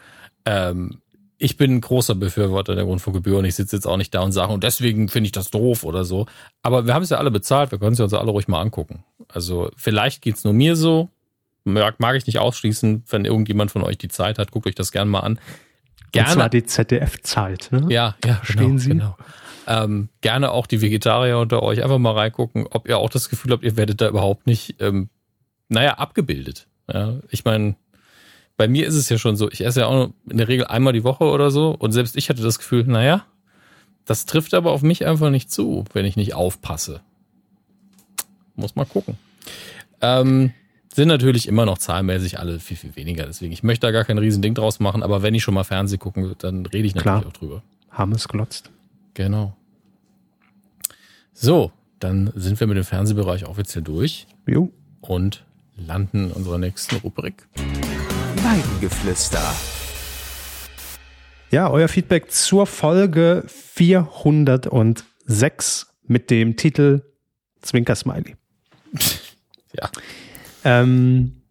ähm, 0.47 0.99
ich 1.37 1.57
bin 1.57 1.75
ein 1.75 1.81
großer 1.81 2.15
Befürworter 2.15 2.75
der 2.75 2.85
Rundfunkgebühr 2.85 3.39
und 3.39 3.45
ich 3.45 3.55
sitze 3.55 3.77
jetzt 3.77 3.87
auch 3.87 3.97
nicht 3.97 4.15
da 4.15 4.21
und 4.21 4.33
sage, 4.33 4.53
und 4.53 4.65
deswegen 4.65 5.09
finde 5.09 5.27
ich 5.27 5.33
das 5.33 5.51
doof 5.51 5.85
oder 5.85 6.05
so. 6.05 6.27
Aber 6.63 6.87
wir 6.87 6.95
haben 6.95 7.03
es 7.03 7.11
ja 7.11 7.19
alle 7.19 7.31
bezahlt, 7.31 7.71
wir 7.71 7.79
können 7.79 7.93
es 7.93 7.99
ja 7.99 8.05
uns 8.05 8.15
alle 8.15 8.31
ruhig 8.31 8.49
mal 8.49 8.61
angucken. 8.61 9.05
Also 9.29 9.71
vielleicht 9.77 10.23
geht's 10.23 10.45
nur 10.45 10.55
mir 10.55 10.77
so. 10.77 11.11
Mag, 11.65 11.99
mag 11.99 12.17
ich 12.17 12.27
nicht 12.27 12.39
ausschließen, 12.39 13.05
wenn 13.09 13.25
irgendjemand 13.25 13.71
von 13.71 13.83
euch 13.83 13.99
die 13.99 14.09
Zeit 14.09 14.39
hat, 14.39 14.51
guckt 14.53 14.67
euch 14.67 14.75
das 14.75 14.93
gerne 14.93 15.11
mal 15.11 15.21
an. 15.21 15.39
Gerne. 16.13 16.29
Und 16.29 16.35
zwar 16.35 16.49
die 16.49 16.65
ZDF-Zeit, 16.65 17.69
ne? 17.73 17.87
Ja, 17.89 18.17
ja, 18.25 18.41
genau, 18.47 18.79
Sie? 18.79 18.91
Genau. 18.91 19.17
Ähm, 19.67 20.09
gerne 20.21 20.51
auch 20.51 20.67
die 20.67 20.83
Vegetarier 20.83 21.39
unter 21.39 21.63
euch 21.63 21.83
einfach 21.83 21.99
mal 21.99 22.13
reingucken, 22.13 22.67
ob 22.71 22.89
ihr 22.89 22.99
auch 22.99 23.11
das 23.11 23.29
Gefühl 23.31 23.53
habt, 23.53 23.65
ihr 23.65 23.77
werdet 23.77 24.01
da 24.01 24.09
überhaupt 24.09 24.47
nicht, 24.47 24.77
ähm, 24.81 25.09
naja, 25.69 25.95
abgebildet. 25.95 26.67
Ja, 26.93 27.15
ich 27.31 27.45
meine, 27.45 27.77
bei 28.57 28.69
mir 28.69 28.87
ist 28.87 28.95
es 28.95 29.09
ja 29.09 29.19
schon 29.19 29.37
so, 29.37 29.51
ich 29.51 29.65
esse 29.65 29.81
ja 29.81 29.87
auch 29.87 30.11
in 30.29 30.37
der 30.37 30.49
Regel 30.49 30.67
einmal 30.67 30.93
die 30.93 31.05
Woche 31.05 31.25
oder 31.25 31.51
so 31.51 31.71
und 31.71 31.93
selbst 31.93 32.17
ich 32.17 32.29
hatte 32.29 32.43
das 32.43 32.59
Gefühl, 32.59 32.85
naja, 32.85 33.25
das 34.05 34.27
trifft 34.27 34.55
aber 34.55 34.73
auf 34.73 34.83
mich 34.83 35.07
einfach 35.07 35.31
nicht 35.31 35.51
zu, 35.51 35.85
wenn 35.93 36.05
ich 36.05 36.17
nicht 36.17 36.35
aufpasse. 36.35 37.01
Muss 38.55 38.77
mal 38.77 38.85
gucken. 38.85 39.17
Ähm, 40.01 40.53
sind 40.95 41.09
natürlich 41.09 41.49
immer 41.49 41.67
noch 41.67 41.79
zahlenmäßig 41.79 42.39
alle 42.39 42.61
viel, 42.61 42.77
viel 42.77 42.95
weniger. 42.95 43.27
Deswegen, 43.27 43.53
ich 43.53 43.65
möchte 43.65 43.87
da 43.87 43.91
gar 43.91 44.05
kein 44.05 44.19
Riesending 44.19 44.55
draus 44.55 44.79
machen, 44.79 45.03
aber 45.03 45.23
wenn 45.23 45.35
ich 45.35 45.43
schon 45.43 45.55
mal 45.55 45.65
Fernsehen 45.65 45.99
gucken 45.99 46.23
würde, 46.23 46.37
dann 46.37 46.67
rede 46.67 46.87
ich 46.87 46.95
natürlich 46.95 47.21
Klar. 47.23 47.27
auch 47.27 47.33
drüber. 47.33 47.63
Haben 47.91 48.13
es 48.13 48.29
glotzt. 48.29 48.71
Genau. 49.15 49.57
So, 51.33 51.73
dann 52.01 52.31
sind 52.35 52.61
wir 52.61 52.67
mit 52.67 52.77
dem 52.77 52.85
Fernsehbereich 52.85 53.47
offiziell 53.47 53.83
durch. 53.83 54.27
Jo. 54.47 54.71
Und 55.01 55.47
landen 55.77 56.27
in 56.27 56.33
unserer 56.33 56.59
nächsten 56.59 56.97
Rubrik. 56.97 57.49
Weidengeflüster. 58.43 59.55
Ja, 61.51 61.71
euer 61.71 61.89
Feedback 61.89 62.31
zur 62.33 62.67
Folge 62.67 63.45
406 63.47 65.87
mit 66.07 66.31
dem 66.31 66.57
Titel 66.57 67.03
Zwinker-Smiley. 67.63 68.37
ja. 69.73 69.91
Ähm, 70.65 71.44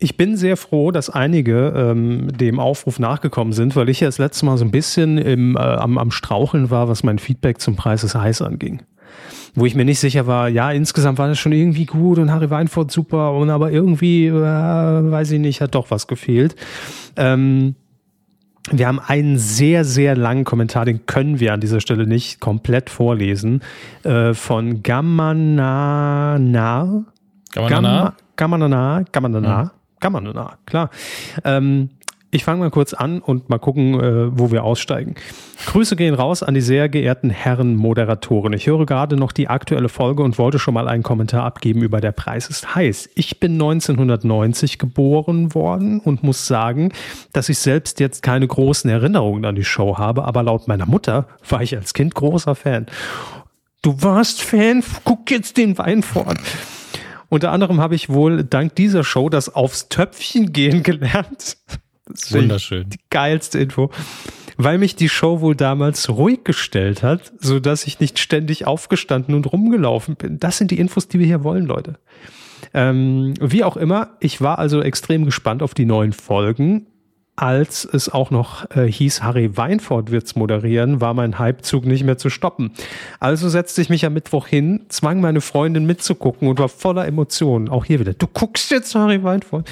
ich 0.00 0.16
bin 0.16 0.36
sehr 0.36 0.56
froh, 0.56 0.90
dass 0.90 1.10
einige 1.10 1.72
ähm, 1.76 2.28
dem 2.36 2.58
Aufruf 2.58 2.98
nachgekommen 2.98 3.52
sind, 3.52 3.76
weil 3.76 3.88
ich 3.88 4.00
ja 4.00 4.08
das 4.08 4.18
letzte 4.18 4.46
Mal 4.46 4.56
so 4.56 4.64
ein 4.64 4.70
bisschen 4.70 5.18
im, 5.18 5.56
äh, 5.56 5.60
am, 5.60 5.98
am 5.98 6.10
Straucheln 6.10 6.70
war, 6.70 6.88
was 6.88 7.02
mein 7.04 7.18
Feedback 7.18 7.60
zum 7.60 7.76
Preis 7.76 8.00
des 8.00 8.14
Heiß 8.14 8.42
anging 8.42 8.82
wo 9.54 9.66
ich 9.66 9.74
mir 9.74 9.84
nicht 9.84 9.98
sicher 9.98 10.28
war, 10.28 10.48
ja, 10.48 10.70
insgesamt 10.70 11.18
war 11.18 11.26
das 11.28 11.38
schon 11.38 11.52
irgendwie 11.52 11.84
gut 11.84 12.18
und 12.18 12.30
Harry 12.30 12.50
Weinfurt 12.50 12.92
super 12.92 13.32
und 13.32 13.50
aber 13.50 13.72
irgendwie, 13.72 14.26
äh, 14.26 14.32
weiß 14.32 15.32
ich 15.32 15.40
nicht, 15.40 15.60
hat 15.60 15.74
doch 15.74 15.90
was 15.90 16.06
gefehlt. 16.06 16.54
Ähm, 17.16 17.74
wir 18.70 18.86
haben 18.86 19.00
einen 19.00 19.38
sehr, 19.38 19.84
sehr 19.84 20.14
langen 20.14 20.44
Kommentar, 20.44 20.84
den 20.84 21.06
können 21.06 21.40
wir 21.40 21.54
an 21.54 21.60
dieser 21.60 21.80
Stelle 21.80 22.06
nicht 22.06 22.38
komplett 22.40 22.90
vorlesen, 22.90 23.62
äh, 24.04 24.34
von 24.34 24.82
Gamanana. 24.82 26.36
Gamanana? 27.52 28.14
Gamanana, 28.36 29.04
Gamanana, 29.10 29.72
Gamanana, 30.00 30.58
klar. 30.66 30.90
Ähm, 31.44 31.90
ich 32.32 32.44
fange 32.44 32.60
mal 32.60 32.70
kurz 32.70 32.94
an 32.94 33.20
und 33.20 33.48
mal 33.50 33.58
gucken, 33.58 33.98
äh, 33.98 34.38
wo 34.38 34.52
wir 34.52 34.62
aussteigen. 34.62 35.16
Grüße 35.66 35.96
gehen 35.96 36.14
raus 36.14 36.44
an 36.44 36.54
die 36.54 36.60
sehr 36.60 36.88
geehrten 36.88 37.28
Herren 37.28 37.74
Moderatoren. 37.74 38.52
Ich 38.52 38.68
höre 38.68 38.86
gerade 38.86 39.16
noch 39.16 39.32
die 39.32 39.48
aktuelle 39.48 39.88
Folge 39.88 40.22
und 40.22 40.38
wollte 40.38 40.60
schon 40.60 40.74
mal 40.74 40.86
einen 40.86 41.02
Kommentar 41.02 41.44
abgeben 41.44 41.82
über 41.82 42.00
Der 42.00 42.12
Preis 42.12 42.48
ist 42.48 42.76
heiß. 42.76 43.10
Ich 43.16 43.40
bin 43.40 43.54
1990 43.54 44.78
geboren 44.78 45.54
worden 45.54 45.98
und 45.98 46.22
muss 46.22 46.46
sagen, 46.46 46.92
dass 47.32 47.48
ich 47.48 47.58
selbst 47.58 47.98
jetzt 47.98 48.22
keine 48.22 48.46
großen 48.46 48.88
Erinnerungen 48.88 49.44
an 49.44 49.56
die 49.56 49.64
Show 49.64 49.98
habe, 49.98 50.24
aber 50.24 50.44
laut 50.44 50.68
meiner 50.68 50.86
Mutter 50.86 51.26
war 51.48 51.62
ich 51.62 51.76
als 51.76 51.94
Kind 51.94 52.14
großer 52.14 52.54
Fan. 52.54 52.86
Du 53.82 54.02
warst 54.02 54.42
Fan? 54.42 54.84
Guck 55.04 55.30
jetzt 55.32 55.56
den 55.56 55.76
Wein 55.78 56.04
fort. 56.04 56.38
Unter 57.30 57.52
anderem 57.52 57.80
habe 57.80 57.94
ich 57.94 58.10
wohl 58.10 58.44
dank 58.44 58.74
dieser 58.74 59.04
Show 59.04 59.30
das 59.30 59.54
aufs 59.54 59.88
Töpfchen 59.88 60.52
gehen 60.52 60.82
gelernt. 60.82 61.56
Wunderschön. 62.28 62.90
Die 62.90 62.98
geilste 63.08 63.58
Info. 63.58 63.90
Weil 64.56 64.76
mich 64.76 64.96
die 64.96 65.08
Show 65.08 65.40
wohl 65.40 65.54
damals 65.54 66.10
ruhig 66.10 66.44
gestellt 66.44 67.02
hat, 67.02 67.32
so 67.38 67.60
dass 67.60 67.86
ich 67.86 68.00
nicht 68.00 68.18
ständig 68.18 68.66
aufgestanden 68.66 69.34
und 69.34 69.50
rumgelaufen 69.50 70.16
bin. 70.16 70.38
Das 70.38 70.58
sind 70.58 70.70
die 70.70 70.78
Infos, 70.78 71.08
die 71.08 71.18
wir 71.18 71.24
hier 71.24 71.44
wollen, 71.44 71.64
Leute. 71.64 71.98
Ähm, 72.74 73.34
wie 73.40 73.64
auch 73.64 73.76
immer, 73.76 74.16
ich 74.20 74.42
war 74.42 74.58
also 74.58 74.82
extrem 74.82 75.24
gespannt 75.24 75.62
auf 75.62 75.72
die 75.72 75.86
neuen 75.86 76.12
Folgen. 76.12 76.86
Als 77.40 77.86
es 77.86 78.10
auch 78.10 78.30
noch 78.30 78.70
äh, 78.76 78.84
hieß, 78.84 79.22
Harry 79.22 79.56
Weinfurt 79.56 80.10
wird's 80.10 80.36
moderieren, 80.36 81.00
war 81.00 81.14
mein 81.14 81.38
Hypezug 81.38 81.86
nicht 81.86 82.04
mehr 82.04 82.18
zu 82.18 82.28
stoppen. 82.28 82.70
Also 83.18 83.48
setzte 83.48 83.80
ich 83.80 83.88
mich 83.88 84.04
am 84.04 84.12
Mittwoch 84.12 84.46
hin, 84.46 84.84
zwang 84.90 85.22
meine 85.22 85.40
Freundin 85.40 85.86
mitzugucken 85.86 86.48
und 86.48 86.58
war 86.58 86.68
voller 86.68 87.06
Emotionen. 87.06 87.70
Auch 87.70 87.86
hier 87.86 87.98
wieder, 87.98 88.12
du 88.12 88.26
guckst 88.26 88.70
jetzt 88.70 88.94
Harry 88.94 89.22
Weinfurt. 89.22 89.66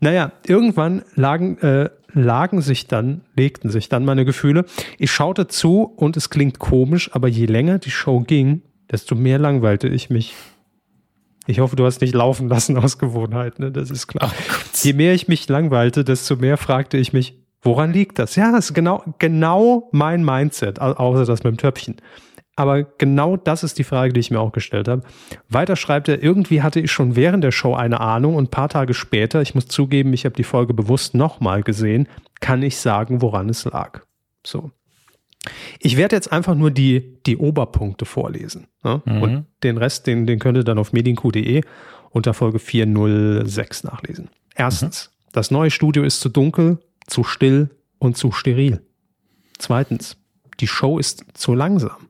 Naja, 0.00 0.32
irgendwann 0.48 1.04
lagen, 1.14 1.58
äh, 1.58 1.90
lagen 2.12 2.60
sich 2.60 2.88
dann, 2.88 3.20
legten 3.36 3.70
sich 3.70 3.88
dann 3.88 4.04
meine 4.04 4.24
Gefühle. 4.24 4.64
Ich 4.98 5.12
schaute 5.12 5.46
zu 5.46 5.84
und 5.84 6.16
es 6.16 6.28
klingt 6.28 6.58
komisch, 6.58 7.10
aber 7.12 7.28
je 7.28 7.46
länger 7.46 7.78
die 7.78 7.92
Show 7.92 8.18
ging, 8.18 8.62
desto 8.90 9.14
mehr 9.14 9.38
langweilte 9.38 9.86
ich 9.86 10.10
mich. 10.10 10.34
Ich 11.46 11.60
hoffe, 11.60 11.76
du 11.76 11.84
hast 11.84 12.00
nicht 12.00 12.14
laufen 12.14 12.48
lassen 12.48 12.76
aus 12.76 12.98
Gewohnheit, 12.98 13.58
ne? 13.58 13.70
Das 13.70 13.90
ist 13.90 14.08
klar. 14.08 14.30
Oh 14.32 14.56
je 14.82 14.92
mehr 14.92 15.14
ich 15.14 15.28
mich 15.28 15.48
langweilte, 15.48 16.04
desto 16.04 16.36
mehr 16.36 16.56
fragte 16.56 16.96
ich 16.96 17.12
mich, 17.12 17.38
woran 17.62 17.92
liegt 17.92 18.18
das? 18.18 18.36
Ja, 18.36 18.52
das 18.52 18.66
ist 18.66 18.74
genau, 18.74 19.02
genau 19.18 19.88
mein 19.92 20.24
Mindset, 20.24 20.80
außer 20.80 21.24
das 21.24 21.44
mit 21.44 21.52
dem 21.52 21.58
Töpfchen. 21.58 21.96
Aber 22.56 22.84
genau 22.84 23.36
das 23.36 23.62
ist 23.62 23.78
die 23.78 23.84
Frage, 23.84 24.14
die 24.14 24.20
ich 24.20 24.30
mir 24.30 24.40
auch 24.40 24.50
gestellt 24.50 24.88
habe. 24.88 25.02
Weiter 25.50 25.76
schreibt 25.76 26.08
er, 26.08 26.22
irgendwie 26.22 26.62
hatte 26.62 26.80
ich 26.80 26.90
schon 26.90 27.14
während 27.14 27.44
der 27.44 27.52
Show 27.52 27.74
eine 27.74 28.00
Ahnung 28.00 28.34
und 28.34 28.44
ein 28.44 28.50
paar 28.50 28.70
Tage 28.70 28.94
später, 28.94 29.42
ich 29.42 29.54
muss 29.54 29.68
zugeben, 29.68 30.14
ich 30.14 30.24
habe 30.24 30.34
die 30.34 30.42
Folge 30.42 30.72
bewusst 30.72 31.14
nochmal 31.14 31.62
gesehen, 31.62 32.08
kann 32.40 32.62
ich 32.62 32.78
sagen, 32.78 33.20
woran 33.20 33.50
es 33.50 33.66
lag. 33.66 34.00
So. 34.44 34.70
Ich 35.78 35.96
werde 35.96 36.16
jetzt 36.16 36.32
einfach 36.32 36.54
nur 36.54 36.70
die, 36.70 37.18
die 37.24 37.36
Oberpunkte 37.36 38.04
vorlesen. 38.04 38.66
Ne? 38.82 39.02
Mhm. 39.04 39.22
Und 39.22 39.46
den 39.62 39.78
Rest, 39.78 40.06
den, 40.06 40.26
den 40.26 40.38
könnt 40.38 40.58
ihr 40.58 40.64
dann 40.64 40.78
auf 40.78 40.92
medienq.de 40.92 41.62
unter 42.10 42.34
Folge 42.34 42.58
406 42.58 43.84
nachlesen. 43.84 44.28
Erstens, 44.54 45.10
mhm. 45.10 45.28
das 45.32 45.50
neue 45.50 45.70
Studio 45.70 46.02
ist 46.02 46.20
zu 46.20 46.28
dunkel, 46.28 46.78
zu 47.06 47.24
still 47.24 47.70
und 47.98 48.16
zu 48.16 48.32
steril. 48.32 48.80
Zweitens, 49.58 50.16
die 50.60 50.66
Show 50.66 50.98
ist 50.98 51.24
zu 51.34 51.54
langsam. 51.54 52.08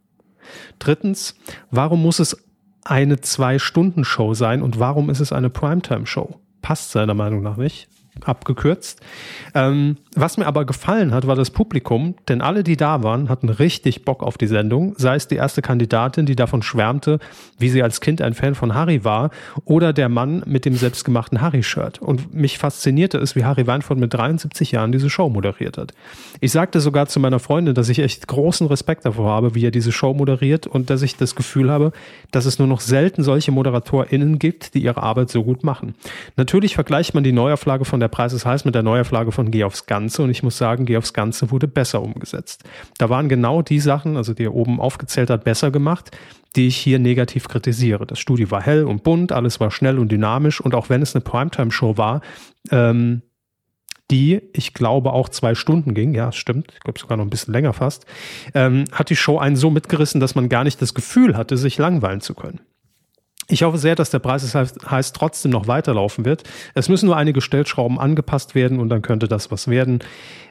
Drittens, 0.79 1.35
warum 1.71 2.03
muss 2.03 2.19
es 2.19 2.45
eine 2.85 3.21
Zwei-Stunden-Show 3.21 4.35
sein 4.35 4.63
und 4.63 4.79
warum 4.79 5.11
ist 5.11 5.21
es 5.21 5.33
eine 5.33 5.51
Primetime-Show? 5.51 6.41
Passt 6.63 6.93
seiner 6.93 7.15
Meinung 7.15 7.43
nach 7.43 7.57
nicht 7.57 7.89
abgekürzt. 8.25 9.01
Ähm, 9.55 9.97
was 10.15 10.39
mir 10.39 10.47
aber 10.47 10.65
gefallen 10.65 11.13
hat, 11.13 11.27
war 11.27 11.37
das 11.37 11.51
Publikum, 11.51 12.15
denn 12.29 12.41
alle, 12.41 12.65
die 12.65 12.77
da 12.77 13.03
waren, 13.03 13.29
hatten 13.29 13.49
richtig 13.49 14.05
Bock 14.05 14.23
auf 14.23 14.39
die 14.39 14.47
Sendung. 14.47 14.95
Sei 14.97 15.15
es 15.15 15.29
die 15.29 15.37
erste 15.37 15.63
Kandidatin, 15.63 16.27
die 16.27 16.37
davon 16.37 16.63
schwärmte, 16.63 17.19
wie 17.59 17.69
sie 17.69 17.83
als 17.83 18.01
Kind 18.01 18.23
ein 18.23 18.35
Fan 18.35 18.55
von 18.55 18.75
Harry 18.75 19.05
war, 19.05 19.31
oder 19.65 19.93
der 19.93 20.09
Mann 20.09 20.43
mit 20.47 20.65
dem 20.65 20.75
selbstgemachten 20.75 21.41
Harry-Shirt. 21.41 22.01
Und 22.01 22.35
mich 22.35 22.59
faszinierte 22.59 23.19
es, 23.19 23.37
wie 23.37 23.45
Harry 23.45 23.67
Weinfurt 23.67 23.99
mit 23.99 24.13
73 24.15 24.73
Jahren 24.73 24.93
diese 24.93 25.11
Show 25.11 25.29
moderiert 25.29 25.79
hat. 25.79 25.93
Ich 26.41 26.53
sagte 26.53 26.81
sogar 26.81 27.07
zu 27.07 27.21
meiner 27.21 27.39
Freundin, 27.39 27.75
dass 27.75 27.89
ich 27.89 27.99
echt 27.99 28.27
großen 28.27 28.67
Respekt 28.67 29.05
davor 29.05 29.31
habe, 29.31 29.55
wie 29.55 29.67
er 29.67 29.71
diese 29.71 29.93
Show 29.93 30.15
moderiert 30.15 30.67
und 30.67 30.91
dass 30.91 31.03
ich 31.03 31.17
das 31.17 31.35
Gefühl 31.35 31.71
habe, 31.71 31.93
dass 32.31 32.47
es 32.47 32.59
nur 32.59 32.69
noch 32.69 32.81
selten 32.81 33.23
solche 33.23 33.53
ModeratorInnen 33.53 34.39
gibt, 34.39 34.75
die 34.75 34.83
ihre 34.83 35.03
Arbeit 35.03 35.31
so 35.31 35.45
gut 35.45 35.65
machen. 35.65 35.95
Natürlich 36.37 36.75
vergleicht 36.75 37.15
man 37.15 37.25
die 37.25 37.33
Neuauflage 37.33 37.85
von 37.85 38.01
der 38.01 38.06
der 38.07 38.11
Preis 38.11 38.33
ist 38.33 38.47
heiß 38.47 38.65
mit 38.65 38.77
der 38.77 38.85
Neuauflage 38.85 39.33
von 39.33 39.51
Geh 39.51 39.65
aufs 39.65 39.87
Ganze 39.87 40.23
und 40.23 40.31
ich 40.31 40.45
muss 40.45 40.57
sagen, 40.57 40.87
Geh 40.87 40.97
aufs 40.97 41.13
Ganze 41.13 41.51
wurde 41.51 41.67
besser 41.67 42.03
umgesetzt. 42.03 42.63
Da 42.99 43.11
waren 43.11 43.29
genau 43.29 43.63
die 43.63 43.81
Sachen, 43.81 44.17
also 44.17 44.33
die 44.33 44.45
er 44.45 44.55
oben 44.55 44.81
aufgezählt 44.81 45.29
hat, 45.29 45.43
besser 45.43 45.73
gemacht, 45.73 46.17
die 46.55 46.69
ich 46.69 46.77
hier 46.77 47.01
negativ 47.01 47.49
kritisiere. 47.49 48.07
Das 48.07 48.21
Studio 48.21 48.49
war 48.53 48.63
hell 48.63 48.85
und 48.85 49.03
bunt, 49.03 49.33
alles 49.33 49.59
war 49.59 49.73
schnell 49.73 49.99
und 49.99 50.13
dynamisch 50.13 50.61
und 50.61 50.77
auch 50.77 50.89
wenn 50.89 51.03
es 51.03 51.17
eine 51.17 51.23
Primetime-Show 51.23 51.97
war, 51.99 52.21
ähm, 52.71 53.23
die, 54.13 54.41
ich 54.53 54.73
glaube, 54.73 55.13
auch 55.13 55.29
zwei 55.29 55.57
Stunden 55.57 55.93
ging, 55.93 56.15
ja, 56.15 56.31
stimmt, 56.31 56.71
ich 56.75 56.79
glaube 56.79 57.01
sogar 57.01 57.17
noch 57.17 57.25
ein 57.25 57.31
bisschen 57.31 57.53
länger 57.53 57.73
fast, 57.73 58.07
ähm, 58.55 58.85
hat 58.93 59.11
die 59.11 59.17
Show 59.17 59.39
einen 59.39 59.57
so 59.57 59.69
mitgerissen, 59.69 60.21
dass 60.21 60.37
man 60.37 60.49
gar 60.49 60.63
nicht 60.63 60.81
das 60.81 60.95
Gefühl 60.95 61.37
hatte, 61.37 61.57
sich 61.57 61.77
langweilen 61.77 62.21
zu 62.21 62.35
können. 62.35 62.61
Ich 63.49 63.63
hoffe 63.63 63.79
sehr, 63.79 63.95
dass 63.95 64.11
der 64.11 64.19
Preis 64.19 64.43
es 64.43 64.55
heißt, 64.55 64.91
heißt, 64.91 65.15
trotzdem 65.15 65.53
noch 65.53 65.69
weiterlaufen 65.69 66.25
wird. 66.25 66.43
Es 66.75 66.89
müssen 66.89 67.07
nur 67.07 67.17
einige 67.17 67.41
Stellschrauben 67.41 67.99
angepasst 67.99 68.55
werden 68.55 68.81
und 68.81 68.89
dann 68.89 69.03
könnte 69.03 69.29
das 69.29 69.51
was 69.51 69.69
werden, 69.69 70.01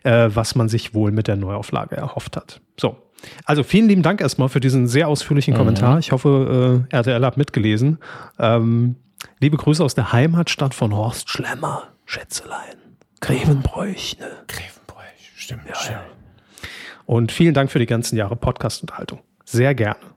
äh, 0.04 0.30
was 0.34 0.56
man 0.56 0.70
sich 0.70 0.94
wohl 0.94 1.12
mit 1.12 1.28
der 1.28 1.36
Neuauflage 1.36 1.98
erhofft 1.98 2.38
hat. 2.38 2.62
So. 2.80 2.98
Also 3.44 3.64
vielen 3.64 3.88
lieben 3.88 4.04
Dank 4.04 4.22
erstmal 4.22 4.50
für 4.50 4.60
diesen 4.60 4.88
sehr 4.88 5.08
ausführlichen 5.08 5.54
mhm. 5.54 5.58
Kommentar. 5.58 6.00
Ich 6.00 6.12
hoffe, 6.12 6.86
äh, 6.92 6.96
RTL 6.96 7.26
hat 7.26 7.38
mitgelesen. 7.38 7.98
Ähm, 8.40 8.96
liebe 9.40 9.58
Grüße 9.58 9.84
aus 9.84 9.96
der 9.96 10.14
Heimatstadt 10.14 10.74
von 10.74 10.96
Horst 10.96 11.30
Schlemmer, 11.30 11.90
Schätzelein. 12.06 12.76
Grevenbräuch, 13.22 14.18
ne? 14.20 14.28
Grevenbräuch, 14.48 15.32
stimmt. 15.36 15.64
Ja, 15.68 15.76
stimmt. 15.76 15.98
Ja. 15.98 16.70
Und 17.06 17.32
vielen 17.32 17.54
Dank 17.54 17.72
für 17.72 17.80
die 17.80 17.86
ganzen 17.86 18.16
Jahre 18.18 18.36
Podcast-Unterhaltung. 18.36 19.20
Sehr 19.46 19.74
gerne. 19.76 20.15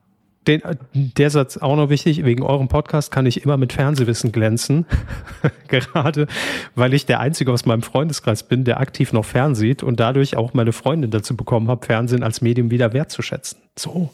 Den, 0.49 0.63
der 0.95 1.29
Satz 1.29 1.57
auch 1.57 1.75
noch 1.75 1.89
wichtig, 1.89 2.25
wegen 2.25 2.41
eurem 2.41 2.69
Podcast 2.69 3.11
kann 3.11 3.27
ich 3.27 3.43
immer 3.43 3.55
mit 3.55 3.71
Fernsehwissen 3.71 4.31
glänzen. 4.31 4.87
Gerade 5.67 6.25
weil 6.73 6.95
ich 6.95 7.05
der 7.05 7.19
Einzige 7.19 7.53
aus 7.53 7.67
meinem 7.67 7.83
Freundeskreis 7.83 8.41
bin, 8.41 8.63
der 8.63 8.79
aktiv 8.79 9.13
noch 9.13 9.25
fernsieht 9.25 9.83
und 9.83 9.99
dadurch 9.99 10.37
auch 10.37 10.55
meine 10.55 10.73
Freundin 10.73 11.11
dazu 11.11 11.37
bekommen 11.37 11.67
habe, 11.67 11.85
Fernsehen 11.85 12.23
als 12.23 12.41
Medium 12.41 12.71
wieder 12.71 12.93
wertzuschätzen. 12.93 13.59
So. 13.77 14.09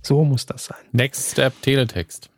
So 0.00 0.24
muss 0.24 0.46
das 0.46 0.64
sein. 0.64 0.78
Next 0.92 1.32
Step 1.32 1.52
Teletext. 1.60 2.30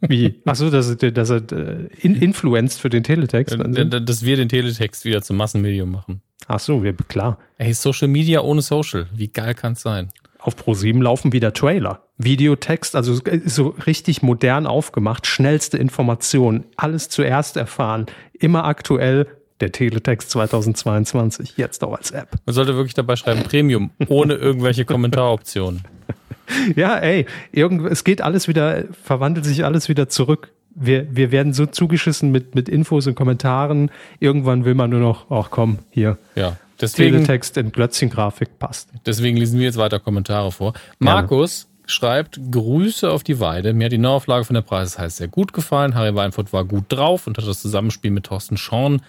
Wie? 0.00 0.42
Achso, 0.44 0.68
dass, 0.68 0.94
dass 0.98 1.30
er 1.30 1.50
äh, 1.50 1.88
in, 2.02 2.14
influenced 2.14 2.78
für 2.78 2.90
den 2.90 3.04
Teletext. 3.04 3.56
Dass 3.58 4.22
wir 4.22 4.36
den 4.36 4.50
Teletext 4.50 5.06
wieder 5.06 5.22
zum 5.22 5.38
Massenmedium 5.38 5.90
machen. 5.90 6.20
Ach 6.46 6.60
so, 6.60 6.82
klar. 7.08 7.38
Ey, 7.58 7.72
Social 7.72 8.08
Media 8.08 8.40
ohne 8.40 8.62
Social. 8.62 9.06
Wie 9.12 9.28
geil 9.28 9.54
kann 9.54 9.72
es 9.72 9.82
sein? 9.82 10.08
Auf 10.38 10.56
Pro7 10.56 11.02
laufen 11.02 11.32
wieder 11.32 11.52
Trailer. 11.52 12.02
Videotext, 12.16 12.96
also 12.96 13.20
so 13.44 13.68
richtig 13.86 14.22
modern 14.22 14.66
aufgemacht, 14.66 15.26
schnellste 15.26 15.78
Informationen, 15.78 16.64
alles 16.76 17.08
zuerst 17.08 17.56
erfahren, 17.56 18.06
immer 18.32 18.64
aktuell. 18.64 19.26
Der 19.60 19.72
Teletext 19.72 20.30
2022, 20.30 21.54
jetzt 21.56 21.82
auch 21.82 21.96
als 21.96 22.12
App. 22.12 22.28
Man 22.46 22.54
sollte 22.54 22.76
wirklich 22.76 22.94
dabei 22.94 23.16
schreiben, 23.16 23.42
Premium, 23.42 23.90
ohne 24.06 24.34
irgendwelche 24.34 24.84
Kommentaroptionen. 24.84 25.82
ja, 26.76 26.96
ey, 26.96 27.26
irgend, 27.50 27.84
es 27.90 28.04
geht 28.04 28.22
alles 28.22 28.46
wieder, 28.46 28.84
verwandelt 29.02 29.44
sich 29.44 29.64
alles 29.64 29.88
wieder 29.88 30.08
zurück. 30.08 30.52
Wir, 30.80 31.14
wir 31.14 31.32
werden 31.32 31.52
so 31.52 31.66
zugeschissen 31.66 32.30
mit, 32.30 32.54
mit 32.54 32.68
Infos 32.68 33.06
und 33.06 33.14
Kommentaren. 33.14 33.90
Irgendwann 34.20 34.64
will 34.64 34.74
man 34.74 34.90
nur 34.90 35.00
noch, 35.00 35.30
ach 35.30 35.50
komm, 35.50 35.78
hier. 35.90 36.18
Ja. 36.34 36.56
Deswegen, 36.80 37.16
Teletext 37.16 37.56
in 37.56 37.72
Glötzchen-Grafik 37.72 38.58
passt. 38.58 38.90
Deswegen 39.04 39.36
lesen 39.36 39.58
wir 39.58 39.66
jetzt 39.66 39.78
weiter 39.78 39.98
Kommentare 39.98 40.52
vor. 40.52 40.74
Markus 41.00 41.64
Gerne. 41.64 41.84
schreibt, 41.86 42.40
Grüße 42.52 43.10
auf 43.10 43.24
die 43.24 43.40
Weide. 43.40 43.72
Mir 43.72 43.86
hat 43.86 43.92
die 43.92 43.98
Neuauflage 43.98 44.44
von 44.44 44.54
der 44.54 44.62
Preis 44.62 44.98
heißt 44.98 45.16
sehr 45.16 45.28
gut 45.28 45.52
gefallen. 45.52 45.94
Harry 45.94 46.14
Weinfurt 46.14 46.52
war 46.52 46.64
gut 46.64 46.84
drauf 46.88 47.26
und 47.26 47.36
hat 47.36 47.46
das 47.46 47.60
Zusammenspiel 47.60 48.12
mit 48.12 48.24
Thorsten 48.24 48.56
Schorn 48.56 49.02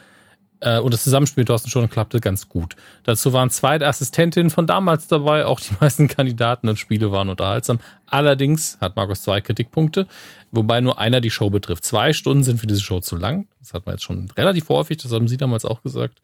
äh, 0.62 0.80
und 0.80 0.94
das 0.94 1.04
Zusammenspiel 1.04 1.46
Thorsten 1.46 1.70
schon 1.70 1.90
klappte 1.90 2.20
ganz 2.20 2.50
gut. 2.50 2.76
Dazu 3.04 3.34
waren 3.34 3.50
zwei 3.50 3.80
Assistentinnen 3.80 4.50
von 4.50 4.68
damals 4.68 5.08
dabei, 5.08 5.46
auch 5.46 5.60
die 5.60 5.74
meisten 5.80 6.08
Kandidaten 6.08 6.68
und 6.70 6.78
Spiele 6.78 7.12
waren 7.12 7.30
unterhaltsam. 7.30 7.80
Allerdings 8.06 8.78
hat 8.82 8.96
Markus 8.96 9.22
zwei 9.24 9.42
Kritikpunkte, 9.42 10.08
wobei 10.52 10.82
nur 10.82 11.00
einer 11.00 11.22
die 11.22 11.32
Show 11.32 11.50
betrifft. 11.50 11.84
Zwei 11.84 12.14
Stunden 12.14 12.44
sind 12.44 12.60
für 12.60 12.68
diese 12.68 12.82
Show 12.82 13.00
zu 13.00 13.16
lang. 13.16 13.48
Das 13.60 13.74
hat 13.74 13.86
man 13.86 13.96
jetzt 13.96 14.04
schon 14.04 14.30
relativ 14.36 14.70
häufig, 14.70 14.98
das 14.98 15.12
haben 15.12 15.28
Sie 15.28 15.38
damals 15.38 15.66
auch 15.66 15.82
gesagt, 15.84 16.20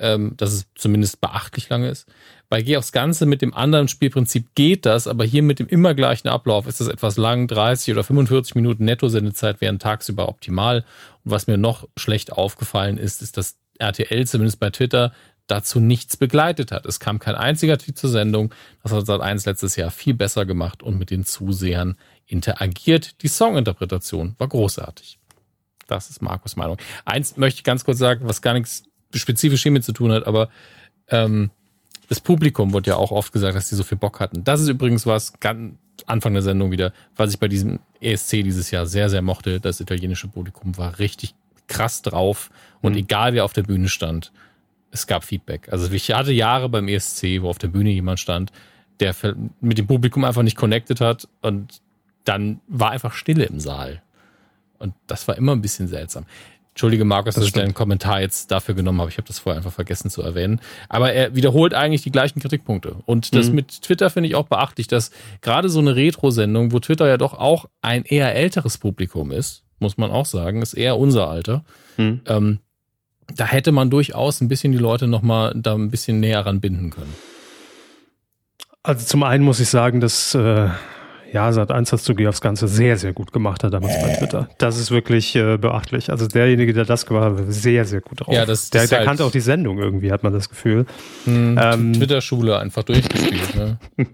ähm, 0.00 0.34
dass 0.36 0.52
es 0.52 0.66
zumindest 0.74 1.20
beachtlich 1.20 1.68
lange 1.68 1.88
ist. 1.88 2.08
Bei 2.48 2.62
Geh 2.62 2.76
aufs 2.76 2.92
Ganze 2.92 3.26
mit 3.26 3.42
dem 3.42 3.54
anderen 3.54 3.88
Spielprinzip 3.88 4.54
geht 4.54 4.86
das, 4.86 5.06
aber 5.06 5.24
hier 5.24 5.42
mit 5.42 5.58
dem 5.58 5.66
immer 5.66 5.94
gleichen 5.94 6.28
Ablauf 6.28 6.66
ist 6.66 6.80
das 6.80 6.88
etwas 6.88 7.16
lang. 7.16 7.48
30 7.48 7.94
oder 7.94 8.04
45 8.04 8.54
Minuten 8.54 8.84
Netto-Sendezeit 8.84 9.60
wären 9.60 9.78
tagsüber 9.78 10.28
optimal. 10.28 10.84
Was 11.24 11.46
mir 11.46 11.56
noch 11.56 11.88
schlecht 11.96 12.32
aufgefallen 12.32 12.98
ist, 12.98 13.22
ist, 13.22 13.36
dass 13.36 13.56
RTL 13.78 14.26
zumindest 14.26 14.60
bei 14.60 14.70
Twitter 14.70 15.12
dazu 15.46 15.80
nichts 15.80 16.16
begleitet 16.16 16.72
hat. 16.72 16.86
Es 16.86 17.00
kam 17.00 17.18
kein 17.18 17.34
einziger 17.34 17.76
Tweet 17.76 17.98
zur 17.98 18.10
Sendung. 18.10 18.54
Das 18.82 18.92
hat 18.92 19.06
Sat 19.06 19.20
1 19.20 19.44
letztes 19.46 19.76
Jahr 19.76 19.90
viel 19.90 20.14
besser 20.14 20.46
gemacht 20.46 20.82
und 20.82 20.98
mit 20.98 21.10
den 21.10 21.24
Zusehern 21.24 21.96
interagiert. 22.26 23.22
Die 23.22 23.28
Songinterpretation 23.28 24.34
war 24.38 24.48
großartig. 24.48 25.18
Das 25.86 26.08
ist 26.08 26.22
Markus 26.22 26.56
Meinung. 26.56 26.78
Eins 27.04 27.36
möchte 27.36 27.58
ich 27.58 27.64
ganz 27.64 27.84
kurz 27.84 27.98
sagen, 27.98 28.26
was 28.26 28.40
gar 28.40 28.54
nichts 28.54 28.84
spezifisch 29.14 29.62
hiermit 29.62 29.84
zu 29.84 29.92
tun 29.92 30.12
hat, 30.12 30.26
aber 30.26 30.48
ähm, 31.08 31.50
das 32.08 32.20
Publikum 32.20 32.72
wurde 32.72 32.90
ja 32.90 32.96
auch 32.96 33.10
oft 33.10 33.32
gesagt, 33.32 33.56
dass 33.56 33.68
die 33.68 33.74
so 33.74 33.82
viel 33.82 33.98
Bock 33.98 34.20
hatten. 34.20 34.44
Das 34.44 34.60
ist 34.60 34.68
übrigens 34.68 35.06
was, 35.06 35.32
ganz 35.40 35.74
Anfang 36.06 36.32
der 36.34 36.42
Sendung 36.42 36.70
wieder, 36.70 36.92
was 37.16 37.32
ich 37.32 37.38
bei 37.38 37.48
diesem 37.48 37.78
ESC 38.00 38.42
dieses 38.42 38.70
Jahr 38.70 38.86
sehr, 38.86 39.08
sehr 39.08 39.22
mochte. 39.22 39.60
Das 39.60 39.80
italienische 39.80 40.28
Publikum 40.28 40.76
war 40.76 40.98
richtig 40.98 41.34
krass 41.66 42.02
drauf 42.02 42.50
und 42.82 42.92
mhm. 42.92 42.98
egal 42.98 43.32
wer 43.32 43.44
auf 43.44 43.52
der 43.52 43.62
Bühne 43.62 43.88
stand, 43.88 44.32
es 44.90 45.06
gab 45.06 45.24
Feedback. 45.24 45.68
Also 45.70 45.90
ich 45.90 46.10
hatte 46.12 46.32
Jahre 46.32 46.68
beim 46.68 46.88
ESC, 46.88 47.40
wo 47.40 47.48
auf 47.48 47.58
der 47.58 47.68
Bühne 47.68 47.90
jemand 47.90 48.20
stand, 48.20 48.52
der 49.00 49.14
mit 49.60 49.78
dem 49.78 49.86
Publikum 49.86 50.24
einfach 50.24 50.42
nicht 50.42 50.56
connected 50.56 51.00
hat 51.00 51.28
und 51.40 51.80
dann 52.24 52.60
war 52.68 52.90
einfach 52.90 53.12
Stille 53.12 53.44
im 53.44 53.60
Saal. 53.60 54.02
Und 54.78 54.94
das 55.06 55.26
war 55.28 55.36
immer 55.36 55.52
ein 55.52 55.62
bisschen 55.62 55.88
seltsam. 55.88 56.26
Entschuldige, 56.74 57.04
Markus, 57.04 57.36
das 57.36 57.44
dass 57.44 57.50
stimmt. 57.50 57.62
ich 57.62 57.66
deinen 57.66 57.74
Kommentar 57.74 58.20
jetzt 58.20 58.50
dafür 58.50 58.74
genommen 58.74 59.00
habe. 59.00 59.08
Ich 59.08 59.16
habe 59.16 59.28
das 59.28 59.38
vorher 59.38 59.58
einfach 59.58 59.72
vergessen 59.72 60.10
zu 60.10 60.22
erwähnen. 60.22 60.60
Aber 60.88 61.12
er 61.12 61.36
wiederholt 61.36 61.72
eigentlich 61.72 62.02
die 62.02 62.10
gleichen 62.10 62.40
Kritikpunkte. 62.40 62.96
Und 63.06 63.32
das 63.32 63.48
mhm. 63.48 63.54
mit 63.54 63.82
Twitter 63.82 64.10
finde 64.10 64.28
ich 64.28 64.34
auch 64.34 64.48
beachtlich, 64.48 64.88
dass 64.88 65.12
gerade 65.40 65.68
so 65.68 65.78
eine 65.78 65.94
Retro-Sendung, 65.94 66.72
wo 66.72 66.80
Twitter 66.80 67.06
ja 67.06 67.16
doch 67.16 67.34
auch 67.34 67.66
ein 67.80 68.02
eher 68.02 68.34
älteres 68.34 68.78
Publikum 68.78 69.30
ist, 69.30 69.62
muss 69.78 69.98
man 69.98 70.10
auch 70.10 70.26
sagen, 70.26 70.62
ist 70.62 70.74
eher 70.74 70.98
unser 70.98 71.28
Alter. 71.28 71.64
Mhm. 71.96 72.22
Ähm, 72.26 72.58
da 73.36 73.46
hätte 73.46 73.70
man 73.70 73.88
durchaus 73.88 74.40
ein 74.40 74.48
bisschen 74.48 74.72
die 74.72 74.78
Leute 74.78 75.06
nochmal 75.06 75.52
da 75.54 75.74
ein 75.74 75.92
bisschen 75.92 76.18
näher 76.18 76.44
ranbinden 76.44 76.90
können. 76.90 77.14
Also 78.82 79.06
zum 79.06 79.22
einen 79.22 79.44
muss 79.44 79.60
ich 79.60 79.68
sagen, 79.68 80.00
dass 80.00 80.34
äh, 80.34 80.70
ja, 81.32 81.52
Sat 81.52 81.70
1 81.70 81.92
hast 81.92 82.08
du 82.08 82.28
aufs 82.28 82.40
Ganze 82.40 82.68
sehr, 82.68 82.96
sehr 82.96 83.12
gut 83.12 83.32
gemacht 83.32 83.64
hat 83.64 83.72
damals 83.72 84.00
bei 84.00 84.14
Twitter. 84.14 84.48
Das 84.58 84.78
ist 84.78 84.90
wirklich 84.90 85.34
äh, 85.36 85.56
beachtlich. 85.56 86.10
Also 86.10 86.26
derjenige, 86.26 86.72
der 86.72 86.84
das 86.84 87.06
gemacht 87.06 87.38
hat, 87.38 87.44
sehr, 87.48 87.84
sehr 87.84 88.00
gut 88.00 88.20
drauf. 88.20 88.34
Ja, 88.34 88.46
das, 88.46 88.70
der, 88.70 88.82
das 88.82 88.90
der 88.90 88.98
halt 89.00 89.08
kannte 89.08 89.24
auch 89.24 89.30
die 89.30 89.40
Sendung 89.40 89.78
irgendwie, 89.78 90.12
hat 90.12 90.22
man 90.22 90.32
das 90.32 90.48
Gefühl. 90.48 90.86
Hm, 91.24 91.58
ähm, 91.60 91.92
Twitter-Schule 91.94 92.58
einfach 92.58 92.82
durchgespielt. 92.82 93.56
ne? 93.56 93.78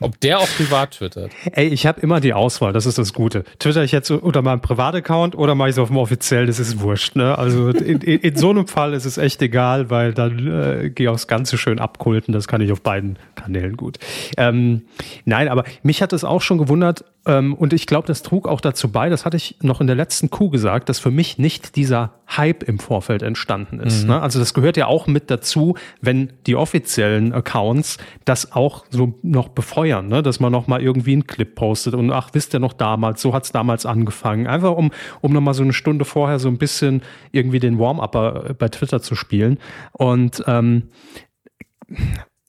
Ob 0.00 0.18
der 0.20 0.38
auch 0.38 0.48
privat 0.56 0.92
twittert? 0.92 1.30
Ey, 1.52 1.68
ich 1.68 1.86
habe 1.86 2.00
immer 2.00 2.20
die 2.20 2.34
Auswahl, 2.34 2.72
das 2.72 2.86
ist 2.86 2.98
das 2.98 3.12
Gute. 3.12 3.44
Twitter 3.58 3.82
ich 3.82 3.92
jetzt 3.92 4.10
unter 4.10 4.42
meinem 4.42 4.60
Privataccount 4.60 5.36
oder 5.36 5.54
mache 5.54 5.70
ich 5.70 5.74
es 5.74 5.78
auf 5.78 5.88
dem 5.88 5.96
offiziell, 5.96 6.46
das 6.46 6.58
ist 6.58 6.80
wurscht. 6.80 7.16
Ne? 7.16 7.36
Also 7.38 7.68
in, 7.68 8.00
in, 8.00 8.20
in, 8.20 8.36
so 8.36 8.50
einem 8.50 8.66
Fall 8.66 8.94
ist 8.94 9.04
es 9.04 9.18
echt 9.18 9.40
egal, 9.42 9.90
weil 9.90 10.12
dann 10.12 10.46
äh, 10.46 10.90
gehe 10.90 11.10
aufs 11.10 11.26
Ganze 11.26 11.58
schön 11.58 11.78
abkulten. 11.78 12.32
Das 12.32 12.48
kann 12.48 12.60
ich 12.60 12.72
auf 12.72 12.80
beiden 12.80 13.18
Kanälen 13.34 13.76
gut. 13.76 13.98
Ähm, 14.36 14.82
nein, 15.24 15.48
aber 15.48 15.64
mich 15.82 16.02
hat 16.02 16.12
es 16.12 16.24
auch 16.24 16.42
schon 16.42 16.53
schon 16.54 16.64
gewundert, 16.64 17.04
ähm, 17.26 17.54
und 17.54 17.72
ich 17.72 17.86
glaube, 17.86 18.06
das 18.06 18.22
trug 18.22 18.46
auch 18.46 18.60
dazu 18.60 18.90
bei, 18.90 19.08
das 19.08 19.24
hatte 19.24 19.36
ich 19.36 19.56
noch 19.62 19.80
in 19.80 19.86
der 19.86 19.96
letzten 19.96 20.30
Kuh 20.30 20.50
gesagt, 20.50 20.88
dass 20.88 20.98
für 20.98 21.10
mich 21.10 21.38
nicht 21.38 21.76
dieser 21.76 22.12
Hype 22.36 22.62
im 22.62 22.78
Vorfeld 22.78 23.22
entstanden 23.22 23.80
ist. 23.80 24.02
Mhm. 24.02 24.10
Ne? 24.10 24.22
Also 24.22 24.38
das 24.38 24.52
gehört 24.52 24.76
ja 24.76 24.86
auch 24.86 25.06
mit 25.06 25.30
dazu, 25.30 25.74
wenn 26.00 26.32
die 26.46 26.56
offiziellen 26.56 27.32
Accounts 27.32 27.98
das 28.24 28.52
auch 28.52 28.84
so 28.90 29.14
noch 29.22 29.48
befeuern, 29.48 30.08
ne? 30.08 30.22
dass 30.22 30.38
man 30.38 30.52
noch 30.52 30.66
mal 30.66 30.82
irgendwie 30.82 31.12
einen 31.12 31.26
Clip 31.26 31.54
postet 31.54 31.94
und 31.94 32.10
ach, 32.10 32.30
wisst 32.32 32.54
ihr 32.54 32.60
noch 32.60 32.74
damals, 32.74 33.22
so 33.22 33.32
hat 33.32 33.44
es 33.44 33.52
damals 33.52 33.86
angefangen. 33.86 34.46
Einfach 34.46 34.76
um, 34.76 34.90
um 35.22 35.32
noch 35.32 35.40
mal 35.40 35.54
so 35.54 35.62
eine 35.62 35.72
Stunde 35.72 36.04
vorher 36.04 36.38
so 36.38 36.48
ein 36.48 36.58
bisschen 36.58 37.02
irgendwie 37.32 37.58
den 37.58 37.78
Warm-Upper 37.78 38.54
bei 38.58 38.68
Twitter 38.68 39.00
zu 39.00 39.14
spielen. 39.14 39.58
Und 39.92 40.44
ähm, 40.46 40.90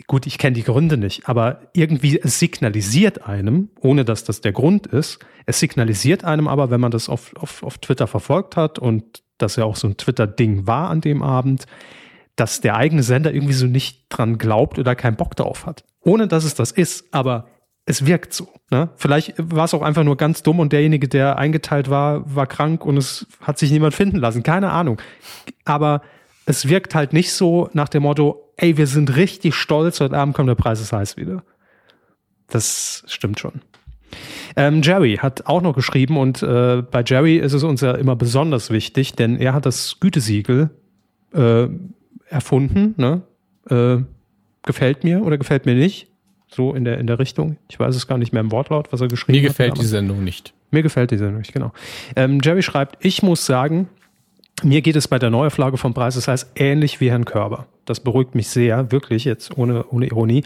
gut, 0.07 0.27
ich 0.27 0.37
kenne 0.37 0.53
die 0.53 0.63
Gründe 0.63 0.97
nicht, 0.97 1.27
aber 1.27 1.61
irgendwie 1.73 2.19
es 2.19 2.39
signalisiert 2.39 3.27
einem, 3.27 3.69
ohne 3.79 4.05
dass 4.05 4.23
das 4.23 4.41
der 4.41 4.51
Grund 4.51 4.87
ist, 4.87 5.19
es 5.45 5.59
signalisiert 5.59 6.23
einem 6.23 6.47
aber, 6.47 6.69
wenn 6.69 6.81
man 6.81 6.91
das 6.91 7.09
auf, 7.09 7.35
auf, 7.35 7.63
auf 7.63 7.77
Twitter 7.77 8.07
verfolgt 8.07 8.55
hat 8.55 8.79
und 8.79 9.23
das 9.37 9.55
ja 9.55 9.65
auch 9.65 9.75
so 9.75 9.87
ein 9.87 9.97
Twitter-Ding 9.97 10.67
war 10.67 10.89
an 10.89 11.01
dem 11.01 11.21
Abend, 11.21 11.65
dass 12.35 12.61
der 12.61 12.75
eigene 12.75 13.03
Sender 13.03 13.33
irgendwie 13.33 13.53
so 13.53 13.65
nicht 13.65 14.05
dran 14.09 14.37
glaubt 14.37 14.79
oder 14.79 14.95
keinen 14.95 15.15
Bock 15.15 15.35
drauf 15.35 15.65
hat. 15.65 15.83
Ohne 16.01 16.27
dass 16.27 16.43
es 16.43 16.55
das 16.55 16.71
ist, 16.71 17.05
aber 17.11 17.47
es 17.85 18.05
wirkt 18.05 18.33
so. 18.33 18.49
Ne? 18.71 18.89
Vielleicht 18.95 19.35
war 19.37 19.65
es 19.65 19.73
auch 19.73 19.81
einfach 19.81 20.03
nur 20.03 20.17
ganz 20.17 20.43
dumm 20.43 20.59
und 20.59 20.73
derjenige, 20.73 21.07
der 21.07 21.37
eingeteilt 21.37 21.89
war, 21.89 22.35
war 22.35 22.47
krank 22.47 22.85
und 22.85 22.97
es 22.97 23.27
hat 23.41 23.59
sich 23.59 23.71
niemand 23.71 23.93
finden 23.93 24.17
lassen. 24.17 24.43
Keine 24.43 24.71
Ahnung. 24.71 24.99
Aber 25.65 26.01
es 26.45 26.67
wirkt 26.69 26.95
halt 26.95 27.13
nicht 27.13 27.33
so 27.33 27.69
nach 27.73 27.89
dem 27.89 28.03
Motto, 28.03 28.51
ey, 28.57 28.77
wir 28.77 28.87
sind 28.87 29.15
richtig 29.15 29.55
stolz, 29.55 29.99
heute 29.99 30.17
Abend 30.17 30.35
kommt 30.35 30.49
der 30.49 30.55
Preis 30.55 30.79
ist 30.79 30.93
heiß 30.93 31.17
wieder. 31.17 31.43
Das 32.47 33.03
stimmt 33.07 33.39
schon. 33.39 33.61
Ähm, 34.55 34.81
Jerry 34.81 35.17
hat 35.17 35.47
auch 35.47 35.61
noch 35.61 35.75
geschrieben 35.75 36.17
und 36.17 36.41
äh, 36.41 36.83
bei 36.89 37.03
Jerry 37.05 37.37
ist 37.37 37.53
es 37.53 37.63
uns 37.63 37.81
ja 37.81 37.93
immer 37.93 38.15
besonders 38.15 38.69
wichtig, 38.69 39.13
denn 39.13 39.37
er 39.37 39.53
hat 39.53 39.65
das 39.65 39.99
Gütesiegel 39.99 40.69
äh, 41.33 41.67
erfunden. 42.29 42.93
Ne? 42.97 43.21
Äh, 43.69 44.03
gefällt 44.63 45.03
mir 45.03 45.21
oder 45.23 45.37
gefällt 45.37 45.65
mir 45.65 45.75
nicht? 45.75 46.07
So 46.47 46.73
in 46.73 46.85
der, 46.85 46.99
in 46.99 47.07
der 47.07 47.19
Richtung. 47.19 47.57
Ich 47.69 47.79
weiß 47.79 47.95
es 47.95 48.07
gar 48.07 48.17
nicht 48.17 48.31
mehr 48.31 48.41
im 48.41 48.51
Wortlaut, 48.51 48.93
was 48.93 49.01
er 49.01 49.07
geschrieben 49.07 49.39
hat. 49.39 49.43
Mir 49.43 49.47
gefällt 49.49 49.71
hat, 49.71 49.81
die 49.81 49.85
Sendung 49.85 50.23
nicht. 50.23 50.53
Mir 50.71 50.83
gefällt 50.83 51.11
die 51.11 51.17
Sendung 51.17 51.39
nicht, 51.39 51.51
genau. 51.51 51.73
Ähm, 52.15 52.39
Jerry 52.41 52.61
schreibt, 52.61 53.03
ich 53.03 53.23
muss 53.23 53.45
sagen, 53.45 53.89
mir 54.63 54.81
geht 54.81 54.95
es 54.95 55.07
bei 55.07 55.19
der 55.19 55.29
Neuauflage 55.29 55.77
vom 55.77 55.93
Preis, 55.93 56.15
das 56.15 56.27
heißt 56.27 56.51
ähnlich 56.55 57.01
wie 57.01 57.11
Herrn 57.11 57.25
Körber. 57.25 57.67
Das 57.85 57.99
beruhigt 57.99 58.35
mich 58.35 58.49
sehr, 58.49 58.91
wirklich 58.91 59.25
jetzt 59.25 59.57
ohne, 59.57 59.85
ohne 59.89 60.07
Ironie. 60.07 60.43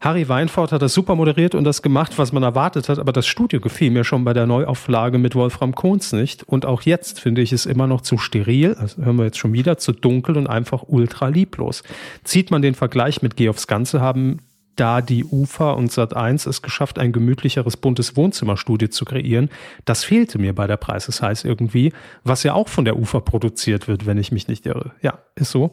Harry 0.00 0.26
Weinfurt 0.30 0.72
hat 0.72 0.80
das 0.80 0.94
super 0.94 1.14
moderiert 1.14 1.54
und 1.54 1.64
das 1.64 1.82
gemacht, 1.82 2.16
was 2.16 2.32
man 2.32 2.42
erwartet 2.42 2.88
hat, 2.88 2.98
aber 2.98 3.12
das 3.12 3.26
Studio 3.26 3.60
gefiel 3.60 3.90
mir 3.90 4.02
schon 4.02 4.24
bei 4.24 4.32
der 4.32 4.46
Neuauflage 4.46 5.18
mit 5.18 5.34
Wolfram 5.34 5.74
Kohns 5.74 6.12
nicht. 6.14 6.42
Und 6.42 6.64
auch 6.64 6.80
jetzt 6.82 7.20
finde 7.20 7.42
ich 7.42 7.52
es 7.52 7.66
immer 7.66 7.86
noch 7.86 8.00
zu 8.00 8.16
steril, 8.16 8.76
also 8.78 9.02
hören 9.02 9.16
wir 9.16 9.26
jetzt 9.26 9.36
schon 9.36 9.52
wieder, 9.52 9.76
zu 9.76 9.92
dunkel 9.92 10.38
und 10.38 10.46
einfach 10.46 10.84
ultra 10.86 11.28
lieblos. 11.28 11.82
Zieht 12.24 12.50
man 12.50 12.62
den 12.62 12.74
Vergleich 12.74 13.20
mit 13.20 13.36
Geh 13.36 13.50
aufs 13.50 13.66
Ganze, 13.66 14.00
haben 14.00 14.38
da 14.80 15.02
die 15.02 15.24
UFA 15.24 15.72
und 15.72 15.92
Sat1 15.92 16.48
es 16.48 16.62
geschafft, 16.62 16.98
ein 16.98 17.12
gemütlicheres, 17.12 17.76
buntes 17.76 18.16
Wohnzimmerstudio 18.16 18.88
zu 18.88 19.04
kreieren. 19.04 19.50
Das 19.84 20.04
fehlte 20.04 20.38
mir 20.38 20.54
bei 20.54 20.66
der 20.66 20.78
Preis 20.78 21.04
des 21.04 21.20
Heiß 21.20 21.44
irgendwie, 21.44 21.92
was 22.24 22.44
ja 22.44 22.54
auch 22.54 22.68
von 22.68 22.86
der 22.86 22.98
UFA 22.98 23.20
produziert 23.20 23.88
wird, 23.88 24.06
wenn 24.06 24.16
ich 24.16 24.32
mich 24.32 24.48
nicht 24.48 24.64
irre. 24.64 24.92
Ja, 25.02 25.18
ist 25.34 25.50
so. 25.50 25.72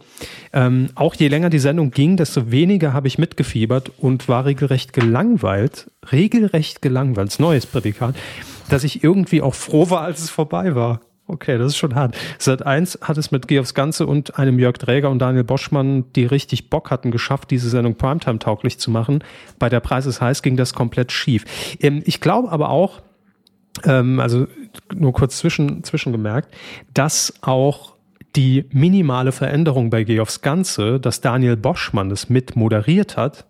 Ähm, 0.52 0.90
auch 0.96 1.16
je 1.16 1.30
länger 1.30 1.50
die 1.50 1.60
Sendung 1.60 1.92
ging, 1.92 2.18
desto 2.18 2.52
weniger 2.52 2.92
habe 2.92 3.08
ich 3.08 3.18
mitgefiebert 3.18 3.92
und 3.98 4.28
war 4.28 4.44
regelrecht 4.44 4.92
gelangweilt, 4.92 5.90
regelrecht 6.12 6.82
gelangweilt, 6.82 7.40
neues 7.40 7.66
Prädikat, 7.66 8.16
dass 8.70 8.84
ich 8.84 9.06
irgendwie 9.06 9.42
auch 9.42 9.56
froh 9.56 9.90
war, 9.90 10.02
als 10.02 10.22
es 10.22 10.30
vorbei 10.30 10.76
war. 10.76 11.00
Okay, 11.30 11.58
das 11.58 11.68
ist 11.68 11.78
schon 11.78 11.94
hart. 11.94 12.18
Seit 12.40 12.66
eins 12.66 12.98
hat 13.02 13.18
es 13.18 13.32
mit 13.32 13.50
Geh 13.50 13.60
aufs 13.60 13.74
Ganze 13.74 14.08
und 14.08 14.40
einem 14.40 14.60
Jörg 14.60 14.78
Dräger 14.78 15.10
und 15.10 15.20
Daniel 15.20 15.44
Boschmann, 15.44 16.06
die 16.16 16.26
richtig 16.26 16.70
Bock 16.70 16.90
hatten, 16.90 17.12
geschafft, 17.12 17.52
diese 17.52 17.70
Sendung 17.70 17.96
Primetime 17.96 18.40
tauglich 18.40 18.80
zu 18.80 18.90
machen. 18.90 19.22
Bei 19.60 19.68
der 19.68 19.82
Preis 19.82 20.06
ist 20.06 20.22
heiß 20.22 20.42
ging 20.42 20.56
das 20.56 20.74
komplett 20.74 21.12
schief. 21.12 21.44
Ähm, 21.82 22.02
ich 22.06 22.22
glaube 22.22 22.50
aber 22.50 22.70
auch, 22.70 23.02
ähm, 23.84 24.22
also 24.22 24.48
nur 24.96 25.12
kurz 25.12 25.38
zwischen, 25.40 25.84
zwischengemerkt, 25.84 26.54
dass 26.94 27.34
auch 27.42 27.96
die 28.38 28.64
minimale 28.72 29.34
Veränderung 29.34 29.90
bei 29.90 30.06
Geh 30.06 30.22
aufs 30.22 30.42
Ganze, 30.42 30.98
dass 30.98 31.20
Daniel 31.20 31.58
Boschmann 31.58 32.10
das 32.10 32.30
mit 32.30 32.56
moderiert 32.56 33.18
hat, 33.18 33.48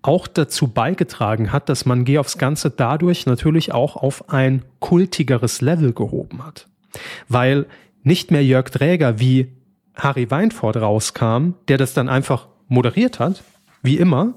auch 0.00 0.26
dazu 0.26 0.68
beigetragen 0.68 1.52
hat, 1.52 1.68
dass 1.68 1.84
man 1.84 2.06
Geh 2.06 2.16
aufs 2.16 2.38
Ganze 2.38 2.70
dadurch 2.70 3.26
natürlich 3.26 3.72
auch 3.72 3.96
auf 3.96 4.30
ein 4.30 4.62
kultigeres 4.78 5.60
Level 5.60 5.92
gehoben 5.92 6.46
hat 6.46 6.69
weil 7.28 7.66
nicht 8.02 8.30
mehr 8.30 8.44
Jörg 8.44 8.70
Dräger 8.70 9.20
wie 9.20 9.52
Harry 9.94 10.30
Weinfurt 10.30 10.76
rauskam, 10.76 11.54
der 11.68 11.78
das 11.78 11.94
dann 11.94 12.08
einfach 12.08 12.48
moderiert 12.68 13.18
hat, 13.18 13.42
wie 13.82 13.96
immer, 13.96 14.34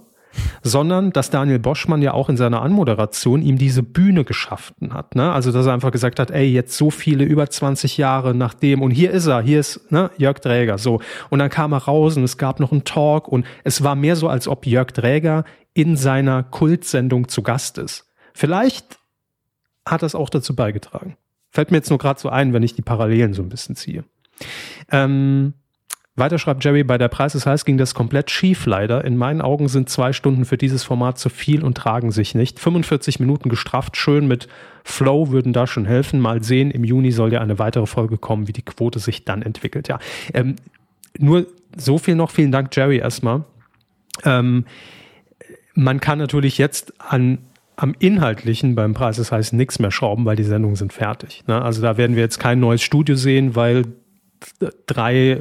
sondern 0.62 1.12
dass 1.12 1.30
Daniel 1.30 1.60
Boschmann 1.60 2.02
ja 2.02 2.14
auch 2.14 2.30
in 2.30 2.38
seiner 2.38 2.62
Anmoderation 2.62 3.42
ihm 3.42 3.58
diese 3.58 3.84
Bühne 3.84 4.24
geschaffen 4.24 4.94
hat. 4.94 5.16
Ne? 5.16 5.32
Also 5.32 5.52
dass 5.52 5.66
er 5.66 5.74
einfach 5.74 5.92
gesagt 5.92 6.20
hat, 6.20 6.32
ey, 6.32 6.52
jetzt 6.52 6.78
so 6.78 6.90
viele, 6.90 7.24
über 7.24 7.50
20 7.50 7.98
Jahre 7.98 8.34
nach 8.34 8.54
dem 8.54 8.82
und 8.82 8.92
hier 8.92 9.12
ist 9.12 9.28
er, 9.28 9.42
hier 9.42 9.60
ist 9.60 9.92
ne, 9.92 10.10
Jörg 10.18 10.40
Dräger. 10.40 10.78
So. 10.78 11.02
Und 11.30 11.40
dann 11.40 11.50
kam 11.50 11.74
er 11.74 11.84
raus 11.84 12.18
und 12.18 12.24
es 12.24 12.38
gab 12.38 12.60
noch 12.60 12.72
einen 12.72 12.84
Talk 12.84 13.28
und 13.28 13.46
es 13.64 13.84
war 13.84 13.96
mehr 13.96 14.16
so, 14.16 14.28
als 14.28 14.48
ob 14.48 14.66
Jörg 14.66 14.92
Dräger 14.92 15.46
in 15.74 15.98
seiner 15.98 16.44
Kultsendung 16.44 17.28
zu 17.28 17.44
Gast 17.44 17.78
ist. 17.78 18.12
Vielleicht 18.34 19.00
hat 19.86 20.02
das 20.02 20.16
auch 20.16 20.30
dazu 20.30 20.56
beigetragen. 20.56 21.18
Fällt 21.54 21.70
mir 21.70 21.78
jetzt 21.78 21.92
nur 21.92 22.00
gerade 22.00 22.20
so 22.20 22.30
ein, 22.30 22.52
wenn 22.52 22.64
ich 22.64 22.74
die 22.74 22.82
Parallelen 22.82 23.34
so 23.34 23.44
ein 23.44 23.50
bisschen 23.50 23.76
ziehe. 23.76 24.04
Ähm, 24.92 25.54
weiter 26.16 26.40
schreibt 26.40 26.64
Jerry, 26.64 26.84
bei 26.84 26.98
der 26.98 27.10
Preis 27.10 27.36
ist 27.36 27.46
heiß 27.46 27.64
ging 27.64 27.78
das 27.78 27.94
komplett 27.94 28.32
schief 28.32 28.66
leider. 28.66 29.06
In 29.06 29.18
meinen 29.18 29.40
Augen 29.40 29.68
sind 29.68 29.88
zwei 29.88 30.14
Stunden 30.14 30.46
für 30.46 30.58
dieses 30.58 30.84
Format 30.84 31.20
zu 31.20 31.30
viel 31.30 31.64
und 31.64 31.78
tragen 31.78 32.12
sich 32.12 32.34
nicht. 32.34 32.60
45 32.60 33.20
Minuten 33.20 33.50
gestrafft, 33.50 33.98
schön 33.98 34.28
mit 34.28 34.48
Flow 34.84 35.30
würden 35.30 35.54
da 35.54 35.68
schon 35.68 35.86
helfen. 35.86 36.20
Mal 36.20 36.44
sehen, 36.44 36.72
im 36.72 36.84
Juni 36.84 37.12
soll 37.12 37.32
ja 37.32 37.42
eine 37.42 37.60
weitere 37.60 37.86
Folge 37.86 38.18
kommen, 38.18 38.48
wie 38.48 38.54
die 38.54 38.64
Quote 38.64 38.98
sich 38.98 39.24
dann 39.24 39.44
entwickelt. 39.44 39.88
Ja, 39.88 40.00
ähm, 40.34 40.56
nur 41.20 41.46
so 41.78 42.00
viel 42.00 42.16
noch. 42.16 42.32
Vielen 42.32 42.52
Dank, 42.52 42.76
Jerry, 42.76 42.98
erstmal. 42.98 43.44
Ähm, 44.24 44.66
man 45.76 46.00
kann 46.00 46.18
natürlich 46.18 46.58
jetzt 46.58 46.94
an 47.00 47.40
am 47.76 47.96
Inhaltlichen 48.00 48.76
beim 48.76 48.94
Preis 48.94 49.18
des 49.18 49.32
heißt 49.32 49.54
nichts 49.54 49.80
mehr 49.80 49.92
schrauben, 49.92 50.26
weil 50.26 50.36
die 50.36 50.44
Sendungen 50.44 50.76
sind 50.76 50.94
fertig. 50.94 51.44
Ne? 51.48 51.62
Also 51.62 51.82
da 51.82 51.98
werden 51.98 52.16
wir 52.16 52.24
jetzt 52.24 52.40
kein 52.40 52.60
neues 52.60 52.82
Studio 52.82 53.16
sehen, 53.16 53.56
weil 53.56 53.84
drei 54.86 55.40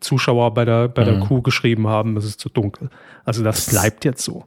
Zuschauer 0.00 0.54
bei 0.54 0.64
der, 0.64 0.88
bei 0.88 1.04
der 1.04 1.14
mhm. 1.14 1.20
Kuh 1.20 1.42
geschrieben 1.42 1.88
haben, 1.88 2.16
es 2.16 2.24
ist 2.24 2.40
zu 2.40 2.48
dunkel. 2.48 2.90
Also 3.24 3.42
das 3.42 3.70
bleibt 3.70 4.04
jetzt 4.04 4.22
so. 4.22 4.44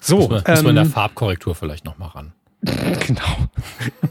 So. 0.00 0.16
Muss 0.18 0.28
man, 0.28 0.42
ähm, 0.46 0.52
muss 0.54 0.62
man 0.62 0.70
in 0.70 0.74
der 0.76 0.84
ähm, 0.84 0.90
Farbkorrektur 0.90 1.54
vielleicht 1.54 1.84
noch 1.84 1.98
mal 1.98 2.08
ran. 2.08 2.32
genau. 2.62 3.48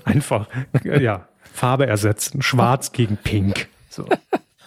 Einfach, 0.05 0.47
ja, 0.83 1.27
Farbe 1.53 1.87
ersetzen. 1.87 2.41
Schwarz 2.41 2.91
gegen 2.91 3.17
Pink. 3.17 3.67
So. 3.89 4.07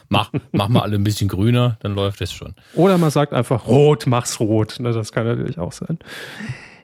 Mach, 0.09 0.31
mach 0.53 0.69
mal 0.69 0.81
alle 0.81 0.97
ein 0.97 1.05
bisschen 1.05 1.29
grüner, 1.29 1.79
dann 1.81 1.95
läuft 1.95 2.21
es 2.21 2.33
schon. 2.33 2.55
Oder 2.75 2.99
man 2.99 3.11
sagt 3.11 3.33
einfach 3.33 3.67
rot, 3.67 4.07
mach's 4.07 4.41
rot. 4.41 4.79
Ne, 4.79 4.93
das 4.93 5.11
kann 5.11 5.27
natürlich 5.27 5.59
auch 5.59 5.73
sein. 5.73 5.99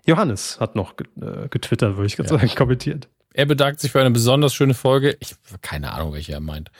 Johannes 0.09 0.59
hat 0.59 0.75
noch 0.75 0.95
äh, 1.21 1.49
getwittert, 1.51 1.97
würde 1.97 2.07
ich 2.07 2.17
gerade 2.17 2.31
ja. 2.31 2.39
sagen, 2.39 2.55
kommentiert. 2.57 3.09
Er 3.35 3.47
bedankt 3.47 3.79
sich 3.79 3.93
für 3.93 4.01
eine 4.01 4.11
besonders 4.11 4.55
schöne 4.55 4.75
Folge. 4.75 5.17
Ich 5.21 5.37
keine 5.61 5.93
Ahnung, 5.93 6.15
welche 6.15 6.33
er 6.33 6.41
meint. 6.41 6.71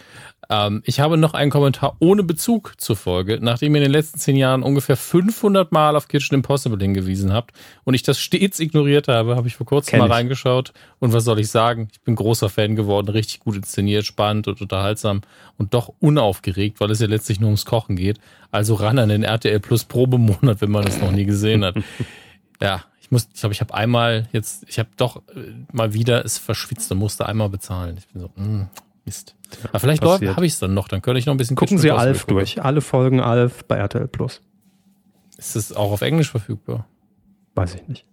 Ähm, 0.51 0.83
ich 0.87 0.99
habe 0.99 1.19
noch 1.19 1.35
einen 1.35 1.51
Kommentar 1.51 1.97
ohne 2.01 2.23
Bezug 2.23 2.73
zur 2.79 2.97
Folge, 2.97 3.39
nachdem 3.41 3.75
ihr 3.75 3.83
in 3.83 3.85
den 3.85 3.93
letzten 3.93 4.19
zehn 4.19 4.35
Jahren 4.35 4.63
ungefähr 4.63 4.97
500 4.97 5.73
Mal 5.73 5.95
auf 5.95 6.09
Kitchen 6.09 6.37
Impossible 6.37 6.81
hingewiesen 6.81 7.35
habt 7.35 7.53
und 7.85 7.93
ich 7.93 8.03
das 8.03 8.19
stets 8.19 8.61
ignoriert 8.61 9.09
habe, 9.09 9.37
habe 9.37 9.47
ich 9.47 9.57
vor 9.57 9.67
kurzem 9.67 9.91
Kenn 9.91 9.99
mal 10.01 10.07
ich. 10.07 10.13
reingeschaut 10.13 10.73
und 11.01 11.13
was 11.13 11.25
soll 11.25 11.39
ich 11.39 11.51
sagen? 11.51 11.89
Ich 11.93 12.01
bin 12.01 12.15
großer 12.15 12.49
Fan 12.49 12.77
geworden, 12.77 13.11
richtig 13.11 13.41
gut 13.41 13.57
inszeniert, 13.57 14.07
spannend 14.07 14.49
und 14.49 14.61
unterhaltsam 14.63 15.21
und 15.59 15.75
doch 15.75 15.93
unaufgeregt, 16.01 16.81
weil 16.81 16.91
es 16.91 17.01
ja 17.01 17.09
letztlich 17.09 17.41
nur 17.41 17.49
ums 17.49 17.67
Kochen 17.67 17.95
geht. 17.95 18.19
Also 18.51 18.75
ran 18.75 18.99
an 18.99 19.11
den 19.11 19.23
RTL 19.23 19.61
Plus 19.61 19.85
Probemonat, 19.85 20.63
wenn 20.63 20.71
man 20.71 20.87
es 20.87 20.99
noch 20.99 21.13
nie 21.13 21.27
gesehen 21.27 21.63
hat. 21.63 21.77
ja, 22.63 22.85
ich 23.09 23.13
muss, 23.13 23.27
ich 23.33 23.41
glaube, 23.41 23.55
ich 23.55 23.63
habe 23.63 23.73
einmal 23.73 24.29
jetzt, 24.33 24.67
ich 24.69 24.79
habe 24.79 24.91
doch 24.99 25.23
äh, 25.35 25.55
mal 25.73 25.95
wieder 25.95 26.27
es 26.27 26.37
verschwitzt 26.37 26.93
und 26.93 26.99
musste 26.99 27.25
einmal 27.25 27.49
bezahlen. 27.49 27.97
Ich 27.97 28.07
bin 28.09 28.21
so, 28.21 28.31
mh, 28.37 28.45
hm, 28.45 28.67
Mist. 29.07 29.35
Aber 29.65 29.81
vielleicht 29.81 30.03
habe 30.03 30.45
ich 30.45 30.53
es 30.53 30.59
dann 30.59 30.75
noch, 30.75 30.89
dann 30.89 31.01
könnte 31.01 31.19
ich 31.19 31.25
noch 31.25 31.33
ein 31.33 31.39
bisschen 31.39 31.57
Gucken 31.57 31.79
Sie 31.79 31.91
Alf 31.91 32.27
durch. 32.27 32.63
Alle 32.63 32.83
Folgen 32.83 33.21
Alf 33.21 33.65
bei 33.65 33.77
RTL 33.77 34.09
Plus. 34.09 34.43
Ist 35.39 35.57
es 35.57 35.73
auch 35.73 35.91
auf 35.91 36.03
Englisch 36.03 36.31
verfügbar? 36.31 36.87
Weiß 37.55 37.77
ich 37.77 37.89
nicht. 37.89 38.05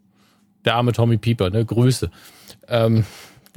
Der 0.63 0.76
arme 0.76 0.93
Tommy 0.93 1.17
Pieper, 1.17 1.49
ne? 1.49 1.65
Grüße. 1.65 2.09
Ähm, 2.69 3.03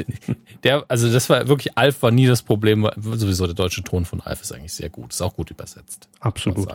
der, 0.64 0.84
also 0.88 1.12
das 1.12 1.28
war 1.30 1.48
wirklich, 1.48 1.76
Alf 1.76 2.02
war 2.02 2.10
nie 2.10 2.26
das 2.26 2.42
Problem. 2.42 2.88
Sowieso 2.96 3.46
der 3.46 3.54
deutsche 3.54 3.82
Ton 3.82 4.04
von 4.04 4.20
Alf 4.20 4.42
ist 4.42 4.52
eigentlich 4.52 4.72
sehr 4.72 4.88
gut. 4.88 5.12
Ist 5.12 5.22
auch 5.22 5.34
gut 5.34 5.50
übersetzt. 5.50 6.08
Absolut. 6.20 6.68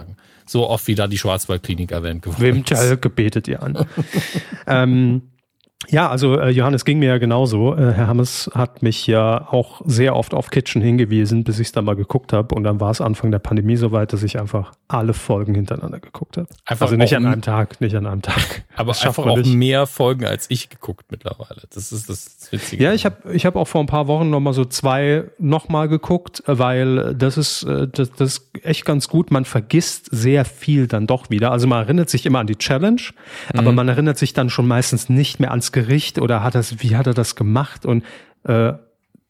So 0.45 0.69
oft 0.69 0.87
wie 0.87 0.95
da 0.95 1.07
die 1.07 1.17
Schwarzwaldklinik 1.17 1.91
erwähnt 1.91 2.21
geworden 2.21 2.41
Wem 2.41 3.01
gebetet 3.01 3.47
ihr 3.47 3.63
an. 3.63 3.85
ähm, 4.67 5.21
ja, 5.89 6.09
also 6.09 6.39
äh, 6.39 6.49
Johannes 6.49 6.85
ging 6.85 6.99
mir 6.99 7.09
ja 7.09 7.17
genauso. 7.17 7.75
Äh, 7.75 7.93
Herr 7.93 8.07
Hammes 8.07 8.49
hat 8.53 8.81
mich 8.81 9.05
ja 9.07 9.47
auch 9.51 9.81
sehr 9.85 10.15
oft 10.15 10.33
auf 10.33 10.49
Kitchen 10.49 10.81
hingewiesen, 10.81 11.43
bis 11.43 11.59
ich 11.59 11.67
es 11.67 11.71
dann 11.71 11.85
mal 11.85 11.95
geguckt 11.95 12.33
habe. 12.33 12.55
Und 12.55 12.63
dann 12.63 12.79
war 12.79 12.91
es 12.91 13.01
Anfang 13.01 13.31
der 13.31 13.39
Pandemie 13.39 13.75
so 13.75 13.91
weit, 13.91 14.13
dass 14.13 14.23
ich 14.23 14.39
einfach 14.39 14.71
alle 14.87 15.13
Folgen 15.13 15.55
hintereinander 15.55 15.99
geguckt 15.99 16.37
habe. 16.37 16.47
Einfach 16.65 16.85
also 16.85 16.95
nicht 16.95 17.15
an 17.15 17.25
einem 17.25 17.41
Tag, 17.41 17.81
nicht 17.81 17.95
an 17.95 18.05
einem 18.05 18.21
Tag. 18.21 18.63
Aber 18.75 18.91
einfach 18.91 19.25
auch 19.25 19.37
nicht. 19.37 19.53
mehr 19.53 19.85
Folgen 19.85 20.25
als 20.25 20.45
ich 20.49 20.69
geguckt 20.69 21.05
mittlerweile. 21.09 21.63
Das 21.73 21.91
ist 21.91 22.09
das 22.09 22.51
Witzige. 22.51 22.83
Ja, 22.83 22.93
ich 22.93 23.05
habe 23.05 23.33
ich 23.33 23.45
hab 23.45 23.55
auch 23.55 23.67
vor 23.67 23.81
ein 23.81 23.87
paar 23.87 24.07
Wochen 24.07 24.29
nochmal 24.29 24.53
so 24.53 24.65
zwei 24.65 25.25
nochmal 25.37 25.89
geguckt, 25.89 26.43
weil 26.45 27.13
das 27.15 27.37
ist, 27.37 27.63
äh, 27.63 27.87
das, 27.87 28.11
das 28.11 28.37
ist 28.37 28.49
echt 28.63 28.85
ganz 28.85 29.09
gut. 29.09 29.31
Man 29.31 29.45
vergisst 29.45 30.07
sehr 30.11 30.45
viel 30.45 30.87
dann 30.87 31.07
doch 31.07 31.29
wieder. 31.29 31.51
Also 31.51 31.67
man 31.67 31.83
erinnert 31.83 32.09
sich 32.09 32.25
immer 32.25 32.39
an 32.39 32.47
die 32.47 32.55
Challenge, 32.55 33.01
mhm. 33.51 33.59
aber 33.59 33.71
man 33.73 33.89
erinnert 33.89 34.17
sich 34.17 34.33
dann 34.33 34.49
schon 34.49 34.67
meistens 34.67 35.09
nicht 35.09 35.39
mehr 35.39 35.51
ans 35.51 35.72
Gericht 35.73 36.19
oder 36.19 36.41
hat 36.41 36.55
das, 36.55 36.81
wie 36.81 36.95
hat 36.95 37.07
er 37.07 37.13
das 37.13 37.35
gemacht? 37.35 37.85
Und 37.85 38.05
äh, 38.43 38.73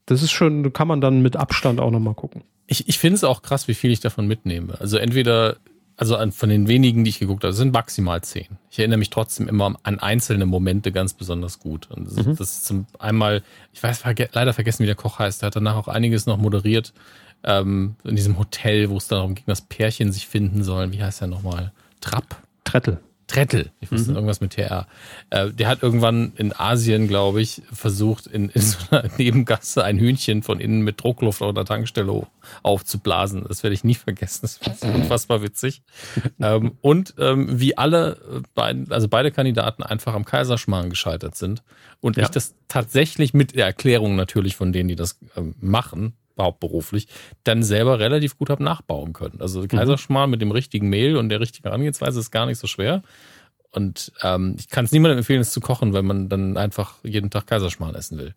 das 0.06 0.22
ist 0.22 0.32
schon, 0.32 0.72
kann 0.74 0.88
man 0.88 1.02
dann 1.02 1.24
mit 1.24 1.36
Abstand 1.36 1.80
auch 1.80 1.90
nochmal 1.90 2.14
gucken. 2.14 2.44
Ich, 2.68 2.88
ich 2.88 3.00
finde 3.00 3.16
es 3.16 3.24
auch 3.24 3.42
krass, 3.42 3.68
wie 3.68 3.74
viel 3.74 3.92
ich 3.92 4.00
davon 4.00 4.28
mitnehme. 4.28 4.80
Also 4.80 4.98
entweder, 4.98 5.58
also 5.98 6.16
an, 6.16 6.32
von 6.32 6.50
den 6.50 6.68
wenigen, 6.68 7.04
die 7.04 7.10
ich 7.10 7.20
geguckt 7.20 7.44
habe, 7.44 7.54
sind 7.54 7.74
maximal 7.74 8.22
zehn. 8.22 8.58
Ich 8.70 8.80
erinnere 8.80 9.00
mich 9.00 9.10
trotzdem 9.10 9.48
immer 9.48 9.76
an 9.84 10.00
einzelne 10.00 10.46
Momente 10.46 10.92
ganz 10.92 11.14
besonders 11.14 11.60
gut. 11.60 11.90
Und 11.90 12.06
das, 12.06 12.26
mhm. 12.26 12.36
das 12.36 12.52
ist 12.52 12.66
zum 12.66 12.86
einmal, 13.00 13.44
ich 13.74 13.82
weiß 13.82 14.00
verge 14.00 14.30
leider 14.34 14.54
vergessen, 14.54 14.84
wie 14.84 14.88
der 14.88 14.96
Koch 14.96 15.20
heißt. 15.20 15.42
Der 15.42 15.48
hat 15.48 15.56
danach 15.56 15.76
auch 15.76 15.88
einiges 15.88 16.26
noch 16.26 16.38
moderiert. 16.38 16.94
Ähm, 17.46 17.96
in 18.06 18.16
diesem 18.16 18.40
Hotel, 18.40 18.90
wo 18.90 18.98
es 18.98 19.08
darum 19.08 19.36
ging, 19.36 19.46
dass 19.48 19.62
Pärchen 19.62 20.12
sich 20.12 20.28
finden 20.28 20.64
sollen. 20.64 20.94
Wie 20.94 21.04
heißt 21.04 21.22
der 21.22 21.28
nochmal? 21.28 21.74
Trapp? 22.00 22.42
Trettel. 22.64 23.00
Trettel, 23.28 23.72
ich 23.80 23.92
wusste 23.92 24.12
mhm. 24.12 24.18
irgendwas 24.18 24.42
mit 24.42 24.52
TR. 24.52 24.88
Äh, 25.30 25.52
der 25.52 25.68
hat 25.68 25.82
irgendwann 25.82 26.34
in 26.36 26.54
Asien, 26.54 27.08
glaube 27.08 27.42
ich, 27.42 27.62
versucht, 27.72 28.28
in, 28.28 28.50
in 28.50 28.62
so 28.62 28.78
einer 28.92 29.10
Nebengasse 29.18 29.84
ein 29.84 29.98
Hühnchen 29.98 30.44
von 30.44 30.60
innen 30.60 30.82
mit 30.82 31.02
Druckluft 31.02 31.42
auf 31.42 31.54
der 31.54 31.66
Tankstelle 31.66 32.28
aufzublasen. 32.64 33.46
Das 33.48 33.64
werde 33.64 33.74
ich 33.74 33.84
nie 33.84 33.96
vergessen. 33.96 34.40
Das 34.44 34.58
ist 34.58 34.84
unfassbar 34.84 35.42
witzig. 35.42 35.84
ähm, 36.42 36.78
und 36.82 37.16
ähm, 37.18 37.60
wie 37.60 37.78
alle 37.78 38.18
äh, 38.32 38.42
beiden, 38.54 38.92
also 38.92 39.08
beide 39.08 39.32
Kandidaten 39.32 39.84
einfach 39.84 40.14
am 40.14 40.26
Kaiserschmarrn 40.26 40.90
gescheitert 40.90 41.36
sind. 41.36 41.64
Und 42.02 42.18
ja. 42.18 42.24
ich 42.24 42.30
das 42.30 42.56
tatsächlich 42.68 43.34
mit 43.34 43.56
der 43.56 43.66
Erklärung 43.66 44.16
natürlich 44.16 44.56
von 44.56 44.74
denen, 44.74 44.90
die 44.90 44.96
das 44.96 45.20
äh, 45.36 45.42
machen, 45.60 46.14
hauptberuflich, 46.38 47.08
dann 47.44 47.64
selber 47.64 48.00
relativ 48.00 48.38
gut 48.38 48.50
habe 48.50 48.64
nachbauen 48.64 49.14
können. 49.14 49.40
Also 49.40 49.66
Kaiserschmarrn 49.68 50.30
mhm. 50.30 50.32
mit 50.32 50.42
dem 50.42 50.52
richtigen 50.52 50.90
Mehl 50.90 51.18
und 51.18 51.30
der 51.30 51.40
richtigen 51.40 51.64
Herangehensweise 51.64 52.20
ist 52.20 52.32
gar 52.32 52.46
nicht 52.46 52.60
so 52.60 52.68
schwer. 52.68 53.04
Und 53.76 54.12
ähm, 54.22 54.56
ich 54.60 54.70
kann 54.70 54.86
es 54.86 54.92
niemandem 54.92 55.18
empfehlen, 55.18 55.42
es 55.42 55.52
zu 55.52 55.60
kochen, 55.60 55.94
wenn 55.94 56.06
man 56.06 56.30
dann 56.30 56.58
einfach 56.58 56.98
jeden 57.02 57.32
Tag 57.32 57.48
Kaiserschmarrn 57.48 57.96
essen 57.96 58.20
will. 58.20 58.36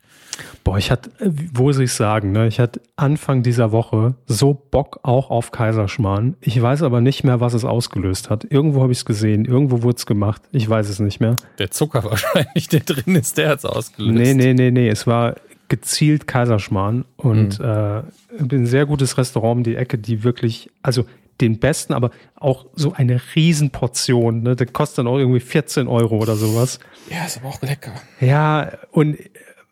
Boah, 0.65 0.79
ich 0.79 0.91
hatte, 0.91 1.11
wo 1.53 1.71
soll 1.73 1.85
ich 1.85 1.93
sagen, 1.93 2.33
ne? 2.33 2.47
Ich 2.47 2.59
hatte 2.59 2.81
Anfang 2.97 3.43
dieser 3.43 3.71
Woche 3.71 4.15
so 4.27 4.55
Bock 4.55 5.01
auch 5.03 5.29
auf 5.29 5.51
Kaiserschmarrn. 5.51 6.37
Ich 6.41 6.61
weiß 6.61 6.83
aber 6.83 7.03
nicht 7.03 7.23
mehr, 7.23 7.39
was 7.39 7.53
es 7.53 7.67
ausgelöst 7.67 8.31
hat. 8.31 8.47
Irgendwo 8.49 8.81
habe 8.81 8.93
ich 8.93 8.99
es 8.99 9.05
gesehen, 9.05 9.45
irgendwo 9.45 9.83
wurde 9.83 9.99
es 9.99 10.07
gemacht. 10.07 10.41
Ich 10.53 10.67
weiß 10.67 10.89
es 10.89 11.01
nicht 11.01 11.21
mehr. 11.21 11.37
Der 11.59 11.71
Zucker 11.71 12.03
wahrscheinlich, 12.11 12.69
der 12.69 12.81
drin 12.81 13.15
ist, 13.15 13.37
der 13.37 13.51
hat 13.51 13.59
es 13.59 13.67
ausgelöst. 13.67 14.17
Nee, 14.17 14.33
nee, 14.33 14.55
nee, 14.55 14.71
nee. 14.71 14.89
Es 14.89 15.07
war 15.07 15.35
gezielt 15.69 16.27
Kaiserschmarrn 16.27 17.05
und 17.17 17.59
mhm. 17.59 17.65
äh, 17.65 18.03
ein 18.39 18.67
sehr 18.67 18.87
gutes 18.87 19.19
Restaurant 19.19 19.59
um 19.59 19.63
die 19.63 19.77
Ecke, 19.77 19.99
die 19.99 20.23
wirklich, 20.23 20.71
also 20.83 21.05
den 21.41 21.59
besten, 21.59 21.93
aber 21.93 22.11
auch 22.35 22.67
so 22.75 22.93
eine 22.93 23.21
Riesenportion. 23.35 24.43
Ne? 24.43 24.57
Der 24.57 24.67
kostet 24.67 24.99
dann 24.99 25.07
auch 25.07 25.19
irgendwie 25.19 25.41
14 25.41 25.87
Euro 25.87 26.17
oder 26.19 26.37
sowas. 26.37 26.79
Ja, 27.11 27.25
ist 27.25 27.39
aber 27.39 27.49
auch 27.49 27.61
lecker. 27.61 27.93
Ja, 28.21 28.73
und 28.91 29.19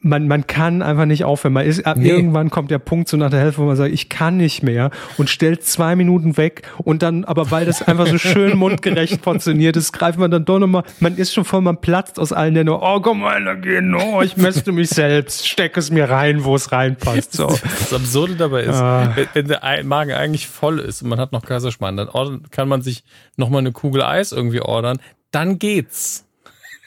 man, 0.04 0.28
man 0.28 0.46
kann 0.46 0.82
einfach 0.82 1.06
nicht 1.06 1.24
aufhören. 1.24 1.54
Man 1.54 1.66
ist, 1.66 1.82
nee. 1.96 2.08
Irgendwann 2.08 2.50
kommt 2.50 2.70
der 2.70 2.78
Punkt 2.78 3.08
so 3.08 3.16
nach 3.16 3.30
der 3.30 3.40
Hälfte, 3.40 3.62
wo 3.62 3.66
man 3.66 3.76
sagt, 3.76 3.92
ich 3.92 4.08
kann 4.08 4.36
nicht 4.36 4.62
mehr 4.62 4.90
und 5.16 5.30
stellt 5.30 5.64
zwei 5.64 5.96
Minuten 5.96 6.36
weg 6.36 6.62
und 6.78 7.02
dann, 7.02 7.24
aber 7.24 7.50
weil 7.50 7.64
das 7.64 7.82
einfach 7.82 8.06
so 8.06 8.18
schön 8.18 8.56
mundgerecht 8.58 9.22
portioniert 9.22 9.76
ist, 9.76 9.92
greift 9.92 10.18
man 10.18 10.30
dann 10.30 10.44
doch 10.44 10.58
nochmal, 10.58 10.84
man 11.00 11.16
ist 11.16 11.32
schon 11.32 11.44
voll, 11.44 11.62
man 11.62 11.80
platzt 11.80 12.18
aus 12.18 12.32
allen 12.32 12.54
Ländern, 12.54 12.78
oh 12.80 13.00
komm 13.00 13.20
mal, 13.20 13.60
gehen, 13.60 13.94
oh, 13.94 14.20
ich 14.20 14.36
mäste 14.36 14.72
mich 14.72 14.90
selbst, 14.90 15.48
stecke 15.48 15.80
es 15.80 15.90
mir 15.90 16.10
rein, 16.10 16.44
wo 16.44 16.54
es 16.54 16.70
reinpasst. 16.70 17.32
So. 17.32 17.46
Das 17.46 17.92
Absurde 17.92 18.36
dabei 18.36 18.64
ist, 18.64 18.76
ah. 18.76 19.16
wenn 19.32 19.48
der 19.48 19.84
Magen 19.84 20.12
eigentlich 20.12 20.46
voll 20.46 20.78
ist 20.78 21.02
und 21.02 21.08
man 21.08 21.18
hat 21.18 21.32
noch 21.32 21.44
Kaiserschmarrn, 21.44 21.96
dann 21.96 22.08
kann 22.50 22.68
man 22.68 22.82
sich 22.82 23.04
nochmal 23.36 23.60
eine 23.60 23.72
Kugel 23.72 24.02
Eis 24.02 24.32
irgendwie 24.32 24.60
ordern, 24.60 24.98
dann 25.30 25.58
geht's. 25.58 26.23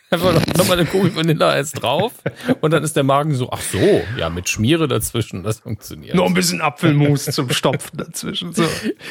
Einfach 0.10 0.34
noch, 0.34 0.68
mal 0.68 0.80
eine 0.80 0.88
Kugel 0.88 1.16
Vanilleeis 1.16 1.74
drauf 1.74 2.14
und 2.62 2.72
dann 2.72 2.84
ist 2.84 2.96
der 2.96 3.04
Magen 3.04 3.34
so, 3.34 3.50
ach 3.52 3.62
so, 3.62 4.02
ja, 4.18 4.30
mit 4.30 4.48
Schmiere 4.48 4.88
dazwischen, 4.88 5.44
das 5.44 5.60
funktioniert. 5.60 6.16
Noch 6.16 6.28
ein 6.28 6.34
bisschen 6.34 6.62
Apfelmus 6.62 7.26
zum 7.26 7.50
Stopfen 7.50 7.98
dazwischen. 7.98 8.54
So. 8.54 8.64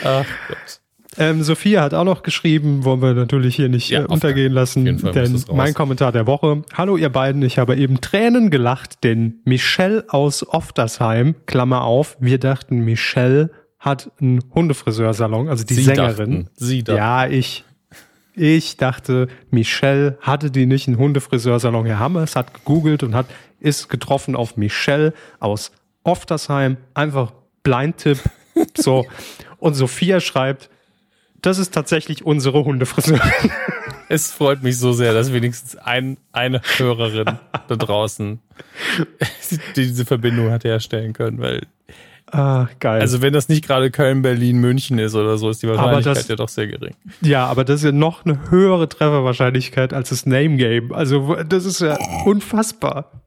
Ach 0.05 0.25
Gott. 0.49 0.81
Ähm, 1.19 1.43
Sophia 1.43 1.83
hat 1.83 1.95
auch 1.95 2.05
noch 2.05 2.23
geschrieben, 2.23 2.85
wollen 2.85 3.01
wir 3.01 3.15
natürlich 3.15 3.57
hier 3.57 3.69
nicht 3.69 3.89
ja, 3.89 4.03
äh, 4.03 4.07
untergehen 4.07 4.53
lassen, 4.53 4.85
denn 4.85 5.45
mein 5.53 5.73
Kommentar 5.75 6.13
der 6.13 6.27
Woche. 6.27 6.63
Hallo 6.75 6.97
ihr 6.97 7.09
beiden, 7.09 7.43
ich 7.43 7.59
habe 7.59 7.77
eben 7.77 8.01
Tränen 8.01 8.51
gelacht, 8.51 9.03
denn 9.05 9.41
Michelle 9.45 10.05
aus 10.09 10.47
Oftersheim, 10.47 11.35
Klammer 11.47 11.85
auf, 11.85 12.17
wir 12.21 12.39
dachten, 12.39 12.81
Michelle 12.85 13.51
hat 13.79 14.11
einen 14.21 14.43
Hundefriseursalon, 14.55 15.49
also 15.49 15.65
die 15.65 15.75
Sie 15.75 15.85
Sängerin. 15.85 16.45
Dachten. 16.45 16.51
Sie 16.57 16.83
dachten. 16.83 16.99
Ja, 16.99 17.27
ich. 17.27 17.65
Ich 18.39 18.77
dachte, 18.77 19.29
Michelle 19.51 20.19
hatte 20.21 20.51
die 20.51 20.67
nicht 20.67 20.87
einen 20.87 20.99
Hundefriseursalon. 20.99 21.87
Herr 21.87 21.99
Hammers 21.99 22.37
hat 22.37 22.53
gegoogelt 22.53 23.03
und 23.03 23.15
hat, 23.15 23.27
ist 23.61 23.89
getroffen 23.89 24.37
auf 24.37 24.59
Michelle 24.59 25.15
aus 25.41 25.73
Oftersheim. 26.03 26.77
Einfach 26.93 27.33
Blindtipp. 27.63 28.19
so. 28.77 29.07
Und 29.59 29.73
Sophia 29.73 30.21
schreibt, 30.21 30.69
das 31.41 31.59
ist 31.59 31.73
tatsächlich 31.73 32.25
unsere 32.25 32.65
Hundefriseurin. 32.65 33.21
Es 34.09 34.31
freut 34.31 34.63
mich 34.63 34.79
so 34.79 34.93
sehr, 34.93 35.13
dass 35.15 35.33
wenigstens 35.33 35.75
ein, 35.75 36.17
eine 36.31 36.61
Hörerin 36.77 37.41
da 37.67 37.75
draußen 37.75 38.39
diese 39.77 40.05
Verbindung 40.05 40.53
hat 40.53 40.63
herstellen 40.63 41.13
können, 41.13 41.41
weil 41.41 41.63
Ah, 42.31 42.69
geil. 42.81 43.01
Also 43.01 43.23
wenn 43.23 43.33
das 43.33 43.49
nicht 43.49 43.65
gerade 43.65 43.91
Köln, 43.91 44.23
Berlin, 44.23 44.59
München 44.59 44.99
ist 44.99 45.15
oder 45.15 45.39
so, 45.39 45.49
ist 45.49 45.63
die 45.63 45.69
Wahrscheinlichkeit 45.69 46.17
das, 46.17 46.29
ja 46.29 46.37
doch 46.37 46.49
sehr 46.49 46.67
gering. 46.67 46.95
Ja, 47.21 47.47
aber 47.47 47.65
das 47.65 47.77
ist 47.77 47.85
ja 47.85 47.93
noch 47.93 48.25
eine 48.25 48.51
höhere 48.51 48.89
Trefferwahrscheinlichkeit 48.89 49.93
als 49.93 50.09
das 50.09 50.27
Name 50.27 50.57
Game. 50.57 50.93
Also 50.93 51.37
das 51.49 51.65
ist 51.65 51.81
ja 51.81 51.97
unfassbar. 52.25 53.23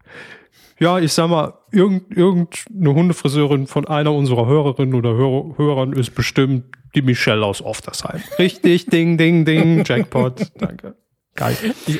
Ja, 0.79 0.99
ich 0.99 1.13
sag 1.13 1.29
mal, 1.29 1.53
irgend, 1.71 2.15
irgendeine 2.15 2.93
Hundefriseurin 2.93 3.67
von 3.67 3.87
einer 3.87 4.13
unserer 4.13 4.47
Hörerinnen 4.47 4.95
oder 4.95 5.13
Hör 5.13 5.57
Hörern 5.57 5.93
ist 5.93 6.15
bestimmt 6.15 6.65
die 6.95 7.01
Michelle 7.01 7.45
aus 7.45 7.61
Oftersheim. 7.61 8.21
Richtig, 8.37 8.87
ding, 8.87 9.17
ding, 9.17 9.45
ding, 9.45 9.83
Jackpot. 9.85 10.51
Danke. 10.57 10.95
Geil. 11.35 11.55
Ich, 11.85 11.99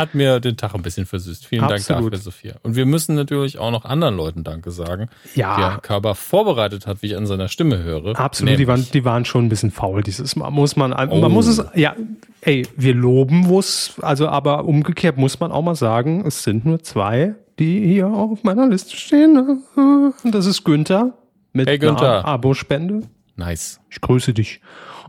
hat 0.00 0.14
mir 0.14 0.40
den 0.40 0.56
Tag 0.56 0.74
ein 0.74 0.82
bisschen 0.82 1.06
versüßt. 1.06 1.46
Vielen 1.46 1.62
Absolut. 1.62 1.88
Dank 1.88 2.10
dafür, 2.10 2.18
Sophia. 2.18 2.54
Und 2.62 2.74
wir 2.74 2.86
müssen 2.86 3.14
natürlich 3.14 3.58
auch 3.58 3.70
noch 3.70 3.84
anderen 3.84 4.16
Leuten 4.16 4.44
Danke 4.44 4.70
sagen, 4.70 5.08
ja. 5.34 5.56
die 5.56 5.62
Herr 5.62 5.78
Körber 5.80 6.14
vorbereitet 6.14 6.86
hat, 6.86 7.02
wie 7.02 7.08
ich 7.08 7.16
an 7.16 7.26
seiner 7.26 7.48
Stimme 7.48 7.82
höre. 7.82 8.18
Absolut, 8.18 8.58
die 8.58 8.66
waren, 8.66 8.86
die 8.92 9.04
waren 9.04 9.24
schon 9.24 9.46
ein 9.46 9.48
bisschen 9.48 9.70
faul 9.70 10.02
dieses 10.02 10.36
Mal. 10.36 10.50
Muss 10.50 10.76
man, 10.76 10.92
oh. 10.92 11.16
man 11.16 11.30
muss 11.30 11.46
es, 11.46 11.62
ja, 11.74 11.94
ey, 12.40 12.66
wir 12.76 12.94
loben, 12.94 13.48
wo 13.48 13.58
es, 13.58 13.94
also 14.00 14.28
aber 14.28 14.64
umgekehrt 14.64 15.16
muss 15.16 15.38
man 15.40 15.52
auch 15.52 15.62
mal 15.62 15.74
sagen, 15.74 16.24
es 16.26 16.42
sind 16.42 16.64
nur 16.64 16.82
zwei, 16.82 17.34
die 17.58 17.86
hier 17.86 18.08
auf 18.08 18.42
meiner 18.42 18.66
Liste 18.66 18.96
stehen. 18.96 19.62
Und 19.76 20.34
das 20.34 20.46
ist 20.46 20.64
Günther 20.64 21.12
mit 21.52 21.68
hey, 21.68 21.78
Günther. 21.78 22.20
einer 22.20 22.24
Abo-Spende. 22.24 23.02
Nice. 23.36 23.80
Ich 23.90 24.00
grüße 24.00 24.32
dich. 24.32 24.60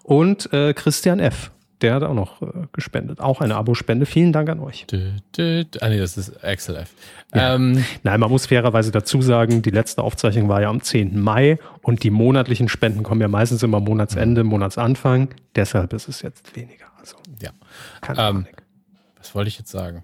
Und 0.03 0.51
äh, 0.53 0.73
Christian 0.73 1.19
F 1.19 1.51
der 1.81 1.95
hat 1.95 2.03
auch 2.03 2.13
noch 2.13 2.41
äh, 2.41 2.67
gespendet. 2.73 3.19
Auch 3.19 3.41
eine 3.41 3.55
Abospende. 3.55 4.05
Vielen 4.05 4.33
Dank 4.33 4.49
an 4.49 4.59
euch. 4.59 4.85
Dö, 4.87 5.11
dö. 5.37 5.63
Ah, 5.79 5.89
nee, 5.89 5.97
das 5.97 6.17
ist 6.17 6.33
XLF. 6.41 6.89
Ja. 7.33 7.55
Ähm, 7.55 7.83
Nein, 8.03 8.19
man 8.19 8.29
muss 8.29 8.45
fairerweise 8.45 8.91
dazu 8.91 9.21
sagen, 9.21 9.61
die 9.61 9.71
letzte 9.71 10.01
Aufzeichnung 10.01 10.49
war 10.49 10.61
ja 10.61 10.69
am 10.69 10.81
10. 10.81 11.19
Mai 11.19 11.59
und 11.81 12.03
die 12.03 12.09
monatlichen 12.09 12.69
Spenden 12.69 13.03
kommen 13.03 13.21
ja 13.21 13.27
meistens 13.27 13.63
immer 13.63 13.79
Monatsende, 13.79 14.43
Monatsanfang. 14.43 15.29
Deshalb 15.55 15.93
ist 15.93 16.07
es 16.07 16.21
jetzt 16.21 16.55
weniger. 16.55 16.85
Also, 16.99 17.17
ja. 17.41 17.51
Ähm, 18.17 18.45
was 19.17 19.33
wollte 19.33 19.47
ich 19.49 19.57
jetzt 19.57 19.71
sagen? 19.71 20.03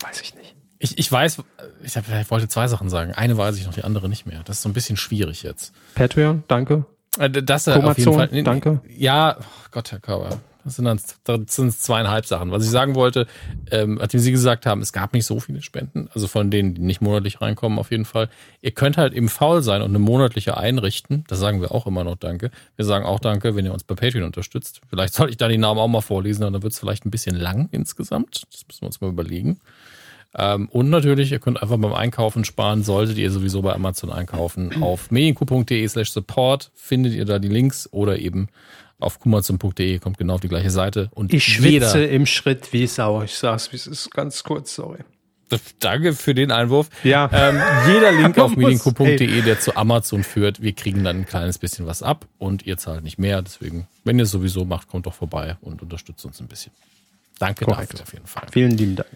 Weiß 0.00 0.20
ich 0.20 0.34
nicht. 0.34 0.54
Ich, 0.78 0.98
ich 0.98 1.10
weiß, 1.10 1.42
ich, 1.82 1.96
hab, 1.96 2.04
ich 2.08 2.30
wollte 2.30 2.48
zwei 2.48 2.68
Sachen 2.68 2.90
sagen. 2.90 3.12
Eine 3.12 3.38
weiß 3.38 3.56
ich 3.56 3.64
noch, 3.64 3.72
die 3.72 3.84
andere 3.84 4.08
nicht 4.08 4.26
mehr. 4.26 4.42
Das 4.44 4.56
ist 4.56 4.62
so 4.62 4.68
ein 4.68 4.74
bisschen 4.74 4.96
schwierig 4.96 5.42
jetzt. 5.42 5.72
Patreon, 5.94 6.44
danke. 6.48 6.84
Äh, 7.18 7.30
das 7.30 7.64
Komation, 7.64 8.20
auf 8.20 8.32
jeden 8.32 8.44
Fall. 8.44 8.60
Danke. 8.60 8.80
Ja, 8.88 9.36
oh 9.40 9.44
Gott, 9.70 9.92
Herr 9.92 10.00
Körber. 10.00 10.40
Das 10.64 10.76
sind 10.76 10.84
dann 10.84 11.00
das 11.24 11.56
sind 11.56 11.72
zweieinhalb 11.72 12.26
Sachen. 12.26 12.50
Was 12.50 12.64
ich 12.64 12.70
sagen 12.70 12.94
wollte, 12.94 13.26
ähm, 13.70 13.96
nachdem 13.96 14.20
Sie 14.20 14.32
gesagt 14.32 14.66
haben, 14.66 14.80
es 14.80 14.92
gab 14.92 15.12
nicht 15.12 15.26
so 15.26 15.40
viele 15.40 15.62
Spenden, 15.62 16.08
also 16.14 16.26
von 16.26 16.50
denen, 16.50 16.74
die 16.74 16.80
nicht 16.80 17.00
monatlich 17.00 17.40
reinkommen, 17.40 17.78
auf 17.78 17.90
jeden 17.90 18.04
Fall. 18.04 18.28
Ihr 18.62 18.70
könnt 18.70 18.96
halt 18.96 19.14
eben 19.14 19.28
faul 19.28 19.62
sein 19.62 19.82
und 19.82 19.90
eine 19.90 19.98
monatliche 19.98 20.56
einrichten. 20.56 21.24
Das 21.28 21.38
sagen 21.38 21.60
wir 21.60 21.72
auch 21.72 21.86
immer 21.86 22.04
noch 22.04 22.16
Danke. 22.16 22.50
Wir 22.76 22.84
sagen 22.84 23.04
auch 23.04 23.20
Danke, 23.20 23.56
wenn 23.56 23.64
ihr 23.64 23.72
uns 23.72 23.84
bei 23.84 23.94
Patreon 23.94 24.24
unterstützt. 24.24 24.80
Vielleicht 24.88 25.14
sollte 25.14 25.30
ich 25.30 25.36
da 25.36 25.48
die 25.48 25.58
Namen 25.58 25.80
auch 25.80 25.88
mal 25.88 26.00
vorlesen, 26.00 26.42
dann 26.42 26.62
wird 26.62 26.72
es 26.72 26.78
vielleicht 26.78 27.04
ein 27.04 27.10
bisschen 27.10 27.36
lang 27.36 27.68
insgesamt. 27.70 28.42
Das 28.50 28.66
müssen 28.66 28.82
wir 28.82 28.86
uns 28.86 29.00
mal 29.00 29.10
überlegen. 29.10 29.60
Ähm, 30.36 30.68
und 30.70 30.90
natürlich, 30.90 31.30
ihr 31.30 31.38
könnt 31.38 31.62
einfach 31.62 31.78
beim 31.78 31.92
Einkaufen 31.92 32.44
sparen, 32.44 32.82
solltet 32.82 33.18
ihr 33.18 33.30
sowieso 33.30 33.62
bei 33.62 33.72
Amazon 33.72 34.10
einkaufen. 34.10 34.82
Auf 34.82 35.10
medienku.de 35.10 35.86
slash 35.86 36.10
support 36.10 36.70
findet 36.74 37.14
ihr 37.14 37.24
da 37.24 37.38
die 37.38 37.48
Links 37.48 37.88
oder 37.92 38.18
eben 38.18 38.48
auf 39.04 39.20
kummerzum.de 39.20 39.98
kommt 39.98 40.18
genau 40.18 40.34
auf 40.34 40.40
die 40.40 40.48
gleiche 40.48 40.70
Seite. 40.70 41.10
Und 41.12 41.32
ich 41.32 41.44
schwitze 41.44 42.00
jeder, 42.00 42.08
im 42.10 42.26
Schritt 42.26 42.72
wie 42.72 42.86
Sau. 42.86 43.22
Ich 43.22 43.34
sag's, 43.34 43.72
wie 43.72 43.76
es 43.76 43.86
ist 43.86 44.10
ganz 44.10 44.42
kurz, 44.42 44.74
sorry. 44.74 44.98
Danke 45.78 46.14
für 46.14 46.34
den 46.34 46.50
Einwurf. 46.50 46.88
Ja. 47.04 47.30
Ähm, 47.32 47.60
jeder 47.86 48.10
Link 48.22 48.38
auf 48.38 48.56
medienco.de, 48.56 49.42
der 49.42 49.60
zu 49.60 49.76
Amazon 49.76 50.24
führt, 50.24 50.62
wir 50.62 50.72
kriegen 50.72 51.04
dann 51.04 51.18
ein 51.18 51.26
kleines 51.26 51.58
bisschen 51.58 51.86
was 51.86 52.02
ab 52.02 52.26
und 52.38 52.66
ihr 52.66 52.76
zahlt 52.76 53.04
nicht 53.04 53.18
mehr. 53.18 53.40
Deswegen, 53.42 53.86
wenn 54.02 54.18
ihr 54.18 54.24
es 54.24 54.30
sowieso 54.30 54.64
macht, 54.64 54.88
kommt 54.88 55.06
doch 55.06 55.14
vorbei 55.14 55.56
und 55.60 55.82
unterstützt 55.82 56.24
uns 56.24 56.40
ein 56.40 56.48
bisschen. 56.48 56.72
Danke 57.38 57.66
Korrekt. 57.66 57.92
dafür 57.92 58.02
auf 58.02 58.12
jeden 58.12 58.26
Fall. 58.26 58.46
Vielen 58.50 58.76
lieben 58.76 58.96
Dank. 58.96 59.10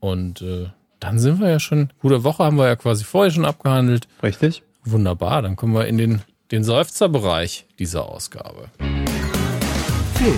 Und 0.00 0.42
äh, 0.42 0.66
dann 1.00 1.18
sind 1.18 1.40
wir 1.40 1.48
ja 1.48 1.60
schon, 1.60 1.90
gute 2.00 2.24
Woche 2.24 2.44
haben 2.44 2.58
wir 2.58 2.66
ja 2.66 2.76
quasi 2.76 3.04
vorher 3.04 3.30
schon 3.30 3.44
abgehandelt. 3.44 4.08
Richtig. 4.22 4.62
Wunderbar, 4.84 5.40
dann 5.40 5.56
kommen 5.56 5.72
wir 5.72 5.86
in 5.86 5.96
den 5.96 6.22
den 6.50 6.64
Seufzerbereich 6.64 7.66
dieser 7.78 8.08
Ausgabe. 8.08 8.70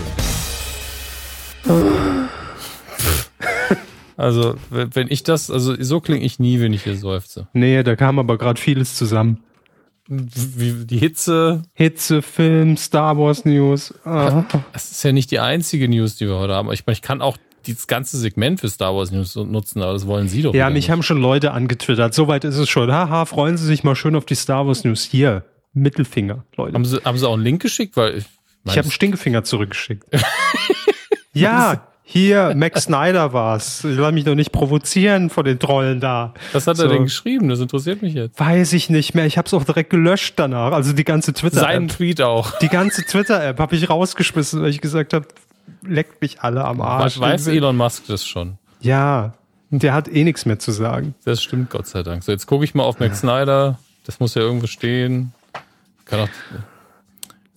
Also, 4.19 4.55
wenn 4.71 5.09
ich 5.11 5.25
das, 5.25 5.51
also 5.51 5.75
so 5.79 6.01
klinge 6.01 6.25
ich 6.25 6.39
nie, 6.39 6.59
wenn 6.61 6.73
ich 6.73 6.85
hier 6.85 6.97
seufze. 6.97 7.49
Nee, 7.53 7.83
da 7.83 7.97
kam 7.97 8.19
aber 8.19 8.39
gerade 8.39 8.59
vieles 8.59 8.97
zusammen. 8.97 9.45
Wie, 10.09 10.87
die 10.87 10.97
Hitze. 10.97 11.65
Hitze, 11.75 12.23
Film, 12.23 12.79
Star 12.79 13.19
Wars 13.19 13.45
News. 13.45 13.93
Ah. 14.05 14.45
Das 14.73 14.91
ist 14.91 15.03
ja 15.03 15.13
nicht 15.13 15.31
die 15.33 15.39
einzige 15.39 15.87
News, 15.89 16.17
die 16.17 16.27
wir 16.27 16.37
heute 16.37 16.55
haben. 16.55 16.73
Ich 16.73 16.87
meine, 16.87 16.95
ich 16.95 17.03
kann 17.03 17.21
auch 17.21 17.37
dieses 17.67 17.89
ganze 17.89 18.17
Segment 18.17 18.61
für 18.61 18.71
Star 18.71 18.95
Wars 18.95 19.11
News 19.11 19.35
nutzen, 19.37 19.83
aber 19.83 19.93
das 19.93 20.07
wollen 20.07 20.29
Sie 20.29 20.43
doch. 20.43 20.55
Ja, 20.55 20.69
mich 20.71 20.75
nicht. 20.75 20.91
haben 20.91 21.03
schon 21.03 21.21
Leute 21.21 21.53
angetwittert. 21.53 22.15
Soweit 22.15 22.45
ist 22.45 22.57
es 22.57 22.69
schon. 22.71 22.91
Haha, 22.91 23.27
freuen 23.27 23.57
Sie 23.59 23.67
sich 23.67 23.85
mal 23.85 23.97
schön 23.97 24.17
auf 24.17 24.25
die 24.25 24.37
Star 24.37 24.67
Wars 24.67 24.85
News 24.85 25.03
hier. 25.03 25.45
Mittelfinger, 25.75 26.45
Leute. 26.57 26.75
Haben 26.75 26.85
Sie, 26.87 26.99
haben 27.05 27.19
Sie 27.19 27.29
auch 27.29 27.35
einen 27.35 27.43
Link 27.43 27.61
geschickt? 27.61 27.99
Weil 27.99 28.19
ich, 28.19 28.25
ich 28.67 28.79
habe 28.79 28.87
einen 28.87 28.91
Stinkefinger 28.91 29.45
zurückgeschickt. 29.45 30.05
ja, 31.33 31.83
Hier, 32.09 32.55
Max 32.57 32.85
Snyder 32.85 33.33
war's. 33.33 33.83
Ich 33.83 33.97
lass 33.97 34.13
mich 34.13 34.23
doch 34.23 34.37
nicht 34.37 34.53
provozieren 34.53 35.29
von 35.29 35.45
den 35.45 35.59
Trollen 35.59 35.99
da. 35.99 36.35
Was 36.53 36.69
hat 36.69 36.77
so. 36.77 36.85
er 36.85 36.89
denn 36.89 37.03
geschrieben? 37.03 37.49
Das 37.49 37.59
interessiert 37.59 38.01
mich 38.01 38.15
jetzt. 38.15 38.39
Weiß 38.39 38.73
ich 38.75 38.89
nicht 38.91 39.17
mehr. 39.17 39.27
Ich 39.27 39.37
habe 39.37 39.47
es 39.47 39.53
auch 39.53 39.65
direkt 39.65 39.91
gelöscht 39.91 40.35
danach. 40.37 40.71
Also 40.71 40.93
die 40.93 41.03
ganze 41.03 41.33
Twitter-App. 41.33 41.67
Sein 41.67 41.89
Tweet 41.89 42.23
auch. 42.23 42.57
Die 42.61 42.69
ganze 42.69 43.05
Twitter-App 43.05 43.59
habe 43.59 43.75
ich 43.75 43.91
rausgeschmissen, 43.91 44.63
weil 44.63 44.71
ich 44.71 44.81
gesagt 44.81 45.15
habe, 45.15 45.27
leckt 45.83 46.23
mich 46.23 46.43
alle 46.43 46.65
am 46.65 46.81
Arsch. 46.81 47.19
Weiß 47.19 47.49
Elon 47.49 47.77
Musk 47.77 48.05
das 48.07 48.25
schon? 48.25 48.57
Ja, 48.81 49.35
der 49.71 49.93
hat 49.93 50.07
eh 50.07 50.23
nichts 50.23 50.47
mehr 50.47 50.61
zu 50.61 50.71
sagen. 50.71 51.17
Das 51.25 51.43
stimmt, 51.43 51.71
Gott 51.71 51.89
sei 51.89 52.05
Dank. 52.05 52.23
So, 52.23 52.31
jetzt 52.31 52.47
gucke 52.47 52.65
ich 52.65 52.75
mal 52.77 52.85
auf 52.85 53.01
Max 53.01 53.21
Snyder. 53.21 53.81
Das 54.05 54.21
muss 54.21 54.37
ja 54.37 54.43
irgendwo 54.43 54.69
stehen. 54.69 55.33
Kann 56.05 56.21
auch. 56.21 56.29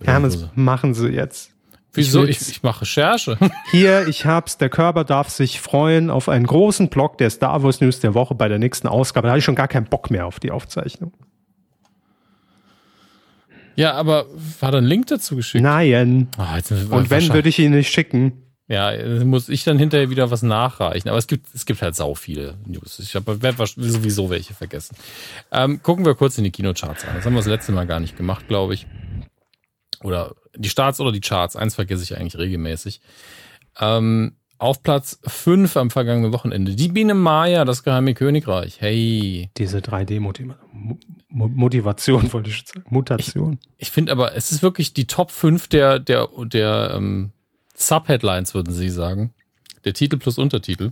Hermes, 0.04 0.48
machen 0.56 0.94
Sie 0.94 1.10
jetzt. 1.10 1.52
Wieso? 1.94 2.24
Ich, 2.24 2.42
ich, 2.42 2.50
ich 2.50 2.64
mache 2.64 2.82
Recherche. 2.82 3.38
Hier, 3.72 4.08
ich 4.08 4.26
hab's. 4.26 4.58
Der 4.58 4.70
Körper 4.70 5.04
darf 5.04 5.30
sich 5.30 5.60
freuen 5.60 6.10
auf 6.10 6.30
einen 6.30 6.46
großen 6.46 6.90
Blog 6.90 7.18
der 7.18 7.30
Star 7.30 7.64
Wars 7.64 7.82
News 7.82 8.00
der 8.00 8.14
Woche 8.14 8.36
bei 8.36 8.48
der 8.48 8.60
nächsten 8.60 8.88
Ausgabe. 8.88 9.28
Da 9.28 9.32
habe 9.32 9.40
ich 9.40 9.46
schon 9.46 9.56
gar 9.56 9.68
keinen 9.68 9.86
Bock 9.86 10.12
mehr 10.12 10.26
auf 10.28 10.40
die 10.40 10.52
Aufzeichnung. 10.52 11.14
Ja, 13.76 13.94
aber 13.94 14.26
war 14.60 14.72
da 14.72 14.78
ein 14.78 14.84
Link 14.84 15.08
dazu 15.08 15.36
geschickt? 15.38 15.64
Nein. 15.64 16.28
Oh, 16.38 16.96
Und 16.96 17.10
wenn, 17.10 17.34
würde 17.34 17.50
ich 17.50 17.60
ihn 17.60 17.72
nicht 17.72 17.92
schicken. 17.92 18.44
Ja, 18.68 18.94
muss 19.24 19.50
ich 19.50 19.64
dann 19.64 19.80
hinterher 19.80 20.12
wieder 20.12 20.30
was 20.30 20.44
nachreichen. 20.44 21.10
Aber 21.10 21.18
es 21.18 21.26
gibt, 21.26 21.48
es 21.56 21.66
gibt 21.66 21.82
halt 21.82 21.96
sau 21.96 22.14
viele 22.14 22.56
News. 22.68 23.00
Ich 23.00 23.16
werde 23.16 23.66
sowieso 23.66 24.30
welche 24.30 24.54
vergessen. 24.54 24.96
Ähm, 25.52 25.82
gucken 25.82 26.06
wir 26.06 26.14
kurz 26.14 26.38
in 26.38 26.44
die 26.44 26.52
Kinocharts 26.52 27.04
an. 27.06 27.16
Das 27.16 27.26
haben 27.26 27.34
wir 27.34 27.40
das 27.40 27.48
letzte 27.48 27.72
Mal 27.72 27.88
gar 27.88 28.00
nicht 28.00 28.16
gemacht, 28.16 28.48
glaube 28.48 28.76
ich. 28.76 28.86
Oder 30.04 30.36
die 30.56 30.70
Starts 30.70 31.00
oder 31.00 31.12
die 31.12 31.22
Charts. 31.22 31.56
Eins 31.56 31.76
vergesse 31.76 32.04
ich 32.04 32.18
eigentlich 32.18 32.38
regelmäßig. 32.38 33.02
Ähm, 33.80 34.36
auf 34.60 34.84
Platz 34.84 35.20
5 35.26 35.76
am 35.78 35.90
vergangenen 35.90 36.34
Wochenende. 36.34 36.76
Die 36.76 36.90
Biene 36.90 37.14
Maya, 37.14 37.64
das 37.64 37.84
geheime 37.84 38.14
Königreich. 38.14 38.82
Hey. 38.82 39.50
Diese 39.58 39.78
3D-Motivation, 39.80 42.34
wollte 42.38 42.50
ich 42.50 42.66
sagen. 42.66 42.84
Mutation. 42.90 43.58
Ich, 43.78 43.88
ich 43.88 43.92
finde 43.92 44.12
aber, 44.12 44.36
es 44.36 44.52
ist 44.52 44.62
wirklich 44.62 44.94
die 44.94 45.08
Top 45.08 45.32
5 45.32 45.70
der, 45.70 46.00
der, 46.00 46.28
der 46.44 46.92
ähm, 46.94 47.32
Subheadlines, 47.74 48.54
würden 48.54 48.74
Sie 48.74 48.90
sagen. 48.90 49.34
Der 49.86 49.94
Titel 49.94 50.18
plus 50.18 50.38
Untertitel. 50.38 50.92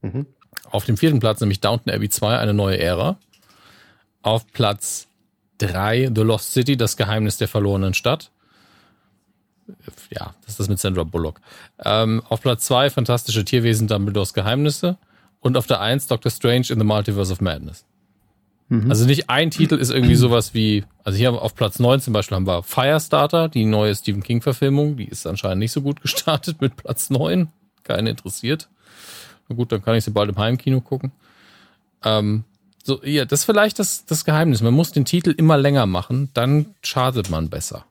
Mhm. 0.00 0.26
Auf 0.70 0.84
dem 0.84 0.96
vierten 0.96 1.18
Platz 1.18 1.40
nämlich 1.40 1.58
Downton 1.60 1.92
Abbey 1.92 2.08
2, 2.08 2.38
eine 2.38 2.54
neue 2.54 2.78
Ära. 2.78 3.18
Auf 4.22 4.46
Platz 4.52 5.08
3 5.58 6.12
The 6.14 6.22
Lost 6.22 6.52
City, 6.52 6.76
das 6.76 6.96
Geheimnis 6.96 7.36
der 7.36 7.48
verlorenen 7.48 7.94
Stadt. 7.94 8.30
Ja, 10.10 10.34
das 10.42 10.50
ist 10.50 10.60
das 10.60 10.68
mit 10.68 10.78
Sandra 10.78 11.04
Bullock. 11.04 11.40
Ähm, 11.84 12.22
auf 12.28 12.40
Platz 12.40 12.66
2 12.66 12.90
Fantastische 12.90 13.44
Tierwesen 13.44 13.88
Dumbledores 13.88 14.34
Geheimnisse. 14.34 14.98
Und 15.40 15.56
auf 15.56 15.66
der 15.66 15.80
1 15.80 16.08
Doctor 16.08 16.30
Strange 16.30 16.66
in 16.70 16.78
the 16.78 16.84
Multiverse 16.84 17.32
of 17.32 17.40
Madness. 17.40 17.84
Mhm. 18.68 18.90
Also 18.90 19.06
nicht 19.06 19.30
ein 19.30 19.50
Titel 19.50 19.76
ist 19.76 19.90
irgendwie 19.90 20.14
sowas 20.14 20.52
wie, 20.52 20.84
also 21.04 21.16
hier 21.16 21.32
auf 21.32 21.54
Platz 21.54 21.78
9 21.78 22.00
zum 22.00 22.12
Beispiel 22.12 22.36
haben 22.36 22.46
wir 22.46 22.62
Firestarter, 22.62 23.48
die 23.48 23.64
neue 23.64 23.94
Stephen 23.94 24.22
King-Verfilmung, 24.22 24.96
die 24.96 25.08
ist 25.08 25.26
anscheinend 25.26 25.60
nicht 25.60 25.72
so 25.72 25.80
gut 25.80 26.00
gestartet 26.02 26.60
mit 26.60 26.76
Platz 26.76 27.10
9. 27.10 27.48
Keinen 27.82 28.06
interessiert. 28.06 28.68
Na 29.48 29.56
gut, 29.56 29.72
dann 29.72 29.82
kann 29.82 29.94
ich 29.94 30.04
sie 30.04 30.10
bald 30.10 30.28
im 30.28 30.36
Heimkino 30.36 30.80
gucken. 30.80 31.12
Ähm, 32.04 32.44
so, 32.84 33.02
ja, 33.02 33.24
das 33.24 33.40
ist 33.40 33.44
vielleicht 33.44 33.78
das, 33.78 34.04
das 34.04 34.24
Geheimnis. 34.24 34.60
Man 34.60 34.74
muss 34.74 34.92
den 34.92 35.04
Titel 35.04 35.30
immer 35.30 35.56
länger 35.56 35.86
machen, 35.86 36.30
dann 36.34 36.74
schadet 36.82 37.30
man 37.30 37.48
besser. 37.48 37.86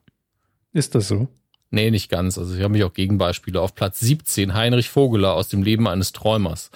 Ist 0.72 0.94
das 0.94 1.08
so? 1.08 1.28
Nee, 1.70 1.90
nicht 1.90 2.10
ganz. 2.10 2.38
Also 2.38 2.54
ich 2.54 2.62
habe 2.62 2.72
mich 2.72 2.84
auch 2.84 2.94
Gegenbeispiele. 2.94 3.60
Auf 3.60 3.74
Platz 3.74 4.00
17 4.00 4.54
Heinrich 4.54 4.88
Vogeler 4.94 5.34
aus 5.34 5.48
dem 5.48 5.62
Leben 5.62 5.86
eines 5.86 6.12
Träumers. 6.12 6.70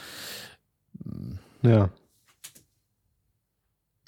Ja. 1.62 1.90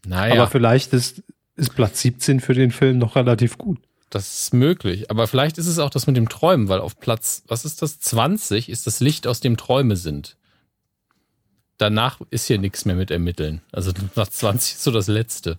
Naja. 0.07 0.35
Aber 0.35 0.51
vielleicht 0.51 0.93
ist, 0.93 1.23
ist 1.57 1.75
Platz 1.75 2.03
17 2.03 2.41
für 2.41 2.55
den 2.55 2.71
Film 2.71 2.99
noch 2.99 3.17
relativ 3.17 3.57
gut. 3.57 3.79
Das 4.11 4.43
ist 4.43 4.55
möglich. 4.55 5.11
Aber 5.11 5.27
vielleicht 5.27 5.59
ist 5.59 5.67
es 5.67 5.79
auch 5.79 5.91
das 5.91 6.07
mit 6.07 6.17
dem 6.17 6.29
Träumen, 6.29 6.69
weil 6.69 6.81
auf 6.81 7.01
Platz, 7.01 7.43
was 7.49 7.65
ist 7.65 7.83
das? 7.83 7.99
20 7.99 8.69
ist 8.69 8.87
das 8.87 9.01
Licht, 9.01 9.27
aus 9.27 9.41
dem 9.41 9.57
Träume 9.57 9.97
sind. 9.97 10.37
Danach 11.79 12.21
ist 12.31 12.47
hier 12.47 12.59
nichts 12.59 12.85
mehr 12.85 12.95
mit 12.95 13.11
ermitteln. 13.11 13.63
Also 13.73 13.93
nach 14.15 14.29
20 14.29 14.75
ist 14.75 14.83
so 14.83 14.91
das 14.91 15.09
Letzte. 15.09 15.59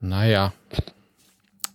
Naja. 0.00 0.52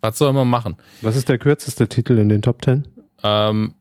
Was 0.05 0.19
soll 0.19 0.33
man 0.33 0.47
machen? 0.47 0.77
Was 1.01 1.15
ist 1.15 1.29
der 1.29 1.39
kürzeste 1.39 1.87
Titel 1.87 2.19
in 2.19 2.29
den 2.29 2.43
Top 2.43 2.63
10? 2.63 2.87
Ähm, 3.23 3.73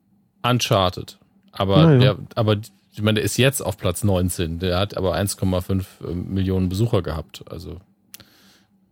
Uncharted. 0.43 1.19
Aber, 1.53 1.93
ja. 1.93 1.99
der, 1.99 2.19
aber 2.35 2.57
ich 2.93 3.03
meine, 3.03 3.17
der 3.17 3.25
ist 3.25 3.37
jetzt 3.37 3.61
auf 3.61 3.77
Platz 3.77 4.05
19. 4.05 4.59
Der 4.59 4.79
hat 4.79 4.97
aber 4.97 5.15
1,5 5.15 5.85
äh, 6.01 6.15
Millionen 6.15 6.71
Besucher 6.71 7.03
gehabt. 7.03 7.45
Also 7.51 7.79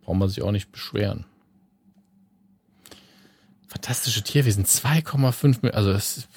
braucht 0.03 0.19
man 0.19 0.29
sich 0.29 0.43
auch 0.43 0.51
nicht 0.51 0.73
beschweren. 0.73 1.25
Fantastische 3.69 4.23
Tierwesen, 4.23 4.67
2,5 4.67 5.47
Millionen. 5.47 5.75
Also 5.75 5.93
das, 5.95 6.29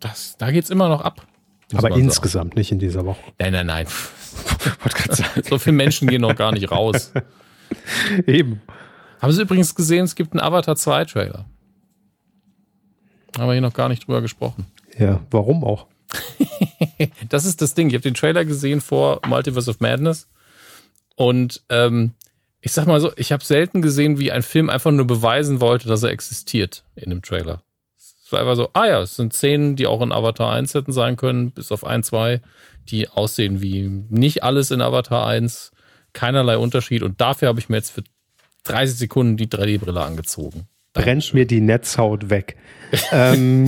das, 0.00 0.38
da 0.38 0.50
geht's 0.50 0.70
immer 0.70 0.88
noch 0.88 1.02
ab. 1.02 1.26
Aber 1.74 1.90
insgesamt, 1.94 2.56
nicht 2.56 2.72
in 2.72 2.78
dieser 2.78 3.04
Woche. 3.04 3.20
Nein, 3.38 3.52
nein, 3.52 3.66
nein. 3.66 3.86
so 5.48 5.58
viele 5.58 5.76
Menschen 5.76 6.08
gehen 6.08 6.22
noch 6.22 6.34
gar 6.34 6.52
nicht 6.52 6.70
raus. 6.70 7.12
Eben. 8.26 8.62
Haben 9.20 9.32
Sie 9.32 9.42
übrigens 9.42 9.74
gesehen, 9.74 10.04
es 10.04 10.14
gibt 10.14 10.32
einen 10.32 10.40
Avatar 10.40 10.76
2 10.76 11.04
Trailer. 11.04 11.44
Haben 13.38 13.46
wir 13.46 13.52
hier 13.52 13.60
noch 13.60 13.74
gar 13.74 13.88
nicht 13.88 14.06
drüber 14.06 14.22
gesprochen. 14.22 14.66
Ja, 14.98 15.20
warum 15.30 15.62
auch? 15.62 15.86
das 17.28 17.44
ist 17.44 17.60
das 17.62 17.74
Ding. 17.74 17.88
Ich 17.88 17.94
habe 17.94 18.02
den 18.02 18.14
Trailer 18.14 18.44
gesehen 18.44 18.80
vor 18.80 19.20
Multiverse 19.26 19.70
of 19.70 19.80
Madness. 19.80 20.26
Und 21.16 21.62
ähm, 21.68 22.12
ich 22.60 22.72
sag 22.72 22.86
mal 22.86 23.00
so, 23.00 23.12
ich 23.16 23.30
habe 23.30 23.44
selten 23.44 23.82
gesehen, 23.82 24.18
wie 24.18 24.32
ein 24.32 24.42
Film 24.42 24.70
einfach 24.70 24.90
nur 24.90 25.06
beweisen 25.06 25.60
wollte, 25.60 25.88
dass 25.88 26.02
er 26.02 26.10
existiert 26.10 26.84
in 26.94 27.10
dem 27.10 27.22
Trailer. 27.22 27.62
Es 27.96 28.32
war 28.32 28.40
einfach 28.40 28.56
so, 28.56 28.70
ah 28.72 28.86
ja, 28.86 29.00
es 29.00 29.16
sind 29.16 29.32
Szenen, 29.32 29.76
die 29.76 29.86
auch 29.86 30.02
in 30.02 30.12
Avatar 30.12 30.52
1 30.52 30.74
hätten 30.74 30.92
sein 30.92 31.16
können, 31.16 31.50
bis 31.52 31.72
auf 31.72 31.84
ein, 31.84 32.02
zwei, 32.02 32.40
die 32.88 33.08
aussehen 33.08 33.60
wie 33.60 33.88
nicht 34.08 34.42
alles 34.42 34.70
in 34.70 34.80
Avatar 34.80 35.26
1, 35.26 35.72
keinerlei 36.12 36.56
Unterschied. 36.56 37.02
Und 37.02 37.20
dafür 37.20 37.48
habe 37.48 37.60
ich 37.60 37.68
mir 37.68 37.76
jetzt 37.76 37.90
für 37.90 38.02
30 38.64 38.98
Sekunden 38.98 39.36
die 39.36 39.46
3D-Brille 39.46 40.02
angezogen. 40.02 40.66
Brennt 40.92 41.32
mir 41.34 41.46
die 41.46 41.60
Netzhaut 41.60 42.30
weg. 42.30 42.56
ähm, 43.12 43.66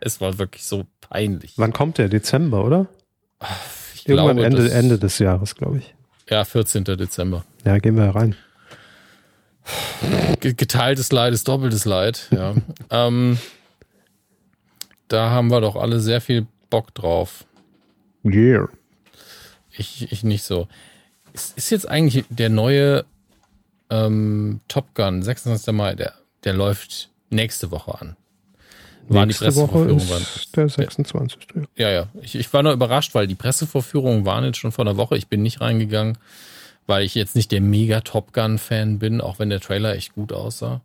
es 0.00 0.20
war 0.20 0.38
wirklich 0.38 0.64
so 0.64 0.84
peinlich. 1.00 1.54
Wann 1.56 1.72
kommt 1.72 1.98
der? 1.98 2.08
Dezember, 2.08 2.64
oder? 2.64 2.86
Ich 3.94 4.08
Irgendwann 4.08 4.36
glaube, 4.36 4.46
Ende, 4.46 4.70
Ende 4.72 4.98
des 4.98 5.18
Jahres, 5.18 5.54
glaube 5.54 5.78
ich. 5.78 5.94
Ja, 6.28 6.44
14. 6.44 6.84
Dezember. 6.84 7.44
Ja, 7.64 7.78
gehen 7.78 7.96
wir 7.96 8.14
rein. 8.14 8.36
Geteiltes 10.40 11.12
Leid 11.12 11.34
ist 11.34 11.48
doppeltes 11.48 11.84
Leid, 11.84 12.28
ja. 12.30 12.54
ähm, 12.90 13.38
da 15.08 15.30
haben 15.30 15.48
wir 15.48 15.60
doch 15.60 15.76
alle 15.76 16.00
sehr 16.00 16.20
viel 16.20 16.46
Bock 16.70 16.94
drauf. 16.94 17.44
Yeah. 18.24 18.68
Ich, 19.70 20.10
ich 20.12 20.22
nicht 20.24 20.44
so. 20.44 20.68
Ist, 21.32 21.56
ist 21.56 21.70
jetzt 21.70 21.88
eigentlich 21.88 22.24
der 22.28 22.48
neue 22.48 23.04
ähm, 23.90 24.60
Top 24.68 24.94
Gun, 24.94 25.22
26. 25.22 25.72
Mai, 25.74 25.94
der, 25.94 26.14
der 26.44 26.54
läuft 26.54 27.10
nächste 27.30 27.70
Woche 27.70 28.00
an. 28.00 28.16
Waren 29.08 29.26
Nächste 29.26 29.44
die 29.44 29.48
Pressevorführungen 29.48 30.08
Woche 30.08 30.22
ist 30.36 30.56
der 30.56 30.68
26. 30.68 31.38
Ja, 31.76 31.90
ja. 31.90 32.08
Ich, 32.22 32.36
ich 32.36 32.52
war 32.52 32.62
nur 32.62 32.72
überrascht, 32.72 33.14
weil 33.14 33.26
die 33.26 33.34
Pressevorführungen 33.34 34.24
waren 34.24 34.44
jetzt 34.44 34.58
schon 34.58 34.70
vor 34.70 34.86
einer 34.86 34.96
Woche. 34.96 35.16
Ich 35.16 35.26
bin 35.26 35.42
nicht 35.42 35.60
reingegangen, 35.60 36.16
weil 36.86 37.02
ich 37.02 37.16
jetzt 37.16 37.34
nicht 37.34 37.50
der 37.50 37.60
mega 37.60 38.02
Top 38.02 38.32
Gun-Fan 38.32 39.00
bin, 39.00 39.20
auch 39.20 39.40
wenn 39.40 39.50
der 39.50 39.60
Trailer 39.60 39.96
echt 39.96 40.14
gut 40.14 40.32
aussah. 40.32 40.80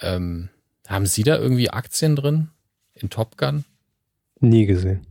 Ähm, 0.00 0.48
haben 0.88 1.04
Sie 1.04 1.22
da 1.22 1.36
irgendwie 1.36 1.68
Aktien 1.68 2.16
drin 2.16 2.48
in 2.94 3.10
Top 3.10 3.36
Gun? 3.36 3.64
Nie 4.40 4.64
gesehen. 4.64 5.06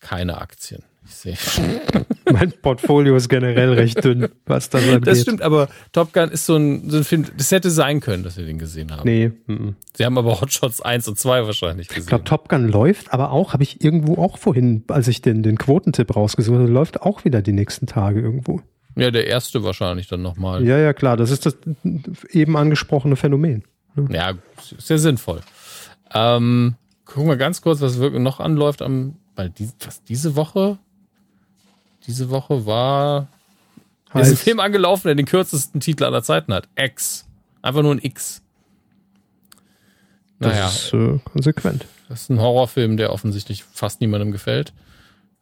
Keine 0.00 0.38
Aktien. 0.38 0.82
Ich 1.06 1.14
sehe. 1.14 1.38
mein 2.34 2.52
Portfolio 2.60 3.16
ist 3.16 3.28
generell 3.28 3.72
recht 3.72 4.04
dünn, 4.04 4.28
was 4.46 4.70
das 4.70 4.84
angeht. 4.84 5.06
Das 5.06 5.22
stimmt, 5.22 5.42
aber 5.42 5.68
Top 5.92 6.12
Gun 6.12 6.30
ist 6.30 6.46
so 6.46 6.56
ein, 6.56 6.90
so 6.90 6.98
ein 6.98 7.04
Film, 7.04 7.24
das 7.36 7.50
hätte 7.50 7.70
sein 7.70 8.00
können, 8.00 8.22
dass 8.22 8.36
wir 8.36 8.44
den 8.44 8.58
gesehen 8.58 8.90
haben. 8.90 9.08
Nee. 9.08 9.32
M 9.48 9.76
Sie 9.96 10.04
haben 10.04 10.18
aber 10.18 10.40
Hotshots 10.40 10.80
1 10.80 11.08
und 11.08 11.18
2 11.18 11.46
wahrscheinlich 11.46 11.88
gesehen. 11.88 12.02
Ich 12.02 12.08
glaube, 12.08 12.24
Top 12.24 12.48
Gun 12.48 12.68
läuft, 12.68 13.12
aber 13.12 13.30
auch, 13.30 13.52
habe 13.52 13.62
ich 13.62 13.84
irgendwo 13.84 14.16
auch 14.16 14.38
vorhin, 14.38 14.84
als 14.88 15.08
ich 15.08 15.22
den, 15.22 15.42
den 15.42 15.56
Quotentipp 15.56 16.14
rausgesucht 16.14 16.58
habe, 16.58 16.68
läuft 16.68 17.02
auch 17.02 17.24
wieder 17.24 17.42
die 17.42 17.52
nächsten 17.52 17.86
Tage 17.86 18.20
irgendwo. 18.20 18.60
Ja, 18.96 19.10
der 19.10 19.26
erste 19.26 19.64
wahrscheinlich 19.64 20.08
dann 20.08 20.22
nochmal. 20.22 20.64
Ja, 20.64 20.78
ja, 20.78 20.92
klar, 20.92 21.16
das 21.16 21.30
ist 21.30 21.46
das 21.46 21.56
eben 22.30 22.56
angesprochene 22.56 23.16
Phänomen. 23.16 23.64
Ne? 23.96 24.08
Ja, 24.10 24.34
sehr 24.78 24.98
sinnvoll. 24.98 25.40
Ähm, 26.12 26.74
gucken 27.04 27.28
wir 27.28 27.36
ganz 27.36 27.60
kurz, 27.60 27.80
was 27.80 27.98
wirklich 27.98 28.22
noch 28.22 28.40
anläuft 28.40 28.82
am, 28.82 29.16
weil 29.36 29.50
die, 29.50 29.68
was, 29.84 30.02
diese 30.04 30.36
Woche 30.36 30.78
diese 32.06 32.30
Woche 32.30 32.66
war 32.66 33.28
heißt, 34.12 34.32
ist 34.32 34.38
ein 34.40 34.42
Film 34.44 34.60
angelaufen, 34.60 35.08
der 35.08 35.14
den 35.14 35.26
kürzesten 35.26 35.80
Titel 35.80 36.04
aller 36.04 36.22
Zeiten 36.22 36.52
hat. 36.54 36.68
X. 36.76 37.26
Einfach 37.62 37.82
nur 37.82 37.94
ein 37.94 38.00
X. 38.02 38.42
Das 40.38 40.52
Naja. 40.52 40.66
ist 40.68 40.92
äh, 40.92 41.18
konsequent. 41.24 41.86
Das 42.08 42.22
ist 42.22 42.30
ein 42.30 42.40
Horrorfilm, 42.40 42.96
der 42.96 43.12
offensichtlich 43.12 43.64
fast 43.64 44.00
niemandem 44.00 44.30
gefällt. 44.32 44.72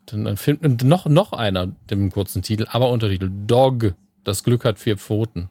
Dann 0.07 0.27
ein 0.27 0.37
Film, 0.37 0.59
noch, 0.83 1.07
noch 1.07 1.33
einer, 1.33 1.69
dem 1.91 2.11
kurzen 2.11 2.43
Titel, 2.43 2.67
aber 2.71 2.91
Untertitel. 2.91 3.31
Dog. 3.47 3.95
Das 4.25 4.45
Glück 4.45 4.65
hat 4.65 4.79
vier 4.79 4.97
Pfoten. 4.97 5.49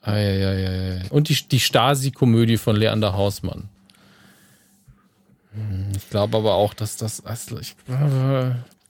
Eieieiei. 0.00 1.02
Und 1.10 1.28
die, 1.28 1.34
die 1.48 1.60
Stasi-Komödie 1.60 2.56
von 2.56 2.74
Leander 2.76 3.12
Hausmann. 3.12 3.68
Hm, 5.54 5.92
Ich 5.96 6.08
glaube 6.10 6.36
aber 6.38 6.54
auch, 6.54 6.74
dass 6.74 6.96
das, 6.96 7.24
also 7.24 7.58
ich, 7.58 7.76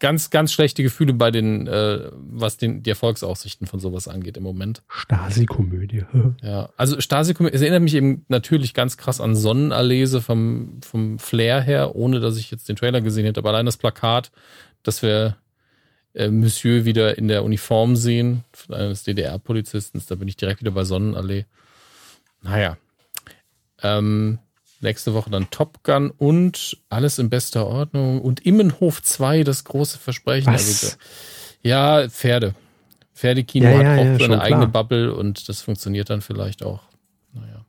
ganz, 0.03 0.31
ganz 0.31 0.53
schlechte 0.53 0.83
Gefühle 0.83 1.15
bei 1.15 1.31
den, 1.31 1.69
äh, 1.69 2.11
was 2.13 2.57
den, 2.57 2.83
die 2.83 2.91
Erfolgsaussichten 2.91 3.69
von 3.69 3.79
sowas 3.79 4.09
angeht 4.09 4.37
im 4.37 4.43
Moment. 4.43 4.83
Stasi-Komödie. 4.89 6.05
Ja, 6.43 6.71
also 6.77 7.01
Stasi, 7.01 7.35
es 7.53 7.61
erinnert 7.61 7.83
mich 7.83 7.95
eben 7.95 8.25
natürlich 8.29 8.75
ganz 8.75 8.97
krass 8.97 9.21
an 9.21 9.37
Sonnenalese 9.37 10.21
vom, 10.21 10.81
vom 10.83 11.21
Flair 11.21 11.61
her, 11.61 11.95
ohne 11.95 12.19
dass 12.19 12.37
ich 12.37 12.51
jetzt 12.51 12.69
den 12.69 12.75
Trailer 12.75 13.01
gesehen 13.01 13.25
hätte, 13.25 13.39
aber 13.39 13.51
allein 13.51 13.65
das 13.65 13.77
Plakat, 13.77 14.33
dass 14.83 15.03
wir 15.03 15.37
äh, 16.15 16.29
Monsieur 16.29 16.85
wieder 16.85 17.17
in 17.17 17.29
der 17.29 17.45
Uniform 17.45 17.95
sehen, 17.95 18.43
von 18.53 18.75
eines 18.75 19.05
DDR-Polizisten, 19.05 20.03
da 20.09 20.17
bin 20.17 20.27
ich 20.27 20.37
direkt 20.37 20.61
wieder 20.61 20.73
bei 20.73 20.83
Sonnenallee. 20.83 21.47
Naja. 22.43 22.77
Ähm, 23.83 24.41
nächste 24.83 25.15
Woche 25.15 25.31
dann 25.31 25.51
Top 25.51 25.83
Gun 25.85 26.11
und 26.11 26.77
alles 26.89 27.19
in 27.19 27.31
bester 27.31 27.67
Ordnung 27.67 28.21
und 28.21 28.45
Immenhof 28.45 29.03
2, 29.03 29.45
das 29.45 29.65
große 29.65 29.99
Versprechen. 29.99 30.53
Was? 30.53 30.85
Also, 30.85 30.97
ja, 31.63 32.09
Pferde. 32.09 32.55
Pferdekino 33.15 33.69
Ja, 33.69 33.79
hat 33.79 33.83
ja, 33.85 33.97
auch 33.97 34.05
ja, 34.05 34.19
seine 34.19 34.41
eigene. 34.41 34.69
Bubble 34.69 35.15
und 35.15 35.49
das 35.49 35.63
funktioniert 35.63 36.11
dann 36.11 36.23
vielleicht 36.23 36.65
auch. 36.65 36.81
Naja. 37.33 37.65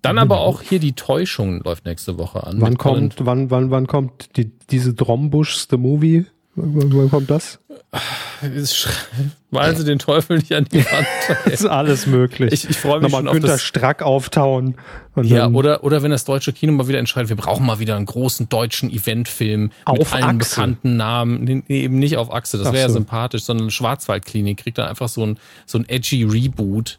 Dann 0.00 0.18
aber 0.18 0.40
auch 0.40 0.60
hier 0.60 0.80
die 0.80 0.92
Täuschung 0.92 1.62
läuft 1.62 1.86
nächste 1.86 2.18
Woche 2.18 2.44
an. 2.46 2.60
Wann 2.60 2.76
kommt, 2.76 3.24
wann, 3.24 3.50
wann, 3.50 3.70
wann 3.70 3.86
kommt 3.86 4.36
die, 4.36 4.52
diese 4.70 4.92
Drombusch, 4.92 5.66
the 5.70 5.78
Movie? 5.78 6.26
Wann, 6.56 7.10
kommt 7.10 7.30
das? 7.30 7.58
Malen 9.50 9.76
Sie 9.76 9.84
den 9.84 9.98
Teufel 9.98 10.38
nicht 10.38 10.52
an 10.52 10.66
die 10.70 10.84
Wand. 10.84 11.06
Ist 11.46 11.66
alles 11.66 12.06
möglich. 12.06 12.52
Ich, 12.52 12.70
ich 12.70 12.76
freue 12.76 13.00
mich 13.00 13.10
Nochmal 13.10 13.20
schon 13.20 13.28
auf 13.28 13.32
Günter 13.34 13.48
das. 13.48 13.62
Strack 13.62 14.02
auftauen. 14.02 14.76
Ja, 15.22 15.48
oder, 15.48 15.82
oder 15.84 16.02
wenn 16.02 16.10
das 16.10 16.24
deutsche 16.24 16.52
Kino 16.52 16.72
mal 16.72 16.88
wieder 16.88 16.98
entscheidet, 16.98 17.28
wir 17.28 17.36
brauchen 17.36 17.66
mal 17.66 17.78
wieder 17.78 17.96
einen 17.96 18.06
großen 18.06 18.48
deutschen 18.48 18.90
Eventfilm 18.90 19.70
Auf 19.84 19.98
mit 19.98 20.12
allen 20.12 20.40
Achse. 20.40 20.50
bekannten 20.56 20.96
Namen. 20.96 21.44
Nee, 21.44 21.62
eben 21.68 21.98
nicht 21.98 22.16
auf 22.16 22.32
Achse, 22.32 22.58
das 22.58 22.66
wäre 22.72 22.82
ja 22.82 22.88
so. 22.88 22.94
sympathisch, 22.94 23.42
sondern 23.44 23.70
Schwarzwaldklinik 23.70 24.58
kriegt 24.58 24.78
dann 24.78 24.88
einfach 24.88 25.08
so 25.08 25.24
ein, 25.24 25.38
so 25.66 25.78
ein 25.78 25.88
edgy 25.88 26.24
Reboot, 26.24 26.98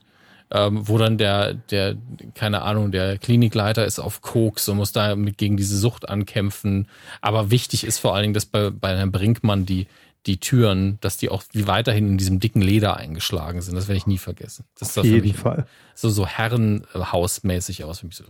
ähm, 0.55 0.87
wo 0.87 0.97
dann 0.97 1.17
der, 1.17 1.53
der, 1.53 1.95
keine 2.33 2.61
Ahnung, 2.61 2.91
der 2.91 3.17
Klinikleiter 3.17 3.85
ist 3.85 3.99
auf 3.99 4.21
Koks 4.21 4.69
und 4.69 4.77
muss 4.77 4.93
da 4.93 5.15
mit 5.15 5.37
gegen 5.37 5.57
diese 5.57 5.77
Sucht 5.77 6.07
ankämpfen. 6.07 6.87
Aber 7.19 7.51
wichtig 7.51 7.83
ist 7.83 7.99
vor 7.99 8.13
allen 8.13 8.23
Dingen, 8.23 8.33
dass 8.33 8.45
bei, 8.45 8.69
bei 8.69 8.95
Herrn 8.95 9.11
Brinkmann 9.11 9.65
die, 9.65 9.87
die 10.27 10.39
Türen, 10.39 10.97
dass 11.01 11.17
die 11.17 11.29
auch 11.29 11.43
wie 11.51 11.67
weiterhin 11.67 12.07
in 12.07 12.17
diesem 12.17 12.39
dicken 12.39 12.61
Leder 12.61 12.95
eingeschlagen 12.95 13.61
sind. 13.61 13.75
Das 13.75 13.89
werde 13.89 13.97
ich 13.97 14.07
nie 14.07 14.17
vergessen. 14.17 14.63
Das 14.79 14.93
sah 14.93 15.01
auf 15.01 15.07
jeden 15.07 15.33
Fall. 15.33 15.65
so, 15.93 16.09
so 16.09 16.25
herrenhausmäßig 16.25 17.83
aus. 17.83 17.99
Für 17.99 18.05
mich 18.05 18.15
so. 18.15 18.23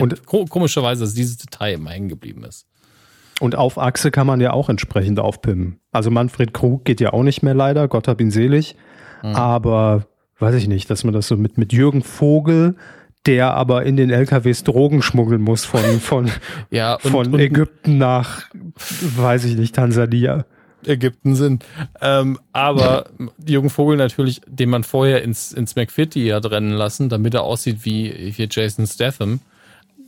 Und- 0.00 0.26
ko 0.26 0.44
komischerweise, 0.46 1.04
dass 1.04 1.14
dieses 1.14 1.36
Detail 1.36 1.74
immer 1.74 1.90
hängen 1.90 2.08
geblieben 2.08 2.42
ist. 2.44 2.66
Und 3.40 3.54
auf 3.54 3.78
Achse 3.78 4.10
kann 4.10 4.26
man 4.26 4.40
ja 4.40 4.52
auch 4.52 4.68
entsprechend 4.68 5.20
aufpimmen. 5.20 5.80
Also 5.92 6.10
Manfred 6.10 6.52
Krug 6.54 6.84
geht 6.84 7.00
ja 7.00 7.12
auch 7.12 7.22
nicht 7.22 7.42
mehr 7.42 7.54
leider, 7.54 7.88
Gott 7.88 8.08
hab 8.08 8.20
ihn 8.20 8.30
selig. 8.30 8.76
Mhm. 9.22 9.34
Aber 9.36 10.06
weiß 10.38 10.54
ich 10.56 10.68
nicht, 10.68 10.90
dass 10.90 11.04
man 11.04 11.14
das 11.14 11.28
so 11.28 11.36
mit, 11.36 11.58
mit 11.58 11.72
Jürgen 11.72 12.02
Vogel, 12.02 12.76
der 13.26 13.54
aber 13.54 13.84
in 13.84 13.96
den 13.96 14.10
LKWs 14.10 14.64
Drogen 14.64 15.02
schmuggeln 15.02 15.40
muss 15.40 15.64
von, 15.64 15.84
von, 16.00 16.30
Ja, 16.70 16.94
und, 16.94 17.10
von 17.10 17.38
Ägypten 17.38 17.98
nach, 17.98 18.44
weiß 19.16 19.44
ich 19.44 19.56
nicht, 19.56 19.74
Tansania. 19.74 20.44
Ägypten 20.84 21.36
sind. 21.36 21.64
Ähm, 22.00 22.40
aber 22.52 23.06
Jürgen 23.46 23.70
Vogel 23.70 23.96
natürlich, 23.96 24.40
den 24.46 24.68
man 24.70 24.82
vorher 24.82 25.22
ins, 25.22 25.52
ins 25.52 25.76
McFitty 25.76 26.28
hat 26.28 26.50
rennen 26.50 26.72
lassen, 26.72 27.08
damit 27.08 27.34
er 27.34 27.44
aussieht 27.44 27.84
wie, 27.84 28.34
wie 28.36 28.48
Jason 28.50 28.86
Statham. 28.86 29.40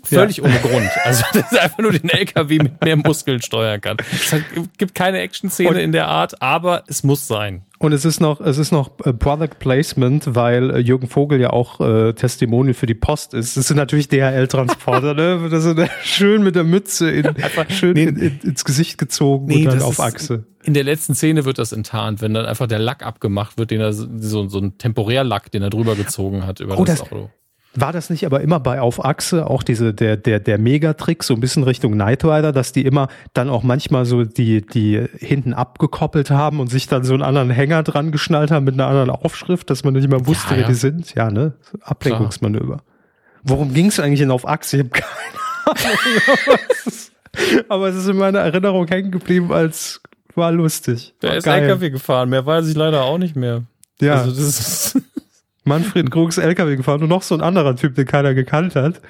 Völlig 0.07 0.43
ohne 0.43 0.59
Grund. 0.59 0.91
Also, 1.05 1.25
dass 1.33 1.53
er 1.53 1.63
einfach 1.63 1.79
nur 1.79 1.93
den 1.93 2.09
LKW 2.09 2.59
mit 2.59 2.85
mehr 2.85 2.97
Muskeln 2.97 3.43
steuern 3.43 3.81
kann. 3.81 3.97
Es 4.13 4.33
hat, 4.33 4.43
gibt 4.79 4.95
keine 4.95 5.19
Action-Szene 5.21 5.83
in 5.83 5.93
der 5.93 6.09
Art, 6.09 6.41
aber 6.43 6.85
es 6.87 7.03
muss 7.03 7.27
sein. 7.27 7.63
Und 7.79 7.93
es 7.93 8.05
ist 8.05 8.21
noch, 8.21 8.41
es 8.41 8.57
ist 8.57 8.73
noch 8.73 8.93
äh, 9.05 9.13
Product 9.13 9.59
Placement, 9.59 10.35
weil 10.35 10.71
äh, 10.71 10.79
Jürgen 10.79 11.09
Vogel 11.09 11.41
ja 11.41 11.51
auch 11.51 11.81
äh, 11.81 12.15
Testimonial 12.15 12.73
für 12.73 12.87
die 12.87 12.95
Post 12.95 13.35
ist. 13.35 13.57
Das 13.57 13.67
sind 13.69 13.77
natürlich 13.77 14.09
DHL-Transporter, 14.09 15.15
ne? 15.15 15.49
Das 15.51 15.65
sind, 15.65 15.79
äh, 15.79 15.89
schön 16.03 16.43
mit 16.43 16.55
der 16.55 16.65
Mütze 16.65 17.11
in, 17.11 17.35
schön 17.69 17.93
nee. 17.93 18.05
in, 18.05 18.17
in, 18.17 18.41
ins 18.43 18.65
Gesicht 18.65 18.97
gezogen 18.97 19.53
und 19.53 19.65
dann 19.65 19.83
auf 19.83 20.01
Achse. 20.01 20.45
In 20.63 20.73
der 20.73 20.85
letzten 20.85 21.15
Szene 21.15 21.45
wird 21.45 21.59
das 21.59 21.73
enttarnt, 21.73 22.23
wenn 22.23 22.33
dann 22.33 22.47
einfach 22.47 22.67
der 22.67 22.79
Lack 22.79 23.05
abgemacht 23.05 23.59
wird, 23.59 23.71
den 23.71 23.81
er 23.81 23.93
so, 23.93 24.49
so 24.49 24.59
ein 24.59 24.79
Temporärlack, 24.79 25.51
den 25.51 25.63
er 25.63 25.69
drüber 25.69 25.95
gezogen 25.95 26.47
hat 26.47 26.61
über 26.61 26.79
Oh, 26.79 26.85
das, 26.85 27.01
das- 27.01 27.13
Auto. 27.13 27.31
War 27.77 27.93
das 27.93 28.09
nicht 28.11 28.25
aber 28.25 28.41
immer 28.41 28.61
bei 28.61 28.81
Auf 28.81 29.05
Achse 29.05 29.49
auch 29.51 29.63
diese, 29.65 29.93
der, 29.95 30.17
der, 30.17 30.39
der 30.41 30.59
Megatrick, 30.59 31.25
so 31.25 31.35
ein 31.35 31.41
bisschen 31.41 31.65
Richtung 31.65 31.93
Knight 31.93 32.25
Rider, 32.25 32.53
dass 32.53 32.73
die 32.73 32.85
immer 32.85 33.09
dann 33.33 33.49
auch 33.51 33.63
manchmal 33.65 34.05
so 34.07 34.25
die, 34.25 34.65
die 34.65 35.05
hinten 35.19 35.55
abgekoppelt 35.55 36.31
haben 36.31 36.61
und 36.61 36.69
sich 36.69 36.87
dann 36.87 37.03
so 37.05 37.15
einen 37.15 37.23
anderen 37.25 37.51
Hänger 37.51 37.83
dran 37.83 38.13
geschnallt 38.13 38.51
haben 38.51 38.65
mit 38.65 38.75
einer 38.75 38.87
anderen 38.87 39.11
Aufschrift, 39.11 39.71
dass 39.71 39.83
man 39.83 39.95
nicht 39.95 40.09
mehr 40.09 40.27
wusste, 40.27 40.51
Ja, 40.51 40.57
wer 40.57 40.63
ja. 40.63 40.69
die 40.69 40.75
sind? 40.75 41.15
Ja, 41.15 41.31
ne? 41.31 41.55
Ablenkungsmanöver. 41.83 42.83
Worum 43.43 43.75
ging 43.75 43.87
es 43.87 43.99
eigentlich 43.99 44.21
in 44.21 44.31
Auf 44.31 44.47
Achse? 44.47 44.77
Ich 44.77 44.83
habe 44.85 44.91
keine 44.91 45.07
Ahnung. 45.67 46.17
aber 46.47 46.59
es 46.71 46.87
ist- 46.87 47.13
aber 47.69 47.89
es 47.89 47.97
ist 47.97 48.09
in 48.09 48.17
meiner 48.17 48.39
Erinnerung 48.41 48.87
hängen 48.87 49.11
geblieben 49.11 49.53
als 49.53 50.01
war 50.37 50.53
lustig. 50.53 51.15
Der 51.23 51.31
War 51.31 51.37
ist 51.39 51.45
geil. 51.45 51.63
LKW 51.65 51.91
gefahren, 51.91 52.29
mehr 52.29 52.45
weiß 52.47 52.69
ich 52.69 52.77
leider 52.77 53.03
auch 53.03 53.19
nicht 53.19 53.35
mehr. 53.37 53.63
Ja. 54.01 54.15
Also 54.23 54.31
das 54.31 54.39
ist, 54.95 55.01
Manfred 55.65 56.11
Krugs 56.11 56.39
LKW 56.39 56.77
gefahren 56.77 57.03
und 57.03 57.09
noch 57.09 57.23
so 57.23 57.35
ein 57.35 57.41
anderer 57.41 57.77
Typ, 57.77 57.95
den 57.95 58.07
keiner 58.07 58.35
gekannt 58.35 58.75
hat. 58.77 59.01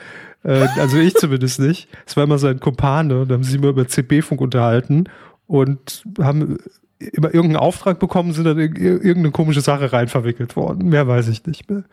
Äh, 0.45 0.67
also 0.79 0.99
ich 0.99 1.15
zumindest 1.15 1.61
nicht. 1.61 1.89
Es 2.07 2.17
war 2.17 2.25
immer 2.25 2.39
sein 2.39 2.61
Kumpane 2.61 3.21
und 3.23 3.33
haben 3.33 3.43
sie 3.45 3.57
immer 3.57 3.69
über 3.69 3.87
CB-Funk 3.89 4.41
unterhalten 4.41 5.05
und 5.47 6.05
haben 6.21 6.59
immer 6.99 7.29
irgendeinen 7.35 7.57
Auftrag 7.57 7.99
bekommen, 7.99 8.33
sind 8.33 8.45
dann 8.45 8.59
ir- 8.59 8.77
irgendeine 8.79 9.31
komische 9.33 9.61
Sache 9.61 9.93
rein 9.93 10.09
verwickelt 10.09 10.57
worden. 10.57 10.89
Mehr 10.89 11.07
weiß 11.09 11.29
ich 11.29 11.45
nicht 11.47 11.69
mehr. 11.69 11.85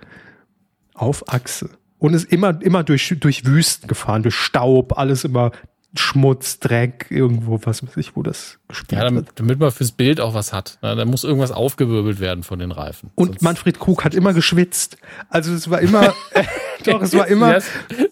Auf 0.93 1.27
Achse. 1.33 1.69
Und 1.97 2.13
ist 2.13 2.31
immer, 2.31 2.59
immer 2.61 2.83
durch, 2.83 3.15
durch 3.19 3.45
Wüsten 3.45 3.87
gefahren, 3.87 4.23
durch 4.23 4.35
Staub, 4.35 4.97
alles 4.97 5.23
immer 5.23 5.51
Schmutz, 5.95 6.59
Dreck, 6.59 7.07
irgendwo, 7.09 7.59
was 7.63 7.83
weiß 7.83 7.97
ich, 7.97 8.15
wo 8.15 8.23
das 8.23 8.59
gespielt 8.69 8.93
ja, 8.93 8.99
wird. 9.03 9.11
damit, 9.11 9.31
damit 9.35 9.59
man 9.59 9.71
fürs 9.71 9.91
Bild 9.91 10.21
auch 10.21 10.33
was 10.33 10.53
hat. 10.53 10.77
Ja, 10.81 10.95
da 10.95 11.03
muss 11.03 11.25
irgendwas 11.25 11.51
aufgewirbelt 11.51 12.21
werden 12.21 12.43
von 12.43 12.59
den 12.59 12.71
Reifen. 12.71 13.11
Und 13.15 13.27
Sonst- 13.27 13.41
Manfred 13.41 13.79
Krug 13.79 14.05
hat 14.05 14.15
immer 14.15 14.33
geschwitzt. 14.33 14.97
Also 15.29 15.53
es 15.53 15.69
war 15.69 15.81
immer, 15.81 16.13
doch, 16.85 17.01
es 17.01 17.13
war 17.13 17.27
immer, 17.27 17.59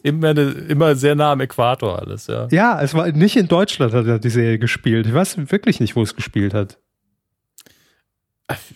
immer, 0.04 0.30
eine, 0.30 0.42
immer 0.42 0.96
sehr 0.96 1.16
nah 1.16 1.32
am 1.32 1.40
Äquator 1.40 2.00
alles, 2.00 2.28
ja. 2.28 2.48
Ja, 2.52 2.82
es 2.82 2.94
war 2.94 3.10
nicht 3.12 3.38
in 3.38 3.48
Deutschland 3.48 3.94
hat 3.94 4.06
er 4.06 4.20
die 4.20 4.30
Serie 4.30 4.60
gespielt. 4.60 5.08
Ich 5.08 5.14
weiß 5.14 5.38
wirklich 5.52 5.80
nicht, 5.80 5.96
wo 5.96 6.04
es 6.04 6.16
gespielt 6.16 6.54
hat. 6.54 6.78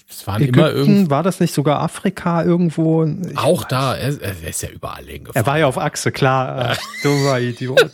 Es 0.08 0.28
waren 0.28 0.42
immer 0.44 0.70
Ägypten, 0.70 0.92
irgendwie. 0.92 1.10
war 1.10 1.24
das 1.24 1.40
nicht 1.40 1.54
sogar 1.54 1.82
Afrika 1.82 2.44
irgendwo? 2.44 3.04
Ich 3.06 3.38
Auch 3.38 3.64
da, 3.64 3.96
er, 3.96 4.22
er 4.22 4.48
ist 4.48 4.62
ja 4.62 4.70
überall 4.70 5.04
hingefahren. 5.04 5.44
Er 5.44 5.48
war 5.48 5.58
ja 5.58 5.66
auf 5.66 5.80
Achse, 5.80 6.12
klar. 6.12 6.78
Dummer 7.04 7.40
Idiot. 7.40 7.92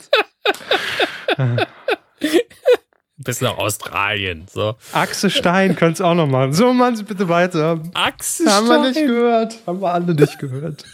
Bis 3.18 3.42
nach 3.42 3.58
Australien. 3.58 4.46
So. 4.52 4.76
Achse 4.94 5.30
Stein 5.30 5.76
könnte 5.76 5.94
es 5.94 6.02
auch 6.02 6.16
noch 6.16 6.28
machen. 6.28 6.54
So, 6.54 6.74
machen 6.74 6.96
Sie 6.96 7.04
bitte 7.04 7.30
weiter. 7.30 7.82
Achse 7.94 8.46
Haben 8.46 8.68
wir 8.68 8.90
nicht 8.90 9.00
gehört. 9.00 9.60
Haben 9.68 9.82
wir 9.82 9.94
alle 9.94 10.16
nicht 10.16 10.40
gehört. 10.40 10.86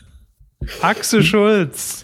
Achse 0.81 1.23
Schulz. 1.23 2.03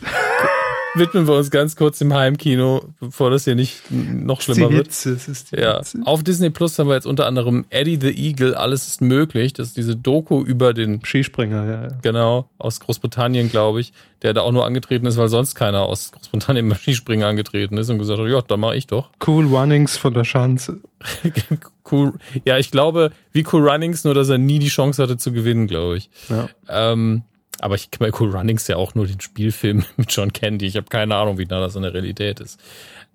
Widmen 0.95 1.25
wir 1.27 1.35
uns 1.35 1.49
ganz 1.51 1.75
kurz 1.75 1.99
dem 1.99 2.13
Heimkino, 2.13 2.83
bevor 2.99 3.29
das 3.29 3.45
hier 3.45 3.55
nicht 3.55 3.89
noch 3.89 4.39
Die 4.39 4.45
schlimmer 4.53 4.71
wird. 4.71 4.87
Hitze, 4.87 5.13
es 5.13 5.27
ist 5.27 5.51
die 5.51 5.57
Ja, 5.61 5.77
Hitze. 5.77 5.99
auf 6.05 6.21
Disney 6.23 6.49
Plus 6.49 6.77
haben 6.79 6.89
wir 6.89 6.95
jetzt 6.95 7.05
unter 7.07 7.27
anderem 7.27 7.65
Eddie 7.69 7.97
the 8.01 8.09
Eagle, 8.11 8.55
alles 8.55 8.87
ist 8.87 9.01
möglich. 9.01 9.53
Das 9.53 9.67
ist 9.69 9.77
diese 9.77 9.95
Doku 9.95 10.41
über 10.43 10.73
den, 10.73 11.03
Skispringer, 11.03 11.65
ja. 11.65 11.81
ja. 11.83 11.87
genau, 12.01 12.49
aus 12.57 12.79
Großbritannien, 12.81 13.49
glaube 13.49 13.79
ich, 13.79 13.93
der 14.21 14.33
da 14.33 14.41
auch 14.41 14.51
nur 14.51 14.65
angetreten 14.65 15.05
ist, 15.05 15.17
weil 15.17 15.29
sonst 15.29 15.55
keiner 15.55 15.83
aus 15.83 16.11
Großbritannien 16.11 16.67
beim 16.67 16.77
Skispringen 16.77 17.25
angetreten 17.25 17.77
ist 17.77 17.89
und 17.89 17.97
gesagt 17.97 18.19
hat, 18.19 18.27
ja, 18.27 18.41
dann 18.41 18.59
mache 18.59 18.75
ich 18.75 18.87
doch. 18.87 19.09
Cool 19.25 19.45
Runnings 19.45 19.95
von 19.97 20.13
der 20.13 20.25
Schanze. 20.25 20.81
cool. 21.91 22.13
Ja, 22.45 22.57
ich 22.57 22.69
glaube, 22.69 23.11
wie 23.31 23.45
Cool 23.51 23.67
Runnings, 23.67 24.03
nur 24.03 24.13
dass 24.13 24.29
er 24.29 24.37
nie 24.37 24.59
die 24.59 24.67
Chance 24.67 25.01
hatte 25.01 25.17
zu 25.17 25.31
gewinnen, 25.31 25.67
glaube 25.67 25.97
ich. 25.97 26.09
Ja. 26.29 26.49
Ähm, 26.69 27.23
aber 27.61 27.75
ich 27.75 27.91
kenne 27.91 28.11
bei 28.11 28.19
Cool 28.19 28.35
Runnings 28.35 28.67
ja 28.67 28.75
auch 28.75 28.95
nur 28.95 29.07
den 29.07 29.21
Spielfilm 29.21 29.85
mit 29.97 30.11
John 30.11 30.33
Candy. 30.33 30.65
Ich 30.65 30.75
habe 30.75 30.87
keine 30.87 31.15
Ahnung, 31.15 31.37
wie 31.37 31.45
nah 31.45 31.59
das 31.59 31.75
in 31.75 31.83
der 31.83 31.93
Realität 31.93 32.39
ist. 32.39 32.59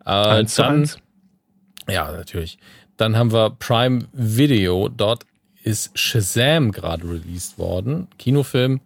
Äh, 0.05 0.11
Eins 0.11 0.55
dann, 0.55 0.81
eins. 0.81 0.99
ja, 1.89 2.11
natürlich. 2.13 2.59
Dann 2.97 3.17
haben 3.17 3.33
wir 3.33 3.51
Prime 3.51 4.07
Video. 4.13 4.89
Dort 4.89 5.27
ist 5.63 5.99
Shazam 5.99 6.73
gerade 6.73 7.05
released 7.05 7.59
worden. 7.59 8.09
Kinofilm. 8.19 8.81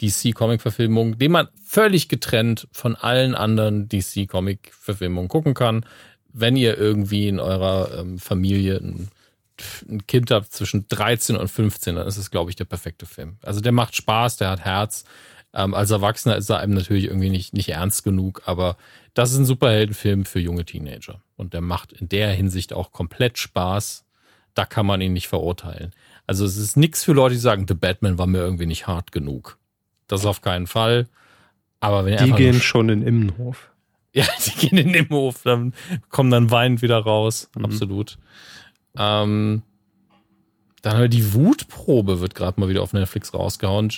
DC-Comic-Verfilmungen, 0.00 1.18
den 1.18 1.32
man 1.32 1.48
völlig 1.64 2.08
getrennt 2.08 2.68
von 2.72 2.96
allen 2.96 3.34
anderen 3.34 3.88
DC-Comic-Verfilmungen 3.88 5.28
gucken 5.28 5.54
kann. 5.54 5.86
Wenn 6.32 6.56
ihr 6.56 6.76
irgendwie 6.76 7.28
in 7.28 7.40
eurer 7.40 7.98
ähm, 7.98 8.18
Familie 8.18 8.76
ein, 8.76 9.08
ein, 9.88 10.06
Kind 10.06 10.30
habt 10.30 10.52
zwischen 10.52 10.86
13 10.88 11.36
und 11.36 11.48
15, 11.48 11.96
dann 11.96 12.06
ist 12.06 12.16
es, 12.16 12.30
glaube 12.30 12.50
ich, 12.50 12.56
der 12.56 12.64
perfekte 12.64 13.06
Film. 13.06 13.36
Also 13.42 13.60
der 13.60 13.72
macht 13.72 13.96
Spaß, 13.96 14.36
der 14.36 14.50
hat 14.50 14.60
Herz. 14.60 15.04
Ähm, 15.54 15.74
als 15.74 15.90
Erwachsener 15.90 16.36
ist 16.36 16.50
er 16.50 16.58
einem 16.58 16.74
natürlich 16.74 17.04
irgendwie 17.04 17.30
nicht, 17.30 17.54
nicht 17.54 17.70
ernst 17.70 18.04
genug, 18.04 18.42
aber 18.44 18.76
das 19.14 19.32
ist 19.32 19.38
ein 19.38 19.46
Superheldenfilm 19.46 20.26
für 20.26 20.40
junge 20.40 20.64
Teenager. 20.64 21.22
Und 21.36 21.54
der 21.54 21.62
macht 21.62 21.92
in 21.92 22.08
der 22.08 22.32
Hinsicht 22.32 22.72
auch 22.72 22.92
komplett 22.92 23.38
Spaß. 23.38 24.04
Da 24.54 24.66
kann 24.66 24.86
man 24.86 25.00
ihn 25.00 25.14
nicht 25.14 25.28
verurteilen. 25.28 25.92
Also 26.26 26.44
es 26.44 26.56
ist 26.56 26.76
nichts 26.76 27.04
für 27.04 27.12
Leute, 27.12 27.34
die 27.34 27.40
sagen, 27.40 27.66
The 27.68 27.74
Batman 27.74 28.18
war 28.18 28.26
mir 28.26 28.38
irgendwie 28.38 28.66
nicht 28.66 28.86
hart 28.86 29.12
genug. 29.12 29.58
Das 30.08 30.26
auf 30.26 30.42
keinen 30.42 30.66
Fall. 30.66 31.08
Aber 31.80 32.04
wenn 32.04 32.16
die 32.18 32.32
gehen 32.32 32.60
schon 32.60 32.88
in 32.88 33.02
Immenhof. 33.02 33.70
Ja, 34.12 34.24
die 34.46 34.68
gehen 34.68 34.78
in 34.78 34.94
Immenhof, 34.94 35.42
dann 35.42 35.74
kommen 36.08 36.30
dann 36.30 36.50
weinend 36.50 36.80
wieder 36.80 36.96
raus. 36.96 37.50
Mhm. 37.54 37.66
Absolut. 37.66 38.16
Ähm, 38.98 39.62
dann 40.82 40.92
haben 40.94 41.02
wir 41.02 41.08
die 41.08 41.34
Wutprobe, 41.34 42.20
wird 42.20 42.34
gerade 42.34 42.60
mal 42.60 42.68
wieder 42.68 42.82
auf 42.82 42.92
Netflix 42.92 43.34
rausgehauen. 43.34 43.90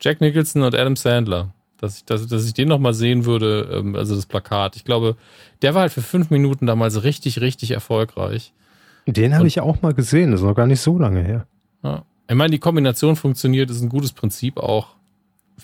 Jack 0.00 0.20
Nicholson 0.20 0.62
und 0.62 0.74
Adam 0.74 0.96
Sandler. 0.96 1.52
Dass 1.78 1.96
ich, 1.96 2.04
dass, 2.04 2.26
dass 2.28 2.46
ich 2.46 2.54
den 2.54 2.68
nochmal 2.68 2.94
sehen 2.94 3.24
würde, 3.24 3.68
ähm, 3.72 3.96
also 3.96 4.14
das 4.14 4.26
Plakat. 4.26 4.76
Ich 4.76 4.84
glaube, 4.84 5.16
der 5.62 5.74
war 5.74 5.82
halt 5.82 5.92
für 5.92 6.02
fünf 6.02 6.30
Minuten 6.30 6.66
damals 6.66 7.02
richtig, 7.02 7.40
richtig 7.40 7.72
erfolgreich. 7.72 8.52
Den 9.06 9.34
habe 9.34 9.48
ich 9.48 9.60
auch 9.60 9.82
mal 9.82 9.92
gesehen, 9.92 10.30
das 10.30 10.40
ist 10.40 10.46
noch 10.46 10.54
gar 10.54 10.68
nicht 10.68 10.80
so 10.80 10.96
lange 10.96 11.22
her. 11.22 11.46
Ja. 11.82 12.04
Ich 12.28 12.36
meine, 12.36 12.52
die 12.52 12.60
Kombination 12.60 13.16
funktioniert, 13.16 13.68
ist 13.68 13.82
ein 13.82 13.88
gutes 13.88 14.12
Prinzip 14.12 14.58
auch. 14.58 14.94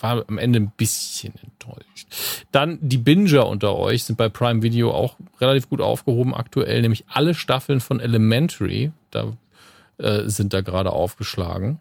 War 0.01 0.25
am 0.27 0.37
Ende 0.37 0.59
ein 0.59 0.71
bisschen 0.75 1.33
enttäuscht. 1.43 2.07
Dann 2.51 2.79
die 2.81 2.97
Binger 2.97 3.47
unter 3.47 3.75
euch 3.75 4.03
sind 4.03 4.17
bei 4.17 4.29
Prime 4.29 4.61
Video 4.61 4.91
auch 4.91 5.17
relativ 5.39 5.69
gut 5.69 5.81
aufgehoben 5.81 6.33
aktuell, 6.33 6.81
nämlich 6.81 7.05
alle 7.07 7.33
Staffeln 7.33 7.79
von 7.79 7.99
Elementary, 7.99 8.91
da 9.11 9.37
äh, 9.97 10.23
sind 10.25 10.53
da 10.53 10.61
gerade 10.61 10.91
aufgeschlagen. 10.91 11.79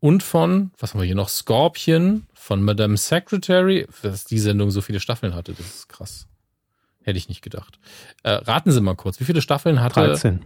Und 0.00 0.22
von, 0.22 0.70
was 0.78 0.94
haben 0.94 1.00
wir 1.00 1.06
hier 1.06 1.14
noch? 1.14 1.28
Scorpion, 1.28 2.26
von 2.40 2.62
Madame 2.62 2.96
Secretary, 2.96 3.86
dass 4.02 4.24
die 4.24 4.38
Sendung 4.38 4.70
so 4.70 4.80
viele 4.80 4.98
Staffeln 4.98 5.34
hatte, 5.34 5.52
das 5.52 5.66
ist 5.66 5.88
krass. 5.88 6.26
Hätte 7.02 7.18
ich 7.18 7.28
nicht 7.28 7.42
gedacht. 7.42 7.78
Äh, 8.22 8.30
raten 8.30 8.72
Sie 8.72 8.80
mal 8.80 8.96
kurz, 8.96 9.20
wie 9.20 9.24
viele 9.24 9.42
Staffeln 9.42 9.80
hatte. 9.80 10.00
13. 10.00 10.40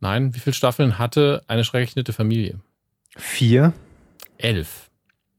Nein, 0.00 0.34
wie 0.34 0.38
viele 0.38 0.54
Staffeln 0.54 0.98
hatte 0.98 1.42
eine 1.48 1.64
schrecklich 1.64 1.96
nette 1.96 2.12
Familie? 2.12 2.60
Vier. 3.16 3.72
Elf. 4.38 4.85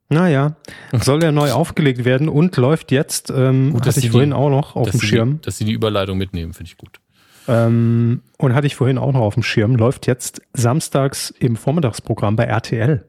Naja, 0.10 0.56
soll 1.02 1.24
ja 1.24 1.32
neu 1.32 1.52
aufgelegt 1.52 2.06
werden 2.06 2.30
und 2.30 2.56
läuft 2.58 2.92
jetzt, 2.92 3.30
ähm, 3.30 3.74
gut, 3.74 3.86
hatte 3.86 4.00
ich 4.00 4.12
vorhin 4.12 4.30
die, 4.30 4.36
auch 4.36 4.50
noch 4.50 4.76
auf 4.76 4.90
dem 4.92 5.02
Schirm. 5.02 5.36
Die, 5.36 5.42
dass 5.42 5.58
sie 5.58 5.66
die 5.66 5.74
Überleitung 5.74 6.18
mitnehmen, 6.18 6.54
finde 6.54 6.72
ich 6.72 6.78
gut. 6.78 7.00
Ähm, 7.48 8.22
und 8.38 8.54
hatte 8.54 8.68
ich 8.68 8.76
vorhin 8.76 8.98
auch 8.98 9.14
noch 9.14 9.22
auf 9.22 9.34
dem 9.34 9.44
Schirm, 9.44 9.76
läuft 9.76 10.08
jetzt 10.08 10.42
samstags 10.54 11.30
im 11.30 11.56
Vormittagsprogramm 11.56 12.36
bei 12.36 12.44
RTL. 12.46 13.06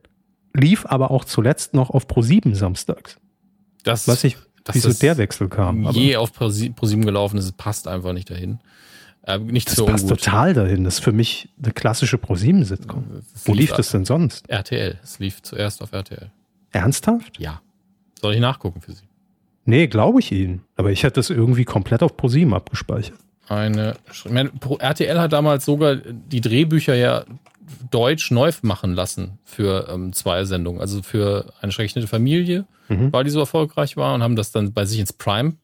Lief 0.55 0.87
aber 0.87 1.11
auch 1.11 1.25
zuletzt 1.25 1.75
noch 1.75 1.91
auf 1.91 2.07
Pro7 2.07 2.55
samstags. 2.55 3.19
Das, 3.85 4.09
Was 4.09 4.25
ich, 4.25 4.37
wieso 4.73 4.93
der 4.93 5.19
Wechsel 5.19 5.49
kam. 5.49 5.91
Je 5.91 6.17
auf 6.17 6.33
Pro7 6.33 7.05
gelaufen 7.05 7.39
ist, 7.39 7.57
passt 7.57 7.87
einfach 7.89 8.13
nicht 8.13 8.31
dahin. 8.31 8.61
Äh, 9.23 9.39
nicht 9.39 9.69
das 9.69 9.77
so 9.77 9.87
passt 9.87 10.05
ungut. 10.05 10.21
total 10.25 10.55
dahin. 10.55 10.85
Das 10.85 10.95
ist 10.95 11.05
für 11.05 11.13
mich 11.13 11.49
eine 11.63 11.73
klassische 11.73 12.19
ProSieben-Sitcom. 12.19 13.23
Wo 13.45 13.53
lief 13.53 13.73
das 13.73 13.91
denn 13.91 14.05
sonst? 14.05 14.49
RTL. 14.49 14.99
Es 15.03 15.19
lief 15.19 15.43
zuerst 15.43 15.83
auf 15.83 15.93
RTL. 15.93 16.31
Ernsthaft? 16.73 17.39
Ja. 17.39 17.61
Soll 18.21 18.35
ich 18.35 18.41
nachgucken 18.41 18.81
für 18.81 18.93
Sie? 18.93 19.05
Nee, 19.65 19.87
glaube 19.87 20.21
ich 20.21 20.33
Ihnen. 20.33 20.63
Aber 20.77 20.91
ich 20.91 21.03
hätte 21.03 21.15
das 21.15 21.31
irgendwie 21.31 21.65
komplett 21.65 22.03
auf 22.03 22.17
ProSieben 22.17 22.55
abgespeichert. 22.55 23.19
Eine. 23.49 23.95
Meine, 24.29 24.51
RTL 24.79 25.21
hat 25.21 25.33
damals 25.33 25.65
sogar 25.65 25.97
die 25.97 26.41
Drehbücher 26.41 26.95
ja 26.95 27.25
deutsch 27.91 28.31
neu 28.31 28.51
machen 28.63 28.95
lassen 28.95 29.39
für 29.45 29.89
ähm, 29.91 30.13
zwei 30.13 30.45
Sendungen. 30.45 30.81
Also 30.81 31.03
für 31.03 31.53
eine 31.61 31.73
schreckliche 31.73 32.07
Familie, 32.07 32.67
mhm. 32.89 33.13
weil 33.13 33.25
die 33.25 33.31
so 33.31 33.41
erfolgreich 33.41 33.97
war 33.97 34.15
und 34.15 34.23
haben 34.23 34.37
das 34.37 34.53
dann 34.53 34.73
bei 34.73 34.85
sich 34.85 35.01
ins 35.01 35.13
Prime 35.13 35.55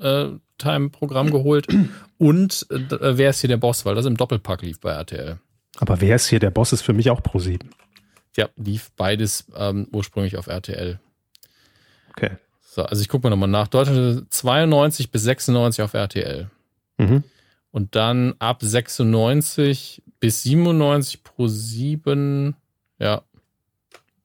äh, 0.00 0.26
Time-Programm 0.58 1.30
geholt. 1.30 1.66
Und 2.18 2.66
äh, 2.70 3.16
Wer 3.16 3.30
ist 3.30 3.40
hier 3.40 3.48
der 3.48 3.56
Boss? 3.56 3.84
Weil 3.84 3.94
das 3.94 4.06
im 4.06 4.16
Doppelpack 4.16 4.62
lief 4.62 4.80
bei 4.80 4.92
RTL. 4.92 5.38
Aber 5.78 6.00
Wer 6.00 6.16
ist 6.16 6.28
hier 6.28 6.38
der 6.38 6.50
Boss 6.50 6.72
ist 6.72 6.82
für 6.82 6.92
mich 6.92 7.10
auch 7.10 7.22
Pro 7.22 7.38
7. 7.38 7.68
Ja, 8.36 8.48
lief 8.56 8.90
beides 8.96 9.46
ähm, 9.56 9.88
ursprünglich 9.92 10.36
auf 10.36 10.46
RTL. 10.46 10.98
Okay. 12.10 12.30
So, 12.62 12.82
also 12.82 13.00
ich 13.00 13.08
gucke 13.08 13.24
mal 13.24 13.30
nochmal 13.30 13.48
nach. 13.48 13.68
Deutschland 13.68 14.32
92 14.32 15.10
bis 15.10 15.22
96 15.22 15.82
auf 15.82 15.94
RTL. 15.94 16.50
Mhm. 16.98 17.22
Und 17.70 17.94
dann 17.94 18.34
ab 18.38 18.62
96 18.62 20.02
bis 20.20 20.42
97 20.42 21.22
pro 21.22 21.46
7. 21.46 22.56
Ja. 22.98 23.22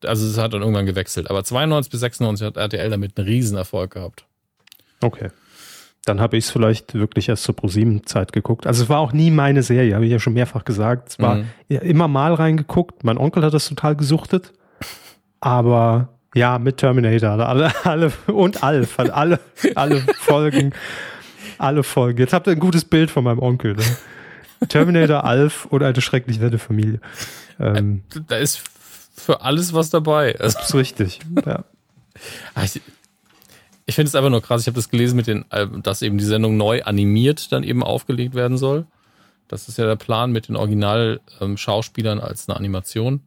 Also 0.04 0.28
es 0.28 0.38
hat 0.38 0.54
dann 0.54 0.62
irgendwann 0.62 0.86
gewechselt. 0.86 1.30
Aber 1.30 1.44
92 1.44 1.92
bis 1.92 2.00
96 2.00 2.46
hat 2.48 2.58
RTL 2.58 2.90
damit 2.90 3.18
einen 3.18 3.28
Riesenerfolg 3.28 3.92
gehabt. 3.92 4.26
Okay 5.02 5.30
dann 6.06 6.22
habe 6.22 6.38
ich 6.38 6.46
es 6.46 6.52
vielleicht 6.52 6.94
wirklich 6.94 7.30
erst 7.30 7.44
zur 7.44 7.56
ProSieben-Zeit 7.56 8.34
geguckt. 8.34 8.66
Also 8.66 8.84
es 8.84 8.90
war 8.90 9.00
auch 9.00 9.14
nie 9.14 9.32
meine 9.32 9.64
Serie, 9.64 9.96
habe 9.96 10.06
ich 10.06 10.12
ja 10.12 10.20
schon 10.20 10.34
mehrfach 10.34 10.66
gesagt. 10.66 11.10
Es 11.10 11.20
war 11.20 11.36
mhm. 11.36 11.46
immer 11.68 12.08
mal 12.08 12.34
reingeguckt. 12.34 13.04
Mein 13.04 13.18
Onkel 13.18 13.44
hat 13.44 13.54
das 13.54 13.68
total 13.68 13.96
gesuchtet. 13.96 14.54
Aber 15.40 16.10
ja, 16.34 16.60
mit 16.60 16.78
Terminator, 16.78 17.32
alle, 17.40 17.72
alle 17.86 18.12
und 18.28 18.64
Alf, 18.64 18.98
hat 18.98 19.10
alle, 19.10 19.40
alle 19.76 20.02
Folgen, 20.20 20.74
alle 21.58 21.84
Folgen. 21.84 22.20
Jetzt 22.20 22.34
habt 22.34 22.48
ihr 22.48 22.54
ein 22.54 22.60
gutes 22.60 22.86
Bild 22.86 23.12
von 23.12 23.24
meinem 23.24 23.40
Onkel. 23.40 23.76
Ne? 23.76 23.84
Terminator, 24.68 25.24
Alf 25.24 25.66
und 25.66 25.84
eine 25.84 26.02
schrecklich 26.02 26.40
nette 26.40 26.60
Familie. 26.60 27.00
Ähm, 27.60 28.04
da 28.28 28.38
ist 28.38 28.62
für 29.16 29.42
alles 29.42 29.74
was 29.74 29.90
dabei. 29.90 30.34
Das 30.34 30.56
ist 30.56 30.74
richtig, 30.74 31.20
ja. 31.46 31.64
Ich, 33.90 33.94
ich 33.94 33.96
finde 33.96 34.10
es 34.10 34.16
einfach 34.16 34.30
nur 34.30 34.42
krass. 34.42 34.62
Ich 34.62 34.68
habe 34.68 34.76
das 34.76 34.90
gelesen 34.90 35.16
mit 35.16 35.28
den, 35.28 35.50
äh, 35.52 35.68
dass 35.82 36.02
eben 36.02 36.18
die 36.18 36.26
Sendung 36.26 36.58
neu 36.58 36.84
animiert 36.84 37.52
dann 37.52 37.64
eben 37.64 37.84
aufgelegt 37.84 38.36
werden 38.36 38.58
soll. 38.58 38.86
Das 39.48 39.68
ist 39.68 39.78
ja 39.78 39.86
der 39.86 39.96
Plan 39.96 40.32
mit 40.32 40.48
den 40.48 40.56
Original-Schauspielern 40.56 42.20
ähm, 42.20 42.24
als 42.24 42.48
eine 42.48 42.56
Animation. 42.56 43.22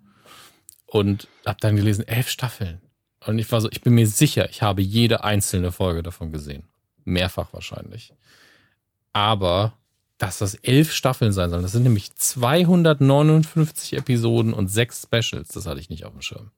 Und 0.86 1.26
habe 1.44 1.58
dann 1.60 1.76
gelesen, 1.76 2.06
elf 2.06 2.28
Staffeln. 2.28 2.80
Und 3.26 3.38
ich 3.38 3.50
war 3.50 3.60
so, 3.60 3.68
ich 3.70 3.80
bin 3.80 3.94
mir 3.94 4.06
sicher, 4.06 4.48
ich 4.50 4.62
habe 4.62 4.82
jede 4.82 5.24
einzelne 5.24 5.72
Folge 5.72 6.02
davon 6.02 6.32
gesehen. 6.32 6.64
Mehrfach 7.04 7.52
wahrscheinlich. 7.52 8.12
Aber, 9.12 9.72
dass 10.18 10.38
das 10.38 10.54
elf 10.54 10.92
Staffeln 10.92 11.32
sein 11.32 11.50
sollen, 11.50 11.62
das 11.62 11.72
sind 11.72 11.82
nämlich 11.82 12.14
259 12.14 13.94
Episoden 13.94 14.52
und 14.52 14.68
sechs 14.68 15.02
Specials, 15.02 15.48
das 15.48 15.66
hatte 15.66 15.80
ich 15.80 15.90
nicht 15.90 16.04
auf 16.04 16.12
dem 16.12 16.22
Schirm. 16.22 16.50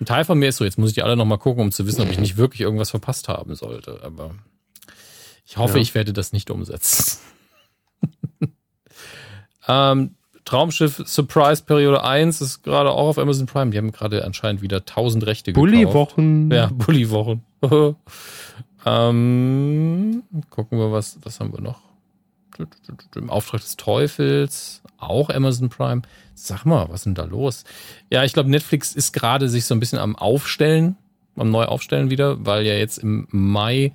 Ein 0.00 0.06
Teil 0.06 0.24
von 0.24 0.38
mir 0.38 0.48
ist 0.48 0.56
so, 0.56 0.64
jetzt 0.64 0.78
muss 0.78 0.90
ich 0.90 0.94
die 0.94 1.02
alle 1.02 1.16
nochmal 1.16 1.38
gucken, 1.38 1.62
um 1.62 1.72
zu 1.72 1.86
wissen, 1.86 2.00
ob 2.00 2.10
ich 2.10 2.18
nicht 2.18 2.38
wirklich 2.38 2.62
irgendwas 2.62 2.90
verpasst 2.90 3.28
haben 3.28 3.54
sollte. 3.54 4.00
Aber 4.02 4.34
ich 5.46 5.58
hoffe, 5.58 5.76
ja. 5.76 5.82
ich 5.82 5.94
werde 5.94 6.14
das 6.14 6.32
nicht 6.32 6.50
umsetzen. 6.50 7.18
ähm, 9.68 10.14
Traumschiff 10.46 11.02
Surprise 11.04 11.62
Periode 11.64 12.02
1 12.02 12.40
ist 12.40 12.62
gerade 12.62 12.90
auch 12.90 13.08
auf 13.08 13.18
Amazon 13.18 13.46
Prime. 13.46 13.70
Die 13.72 13.78
haben 13.78 13.92
gerade 13.92 14.24
anscheinend 14.24 14.62
wieder 14.62 14.78
1000 14.78 15.26
Rechte 15.26 15.52
gekauft. 15.52 15.70
Bulli-Wochen. 15.70 16.50
Ja, 16.50 16.70
Bulli-Wochen. 16.72 17.44
ähm, 18.86 20.22
gucken 20.48 20.78
wir, 20.78 20.92
was, 20.92 21.18
was 21.22 21.40
haben 21.40 21.52
wir 21.52 21.60
noch? 21.60 21.89
Im 23.14 23.30
Auftrag 23.30 23.60
des 23.60 23.76
Teufels, 23.76 24.82
auch 24.98 25.30
Amazon 25.30 25.68
Prime. 25.68 26.02
Sag 26.34 26.64
mal, 26.64 26.88
was 26.88 27.00
ist 27.00 27.06
denn 27.06 27.14
da 27.14 27.24
los? 27.24 27.64
Ja, 28.10 28.24
ich 28.24 28.32
glaube, 28.32 28.50
Netflix 28.50 28.94
ist 28.94 29.12
gerade 29.12 29.48
sich 29.48 29.64
so 29.64 29.74
ein 29.74 29.80
bisschen 29.80 29.98
am 29.98 30.16
Aufstellen, 30.16 30.96
am 31.36 31.50
Neuaufstellen 31.50 32.10
wieder, 32.10 32.44
weil 32.44 32.66
ja 32.66 32.74
jetzt 32.74 32.98
im 32.98 33.26
Mai 33.30 33.92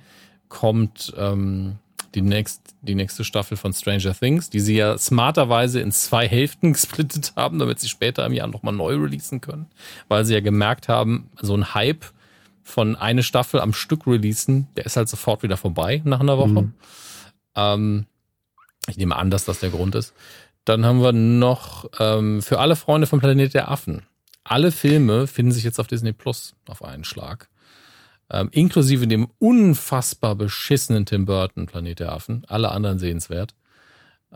kommt 0.48 1.12
ähm, 1.16 1.76
die, 2.14 2.22
next, 2.22 2.74
die 2.82 2.94
nächste 2.94 3.24
Staffel 3.24 3.56
von 3.56 3.72
Stranger 3.72 4.14
Things, 4.14 4.50
die 4.50 4.60
sie 4.60 4.76
ja 4.76 4.96
smarterweise 4.98 5.80
in 5.80 5.92
zwei 5.92 6.26
Hälften 6.28 6.72
gesplittet 6.72 7.34
haben, 7.36 7.58
damit 7.58 7.80
sie 7.80 7.88
später 7.88 8.24
im 8.26 8.32
Jahr 8.32 8.48
nochmal 8.48 8.74
neu 8.74 8.94
releasen 8.96 9.40
können, 9.40 9.66
weil 10.08 10.24
sie 10.24 10.34
ja 10.34 10.40
gemerkt 10.40 10.88
haben, 10.88 11.30
so 11.40 11.54
ein 11.56 11.74
Hype 11.74 12.06
von 12.62 12.96
eine 12.96 13.22
Staffel 13.22 13.60
am 13.60 13.72
Stück 13.72 14.06
releasen, 14.06 14.66
der 14.76 14.86
ist 14.86 14.96
halt 14.96 15.08
sofort 15.08 15.42
wieder 15.42 15.56
vorbei 15.56 16.02
nach 16.04 16.20
einer 16.20 16.36
Woche. 16.36 16.62
Mhm. 16.62 16.74
Ähm, 17.54 18.06
ich 18.88 18.96
nehme 18.96 19.16
an, 19.16 19.30
dass 19.30 19.44
das 19.44 19.60
der 19.60 19.70
Grund 19.70 19.94
ist. 19.94 20.14
Dann 20.64 20.84
haben 20.84 21.00
wir 21.02 21.12
noch 21.12 21.88
ähm, 21.98 22.42
für 22.42 22.58
alle 22.58 22.76
Freunde 22.76 23.06
vom 23.06 23.20
Planet 23.20 23.54
der 23.54 23.70
Affen. 23.70 24.02
Alle 24.44 24.72
Filme 24.72 25.26
finden 25.26 25.52
sich 25.52 25.64
jetzt 25.64 25.78
auf 25.80 25.86
Disney 25.86 26.12
Plus 26.12 26.54
auf 26.68 26.84
einen 26.84 27.04
Schlag. 27.04 27.48
Ähm, 28.30 28.48
inklusive 28.50 29.06
dem 29.06 29.28
unfassbar 29.38 30.34
beschissenen 30.34 31.06
Tim 31.06 31.24
Burton 31.26 31.66
Planet 31.66 32.00
der 32.00 32.12
Affen. 32.12 32.44
Alle 32.48 32.70
anderen 32.72 32.98
sehenswert. 32.98 33.54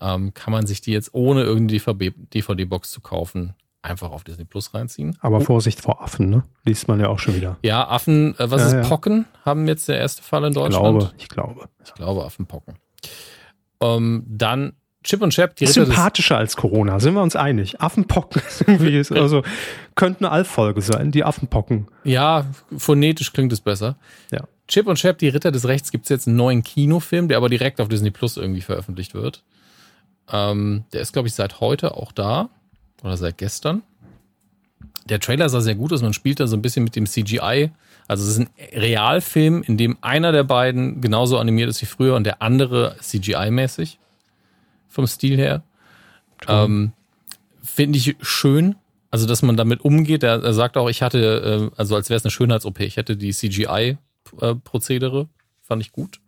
Ähm, 0.00 0.32
kann 0.34 0.52
man 0.52 0.66
sich 0.66 0.80
die 0.80 0.92
jetzt 0.92 1.12
ohne 1.14 1.42
irgendeine 1.42 2.12
DVD-Box 2.32 2.90
zu 2.92 3.00
kaufen 3.00 3.54
einfach 3.82 4.10
auf 4.10 4.24
Disney 4.24 4.44
Plus 4.44 4.74
reinziehen. 4.74 5.16
Aber 5.20 5.40
Vorsicht 5.40 5.80
vor 5.80 6.02
Affen, 6.02 6.28
ne? 6.30 6.42
Liest 6.64 6.86
man 6.86 7.00
ja 7.00 7.08
auch 7.08 7.18
schon 7.18 7.34
wieder. 7.34 7.56
Ja, 7.62 7.88
Affen, 7.88 8.38
äh, 8.38 8.50
was 8.50 8.60
Ja, 8.60 8.66
ist 8.68 8.72
ja. 8.74 8.82
Pocken? 8.88 9.24
Haben 9.44 9.66
jetzt 9.68 9.88
der 9.88 9.98
erste 9.98 10.22
Fall 10.22 10.44
in 10.44 10.50
Ich 10.50 10.54
Deutschland? 10.54 10.98
glaube, 10.98 11.12
ich 11.18 11.28
glaube. 11.28 11.68
Ich 11.84 11.94
glaube 11.94 12.24
Affenpocken. 12.24 12.74
Ähm, 13.80 14.24
dann 14.26 14.74
Chip 15.02 15.22
und 15.22 15.32
Chap, 15.32 15.56
die 15.56 15.64
Ritter 15.64 15.80
des, 15.80 15.88
Sympathischer 15.88 16.36
als 16.36 16.56
Corona, 16.56 17.00
sind 17.00 17.14
wir 17.14 17.22
uns 17.22 17.34
einig. 17.34 17.80
Affenpocken 17.80 18.42
ist 18.46 18.60
irgendwie, 18.66 18.98
ist, 18.98 19.12
also 19.12 19.42
könnte 19.94 20.20
eine 20.20 20.30
Allfolge 20.30 20.82
sein, 20.82 21.10
die 21.10 21.24
Affenpocken. 21.24 21.88
Ja, 22.04 22.46
phonetisch 22.76 23.32
klingt 23.32 23.52
es 23.52 23.60
besser. 23.60 23.96
Ja. 24.30 24.44
Chip 24.68 24.86
und 24.86 24.96
Chap, 24.96 25.18
die 25.18 25.28
Ritter 25.28 25.50
des 25.50 25.66
Rechts, 25.66 25.90
gibt 25.90 26.04
es 26.04 26.10
jetzt 26.10 26.28
einen 26.28 26.36
neuen 26.36 26.62
Kinofilm, 26.62 27.28
der 27.28 27.38
aber 27.38 27.48
direkt 27.48 27.80
auf 27.80 27.88
Disney 27.88 28.10
Plus 28.10 28.36
irgendwie 28.36 28.60
veröffentlicht 28.60 29.14
wird. 29.14 29.42
Ähm, 30.30 30.84
der 30.92 31.00
ist, 31.00 31.12
glaube 31.12 31.28
ich, 31.28 31.34
seit 31.34 31.60
heute 31.60 31.96
auch 31.96 32.12
da. 32.12 32.50
Oder 33.02 33.16
seit 33.16 33.38
gestern. 33.38 33.82
Der 35.08 35.18
Trailer 35.18 35.48
sah 35.48 35.60
sehr 35.60 35.74
gut 35.74 35.92
aus. 35.92 36.02
Man 36.02 36.12
spielt 36.12 36.38
da 36.38 36.46
so 36.46 36.56
ein 36.56 36.62
bisschen 36.62 36.84
mit 36.84 36.94
dem 36.94 37.06
CGI. 37.06 37.70
Also 38.10 38.24
es 38.24 38.30
ist 38.30 38.38
ein 38.40 38.50
Realfilm, 38.72 39.62
in 39.62 39.76
dem 39.76 39.96
einer 40.00 40.32
der 40.32 40.42
beiden 40.42 41.00
genauso 41.00 41.38
animiert 41.38 41.68
ist 41.70 41.80
wie 41.80 41.86
früher 41.86 42.16
und 42.16 42.24
der 42.24 42.42
andere 42.42 42.96
CGI-mäßig. 43.00 43.98
Vom 44.88 45.06
Stil 45.06 45.36
her. 45.36 45.62
Ähm, 46.48 46.92
Finde 47.62 47.98
ich 47.98 48.16
schön. 48.20 48.74
Also, 49.12 49.28
dass 49.28 49.42
man 49.42 49.56
damit 49.56 49.82
umgeht. 49.82 50.24
Er, 50.24 50.42
er 50.42 50.54
sagt 50.54 50.76
auch, 50.76 50.90
ich 50.90 51.02
hatte, 51.02 51.70
äh, 51.72 51.78
also 51.78 51.94
als 51.94 52.10
wäre 52.10 52.16
es 52.16 52.24
eine 52.24 52.32
Schönheits-OP, 52.32 52.80
ich 52.80 52.96
hätte 52.96 53.16
die 53.16 53.30
CGI-Prozedere. 53.30 55.28
Fand 55.62 55.80
ich 55.80 55.92
gut. 55.92 56.20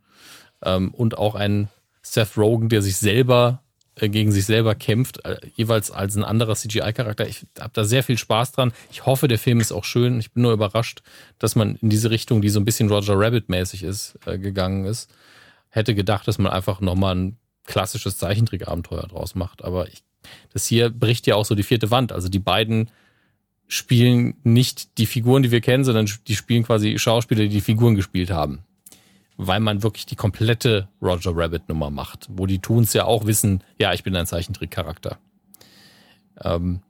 Ähm, 0.65 0.95
und 0.95 1.19
auch 1.19 1.35
ein 1.35 1.69
Seth 2.01 2.39
Rogen, 2.39 2.69
der 2.69 2.83
sich 2.83 2.97
selber 2.97 3.59
äh, 3.59 3.72
gegen 4.09 4.33
sich 4.33 4.47
selber 4.47 4.75
kämpft, 4.75 5.25
äh, 5.25 5.39
jeweils 5.55 5.91
als 5.91 6.17
ein 6.17 6.25
anderer 6.25 6.55
CGI-Charakter. 6.55 7.27
Ich 7.27 7.47
habe 7.59 7.71
da 7.73 7.85
sehr 7.85 8.03
viel 8.03 8.19
Spaß 8.19 8.53
dran. 8.53 8.73
Ich 8.91 9.07
hoffe, 9.07 9.29
der 9.29 9.39
Film 9.39 9.61
ist 9.61 9.73
auch 9.73 9.85
schön. 9.85 10.19
Ich 10.21 10.33
bin 10.33 10.43
nur 10.43 10.53
überrascht, 10.53 11.03
dass 11.39 11.57
man 11.57 11.77
in 11.77 11.91
diese 11.91 12.11
Richtung, 12.11 12.43
die 12.43 12.49
so 12.49 12.61
ein 12.61 12.65
bisschen 12.65 12.89
Roger 12.89 13.15
Rabbit-mäßig 13.19 13.83
ist, 13.83 14.19
äh, 14.27 14.39
gegangen 14.39 14.85
ist. 14.85 15.11
Hätte 15.69 15.95
gedacht, 15.95 16.29
dass 16.29 16.39
man 16.39 16.53
einfach 16.53 16.81
nochmal 16.81 17.17
ein 17.17 17.37
klassisches 17.65 18.19
Zeichentrickabenteuer 18.19 19.07
draus 19.07 19.35
macht. 19.35 19.65
Aber 19.65 19.89
ich, 19.89 20.03
das 20.53 20.67
hier 20.67 20.91
bricht 20.91 21.27
ja 21.27 21.37
auch 21.37 21.45
so 21.45 21.55
die 21.55 21.63
vierte 21.63 21.91
Wand. 21.91 22.13
Also 22.13 22.29
die 22.29 22.39
beiden 22.39 22.91
spielen 23.69 24.35
nicht 24.43 24.99
die 24.99 25.07
Figuren, 25.07 25.43
die 25.43 25.51
wir 25.51 25.61
kennen, 25.61 25.85
sondern 25.85 26.11
die 26.27 26.37
spielen 26.37 26.65
quasi 26.65 26.99
Schauspieler, 26.99 27.43
die 27.45 27.49
die 27.49 27.61
Figuren 27.61 27.95
gespielt 27.95 28.31
haben. 28.31 28.65
Weil 29.47 29.61
man 29.61 29.83
wirklich 29.83 30.07
die 30.07 30.17
komplette 30.17 30.89
Roger 31.01 31.33
Rabbit 31.35 31.69
Nummer 31.69 31.91
macht, 31.91 32.29
wo 32.31 32.47
die 32.47 32.59
Toons 32.59 32.93
ja 32.93 33.05
auch 33.05 33.27
wissen, 33.27 33.63
ja, 33.79 33.93
ich 33.93 34.03
bin 34.03 34.15
ein 34.17 34.27
Zeichentrickcharakter. 34.27 35.19
Ähm, 36.43 36.81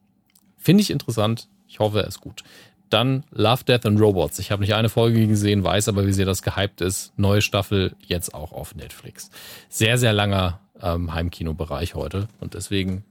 Finde 0.58 0.82
ich 0.82 0.90
interessant. 0.90 1.48
Ich 1.68 1.80
hoffe, 1.80 2.00
er 2.00 2.06
ist 2.06 2.20
gut. 2.20 2.42
Dann 2.90 3.24
Love, 3.30 3.64
Death 3.64 3.86
and 3.86 3.98
Robots. 4.00 4.38
Ich 4.38 4.50
habe 4.52 4.60
nicht 4.60 4.74
eine 4.74 4.90
Folge 4.90 5.26
gesehen, 5.26 5.64
weiß 5.64 5.88
aber, 5.88 6.06
wie 6.06 6.12
sehr 6.12 6.26
das 6.26 6.42
gehypt 6.42 6.82
ist. 6.82 7.12
Neue 7.16 7.40
Staffel 7.40 7.96
jetzt 8.06 8.34
auch 8.34 8.52
auf 8.52 8.74
Netflix. 8.74 9.30
Sehr, 9.70 9.96
sehr 9.96 10.12
langer 10.12 10.60
ähm, 10.80 11.14
Heimkinobereich 11.14 11.94
heute 11.94 12.28
und 12.40 12.54
deswegen 12.54 13.04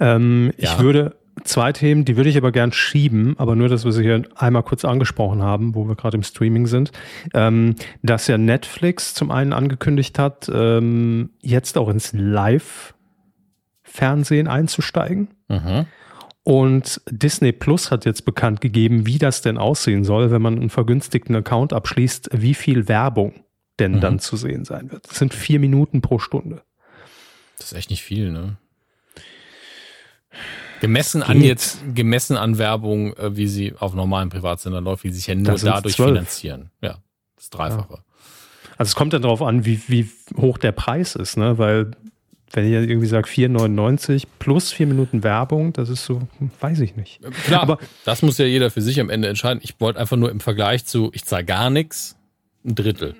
Ähm, 0.00 0.52
Ja. 0.58 0.72
Ich 0.74 0.78
würde 0.80 1.16
zwei 1.44 1.72
Themen, 1.72 2.04
die 2.04 2.16
würde 2.16 2.28
ich 2.30 2.36
aber 2.36 2.52
gern 2.52 2.72
schieben, 2.72 3.34
aber 3.38 3.56
nur, 3.56 3.68
dass 3.68 3.84
wir 3.84 3.92
sie 3.92 4.02
hier 4.02 4.22
einmal 4.36 4.62
kurz 4.62 4.84
angesprochen 4.84 5.42
haben, 5.42 5.74
wo 5.74 5.86
wir 5.88 5.96
gerade 5.96 6.16
im 6.16 6.22
Streaming 6.22 6.66
sind, 6.66 6.92
ähm, 7.34 7.74
dass 8.02 8.26
ja 8.26 8.38
Netflix 8.38 9.14
zum 9.14 9.30
einen 9.30 9.52
angekündigt 9.52 10.18
hat, 10.18 10.50
ähm, 10.52 11.30
jetzt 11.42 11.76
auch 11.78 11.88
ins 11.88 12.12
Live-Fernsehen 12.12 14.48
einzusteigen. 14.48 15.28
mhm. 15.48 15.86
Und 16.44 17.00
Disney 17.10 17.52
Plus 17.52 17.90
hat 17.90 18.06
jetzt 18.06 18.24
bekannt 18.24 18.62
gegeben, 18.62 19.04
wie 19.06 19.18
das 19.18 19.42
denn 19.42 19.58
aussehen 19.58 20.04
soll, 20.04 20.30
wenn 20.30 20.40
man 20.40 20.58
einen 20.58 20.70
vergünstigten 20.70 21.36
Account 21.36 21.74
abschließt, 21.74 22.30
wie 22.32 22.54
viel 22.54 22.88
Werbung 22.88 23.44
denn 23.78 23.96
Mhm. 23.96 24.00
dann 24.00 24.18
zu 24.18 24.36
sehen 24.38 24.64
sein 24.64 24.90
wird. 24.90 25.06
Das 25.10 25.18
sind 25.18 25.34
vier 25.34 25.60
Minuten 25.60 26.00
pro 26.00 26.18
Stunde. 26.18 26.62
Das 27.58 27.72
ist 27.72 27.78
echt 27.78 27.90
nicht 27.90 28.02
viel, 28.02 28.32
ne? 28.32 28.56
Gemessen 30.80 31.22
an 31.22 31.40
jetzt, 31.40 31.78
gemessen 31.94 32.36
an 32.36 32.58
Werbung, 32.58 33.12
äh, 33.16 33.36
wie 33.36 33.48
sie 33.48 33.74
auf 33.78 33.94
normalen 33.94 34.28
Privatsendern 34.28 34.84
läuft, 34.84 35.04
wie 35.04 35.10
sie 35.10 35.16
sich 35.16 35.26
ja 35.26 35.34
nur 35.34 35.56
dadurch 35.58 35.94
zwölf. 35.96 36.10
finanzieren. 36.10 36.70
Ja, 36.80 36.98
das 37.36 37.50
Dreifache. 37.50 37.98
Also 38.76 38.90
es 38.90 38.94
kommt 38.94 39.12
dann 39.12 39.22
darauf 39.22 39.42
an, 39.42 39.64
wie, 39.64 39.80
wie 39.88 40.08
hoch 40.36 40.56
der 40.58 40.72
Preis 40.72 41.16
ist, 41.16 41.36
ne? 41.36 41.58
Weil 41.58 41.90
wenn 42.52 42.64
ihr 42.70 42.80
irgendwie 42.80 43.08
sagt 43.08 43.28
4,99 43.28 44.22
plus 44.38 44.72
vier 44.72 44.86
Minuten 44.86 45.22
Werbung, 45.22 45.72
das 45.72 45.88
ist 45.90 46.04
so, 46.06 46.22
hm, 46.38 46.50
weiß 46.60 46.80
ich 46.80 46.96
nicht. 46.96 47.20
Klar, 47.44 47.62
Aber- 47.62 47.78
das 48.04 48.22
muss 48.22 48.38
ja 48.38 48.46
jeder 48.46 48.70
für 48.70 48.80
sich 48.80 49.00
am 49.00 49.10
Ende 49.10 49.28
entscheiden. 49.28 49.60
Ich 49.62 49.80
wollte 49.80 49.98
einfach 50.00 50.16
nur 50.16 50.30
im 50.30 50.40
Vergleich 50.40 50.86
zu, 50.86 51.10
ich 51.12 51.24
zahle 51.24 51.44
gar 51.44 51.70
nichts, 51.70 52.16
ein 52.64 52.74
Drittel. 52.74 53.16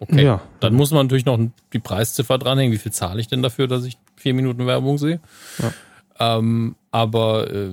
Okay. 0.00 0.24
Ja. 0.24 0.40
Dann 0.58 0.74
muss 0.74 0.90
man 0.90 1.06
natürlich 1.06 1.26
noch 1.26 1.38
die 1.72 1.78
Preisziffer 1.78 2.36
dranhängen. 2.38 2.72
Wie 2.72 2.78
viel 2.78 2.90
zahle 2.92 3.20
ich 3.20 3.28
denn 3.28 3.40
dafür, 3.42 3.68
dass 3.68 3.84
ich 3.84 3.96
vier 4.16 4.34
Minuten 4.34 4.66
Werbung 4.66 4.98
sehe? 4.98 5.20
Ähm, 6.38 6.76
aber 6.90 7.50
äh, 7.52 7.70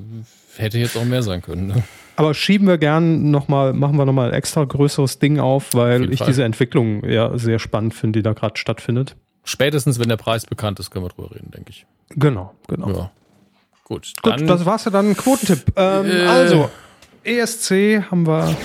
hätte 0.58 0.78
jetzt 0.80 0.98
auch 0.98 1.06
mehr 1.06 1.24
sein 1.24 1.42
können. 1.42 1.68
Ne? 1.68 1.84
Aber 2.16 2.34
schieben 2.34 2.68
wir 2.68 2.78
gern 2.78 3.32
nochmal, 3.32 3.74
machen 3.74 3.96
wir 3.98 4.06
nochmal 4.06 4.30
ein 4.30 4.34
extra 4.34 4.64
größeres 4.66 5.20
Ding 5.20 5.40
auf, 5.40 5.74
weil 5.74 6.02
jeden 6.02 6.14
ich 6.14 6.20
Fall. 6.20 6.28
diese 6.28 6.44
Entwicklung 6.44 7.04
ja 7.08 7.38
sehr 7.38 7.60
spannend 7.60 7.94
finde, 7.94 8.20
die 8.20 8.24
da 8.24 8.34
gerade 8.34 8.58
stattfindet. 8.58 9.16
Spätestens, 9.46 10.00
wenn 10.00 10.10
der 10.10 10.18
Preis 10.18 10.46
bekannt 10.46 10.80
ist, 10.80 10.90
können 10.92 11.06
wir 11.06 11.10
drüber 11.10 11.32
reden, 11.34 11.52
denke 11.52 11.70
ich. 11.72 11.86
Genau, 12.10 12.54
genau. 12.68 12.90
Ja. 12.90 13.12
Gut, 13.86 14.14
Gut, 14.22 14.34
dann 14.34 14.48
das 14.48 14.66
war's 14.66 14.86
ja 14.86 14.92
dann. 14.92 15.16
Quotentipp. 15.16 15.74
Ähm, 15.76 16.06
Äh. 16.06 16.26
Also, 16.26 16.70
ESC 17.24 18.04
haben 18.12 18.28
wir 18.28 18.56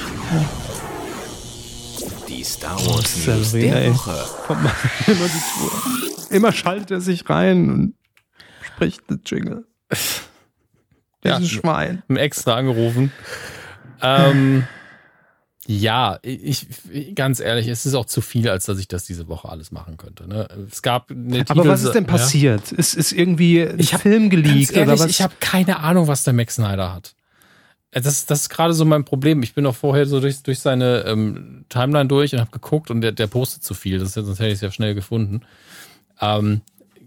Die 2.29 2.43
Star 2.45 2.77
Wars 2.77 3.27
News 3.27 3.53
der 3.53 3.83
ey. 3.85 3.95
Woche. 3.95 4.25
Kommt 4.47 4.63
mal 4.63 4.73
immer, 5.07 5.27
die, 6.31 6.35
immer 6.37 6.53
schaltet 6.53 6.91
er 6.91 7.01
sich 7.01 7.29
rein 7.31 7.71
und 7.71 7.95
spricht 8.63 9.09
den 9.09 9.21
Jingle. 9.25 9.65
Ja. 11.25 11.39
Dieses 11.39 11.53
Schwein. 11.53 12.03
haben 12.09 12.17
extra 12.17 12.55
angerufen. 12.57 13.11
Ähm, 14.03 14.65
ja, 15.67 16.19
ich, 16.21 16.67
ganz 17.15 17.41
ehrlich, 17.41 17.69
es 17.69 17.87
ist 17.87 17.95
auch 17.95 18.05
zu 18.05 18.21
viel, 18.21 18.51
als 18.51 18.67
dass 18.67 18.79
ich 18.79 18.89
das 18.89 19.05
diese 19.07 19.29
Woche 19.29 19.49
alles 19.49 19.73
machen 19.73 19.97
könnte. 19.97 20.29
Ne? 20.29 20.47
Es 20.71 20.83
gab 20.83 21.11
eine 21.11 21.41
Aber 21.49 21.63
Titel- 21.63 21.69
was 21.69 21.83
ist 21.85 21.95
denn 21.95 22.05
Ja. 22.05 22.11
passiert? 22.11 22.73
Ist, 22.73 22.95
ist 22.95 23.13
irgendwie 23.13 23.63
ein 23.63 23.79
Ich 23.79 23.95
hab- 23.95 24.03
Film 24.03 24.29
geleakt 24.29 24.73
ehrlich, 24.73 24.93
oder 24.93 24.99
was? 24.99 25.07
ich 25.11 25.23
habe 25.23 25.33
keine 25.41 25.79
Ahnung, 25.81 26.07
was 26.07 26.25
der 26.25 26.35
Max 26.35 26.57
Snyder 26.57 26.93
hat. 26.93 27.15
Äh, 27.93 28.03
Das, 28.03 28.27
das 28.27 28.43
ist 28.43 28.49
gerade 28.51 28.75
so 28.75 28.85
mein 28.85 29.07
Problem. 29.07 29.43
Ich 29.43 29.55
bin 29.55 29.65
auch 29.65 29.75
vorher 29.77 30.05
so 30.05 30.21
durch, 30.21 30.43
durch 30.43 30.59
seine 30.59 31.05
ähm, 31.07 31.65
Timeline 31.71 32.09
durch 32.09 32.35
und 32.35 32.41
habe 32.41 32.51
geguckt 32.51 32.91
und 32.91 33.01
der, 33.01 33.13
der 33.13 33.29
postet 33.29 33.63
zu 33.65 33.73
viel. 33.73 33.99
Das, 33.99 34.13
sonst 34.13 34.39
hätte 34.41 34.49
ich 34.49 34.55
es 34.55 34.61
ja 34.61 34.71
schnell 34.71 34.95
gefunden. 34.95 35.41
Ähm, 36.21 36.61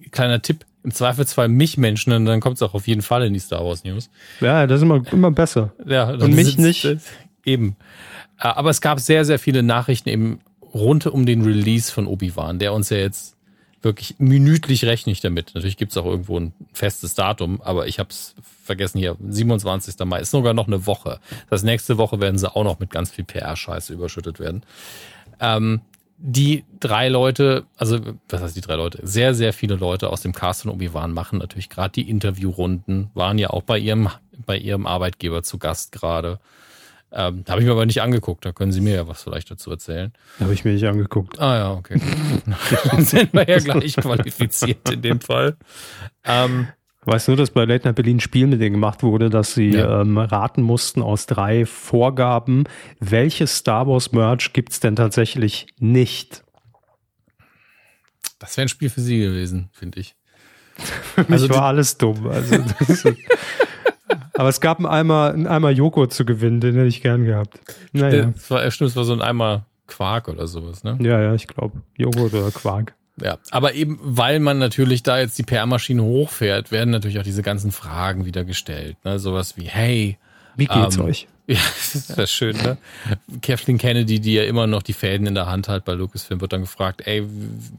kleiner 0.09 0.41
Tipp, 0.41 0.65
im 0.87 0.93
Zweifelsfall 0.93 1.49
mich 1.49 1.77
Menschen, 1.77 2.13
und 2.13 2.25
dann 2.25 2.39
kommt 2.39 2.55
es 2.55 2.61
auch 2.61 2.73
auf 2.73 2.87
jeden 2.87 3.01
Fall 3.01 3.25
in 3.25 3.33
die 3.33 3.39
Star 3.41 3.65
Wars 3.65 3.83
News. 3.83 4.09
ja, 4.39 4.65
das 4.67 4.77
ist 4.77 4.83
immer, 4.83 5.03
immer 5.11 5.31
besser. 5.31 5.73
Ja, 5.85 6.11
Und 6.11 6.33
mich 6.33 6.57
nicht. 6.57 6.85
äh, 6.85 6.97
Eben. 7.43 7.75
Äh, 8.39 8.47
Aber 8.47 8.69
es 8.69 8.79
gab 8.79 9.01
sehr, 9.01 9.25
sehr 9.25 9.37
viele 9.37 9.63
Nachrichten 9.63 10.07
eben 10.07 10.39
rund 10.73 11.05
um 11.05 11.25
den 11.25 11.43
Release 11.43 11.91
von 11.91 12.07
Obi-Wan, 12.07 12.57
der 12.59 12.71
uns 12.71 12.89
ja 12.89 12.97
jetzt 12.97 13.35
wirklich 13.81 14.15
minütlich 14.17 14.85
rechne 14.85 15.11
ich 15.11 15.19
damit. 15.19 15.51
Natürlich 15.55 15.75
gibt 15.75 15.91
es 15.91 15.97
auch 15.97 16.05
irgendwo 16.05 16.39
ein 16.39 16.53
festes 16.71 17.15
Datum, 17.15 17.61
aber 17.61 17.87
ich 17.87 17.99
habe 17.99 18.09
es 18.09 18.33
vergessen 18.63 18.97
hier. 18.99 19.17
27. 19.27 19.95
Mai 20.05 20.21
ist 20.21 20.31
sogar 20.31 20.53
noch 20.53 20.67
eine 20.67 20.85
Woche. 20.85 21.19
Das 21.49 21.63
nächste 21.63 21.97
Woche 21.97 22.21
werden 22.21 22.37
sie 22.37 22.49
auch 22.53 22.63
noch 22.63 22.79
mit 22.79 22.91
ganz 22.91 23.11
viel 23.11 23.25
PR-Scheiße 23.25 23.91
überschüttet 23.93 24.39
werden. 24.39 24.63
Ähm, 25.41 25.81
die 26.17 26.65
drei 26.79 27.09
Leute, 27.09 27.65
also 27.77 27.99
was 28.29 28.41
heißt 28.41 28.55
die 28.55 28.61
drei 28.61 28.75
Leute? 28.75 28.99
Sehr, 29.03 29.33
sehr 29.33 29.53
viele 29.53 29.75
Leute 29.75 30.09
aus 30.09 30.21
dem 30.21 30.33
Cast 30.33 30.63
von 30.63 30.71
Obi-Wan 30.71 31.13
machen 31.13 31.39
natürlich 31.39 31.69
gerade 31.69 31.91
die 31.91 32.09
Interviewrunden, 32.09 33.11
waren 33.13 33.37
ja 33.37 33.51
auch 33.51 33.61
bei 33.61 33.77
ihrem, 33.77 34.09
bei 34.45 34.57
ihrem 34.57 34.87
Arbeitgeber 34.87 35.43
zu 35.43 35.59
Gast 35.59 35.91
gerade. 35.91 36.39
Ähm, 37.11 37.45
Habe 37.47 37.61
ich 37.61 37.65
mir 37.65 37.71
aber 37.71 37.85
nicht 37.85 38.01
angeguckt, 38.01 38.45
da 38.45 38.51
können 38.51 38.71
Sie 38.71 38.81
mir 38.81 38.95
ja 38.95 39.07
was 39.07 39.23
vielleicht 39.23 39.49
dazu 39.49 39.71
erzählen. 39.71 40.11
Habe 40.39 40.53
ich 40.53 40.65
mir 40.65 40.73
nicht 40.73 40.85
angeguckt. 40.85 41.39
Ah 41.39 41.55
ja, 41.55 41.73
okay. 41.73 42.01
Dann 42.91 43.05
sind 43.05 43.33
wir 43.33 43.47
ja 43.47 43.59
gleich 43.59 43.95
qualifiziert 43.95 44.89
in 44.89 45.01
dem 45.01 45.21
Fall. 45.21 45.55
Ähm, 46.25 46.67
Weißt 47.07 47.29
du, 47.29 47.35
dass 47.37 47.51
bei 47.51 47.63
Late 47.63 47.87
Night 47.87 47.95
Berlin 47.95 48.17
ein 48.17 48.19
Spiel 48.19 48.47
mit 48.47 48.59
denen 48.59 48.73
gemacht 48.73 49.01
wurde, 49.01 49.29
dass 49.29 49.53
sie 49.53 49.69
Ja. 49.69 50.01
ähm, 50.01 50.17
raten 50.17 50.61
mussten 50.61 51.01
aus 51.01 51.25
drei 51.25 51.65
Vorgaben, 51.65 52.65
welches 52.99 53.55
Star 53.55 53.87
Wars 53.87 54.11
Merch 54.11 54.51
gibt's 54.51 54.81
denn 54.81 54.95
tatsächlich 54.97 55.67
nicht? 55.79 56.43
das 58.39 58.55
wäre 58.57 58.65
ein 58.65 58.69
Spiel 58.69 58.89
für 58.89 59.01
Sie 59.01 59.17
gewesen, 59.19 59.69
finde 59.71 59.99
ich. 60.01 60.15
Für 60.77 61.21
mich 61.21 61.31
Also 61.31 61.49
war 61.49 61.63
alles 61.63 61.97
dumm. 61.97 62.27
Also, 62.27 62.55
aber 64.35 64.49
es 64.49 64.61
gab 64.61 64.77
einen 64.77 64.85
Eimer, 64.85 65.31
einen 65.33 65.47
Eimer 65.47 65.71
Joghurt 65.71 66.13
zu 66.13 66.23
gewinnen, 66.23 66.59
den 66.59 66.75
hätte 66.75 66.85
ich 66.87 67.01
gern 67.01 67.23
gehabt. 67.25 67.59
Naja. 67.93 68.25
Das 68.35 68.51
war, 68.51 68.69
stimmt, 68.69 68.91
es 68.91 68.95
war 68.95 69.05
so 69.05 69.13
ein 69.13 69.21
Eimer 69.21 69.65
Quark 69.87 70.27
oder 70.27 70.45
sowas, 70.45 70.83
ne? 70.83 70.97
Ja, 71.01 71.19
ja, 71.19 71.33
ich 71.33 71.47
glaube. 71.47 71.81
Joghurt 71.97 72.33
oder 72.35 72.51
Quark. 72.51 72.93
Ja, 73.21 73.37
aber 73.49 73.73
eben, 73.73 73.99
weil 74.01 74.39
man 74.39 74.59
natürlich 74.59 75.01
da 75.03 75.19
jetzt 75.19 75.37
die 75.39 75.43
PR-Maschine 75.43 76.03
hochfährt, 76.03 76.71
werden 76.71 76.91
natürlich 76.91 77.19
auch 77.19 77.23
diese 77.23 77.41
ganzen 77.41 77.71
Fragen 77.71 78.25
wieder 78.25 78.43
gestellt. 78.43 78.97
Ne? 79.03 79.17
Sowas 79.17 79.57
wie, 79.57 79.63
hey, 79.63 80.17
wie 80.55 80.65
geht's 80.65 80.97
ähm, 80.97 81.05
euch? 81.05 81.27
Ja, 81.49 81.59
das 81.93 82.09
wäre 82.09 82.27
schön, 82.27 82.57
ne? 82.57 82.77
Kathleen 83.41 83.77
Kennedy, 83.77 84.19
die 84.19 84.33
ja 84.33 84.43
immer 84.43 84.67
noch 84.67 84.83
die 84.83 84.91
Fäden 84.91 85.27
in 85.27 85.33
der 85.33 85.45
Hand 85.45 85.69
hat 85.69 85.85
bei 85.85 85.93
Lucasfilm, 85.93 86.41
wird 86.41 86.51
dann 86.51 86.59
gefragt, 86.59 87.03
ey, 87.05 87.23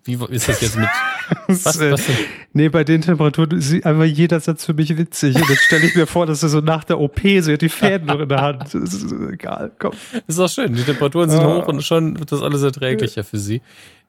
wie 0.04 0.18
ist 0.30 0.48
das 0.48 0.62
jetzt 0.62 0.78
mit. 0.78 0.88
was, 1.48 1.78
was 1.78 2.06
denn? 2.06 2.16
Nee, 2.54 2.70
bei 2.70 2.82
den 2.82 3.02
Temperaturen 3.02 3.58
ist 3.58 3.84
einfach 3.84 4.04
jeder 4.04 4.40
Satz 4.40 4.64
für 4.64 4.72
mich 4.72 4.96
witzig. 4.96 5.36
Und 5.36 5.50
jetzt 5.50 5.64
stelle 5.64 5.84
ich 5.84 5.94
mir 5.94 6.06
vor, 6.06 6.24
dass 6.24 6.42
er 6.42 6.48
so 6.48 6.62
nach 6.62 6.82
der 6.84 6.98
OP, 6.98 7.18
hat 7.18 7.60
die 7.60 7.68
Fäden 7.68 8.06
noch 8.06 8.20
in 8.20 8.30
der 8.30 8.40
Hand. 8.40 8.62
Das 8.62 8.74
ist 8.74 9.12
egal, 9.12 9.70
komm. 9.78 9.92
Ist 10.26 10.40
auch 10.40 10.48
schön. 10.48 10.72
Die 10.72 10.84
Temperaturen 10.84 11.28
sind 11.28 11.40
oh. 11.40 11.60
hoch 11.60 11.68
und 11.68 11.84
schon 11.84 12.18
wird 12.18 12.32
das 12.32 12.40
alles 12.40 12.62
erträglicher 12.62 13.22
für 13.22 13.38
sie 13.38 13.60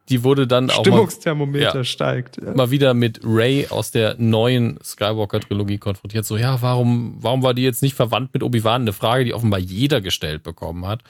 die 0.10 0.24
wurde 0.24 0.48
dann 0.48 0.70
auch 0.70 0.80
Stimmungsthermometer 0.80 1.74
mal, 1.74 1.76
ja, 1.76 1.84
steigt. 1.84 2.38
Ja. 2.38 2.54
Mal 2.54 2.72
wieder 2.72 2.94
mit 2.94 3.20
Ray 3.24 3.68
aus 3.70 3.92
der 3.92 4.16
neuen 4.18 4.80
Skywalker-Trilogie 4.84 5.78
konfrontiert. 5.78 6.26
So, 6.26 6.38
ja, 6.38 6.62
warum, 6.62 7.18
warum 7.20 7.44
war 7.44 7.54
die 7.54 7.64
jetzt 7.64 7.82
nicht 7.82 7.96
verwandt 7.96 8.34
mit 8.34 8.44
Obi-Wan? 8.44 8.82
Eine 8.82 8.94
Frage, 8.94 9.26
die 9.26 9.34
offenbar 9.34 9.60
jeder 9.60 10.02
gestellt 10.02 10.44
bekommen 10.44 10.86
hat. 10.86 11.04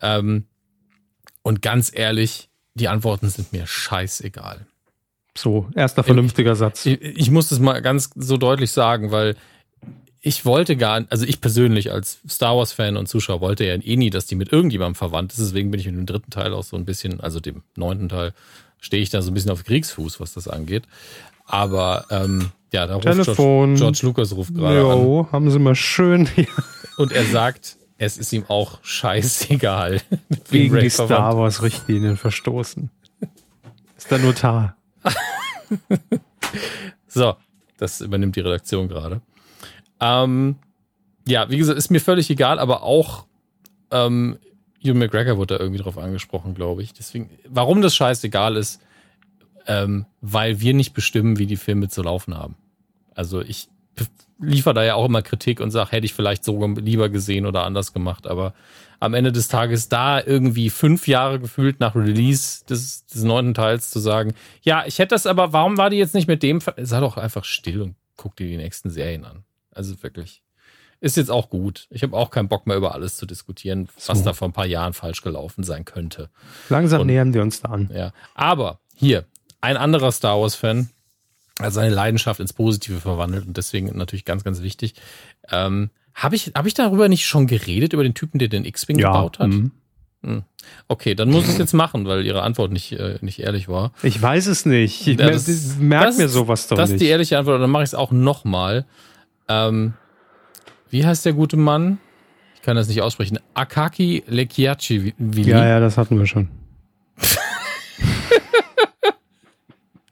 Ähm, 0.00 0.46
und 1.42 1.62
ganz 1.62 1.90
ehrlich, 1.94 2.48
die 2.74 2.88
Antworten 2.88 3.28
sind 3.28 3.52
mir 3.52 3.66
scheißegal. 3.66 4.66
So, 5.36 5.68
erster 5.74 6.02
vernünftiger 6.02 6.56
Satz. 6.56 6.84
Ich, 6.86 7.00
ich 7.00 7.30
muss 7.30 7.48
das 7.48 7.60
mal 7.60 7.80
ganz 7.80 8.10
so 8.16 8.36
deutlich 8.36 8.72
sagen, 8.72 9.10
weil 9.10 9.36
ich 10.20 10.44
wollte 10.44 10.76
gar, 10.76 11.04
also 11.10 11.24
ich 11.24 11.40
persönlich 11.40 11.92
als 11.92 12.18
Star 12.28 12.56
Wars 12.56 12.72
Fan 12.72 12.96
und 12.96 13.08
Zuschauer 13.08 13.40
wollte 13.40 13.64
ja 13.64 13.74
eh 13.74 13.96
nie, 13.96 14.10
dass 14.10 14.26
die 14.26 14.34
mit 14.34 14.52
irgendjemandem 14.52 14.96
verwandt 14.96 15.32
ist. 15.32 15.40
Deswegen 15.40 15.70
bin 15.70 15.80
ich 15.80 15.86
mit 15.86 15.96
dem 15.96 16.06
dritten 16.06 16.30
Teil 16.30 16.52
auch 16.52 16.64
so 16.64 16.76
ein 16.76 16.84
bisschen, 16.84 17.20
also 17.20 17.40
dem 17.40 17.62
neunten 17.76 18.08
Teil, 18.08 18.32
stehe 18.80 19.02
ich 19.02 19.10
da 19.10 19.22
so 19.22 19.30
ein 19.30 19.34
bisschen 19.34 19.50
auf 19.50 19.64
Kriegsfuß, 19.64 20.20
was 20.20 20.34
das 20.34 20.48
angeht. 20.48 20.84
Aber 21.46 22.06
ähm, 22.10 22.50
ja, 22.72 22.86
da 22.86 22.96
ruft. 22.96 23.36
George, 23.36 23.74
George 23.74 24.00
Lucas 24.02 24.32
ruft 24.34 24.54
gerade 24.54 24.80
an. 24.80 25.32
haben 25.32 25.50
Sie 25.50 25.58
mal 25.58 25.74
schön. 25.74 26.28
und 26.96 27.12
er 27.12 27.24
sagt, 27.24 27.76
es 27.96 28.18
ist 28.18 28.32
ihm 28.32 28.44
auch 28.48 28.78
scheißegal. 28.82 30.00
Gegen 30.50 30.78
die 30.78 30.90
Star 30.90 31.36
Wars 31.36 31.62
Richtlinien 31.62 32.16
verstoßen. 32.16 32.90
Ist 33.96 34.10
der 34.10 34.18
Notar. 34.18 34.76
so, 37.08 37.36
das 37.78 38.00
übernimmt 38.00 38.36
die 38.36 38.40
Redaktion 38.40 38.88
gerade. 38.88 39.20
Ähm, 40.00 40.56
ja, 41.26 41.50
wie 41.50 41.58
gesagt, 41.58 41.78
ist 41.78 41.90
mir 41.90 42.00
völlig 42.00 42.30
egal, 42.30 42.58
aber 42.58 42.82
auch 42.82 43.26
ähm, 43.90 44.38
Hugh 44.82 44.94
McGregor 44.94 45.36
wurde 45.36 45.56
da 45.56 45.60
irgendwie 45.60 45.82
drauf 45.82 45.98
angesprochen, 45.98 46.54
glaube 46.54 46.82
ich. 46.82 46.92
Deswegen, 46.92 47.30
warum 47.48 47.82
das 47.82 47.94
scheißegal 47.94 48.56
ist, 48.56 48.80
ähm, 49.66 50.06
weil 50.20 50.60
wir 50.60 50.74
nicht 50.74 50.94
bestimmen, 50.94 51.38
wie 51.38 51.46
die 51.46 51.56
Filme 51.56 51.88
zu 51.88 52.02
laufen 52.02 52.36
haben. 52.36 52.56
Also 53.14 53.40
ich 53.40 53.68
liefere 54.40 54.74
da 54.74 54.84
ja 54.84 54.94
auch 54.94 55.06
immer 55.06 55.22
Kritik 55.22 55.60
und 55.60 55.70
sage, 55.70 55.90
hätte 55.90 56.06
ich 56.06 56.14
vielleicht 56.14 56.44
so 56.44 56.64
lieber 56.66 57.08
gesehen 57.08 57.44
oder 57.44 57.64
anders 57.64 57.92
gemacht, 57.92 58.26
aber 58.26 58.54
am 59.00 59.14
Ende 59.14 59.32
des 59.32 59.48
Tages 59.48 59.88
da 59.88 60.20
irgendwie 60.20 60.70
fünf 60.70 61.08
Jahre 61.08 61.40
gefühlt 61.40 61.80
nach 61.80 61.94
Release 61.94 62.64
des, 62.66 63.06
des 63.06 63.22
neunten 63.24 63.54
Teils 63.54 63.90
zu 63.90 63.98
sagen, 64.00 64.34
ja, 64.62 64.84
ich 64.86 64.98
hätte 64.98 65.14
das 65.14 65.26
aber, 65.26 65.52
warum 65.52 65.76
war 65.76 65.90
die 65.90 65.96
jetzt 65.96 66.14
nicht 66.14 66.28
mit 66.28 66.42
dem? 66.42 66.60
Sei 66.60 67.00
doch 67.00 67.16
einfach 67.16 67.44
still 67.44 67.82
und 67.82 67.96
guck 68.16 68.36
dir 68.36 68.46
die 68.46 68.56
nächsten 68.56 68.90
Serien 68.90 69.24
an. 69.24 69.44
Also 69.78 70.02
wirklich. 70.02 70.42
Ist 71.00 71.16
jetzt 71.16 71.30
auch 71.30 71.48
gut. 71.48 71.86
Ich 71.90 72.02
habe 72.02 72.16
auch 72.16 72.30
keinen 72.30 72.48
Bock 72.48 72.66
mehr 72.66 72.76
über 72.76 72.92
alles 72.92 73.16
zu 73.16 73.26
diskutieren, 73.26 73.88
was 74.06 74.18
so. 74.18 74.24
da 74.24 74.32
vor 74.32 74.48
ein 74.48 74.52
paar 74.52 74.66
Jahren 74.66 74.92
falsch 74.92 75.22
gelaufen 75.22 75.62
sein 75.62 75.84
könnte. 75.84 76.30
Langsam 76.68 77.02
Und, 77.02 77.06
nähern 77.06 77.32
wir 77.32 77.42
uns 77.42 77.60
da 77.60 77.68
an. 77.68 77.88
Ja. 77.94 78.12
Aber 78.34 78.80
hier, 78.96 79.24
ein 79.60 79.76
anderer 79.76 80.10
Star 80.10 80.40
Wars-Fan 80.40 80.90
hat 81.60 81.72
seine 81.72 81.94
Leidenschaft 81.94 82.40
ins 82.40 82.52
Positive 82.52 83.00
verwandelt 83.00 83.46
und 83.46 83.56
deswegen 83.56 83.96
natürlich 83.96 84.24
ganz, 84.24 84.42
ganz 84.42 84.60
wichtig. 84.60 84.94
Ähm, 85.48 85.90
habe 86.14 86.34
ich, 86.34 86.50
hab 86.56 86.66
ich 86.66 86.74
darüber 86.74 87.08
nicht 87.08 87.26
schon 87.26 87.46
geredet, 87.46 87.92
über 87.92 88.02
den 88.02 88.14
Typen, 88.14 88.40
der 88.40 88.48
den 88.48 88.64
X-Wing 88.64 88.98
ja, 88.98 89.12
gebaut 89.12 89.38
hat? 89.38 89.50
Mhm. 89.50 89.70
Hm. 90.24 90.42
Okay, 90.88 91.14
dann 91.14 91.30
muss 91.30 91.44
ich 91.44 91.50
es 91.50 91.58
jetzt 91.58 91.74
machen, 91.74 92.06
weil 92.06 92.26
Ihre 92.26 92.42
Antwort 92.42 92.72
nicht, 92.72 92.90
äh, 92.92 93.18
nicht 93.20 93.38
ehrlich 93.38 93.68
war. 93.68 93.92
Ich 94.02 94.20
weiß 94.20 94.48
es 94.48 94.66
nicht. 94.66 95.06
Ich 95.06 95.18
ja, 95.18 95.30
merke 95.78 96.16
mir 96.16 96.28
sowas 96.28 96.66
doch 96.66 96.76
das 96.76 96.90
nicht. 96.90 96.96
Das 96.96 97.02
ist 97.02 97.06
die 97.06 97.10
ehrliche 97.10 97.38
Antwort, 97.38 97.62
dann 97.62 97.70
mache 97.70 97.84
ich 97.84 97.90
es 97.90 97.94
auch 97.94 98.10
nochmal. 98.10 98.84
Ähm, 99.48 99.94
wie 100.90 101.04
heißt 101.04 101.24
der 101.24 101.32
gute 101.32 101.56
Mann? 101.56 101.98
Ich 102.54 102.62
kann 102.62 102.76
das 102.76 102.88
nicht 102.88 103.02
aussprechen. 103.02 103.38
Akaki 103.54 104.24
Lekiachi. 104.26 105.14
Ja, 105.34 105.66
ja, 105.66 105.80
das 105.80 105.96
hatten 105.96 106.18
wir 106.18 106.26
schon. 106.26 106.48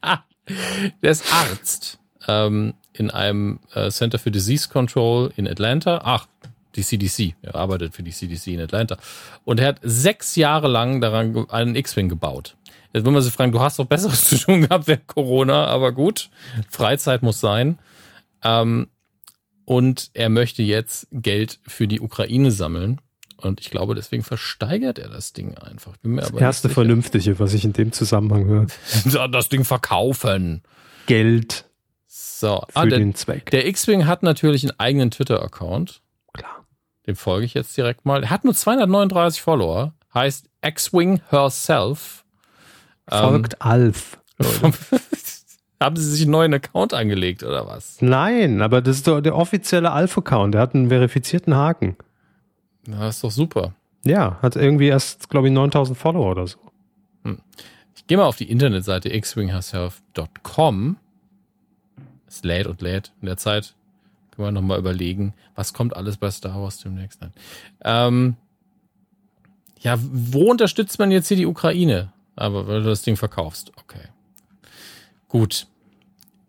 ah, 0.01 0.19
der 1.03 1.11
ist 1.11 1.25
Arzt 1.33 1.99
ähm, 2.29 2.75
in 2.93 3.11
einem 3.11 3.61
äh, 3.75 3.91
Center 3.91 4.19
for 4.19 4.33
Disease 4.33 4.69
Control 4.69 5.33
in 5.37 5.49
Atlanta. 5.49 6.01
Ach, 6.05 6.27
die 6.77 6.83
CDC. 6.83 7.35
Er 7.43 7.55
arbeitet 7.55 7.95
für 7.95 8.03
die 8.03 8.13
CDC 8.13 8.49
in 8.49 8.61
Atlanta. 8.61 8.97
Und 9.45 9.61
er 9.61 9.69
hat 9.69 9.81
sechs 9.83 10.37
Jahre 10.37 10.69
lang 10.69 11.01
daran 11.01 11.49
einen 11.51 11.75
X-Wing 11.75 12.09
gebaut. 12.09 12.57
Jetzt 12.93 13.05
will 13.05 13.13
man 13.13 13.23
sich 13.23 13.33
fragen, 13.33 13.53
du 13.53 13.61
hast 13.61 13.79
doch 13.79 13.87
Besseres 13.87 14.25
zu 14.25 14.39
tun 14.39 14.63
gehabt 14.63 14.87
während 14.87 15.07
Corona, 15.07 15.67
aber 15.67 15.93
gut, 15.93 16.31
Freizeit 16.71 17.23
muss 17.23 17.41
sein. 17.41 17.79
Ähm, 18.43 18.89
und 19.67 20.11
er 20.15 20.31
möchte 20.31 20.63
jetzt 20.63 21.09
Geld 21.11 21.59
für 21.67 21.87
die 21.87 22.01
Ukraine 22.01 22.51
sammeln. 22.51 23.01
Und 23.37 23.61
ich 23.61 23.69
glaube, 23.69 23.95
deswegen 23.95 24.23
versteigert 24.23 24.99
er 24.99 25.11
das 25.11 25.35
Ding 25.35 25.59
einfach. 25.59 25.95
Das 26.03 26.31
erste 26.31 26.71
Vernünftige, 26.71 27.39
was 27.39 27.53
ich 27.53 27.67
in 27.67 27.75
dem 27.75 27.93
Zusammenhang 27.93 28.47
höre. 28.47 29.29
das 29.29 29.51
Ding 29.51 29.65
verkaufen. 29.65 30.63
Geld. 31.07 31.67
So, 32.07 32.63
für 32.69 32.77
ah, 32.77 32.87
der, 32.87 32.99
den 32.99 33.15
Zweck. 33.15 33.51
Der 33.51 33.67
X-Wing 33.67 34.07
hat 34.07 34.23
natürlich 34.23 34.63
einen 34.63 34.79
eigenen 34.79 35.11
Twitter-Account. 35.11 36.01
Klar. 36.33 36.65
Dem 37.07 37.17
folge 37.17 37.45
ich 37.45 37.55
jetzt 37.55 37.77
direkt 37.77 38.07
mal. 38.07 38.23
Er 38.23 38.31
hat 38.31 38.45
nur 38.45 38.55
239 38.55 39.43
Follower. 39.43 39.95
Heißt 40.15 40.49
X-Wing 40.65 41.21
herself. 41.29 42.25
Folgt 43.09 43.55
ähm, 43.55 43.59
Alf. 43.61 44.19
Haben 45.81 45.97
Sie 45.97 46.11
sich 46.11 46.23
einen 46.23 46.31
neuen 46.31 46.55
Account 46.55 46.95
angelegt 46.95 47.43
oder 47.43 47.67
was? 47.67 47.99
Nein, 48.01 48.63
aber 48.63 48.81
das 48.81 48.97
ist 48.97 49.07
doch 49.07 49.21
der 49.21 49.37
offizielle 49.37 49.93
Alpha-Account. 49.93 50.55
Der 50.55 50.63
hat 50.63 50.75
einen 50.75 50.89
verifizierten 50.89 51.55
Haken. 51.55 51.97
Na, 52.87 53.01
das 53.01 53.17
ist 53.17 53.25
doch 53.25 53.31
super. 53.31 53.75
Ja, 54.05 54.39
hat 54.41 54.57
irgendwie 54.57 54.87
erst, 54.87 55.29
glaube 55.29 55.49
ich, 55.49 55.53
9000 55.53 55.99
Follower 55.99 56.31
oder 56.31 56.47
so. 56.47 56.59
Hm. 57.25 57.41
Ich 57.95 58.07
gehe 58.07 58.17
mal 58.17 58.25
auf 58.25 58.37
die 58.37 58.51
Internetseite 58.51 59.11
xwingherself.com. 59.21 60.97
Es 62.27 62.43
lädt 62.43 62.67
und 62.67 62.81
lädt. 62.81 63.13
In 63.21 63.27
der 63.27 63.37
Zeit 63.37 63.75
können 64.31 64.49
wir 64.49 64.53
nochmal 64.53 64.79
überlegen, 64.79 65.35
was 65.55 65.73
kommt 65.73 65.97
alles 65.97 66.17
bei 66.17 66.31
Star 66.31 66.61
Wars 66.63 66.79
demnächst 66.79 67.23
an. 67.23 67.33
Ähm, 67.85 68.37
ja, 69.81 69.99
wo 70.01 70.51
unterstützt 70.51 70.99
man 70.99 71.11
jetzt 71.11 71.29
hier 71.29 71.37
die 71.37 71.47
Ukraine? 71.47 72.13
Aber 72.35 72.67
wenn 72.69 72.83
du 72.83 72.89
das 72.89 73.03
Ding 73.03 73.17
verkaufst. 73.17 73.73
Okay. 73.77 74.09
Gut. 75.29 75.67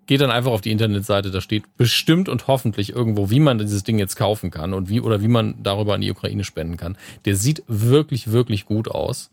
Geht 0.06 0.22
dann 0.22 0.32
einfach 0.32 0.52
auf 0.52 0.62
die 0.62 0.72
Internetseite, 0.72 1.32
da 1.32 1.42
steht 1.42 1.76
bestimmt 1.76 2.30
und 2.30 2.48
hoffentlich 2.48 2.94
irgendwo, 2.94 3.30
wie 3.30 3.42
man 3.42 3.58
dieses 3.58 3.84
Ding 3.84 4.00
jetzt 4.00 4.16
kaufen 4.16 4.52
kann 4.52 4.74
und 4.74 4.88
wie 4.88 5.02
oder 5.02 5.22
wie 5.22 5.28
man 5.28 5.62
darüber 5.62 5.96
an 5.96 6.02
die 6.02 6.12
Ukraine 6.12 6.46
spenden 6.46 6.78
kann. 6.78 6.98
Der 7.26 7.36
sieht 7.36 7.64
wirklich, 7.68 8.32
wirklich 8.32 8.66
gut 8.66 8.90
aus. 8.90 9.30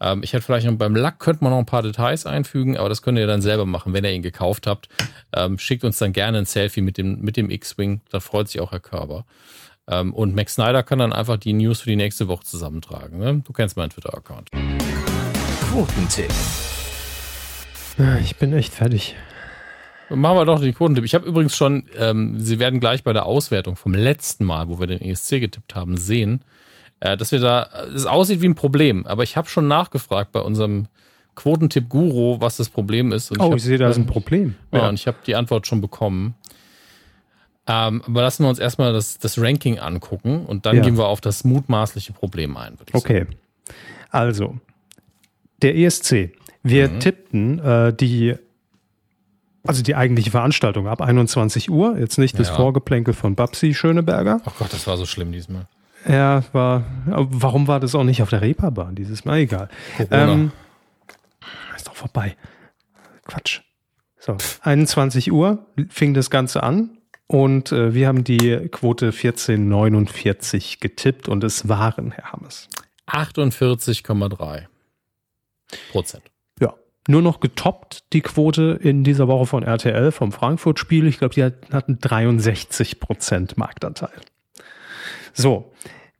Ähm, 0.00 0.22
ich 0.22 0.32
hätte 0.32 0.44
vielleicht 0.44 0.66
noch 0.66 0.74
beim 0.74 0.94
Lack 0.94 1.18
könnte 1.18 1.42
man 1.42 1.52
noch 1.52 1.58
ein 1.58 1.66
paar 1.66 1.82
Details 1.82 2.26
einfügen, 2.26 2.76
aber 2.76 2.88
das 2.88 3.02
könnt 3.02 3.18
ihr 3.18 3.26
dann 3.26 3.42
selber 3.42 3.66
machen, 3.66 3.92
wenn 3.92 4.04
ihr 4.04 4.12
ihn 4.12 4.22
gekauft 4.22 4.66
habt. 4.66 4.88
Ähm, 5.32 5.58
schickt 5.58 5.84
uns 5.84 5.98
dann 5.98 6.12
gerne 6.12 6.38
ein 6.38 6.44
Selfie 6.44 6.82
mit 6.82 6.98
dem, 6.98 7.20
mit 7.20 7.36
dem 7.36 7.50
X-Wing, 7.50 8.00
da 8.10 8.20
freut 8.20 8.48
sich 8.48 8.60
auch 8.60 8.72
Herr 8.72 8.80
Körber. 8.80 9.24
Ähm, 9.88 10.12
und 10.12 10.34
Max 10.34 10.54
Snyder 10.54 10.82
kann 10.82 10.98
dann 10.98 11.12
einfach 11.12 11.36
die 11.36 11.52
News 11.52 11.80
für 11.80 11.90
die 11.90 11.96
nächste 11.96 12.28
Woche 12.28 12.44
zusammentragen. 12.44 13.18
Ne? 13.18 13.42
Du 13.44 13.52
kennst 13.52 13.76
meinen 13.76 13.90
Twitter-Account. 13.90 14.50
Quotentipp. 15.70 16.32
Ich 18.22 18.36
bin 18.36 18.52
echt 18.52 18.72
fertig. 18.72 19.14
Machen 20.08 20.36
wir 20.36 20.44
doch 20.44 20.60
den 20.60 20.74
Quotentipp. 20.74 21.04
Ich 21.04 21.14
habe 21.14 21.26
übrigens 21.26 21.56
schon, 21.56 21.84
ähm, 21.98 22.38
Sie 22.38 22.58
werden 22.58 22.80
gleich 22.80 23.02
bei 23.02 23.12
der 23.12 23.26
Auswertung 23.26 23.76
vom 23.76 23.94
letzten 23.94 24.44
Mal, 24.44 24.68
wo 24.68 24.78
wir 24.78 24.86
den 24.86 25.00
ESC 25.00 25.40
getippt 25.40 25.74
haben, 25.74 25.96
sehen, 25.96 26.44
äh, 27.00 27.16
dass 27.16 27.32
wir 27.32 27.40
da, 27.40 27.68
es 27.94 28.06
aussieht 28.06 28.40
wie 28.42 28.48
ein 28.48 28.54
Problem. 28.54 29.06
Aber 29.06 29.22
ich 29.22 29.36
habe 29.36 29.48
schon 29.48 29.68
nachgefragt 29.68 30.32
bei 30.32 30.40
unserem 30.40 30.86
Quotentipp-Guru, 31.34 32.40
was 32.40 32.58
das 32.58 32.68
Problem 32.68 33.12
ist. 33.12 33.30
Und 33.30 33.40
oh, 33.40 33.44
ich, 33.44 33.50
hab, 33.50 33.56
ich 33.56 33.64
sehe, 33.64 33.78
da 33.78 33.88
ist 33.88 33.96
ein 33.96 34.06
Problem. 34.06 34.54
Ja, 34.70 34.84
oh. 34.84 34.88
und 34.88 34.94
ich 34.94 35.06
habe 35.06 35.18
die 35.26 35.34
Antwort 35.34 35.66
schon 35.66 35.80
bekommen. 35.80 36.34
Ähm, 37.66 38.02
aber 38.06 38.22
lassen 38.22 38.44
wir 38.44 38.48
uns 38.48 38.58
erstmal 38.58 38.92
das, 38.92 39.18
das 39.18 39.40
Ranking 39.40 39.78
angucken 39.78 40.44
und 40.46 40.66
dann 40.66 40.76
ja. 40.76 40.82
gehen 40.82 40.98
wir 40.98 41.06
auf 41.06 41.20
das 41.20 41.44
mutmaßliche 41.44 42.12
Problem 42.12 42.56
ein. 42.56 42.76
okay. 42.92 43.20
Sagen. 43.20 43.36
Also, 44.10 44.58
der 45.62 45.76
ESC 45.76 46.32
wir 46.62 46.88
mhm. 46.88 47.00
tippten 47.00 47.58
äh, 47.58 47.92
die, 47.92 48.34
also 49.64 49.82
die 49.82 49.94
eigentliche 49.94 50.30
Veranstaltung 50.30 50.88
ab 50.88 51.00
21 51.00 51.70
Uhr, 51.70 51.98
jetzt 51.98 52.18
nicht 52.18 52.38
das 52.38 52.48
ja. 52.48 52.54
Vorgeplänkel 52.54 53.14
von 53.14 53.34
Babsi 53.34 53.74
Schöneberger. 53.74 54.40
Ach 54.44 54.54
Gott, 54.58 54.72
das 54.72 54.86
war 54.86 54.96
so 54.96 55.06
schlimm 55.06 55.32
diesmal. 55.32 55.66
Ja, 56.08 56.42
war. 56.52 56.84
Warum 57.06 57.68
war 57.68 57.78
das 57.78 57.94
auch 57.94 58.04
nicht 58.04 58.22
auf 58.22 58.30
der 58.30 58.40
Reeperbahn 58.40 58.94
dieses 58.94 59.24
Mal? 59.24 59.38
Egal. 59.38 59.68
Ähm, 60.10 60.50
ist 61.76 61.86
doch 61.86 61.94
vorbei. 61.94 62.36
Quatsch. 63.24 63.60
So, 64.18 64.36
21 64.62 65.32
Uhr 65.32 65.66
fing 65.88 66.14
das 66.14 66.30
Ganze 66.30 66.62
an 66.62 66.98
und 67.26 67.72
äh, 67.72 67.94
wir 67.94 68.08
haben 68.08 68.24
die 68.24 68.68
Quote 68.70 69.06
1449 69.06 70.80
getippt 70.80 71.28
und 71.28 71.42
es 71.44 71.68
waren, 71.68 72.12
Herr 72.12 72.32
Hammes. 72.32 72.68
48,3 73.08 74.66
Prozent. 75.90 76.31
Nur 77.08 77.22
noch 77.22 77.40
getoppt 77.40 78.12
die 78.12 78.20
Quote 78.20 78.78
in 78.80 79.02
dieser 79.02 79.26
Woche 79.26 79.46
von 79.46 79.62
RTL 79.64 80.12
vom 80.12 80.30
Frankfurt-Spiel. 80.30 81.06
Ich 81.06 81.18
glaube, 81.18 81.34
die 81.34 81.42
hatten 81.42 81.98
63 82.00 83.00
Prozent 83.00 83.58
Marktanteil. 83.58 84.12
So, 85.32 85.72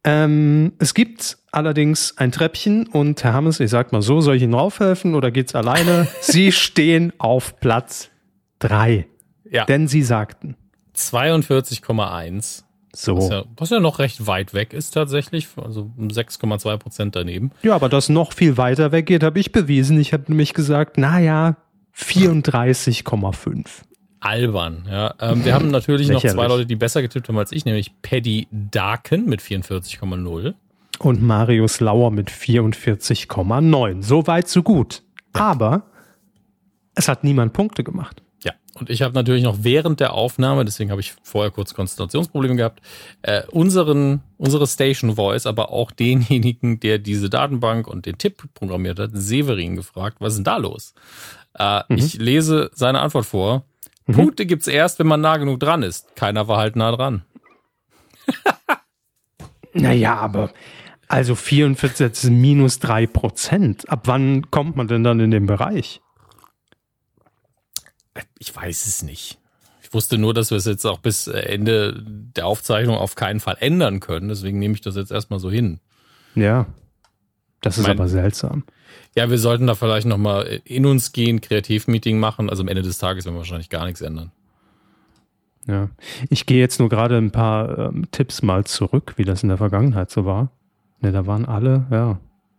ähm, 0.04 0.72
es 0.78 0.94
gibt 0.94 1.38
allerdings 1.52 2.18
ein 2.18 2.32
Treppchen 2.32 2.88
und 2.88 3.22
Herr 3.22 3.34
Hammes, 3.34 3.60
ich 3.60 3.70
sag 3.70 3.92
mal 3.92 4.02
so, 4.02 4.20
soll 4.20 4.36
ich 4.36 4.42
Ihnen 4.42 4.54
raufhelfen 4.54 5.14
oder 5.14 5.30
geht's 5.30 5.54
alleine? 5.54 6.08
Sie 6.20 6.50
stehen 6.50 7.12
auf 7.18 7.60
Platz 7.60 8.10
drei. 8.58 9.06
Ja. 9.48 9.64
Denn 9.66 9.86
Sie 9.86 10.02
sagten. 10.02 10.56
42,1. 10.96 12.64
So. 12.94 13.16
Was 13.16 13.28
ja, 13.30 13.44
was 13.56 13.70
ja, 13.70 13.80
noch 13.80 13.98
recht 13.98 14.26
weit 14.26 14.52
weg 14.52 14.72
ist 14.72 14.92
tatsächlich, 14.92 15.48
also 15.56 15.90
um 15.96 16.08
6,2 16.08 16.76
Prozent 16.76 17.16
daneben. 17.16 17.50
Ja, 17.62 17.74
aber 17.74 17.88
das 17.88 18.08
noch 18.08 18.32
viel 18.32 18.56
weiter 18.58 18.92
weggeht, 18.92 19.22
habe 19.22 19.38
ich 19.40 19.52
bewiesen. 19.52 19.98
Ich 19.98 20.12
habe 20.12 20.24
nämlich 20.28 20.52
gesagt, 20.52 20.98
naja, 20.98 21.56
34,5 21.96 23.66
albern. 24.20 24.86
Ja, 24.90 25.14
ähm, 25.20 25.44
wir 25.44 25.54
haben 25.54 25.70
natürlich 25.70 26.08
noch 26.08 26.22
zwei 26.22 26.46
Leute, 26.46 26.66
die 26.66 26.76
besser 26.76 27.02
getippt 27.02 27.28
haben 27.28 27.38
als 27.38 27.52
ich, 27.52 27.64
nämlich 27.64 27.92
Paddy 28.02 28.46
Darken 28.50 29.26
mit 29.26 29.40
44,0 29.40 30.54
und 30.98 31.22
Marius 31.22 31.80
Lauer 31.80 32.10
mit 32.10 32.30
44,9. 32.30 34.02
So 34.02 34.26
weit, 34.26 34.48
so 34.48 34.62
gut. 34.62 35.02
Ja. 35.34 35.42
Aber 35.42 35.82
es 36.94 37.08
hat 37.08 37.24
niemand 37.24 37.52
Punkte 37.52 37.84
gemacht. 37.84 38.22
Ja, 38.44 38.52
und 38.74 38.90
ich 38.90 39.02
habe 39.02 39.14
natürlich 39.14 39.44
noch 39.44 39.58
während 39.60 40.00
der 40.00 40.14
Aufnahme, 40.14 40.64
deswegen 40.64 40.90
habe 40.90 41.00
ich 41.00 41.14
vorher 41.22 41.50
kurz 41.50 41.74
Konzentrationsprobleme 41.74 42.56
gehabt, 42.56 42.80
äh, 43.22 43.42
unseren, 43.50 44.22
unsere 44.36 44.66
Station 44.66 45.14
Voice, 45.14 45.46
aber 45.46 45.70
auch 45.70 45.90
denjenigen, 45.92 46.80
der 46.80 46.98
diese 46.98 47.30
Datenbank 47.30 47.86
und 47.86 48.06
den 48.06 48.18
Tipp 48.18 48.42
programmiert 48.54 48.98
hat, 48.98 49.10
Severin 49.14 49.76
gefragt, 49.76 50.16
was 50.20 50.32
ist 50.32 50.38
denn 50.38 50.44
da 50.44 50.56
los? 50.56 50.94
Äh, 51.58 51.82
mhm. 51.88 51.98
Ich 51.98 52.14
lese 52.14 52.70
seine 52.74 53.00
Antwort 53.00 53.26
vor. 53.26 53.64
Mhm. 54.06 54.14
Punkte 54.14 54.46
gibt's 54.46 54.66
erst, 54.66 54.98
wenn 54.98 55.06
man 55.06 55.20
nah 55.20 55.36
genug 55.36 55.60
dran 55.60 55.82
ist. 55.82 56.16
Keiner 56.16 56.48
war 56.48 56.58
halt 56.58 56.74
nah 56.74 56.90
dran. 56.90 57.22
naja, 59.72 60.16
aber 60.16 60.50
also 61.12 61.34
44 61.34 62.06
ist 62.06 62.30
minus 62.30 62.78
3 62.78 63.06
Prozent. 63.06 63.88
Ab 63.90 64.02
wann 64.04 64.50
kommt 64.50 64.76
man 64.76 64.88
denn 64.88 65.04
dann 65.04 65.20
in 65.20 65.30
den 65.30 65.46
Bereich? 65.46 66.00
Ich 68.38 68.54
weiß 68.54 68.86
es 68.86 69.02
nicht. 69.02 69.38
Ich 69.82 69.92
wusste 69.94 70.18
nur, 70.18 70.34
dass 70.34 70.50
wir 70.50 70.58
es 70.58 70.64
jetzt 70.64 70.86
auch 70.86 70.98
bis 70.98 71.26
Ende 71.26 72.02
der 72.02 72.46
Aufzeichnung 72.46 72.96
auf 72.96 73.14
keinen 73.14 73.40
Fall 73.40 73.56
ändern 73.60 74.00
können. 74.00 74.28
Deswegen 74.28 74.58
nehme 74.58 74.74
ich 74.74 74.80
das 74.80 74.96
jetzt 74.96 75.12
erstmal 75.12 75.38
so 75.38 75.50
hin. 75.50 75.80
Ja. 76.34 76.66
Das 77.60 77.78
ist 77.78 77.86
mein, 77.86 77.98
aber 77.98 78.08
seltsam. 78.08 78.64
Ja, 79.14 79.30
wir 79.30 79.38
sollten 79.38 79.66
da 79.66 79.74
vielleicht 79.74 80.06
nochmal 80.06 80.60
in 80.64 80.86
uns 80.86 81.12
gehen, 81.12 81.40
Kreativmeeting 81.40 82.18
machen. 82.18 82.50
Also 82.50 82.62
am 82.62 82.68
Ende 82.68 82.82
des 82.82 82.98
Tages 82.98 83.24
werden 83.24 83.34
wir 83.34 83.40
wahrscheinlich 83.40 83.68
gar 83.68 83.84
nichts 83.84 84.00
ändern. 84.00 84.32
Ja, 85.66 85.90
ich 86.28 86.46
gehe 86.46 86.58
jetzt 86.58 86.80
nur 86.80 86.88
gerade 86.88 87.16
ein 87.16 87.30
paar 87.30 87.78
ähm, 87.78 88.10
Tipps 88.10 88.42
mal 88.42 88.64
zurück, 88.64 89.14
wie 89.16 89.24
das 89.24 89.44
in 89.44 89.48
der 89.48 89.58
Vergangenheit 89.58 90.10
so 90.10 90.24
war. 90.24 90.50
Ne, 91.00 91.12
da 91.12 91.26
waren 91.26 91.44
alle, 91.44 91.86
ja, 91.90 92.18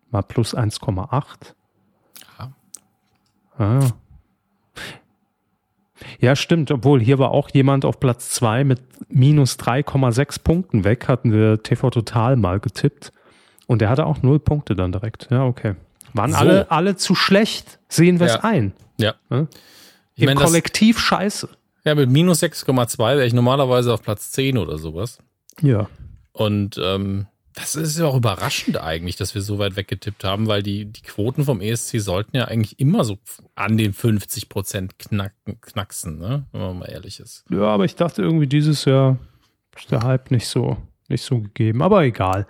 mal 0.10 0.22
plus 0.22 0.56
1,8. 0.56 1.54
Ja. 2.40 2.54
Ah, 3.58 3.90
ja. 6.20 6.36
Stimmt. 6.36 6.72
Obwohl 6.72 7.02
hier 7.02 7.20
war 7.20 7.32
auch 7.32 7.50
jemand 7.52 7.86
auf 7.86 8.00
Platz 8.00 8.30
2 8.30 8.64
mit 8.64 8.82
minus 9.10 9.58
3,6 9.60 10.44
Punkten 10.44 10.84
weg, 10.84 11.08
hatten 11.08 11.32
wir 11.32 11.62
TV 11.62 11.90
Total 11.90 12.36
mal 12.36 12.60
getippt. 12.60 13.12
Und 13.68 13.80
der 13.80 13.90
hatte 13.90 14.06
auch 14.06 14.22
null 14.22 14.40
Punkte 14.40 14.76
dann 14.76 14.92
direkt. 14.92 15.28
Ja, 15.32 15.46
okay. 15.46 15.76
Waren 16.14 16.32
so. 16.32 16.38
alle, 16.38 16.72
alle 16.72 16.96
zu 16.96 17.16
schlecht, 17.16 17.80
sehen 17.90 18.20
wir 18.20 18.28
es 18.28 18.34
ja. 18.34 18.44
ein. 18.44 18.74
Ja. 18.98 19.16
ja? 19.30 19.48
Ich 20.16 20.26
mein, 20.26 20.38
Kollektiv 20.38 20.98
das, 20.98 21.06
scheiße. 21.06 21.50
Ja, 21.86 21.96
mit 21.96 22.10
minus 22.10 22.42
6,2 22.44 22.98
wäre 22.98 23.26
ich 23.26 23.34
normalerweise 23.34 23.94
auf 23.94 24.04
Platz 24.04 24.32
10 24.32 24.58
oder 24.58 24.78
sowas. 24.78 25.20
Ja. 25.62 25.88
Und 26.32 26.80
ähm, 26.82 27.28
das 27.54 27.76
ist 27.76 28.00
ja 28.00 28.06
auch 28.06 28.16
überraschend 28.16 28.78
eigentlich, 28.78 29.16
dass 29.16 29.36
wir 29.36 29.42
so 29.42 29.60
weit 29.60 29.76
weggetippt 29.76 30.24
haben, 30.24 30.48
weil 30.48 30.64
die, 30.64 30.86
die 30.86 31.02
Quoten 31.02 31.44
vom 31.44 31.62
ESC 31.62 32.00
sollten 32.00 32.36
ja 32.36 32.46
eigentlich 32.46 32.80
immer 32.80 33.04
so 33.04 33.18
an 33.56 33.78
den 33.78 33.94
50 33.94 34.50
Prozent 34.50 34.98
knacken, 35.00 35.62
knacksen, 35.62 36.18
ne? 36.18 36.46
wenn 36.52 36.62
man 36.62 36.80
mal 36.80 36.86
ehrlich 36.90 37.20
ist. 37.20 37.46
Ja, 37.50 37.64
aber 37.64 37.86
ich 37.86 37.96
dachte 37.96 38.22
irgendwie 38.22 38.48
dieses 38.48 38.86
Jahr 38.86 39.18
ist 39.76 39.92
der 39.92 40.04
Hype 40.04 40.32
nicht 40.32 40.48
so, 40.48 40.78
nicht 41.08 41.24
so 41.24 41.40
gegeben. 41.40 41.82
Aber 41.82 42.04
egal. 42.04 42.48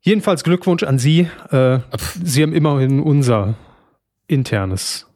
Jedenfalls 0.00 0.44
Glückwunsch 0.44 0.82
an 0.82 0.98
Sie. 0.98 1.28
Äh, 1.50 1.80
Sie 2.22 2.42
haben 2.42 2.54
immerhin 2.54 3.00
unser 3.00 3.56
internes 4.26 5.06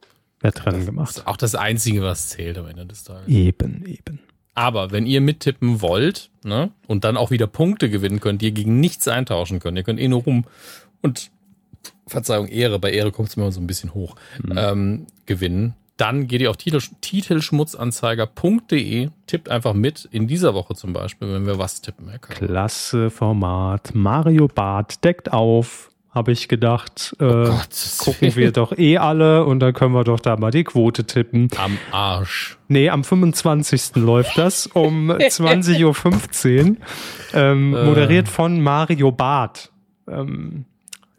Wettrennen 0.40 0.84
gemacht. 0.84 1.18
Das 1.18 1.26
auch 1.26 1.36
das 1.36 1.54
Einzige, 1.54 2.02
was 2.02 2.28
zählt 2.30 2.58
am 2.58 2.66
Ende 2.66 2.86
des 2.86 3.04
Tages. 3.04 3.28
Eben, 3.28 3.86
eben. 3.86 4.20
Aber 4.54 4.90
wenn 4.90 5.06
ihr 5.06 5.20
mittippen 5.20 5.80
wollt 5.80 6.30
ne, 6.44 6.70
und 6.86 7.04
dann 7.04 7.16
auch 7.16 7.30
wieder 7.30 7.46
Punkte 7.46 7.88
gewinnen 7.88 8.20
könnt, 8.20 8.42
die 8.42 8.46
ihr 8.46 8.52
gegen 8.52 8.80
nichts 8.80 9.08
eintauschen 9.08 9.60
könnt, 9.60 9.78
ihr 9.78 9.84
könnt 9.84 10.00
eh 10.00 10.08
nur 10.08 10.22
rum 10.22 10.44
und 11.00 11.30
Verzeihung, 12.06 12.48
Ehre, 12.48 12.78
bei 12.78 12.92
Ehre 12.92 13.12
kommt 13.12 13.30
es 13.30 13.36
mir 13.36 13.44
immer 13.44 13.52
so 13.52 13.60
ein 13.60 13.66
bisschen 13.66 13.94
hoch, 13.94 14.16
mhm. 14.42 14.52
ähm, 14.56 15.06
gewinnen, 15.24 15.74
dann 15.96 16.26
geht 16.26 16.40
ihr 16.40 16.50
auf 16.50 16.56
Titel, 16.56 16.80
titelschmutzanzeiger.de, 17.00 19.10
tippt 19.26 19.48
einfach 19.48 19.72
mit, 19.72 20.08
in 20.10 20.26
dieser 20.26 20.54
Woche 20.54 20.74
zum 20.74 20.92
Beispiel, 20.92 21.32
wenn 21.32 21.46
wir 21.46 21.58
was 21.58 21.80
tippen. 21.80 22.10
Klasse 22.20 23.10
Format. 23.10 23.94
Mario 23.94 24.48
Barth 24.48 25.04
deckt 25.04 25.32
auf, 25.32 25.91
habe 26.12 26.32
ich 26.32 26.48
gedacht. 26.48 27.16
Äh, 27.18 27.24
oh 27.24 27.60
gucken 27.98 28.36
wir 28.36 28.52
doch 28.52 28.76
eh 28.76 28.98
alle 28.98 29.44
und 29.44 29.60
dann 29.60 29.72
können 29.72 29.94
wir 29.94 30.04
doch 30.04 30.20
da 30.20 30.36
mal 30.36 30.50
die 30.50 30.64
Quote 30.64 31.04
tippen. 31.04 31.48
Am 31.56 31.78
Arsch. 31.90 32.58
Nee, 32.68 32.90
am 32.90 33.02
25. 33.02 33.96
läuft 33.96 34.38
das 34.38 34.66
um 34.66 35.10
20.15 35.10 36.70
Uhr. 36.70 36.76
Ähm, 37.34 37.74
äh. 37.74 37.84
Moderiert 37.84 38.28
von 38.28 38.60
Mario 38.60 39.10
Barth. 39.10 39.72
Ähm, 40.06 40.66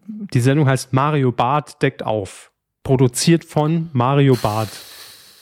die 0.05 0.39
Sendung 0.39 0.67
heißt 0.67 0.93
Mario 0.93 1.31
Barth 1.31 1.81
deckt 1.81 2.05
auf 2.05 2.51
produziert 2.83 3.45
von 3.45 3.89
Mario 3.93 4.35
Barth. 4.35 4.69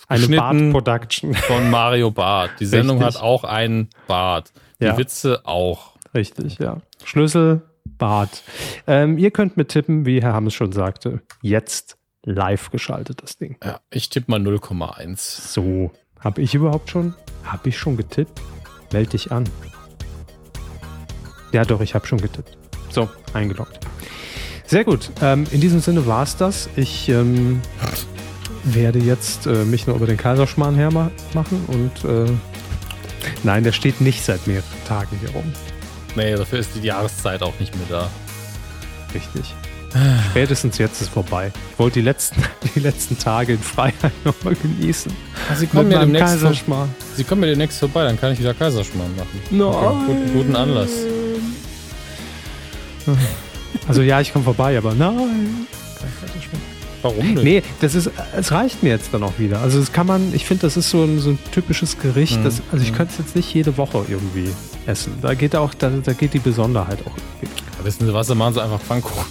Eine 0.08 0.28
Bart-Production. 0.28 1.34
Von 1.34 1.70
Mario 1.70 2.12
Barth. 2.12 2.52
Die 2.60 2.66
Sendung 2.66 3.02
Richtig. 3.02 3.16
hat 3.16 3.24
auch 3.24 3.44
einen 3.44 3.90
Bart. 4.08 4.52
Die 4.80 4.86
ja. 4.86 4.98
Witze 4.98 5.42
auch. 5.46 5.94
Richtig, 6.14 6.60
ja. 6.60 6.82
Schlüssel, 7.06 7.62
Bart. 8.02 8.44
Ähm, 8.88 9.20
ihr 9.20 9.30
könnt 9.30 9.58
mit 9.58 9.70
tippen, 9.70 10.08
wie 10.08 10.24
Herr 10.24 10.34
Hammes 10.34 10.56
schon 10.56 10.72
sagte, 10.72 11.22
jetzt 11.44 11.98
live 12.24 12.72
geschaltet, 12.72 13.22
das 13.22 13.38
Ding. 13.38 13.58
Ja, 13.64 13.80
ich 13.92 14.10
tippe 14.10 14.32
mal 14.32 14.40
0,1. 14.40 15.18
So. 15.18 15.92
Habe 16.20 16.42
ich 16.42 16.56
überhaupt 16.56 16.90
schon? 16.90 17.14
Habe 17.44 17.70
ich 17.70 17.78
schon 17.78 17.98
getippt? 17.98 18.42
Meld 18.92 19.14
dich 19.14 19.32
an. 19.32 19.44
Ja, 21.52 21.64
doch, 21.64 21.80
ich 21.82 21.94
habe 21.94 22.08
schon 22.08 22.20
getippt. 22.20 22.58
So, 22.90 23.08
eingeloggt. 23.34 23.80
Sehr 24.66 24.84
gut. 24.84 25.12
Ähm, 25.22 25.46
in 25.52 25.62
diesem 25.62 25.80
Sinne 25.80 26.08
war 26.08 26.24
es 26.24 26.36
das. 26.36 26.70
Ich 26.76 27.08
ähm, 27.08 27.62
werde 28.64 28.98
jetzt 28.98 29.46
äh, 29.46 29.64
mich 29.66 29.86
noch 29.86 29.96
über 29.96 30.08
den 30.08 30.18
Kaiserschmarrn 30.18 30.74
hermachen 30.74 31.12
und 31.68 32.04
äh, 32.06 32.32
nein, 33.44 33.64
der 33.64 33.74
steht 33.74 34.02
nicht 34.02 34.24
seit 34.24 34.48
mehreren 34.48 34.86
Tagen 34.88 35.20
hier 35.20 35.30
rum. 35.32 35.54
Nee, 36.16 36.36
dafür 36.36 36.60
ist 36.60 36.72
die 36.76 36.86
Jahreszeit 36.86 37.42
auch 37.42 37.58
nicht 37.60 37.76
mehr 37.76 37.86
da. 37.90 38.10
Richtig. 39.14 39.54
Spätestens 40.30 40.78
jetzt 40.78 41.02
ist 41.02 41.10
vorbei. 41.10 41.52
Ich 41.74 41.80
wollte 41.80 42.00
die 42.00 42.06
letzten, 42.06 42.42
die 42.76 42.80
letzten 42.80 43.18
Tage 43.18 43.54
in 43.54 43.60
Freiheit 43.60 44.14
nochmal 44.24 44.56
genießen. 44.56 45.12
Ach, 45.52 45.56
Sie 45.58 45.68
kommen 45.68 45.90
mir 45.90 46.00
demnächst 46.00 46.28
Kaiserschmarrn. 46.28 46.90
Sie 47.16 47.24
kommen 47.24 47.42
mir 47.42 47.48
demnächst 47.48 47.80
vorbei, 47.80 48.06
dann 48.06 48.20
kann 48.20 48.32
ich 48.32 48.40
wieder 48.40 48.54
Kaiserschmarrn 48.54 49.16
machen. 49.16 49.42
No. 49.50 50.02
Guten, 50.08 50.34
guten 50.34 50.56
Anlass. 50.56 50.92
Also 53.88 54.02
ja, 54.02 54.22
ich 54.22 54.32
komme 54.32 54.46
vorbei, 54.46 54.78
aber 54.78 54.94
nein. 54.94 55.68
Warum 57.02 57.34
nicht? 57.34 57.44
Nee, 57.44 57.64
das 57.80 57.96
ist, 57.96 58.12
es 58.36 58.52
reicht 58.52 58.84
mir 58.84 58.90
jetzt 58.90 59.14
dann 59.14 59.24
auch 59.24 59.40
wieder. 59.40 59.62
Also 59.62 59.80
das 59.80 59.92
kann 59.92 60.08
man, 60.08 60.34
ich 60.34 60.46
finde, 60.46 60.62
das 60.62 60.78
ist 60.78 60.90
so 60.90 61.04
ein, 61.04 61.20
so 61.20 61.32
ein 61.32 61.40
typisches 61.52 62.00
Gericht. 62.00 62.40
Mhm. 62.40 62.44
Das, 62.44 62.62
also 62.72 62.84
ich 62.84 62.92
mhm. 62.92 62.96
könnte 62.96 63.14
es 63.14 63.20
jetzt 63.20 63.36
nicht 63.36 63.54
jede 63.54 63.78
Woche 63.78 64.06
irgendwie 64.08 64.50
essen. 64.86 65.14
Da 65.22 65.34
geht 65.34 65.56
auch, 65.56 65.74
da, 65.74 65.90
da 65.90 66.14
geht 66.14 66.34
die 66.34 66.40
Besonderheit 66.40 67.00
auch 67.02 67.16
irgendwie. 67.18 67.62
Ja, 67.78 67.86
wissen 67.86 68.06
Sie 68.06 68.14
was, 68.14 68.28
dann 68.28 68.38
machen 68.38 68.54
Sie 68.54 68.62
einfach 68.62 68.82
Pfannkuchen. 68.82 69.26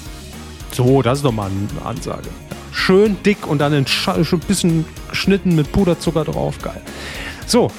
So, 0.73 1.03
das 1.03 1.19
ist 1.19 1.25
doch 1.25 1.33
mal 1.33 1.51
eine 1.51 1.87
Ansage. 1.87 2.29
Schön 2.73 3.17
dick 3.25 3.47
und 3.47 3.59
dann 3.59 3.73
ein 3.75 3.85
bisschen 4.47 4.85
geschnitten 5.09 5.55
mit 5.57 5.73
Puderzucker 5.73 6.25
drauf. 6.25 6.57
Geil. 6.63 6.81
So, 7.47 7.71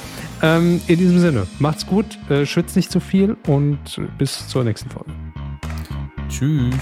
ähm, 0.41 0.81
in 0.87 0.97
diesem 0.97 1.19
Sinne, 1.19 1.47
macht's 1.59 1.85
gut, 1.85 2.05
äh, 2.29 2.45
schwitzt 2.45 2.75
nicht 2.75 2.91
zu 2.91 2.99
viel 2.99 3.37
und 3.47 3.79
bis 4.17 4.47
zur 4.47 4.63
nächsten 4.63 4.89
Folge. 4.89 5.11
Tschüss. 6.29 6.75